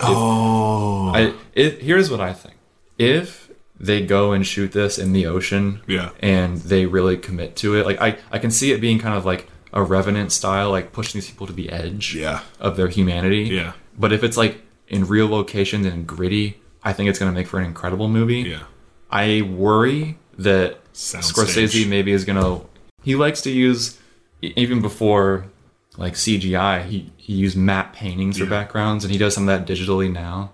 Oh, 0.00 1.12
I 1.14 1.34
it, 1.54 1.82
here's 1.82 2.10
what 2.10 2.20
I 2.20 2.32
think. 2.32 2.54
If 2.98 3.49
they 3.80 4.04
go 4.04 4.32
and 4.32 4.46
shoot 4.46 4.72
this 4.72 4.98
in 4.98 5.12
the 5.12 5.24
ocean, 5.26 5.80
Yeah. 5.86 6.10
and 6.20 6.58
they 6.58 6.84
really 6.86 7.16
commit 7.16 7.56
to 7.56 7.74
it, 7.76 7.86
like 7.86 8.00
I 8.00 8.18
I 8.30 8.38
can 8.38 8.50
see 8.50 8.72
it 8.72 8.80
being 8.80 8.98
kind 8.98 9.16
of 9.16 9.24
like 9.24 9.48
a 9.72 9.82
revenant 9.82 10.32
style, 10.32 10.70
like 10.70 10.92
pushing 10.92 11.18
these 11.18 11.28
people 11.30 11.46
to 11.46 11.52
the 11.52 11.70
edge 11.70 12.14
Yeah. 12.14 12.40
of 12.58 12.76
their 12.76 12.88
humanity. 12.88 13.44
Yeah. 13.44 13.72
But 13.98 14.12
if 14.12 14.22
it's 14.22 14.36
like 14.36 14.62
in 14.88 15.06
real 15.06 15.28
locations 15.28 15.86
and 15.86 16.06
gritty, 16.06 16.58
I 16.82 16.92
think 16.92 17.08
it's 17.08 17.18
going 17.18 17.30
to 17.32 17.34
make 17.38 17.46
for 17.46 17.58
an 17.58 17.64
incredible 17.66 18.08
movie. 18.08 18.40
yeah. 18.42 18.62
I 19.10 19.42
worry 19.42 20.18
that 20.38 20.78
Soundstage. 20.92 21.32
Scorsese 21.32 21.88
maybe 21.88 22.12
is 22.12 22.24
gonna. 22.24 22.60
He 23.02 23.14
likes 23.16 23.40
to 23.42 23.50
use 23.50 23.98
even 24.42 24.80
before 24.82 25.46
like 25.96 26.14
CGI. 26.14 26.84
He 26.86 27.10
he 27.16 27.32
used 27.34 27.56
matte 27.56 27.92
paintings 27.92 28.36
for 28.36 28.44
Yeah. 28.44 28.46
Mm-hmm. 28.46 28.50
backgrounds, 28.50 29.04
and 29.04 29.12
he 29.12 29.18
does 29.18 29.34
some 29.34 29.48
of 29.48 29.66
that 29.66 29.72
digitally 29.72 30.12
now. 30.12 30.52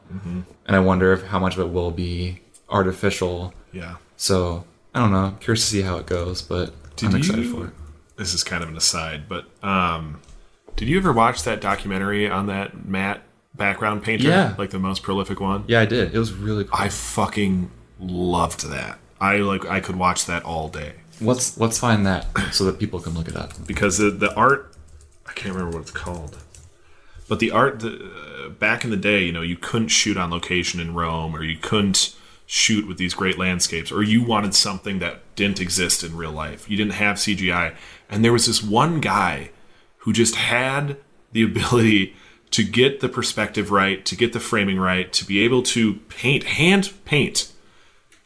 And 0.67 0.77
I 0.77 0.81
wonder 0.81 1.13
if 1.13 1.25
how 1.27 1.39
much 1.39 1.55
of 1.57 1.61
it 1.61 1.71
will 1.73 1.91
be 1.91 2.41
artificial. 2.69 3.55
Yeah. 3.73 3.97
So 4.17 4.65
I 4.95 5.01
don't 5.01 5.13
know. 5.13 5.19
I'm 5.25 5.39
curious 5.39 5.63
to 5.65 5.71
see 5.71 5.83
how 5.83 5.97
it 5.99 6.07
goes, 6.07 6.43
but 6.43 6.73
Did 6.97 7.11
I'm 7.11 7.17
excited 7.17 7.45
you- 7.45 7.53
for 7.55 7.67
it. 7.67 7.73
This 8.17 8.33
is 8.33 8.43
kind 8.43 8.63
of 8.63 8.71
an 8.71 8.77
aside, 8.79 9.29
but 9.29 9.45
um, 9.63 10.23
did 10.75 10.89
you 10.89 10.97
ever 10.97 11.13
watch 11.13 11.43
that 11.43 11.61
documentary 11.61 12.31
on 12.31 12.47
that 12.47 12.87
matte 12.87 13.21
background 13.55 14.03
painter? 14.05 14.29
Yeah. 14.29 14.55
Like 14.57 14.71
the 14.71 14.79
most 14.79 15.03
prolific 15.03 15.39
one? 15.39 15.65
Yeah, 15.69 15.81
I 15.81 15.85
did. 15.85 16.15
It 16.15 16.19
was 16.19 16.33
really 16.33 16.65
cool. 16.65 16.73
I 16.81 16.89
fucking 16.89 17.71
loved 18.01 18.71
that. 18.71 18.99
I 19.21 19.37
like 19.39 19.67
I 19.67 19.81
could 19.81 19.97
watch 19.97 20.25
that 20.27 20.45
all 20.45 20.69
day 20.69 20.93
let's 21.21 21.57
let's 21.59 21.79
find 21.79 22.05
that 22.07 22.27
so 22.53 22.65
that 22.65 22.79
people 22.79 23.01
can 23.01 23.15
look 23.15 23.29
it 23.29 23.37
up. 23.37 23.53
because 23.67 23.99
the 23.99 24.11
the 24.11 24.35
art 24.35 24.73
I 25.27 25.33
can't 25.33 25.55
remember 25.55 25.77
what 25.77 25.83
it's 25.83 25.91
called. 25.91 26.37
But 27.29 27.39
the 27.41 27.51
art 27.51 27.81
the, 27.81 28.11
uh, 28.47 28.49
back 28.51 28.85
in 28.85 28.91
the 28.91 28.97
day, 28.97 29.25
you 29.25 29.33
know, 29.33 29.43
you 29.43 29.57
couldn't 29.57 29.89
shoot 29.89 30.17
on 30.17 30.31
location 30.31 30.79
in 30.81 30.95
Rome 30.95 31.35
or 31.35 31.43
you 31.43 31.57
couldn't 31.59 32.15
shoot 32.47 32.87
with 32.87 32.97
these 32.97 33.13
great 33.13 33.39
landscapes 33.39 33.91
or 33.91 34.03
you 34.03 34.23
wanted 34.23 34.55
something 34.55 35.01
that 35.01 35.21
didn't 35.35 35.61
exist 35.61 36.05
in 36.05 36.17
real 36.17 36.31
life. 36.31 36.71
You 36.71 36.77
didn't 36.77 36.93
have 36.93 37.17
CGI. 37.17 37.75
And 38.09 38.25
there 38.25 38.33
was 38.33 38.47
this 38.47 38.63
one 38.63 39.01
guy 39.01 39.51
who 39.99 40.13
just 40.13 40.37
had 40.37 40.97
the 41.33 41.43
ability 41.45 42.15
to 42.53 42.63
get 42.63 43.01
the 43.01 43.09
perspective 43.09 43.71
right, 43.73 44.05
to 44.05 44.17
get 44.17 44.33
the 44.33 44.41
framing 44.41 44.79
right, 44.79 45.13
to 45.13 45.25
be 45.25 45.41
able 45.41 45.63
to 45.65 45.95
paint, 46.09 46.45
hand 46.45 46.93
paint 47.05 47.53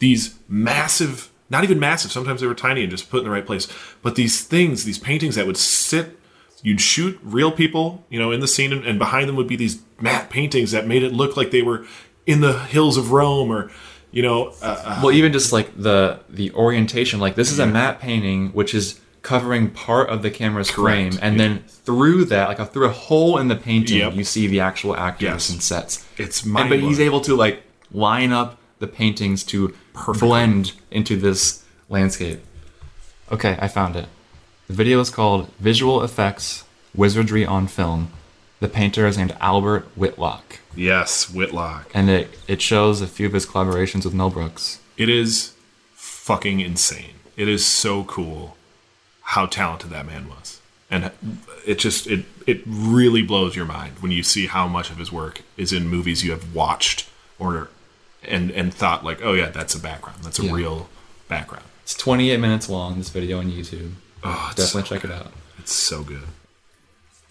these 0.01 0.39
massive, 0.49 1.31
not 1.49 1.63
even 1.63 1.79
massive, 1.79 2.11
sometimes 2.11 2.41
they 2.41 2.47
were 2.47 2.55
tiny 2.55 2.83
and 2.83 2.91
just 2.91 3.11
put 3.11 3.19
in 3.19 3.25
the 3.25 3.31
right 3.31 3.47
place, 3.47 3.69
but 4.03 4.17
these 4.17 4.45
things, 4.45 4.85
these 4.85 4.99
paintings 4.99 5.37
that 5.37 5.47
would 5.47 5.57
sit, 5.57 6.19
you'd 6.63 6.81
shoot 6.81 7.19
real 7.23 7.53
people, 7.53 8.05
you 8.09 8.19
know, 8.19 8.33
in 8.33 8.41
the 8.41 8.49
scene, 8.49 8.73
and, 8.73 8.99
behind 8.99 9.29
them 9.29 9.37
would 9.37 9.49
be 9.49 9.57
these 9.57 9.83
matte 10.01 10.29
paintings 10.31 10.73
that 10.73 10.87
made 10.87 11.03
it 11.03 11.13
look 11.13 11.37
like 11.37 11.51
they 11.51 11.63
were 11.63 11.87
in 12.27 12.41
the 12.41 12.59
hills 12.59 12.97
of 12.97 13.13
Rome 13.13 13.51
or, 13.51 13.71
you 14.13 14.23
know, 14.23 14.53
uh, 14.63 14.65
uh, 14.85 15.01
Well, 15.03 15.13
even 15.13 15.33
just 15.33 15.53
like 15.53 15.71
the 15.77 16.21
the 16.29 16.53
orientation, 16.53 17.21
like 17.21 17.35
this 17.37 17.51
is 17.53 17.59
a 17.59 17.67
matte 17.67 18.01
painting 18.01 18.49
which 18.49 18.75
is 18.75 19.01
covering 19.23 19.69
part 19.71 20.09
of 20.09 20.23
the 20.23 20.31
camera's 20.31 20.71
Correct. 20.71 21.15
frame, 21.15 21.19
and 21.23 21.39
then 21.39 21.63
through 21.69 22.25
that, 22.27 22.49
like 22.49 22.73
through 22.73 22.87
a 22.87 22.93
hole 22.93 23.37
in 23.39 23.49
the 23.49 23.57
painting, 23.57 23.99
Yep. 23.99 24.15
you 24.15 24.25
see 24.25 24.47
the 24.47 24.61
actual 24.61 24.97
actors 24.97 25.27
Yes. 25.27 25.51
and 25.51 25.63
sets. 25.63 26.05
It's 26.17 26.43
And- 26.43 26.55
but 26.71 26.81
he's 26.81 26.99
able 27.01 27.21
to 27.23 27.35
like 27.37 27.63
line 27.93 28.33
up 28.33 28.57
the 28.79 28.87
paintings 28.87 29.45
to 29.45 29.75
blend 30.19 30.73
into 30.91 31.17
this 31.17 31.63
landscape. 31.91 32.41
Okay, 33.31 33.59
I 33.61 33.69
found 33.69 33.95
it. 33.97 34.07
The 34.69 34.75
video 34.75 35.01
is 35.01 35.11
called 35.11 35.49
"Visual 35.61 36.03
Effects 36.03 36.65
Wizardry 36.95 37.45
on 37.45 37.67
Film." 37.67 38.09
The 38.61 38.69
painter 38.69 39.07
is 39.07 39.19
named 39.19 39.37
Albert 39.41 39.87
Whitlock, 39.97 40.60
yes, 40.75 41.31
Whitlock. 41.31 41.91
and 41.95 42.09
it 42.11 42.39
it 42.49 42.61
shows 42.63 43.01
a 43.01 43.07
few 43.07 43.27
of 43.27 43.33
his 43.33 43.47
collaborations 43.47 44.05
with 44.05 44.15
Mel 44.15 44.31
Brooks. 44.31 44.81
It 44.97 45.09
is 45.09 45.55
fucking 45.95 46.61
insane. 46.61 47.15
It 47.37 47.49
is 47.49 47.65
so 47.65 48.05
cool 48.05 48.57
how 49.23 49.47
talented 49.47 49.91
that 49.91 50.07
man 50.07 50.29
was. 50.29 50.61
And 50.91 51.11
it 51.67 51.79
just 51.79 52.07
it 52.09 52.25
it 52.47 52.63
really 52.67 53.23
blows 53.23 53.55
your 53.57 53.65
mind 53.67 53.95
when 54.01 54.11
you 54.13 54.23
see 54.23 54.47
how 54.47 54.67
much 54.67 54.91
of 54.91 54.97
his 54.99 55.13
work 55.13 55.43
is 55.57 55.73
in 55.73 55.87
movies 55.89 56.25
you 56.25 56.33
have 56.33 56.55
watched 56.55 57.09
or 57.39 57.69
and 58.25 58.51
and 58.51 58.75
thought 58.75 59.05
like, 59.05 59.21
"Oh 59.23 59.33
yeah, 59.35 59.51
that's 59.51 59.75
a 59.75 59.81
background. 59.81 60.19
That's 60.25 60.39
a 60.41 60.45
Yeah. 60.47 60.53
real 60.53 60.89
background." 61.29 61.65
It's 61.85 61.95
28 61.95 62.39
minutes 62.41 62.69
long, 62.69 62.99
this 62.99 63.09
video 63.09 63.39
on 63.39 63.51
YouTube. 63.51 63.93
Oh, 64.23 64.53
Definitely 64.57 64.83
so 64.83 64.83
check 64.83 65.05
it 65.05 65.11
out. 65.11 65.33
It's 65.59 65.73
so 65.73 66.03
good. 66.03 66.27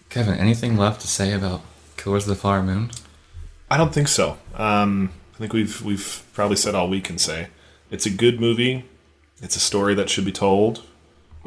Kevin, 0.08 0.34
anything 0.38 0.76
left 0.76 1.00
to 1.02 1.06
say 1.06 1.32
about 1.32 1.62
Killers 1.96 2.24
of 2.24 2.30
the 2.30 2.34
Flower 2.36 2.62
Moon? 2.62 2.90
I 3.70 3.76
don't 3.76 3.92
think 3.94 4.08
so. 4.08 4.36
Um, 4.54 5.10
I 5.34 5.38
think 5.38 5.52
we've 5.52 5.80
we've 5.82 6.22
probably 6.32 6.56
said 6.56 6.74
all 6.74 6.88
we 6.88 7.00
can 7.00 7.18
say. 7.18 7.48
It's 7.90 8.06
a 8.06 8.10
good 8.10 8.40
movie. 8.40 8.84
It's 9.42 9.56
a 9.56 9.60
story 9.60 9.94
that 9.94 10.10
should 10.10 10.24
be 10.24 10.32
told. 10.32 10.82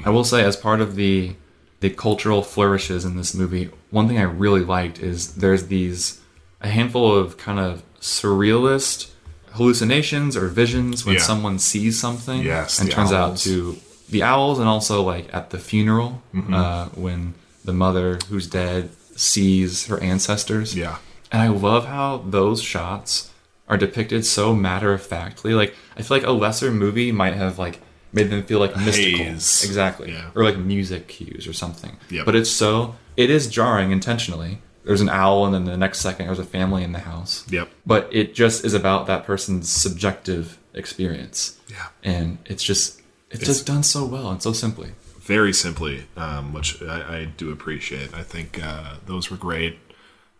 I 0.06 0.10
will 0.10 0.24
say, 0.24 0.44
as 0.44 0.56
part 0.56 0.82
of 0.82 0.95
the 0.95 1.36
the 1.82 1.90
cultural 1.90 2.41
flourishes 2.41 3.04
in 3.06 3.18
this 3.18 3.34
movie, 3.34 3.70
one 3.91 4.08
thing 4.08 4.18
I 4.18 4.24
really 4.24 4.62
liked 4.64 5.00
is 5.00 5.36
there's 5.36 5.68
these 5.68 6.22
a 6.62 6.70
handful 6.70 7.14
of 7.16 7.38
kind 7.38 7.60
of 7.60 7.84
surrealist 8.00 9.12
hallucinations 9.52 10.36
or 10.36 10.48
visions 10.48 11.06
when 11.06 11.16
Yeah. 11.16 11.22
someone 11.22 11.60
sees 11.60 12.00
something 12.00 12.41
Yes, 12.41 12.80
and 12.80 12.90
turns 12.90 13.12
out 13.12 13.38
to 13.40 13.78
the 14.10 14.24
owls 14.24 14.58
and 14.60 14.68
also 14.68 15.04
like 15.04 15.32
at 15.34 15.50
the 15.52 15.60
funeral 15.60 16.24
Mm-hmm. 16.34 16.54
uh, 16.54 16.86
when 16.95 17.34
the 17.64 17.74
mother 17.74 18.18
who's 18.30 18.48
dead 18.48 18.90
sees 19.16 19.86
her 19.88 20.02
ancestors 20.02 20.76
Yeah. 20.76 20.98
And 21.34 21.42
I 21.42 21.48
love 21.50 21.86
how 21.86 22.18
those 22.26 22.62
shots 22.62 23.32
are 23.68 23.78
depicted 23.78 24.26
so 24.26 24.54
matter 24.56 24.94
of 24.94 25.02
factly. 25.06 25.54
Like 25.54 25.76
I 25.98 26.02
feel 26.04 26.18
like 26.18 26.26
a 26.28 26.32
lesser 26.32 26.72
movie 26.72 27.12
might 27.12 27.34
have 27.34 27.60
like 27.60 27.82
made 28.14 28.30
them 28.30 28.44
feel 28.44 28.60
like 28.60 28.76
mystical, 28.78 29.26
Haze. 29.26 29.64
exactly, 29.66 30.12
Yeah. 30.12 30.30
or 30.36 30.44
like 30.44 30.58
music 30.58 31.08
cues 31.08 31.48
or 31.48 31.54
something. 31.54 31.98
Yep. 32.10 32.26
But 32.26 32.36
it's 32.36 32.50
so 32.50 32.96
it 33.18 33.30
is 33.30 33.48
jarring 33.48 33.92
intentionally. 33.92 34.60
There's 34.86 35.00
an 35.02 35.08
owl, 35.10 35.46
and 35.46 35.54
then 35.56 35.64
the 35.64 35.78
next 35.78 36.00
second 36.02 36.26
there's 36.28 36.40
a 36.40 36.44
family 36.44 36.84
in 36.84 36.92
the 36.92 37.00
house. 37.00 37.46
Yep. 37.50 37.70
But 37.86 38.10
it 38.12 38.36
just 38.36 38.66
is 38.66 38.74
about 38.74 39.08
that 39.08 39.24
person's 39.26 39.70
subjective 39.70 40.60
experience. 40.74 41.58
Yeah. 41.70 41.88
And 42.04 42.38
it's 42.46 42.64
just 42.64 43.02
it's, 43.32 43.46
just 43.46 43.66
done 43.66 43.84
so 43.84 44.06
well 44.06 44.30
and 44.30 44.44
so 44.44 44.52
simply. 44.54 44.92
very 45.22 45.54
simply, 45.54 46.06
um, 46.18 46.52
which 46.54 46.82
I, 46.84 47.20
I 47.20 47.26
do 47.38 47.50
appreciate. 47.52 48.14
I 48.14 48.24
think 48.24 48.62
uh, 48.62 48.96
those 49.06 49.32
were 49.32 49.38
great. 49.38 49.80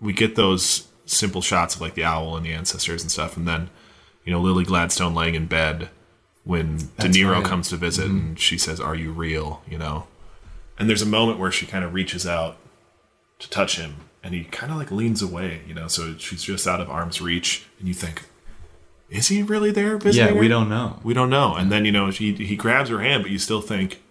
We 0.04 0.14
get 0.14 0.36
those 0.36 0.88
simple 1.06 1.42
shots 1.42 1.76
of 1.76 1.82
like 1.82 1.96
the 1.96 2.04
owl 2.04 2.36
and 2.36 2.46
the 2.46 2.54
ancestors 2.54 3.02
and 3.02 3.10
stuff, 3.12 3.36
and 3.38 3.48
then 3.48 3.70
you 4.26 4.32
know 4.32 4.40
Lily 4.42 4.64
Gladstone 4.64 5.16
laying 5.16 5.36
in 5.36 5.48
bed 5.48 5.90
when 6.44 6.78
That's 6.98 7.16
De 7.16 7.24
Niro 7.24 7.38
right. 7.38 7.46
comes 7.46 7.70
to 7.70 7.78
visit, 7.78 8.08
mm-hmm. 8.08 8.18
and 8.18 8.40
she 8.40 8.58
says, 8.58 8.80
"Are 8.80 8.96
you 8.96 9.12
real?" 9.12 9.62
You 9.68 9.78
know, 9.78 10.08
and 10.78 10.90
there's 10.90 11.02
a 11.02 11.08
moment 11.08 11.40
where 11.40 11.52
she 11.52 11.66
kind 11.66 11.84
of 11.86 11.94
reaches 11.94 12.28
out 12.28 12.58
to 13.40 13.50
touch 13.50 13.78
him, 13.78 13.96
and 14.24 14.34
he 14.34 14.44
kind 14.44 14.72
of 14.72 14.78
like 14.78 14.92
leans 14.92 15.22
away. 15.22 15.62
You 15.68 15.74
know, 15.74 15.88
so 15.88 16.18
she's 16.18 16.44
just 16.44 16.68
out 16.68 16.82
of 16.82 16.90
arm's 16.90 17.22
reach, 17.22 17.66
and 17.80 17.88
you 17.88 17.94
think, 17.94 18.24
"Is 19.10 19.30
he 19.30 19.42
really 19.42 19.72
there?" 19.72 19.98
Visiting 19.98 20.36
Yeah, 20.36 20.40
we 20.40 20.48
her? 20.48 20.50
don't 20.50 20.70
know. 20.70 21.00
We 21.04 21.14
don't 21.14 21.30
know. 21.30 21.56
And 21.56 21.72
then 21.72 21.86
you 21.86 21.92
know 21.92 22.10
he 22.10 22.34
he 22.34 22.56
grabs 22.56 22.90
her 22.90 23.00
hand, 23.02 23.24
but 23.24 23.32
you 23.32 23.40
still 23.40 23.62
think, 23.62 24.02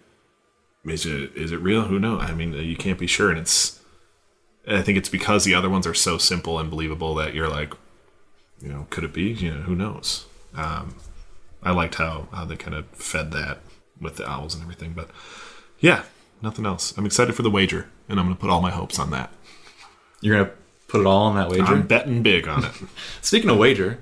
is 0.85 1.05
it 1.05 1.35
is 1.35 1.51
it 1.51 1.57
real? 1.57 1.83
Who 1.83 1.99
knows? 1.99 2.21
I 2.23 2.33
mean, 2.33 2.53
you 2.53 2.75
can't 2.75 2.99
be 2.99 3.07
sure. 3.07 3.29
And 3.29 3.39
it's 3.39 3.79
I 4.67 4.81
think 4.81 4.97
it's 4.97 5.09
because 5.09 5.43
the 5.43 5.53
other 5.53 5.69
ones 5.69 5.85
are 5.85 5.93
so 5.93 6.17
simple 6.17 6.57
and 6.59 6.69
believable 6.69 7.15
that 7.15 7.33
you're 7.33 7.49
like, 7.49 7.73
you 8.61 8.69
know, 8.69 8.87
could 8.89 9.03
it 9.03 9.13
be? 9.13 9.31
You 9.31 9.51
know, 9.51 9.61
who 9.61 9.75
knows? 9.75 10.25
Um, 10.55 10.95
I 11.61 11.71
liked 11.71 11.95
how 11.95 12.27
how 12.31 12.45
they 12.45 12.55
kind 12.55 12.75
of 12.75 12.87
fed 12.89 13.31
that 13.31 13.59
with 13.99 14.17
the 14.17 14.29
owls 14.29 14.53
and 14.53 14.63
everything. 14.63 14.93
But 14.93 15.09
yeah, 15.79 16.03
nothing 16.41 16.65
else. 16.65 16.97
I'm 16.97 17.05
excited 17.05 17.35
for 17.35 17.41
the 17.41 17.51
wager, 17.51 17.89
and 18.07 18.19
I'm 18.19 18.25
going 18.25 18.35
to 18.35 18.41
put 18.41 18.49
all 18.49 18.61
my 18.61 18.71
hopes 18.71 18.99
on 18.99 19.11
that. 19.11 19.31
You're 20.21 20.37
gonna 20.37 20.51
put 20.87 21.01
it 21.01 21.07
all 21.07 21.23
on 21.23 21.35
that 21.35 21.49
wager. 21.49 21.65
I'm 21.65 21.85
betting 21.85 22.23
big 22.23 22.47
on 22.47 22.63
it. 22.63 22.71
Speaking 23.21 23.49
of 23.49 23.57
wager, 23.57 23.99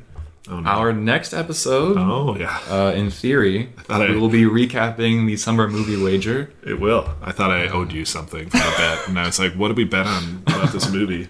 Oh, 0.50 0.60
no. 0.60 0.68
our 0.70 0.92
next 0.92 1.34
episode 1.34 1.98
oh 2.00 2.36
yeah, 2.36 2.60
uh, 2.68 2.92
in 2.96 3.12
theory, 3.12 3.70
thought 3.84 4.02
I- 4.02 4.10
we 4.10 4.18
will 4.18 4.28
be 4.30 4.44
recapping 4.44 5.28
the 5.28 5.38
summer 5.38 5.68
movie 5.68 6.02
wager. 6.02 6.52
it 6.66 6.80
will. 6.80 7.14
I 7.22 7.32
thought 7.32 7.52
I 7.52 7.68
owed 7.68 7.92
you 7.94 8.06
something 8.06 8.48
a 8.48 8.52
bet, 8.52 9.08
and 9.08 9.20
I 9.20 9.28
was 9.28 9.38
like, 9.40 9.54
what 9.54 9.68
did 9.68 9.78
we 9.78 9.84
bet 9.84 10.08
on 10.08 10.42
about 10.48 10.72
this 10.72 10.90
movie? 10.92 11.30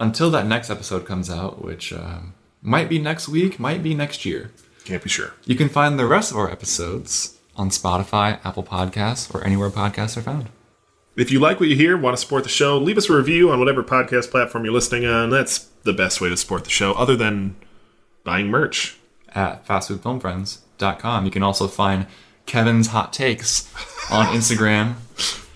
Until 0.00 0.30
that 0.30 0.46
next 0.46 0.70
episode 0.70 1.06
comes 1.06 1.30
out, 1.30 1.62
which 1.62 1.92
um, 1.92 2.34
might 2.62 2.88
be 2.88 2.98
next 2.98 3.28
week, 3.28 3.58
might 3.60 3.82
be 3.82 3.94
next 3.94 4.24
year. 4.24 4.50
Can't 4.84 5.02
be 5.02 5.08
sure. 5.08 5.34
You 5.44 5.54
can 5.54 5.68
find 5.68 5.98
the 5.98 6.06
rest 6.06 6.30
of 6.32 6.38
our 6.38 6.50
episodes 6.50 7.38
on 7.56 7.68
Spotify, 7.68 8.40
Apple 8.44 8.64
Podcasts, 8.64 9.32
or 9.32 9.44
anywhere 9.44 9.70
podcasts 9.70 10.16
are 10.16 10.22
found. 10.22 10.48
If 11.14 11.30
you 11.30 11.38
like 11.40 11.60
what 11.60 11.68
you 11.68 11.76
hear, 11.76 11.96
want 11.96 12.16
to 12.16 12.20
support 12.20 12.42
the 12.42 12.48
show, 12.48 12.78
leave 12.78 12.96
us 12.96 13.10
a 13.10 13.14
review 13.14 13.52
on 13.52 13.58
whatever 13.60 13.82
podcast 13.84 14.30
platform 14.30 14.64
you're 14.64 14.72
listening 14.72 15.04
on. 15.04 15.28
That's 15.30 15.58
the 15.84 15.92
best 15.92 16.20
way 16.22 16.30
to 16.30 16.36
support 16.38 16.64
the 16.64 16.70
show, 16.70 16.92
other 16.94 17.14
than 17.16 17.54
buying 18.24 18.48
merch. 18.48 18.98
At 19.34 19.66
fastfoodfilmfriends.com. 19.66 21.24
You 21.24 21.30
can 21.30 21.42
also 21.42 21.66
find 21.66 22.06
Kevin's 22.44 22.88
hot 22.88 23.12
takes 23.12 23.72
on 24.10 24.26
Instagram. 24.36 24.94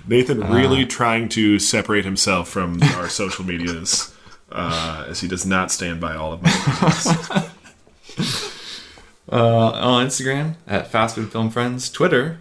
Nathan 0.09 0.40
really 0.51 0.86
trying 0.86 1.28
to 1.30 1.59
separate 1.59 2.05
himself 2.05 2.48
from 2.48 2.82
our 2.94 3.09
social 3.09 3.44
medias, 3.44 4.14
uh, 4.52 5.05
as 5.09 5.20
he 5.20 5.28
does 5.28 5.44
not 5.44 5.70
stand 5.70 6.01
by 6.01 6.14
all 6.14 6.32
of 6.32 6.43
my 6.43 6.51
opinions. 6.51 7.51
Uh, 9.30 9.70
on 9.72 10.06
Instagram 10.06 10.55
at 10.68 10.86
Fast 10.86 11.16
Food 11.16 11.32
Film 11.32 11.51
Friends, 11.51 11.90
Twitter, 11.90 12.38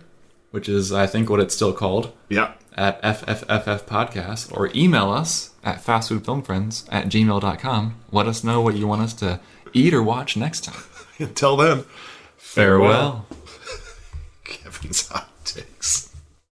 which 0.52 0.70
is 0.70 0.94
I 0.94 1.08
think 1.08 1.32
what 1.32 1.40
it's 1.40 1.56
still 1.56 1.74
called, 1.74 2.12
yeah. 2.30 2.54
at 2.76 3.02
FFFF 3.02 3.86
Podcast, 3.86 4.56
or 4.56 4.70
email 4.76 5.10
us 5.10 5.56
at 5.64 5.84
fastfoodfilmfriends 5.84 6.88
at 6.92 7.08
gmail.com. 7.08 7.96
Let 8.12 8.28
us 8.28 8.44
know 8.44 8.62
what 8.62 8.76
you 8.76 8.86
want 8.86 9.02
us 9.02 9.14
to 9.16 9.40
eat 9.76 9.94
or 9.94 10.02
watch 10.02 10.36
next 10.36 10.64
time. 10.64 10.82
Until 11.20 11.58
then, 11.58 11.84
farewell. 12.38 13.26
farewell. 13.28 13.28
Kevin's 14.44 15.08
hot. 15.08 15.30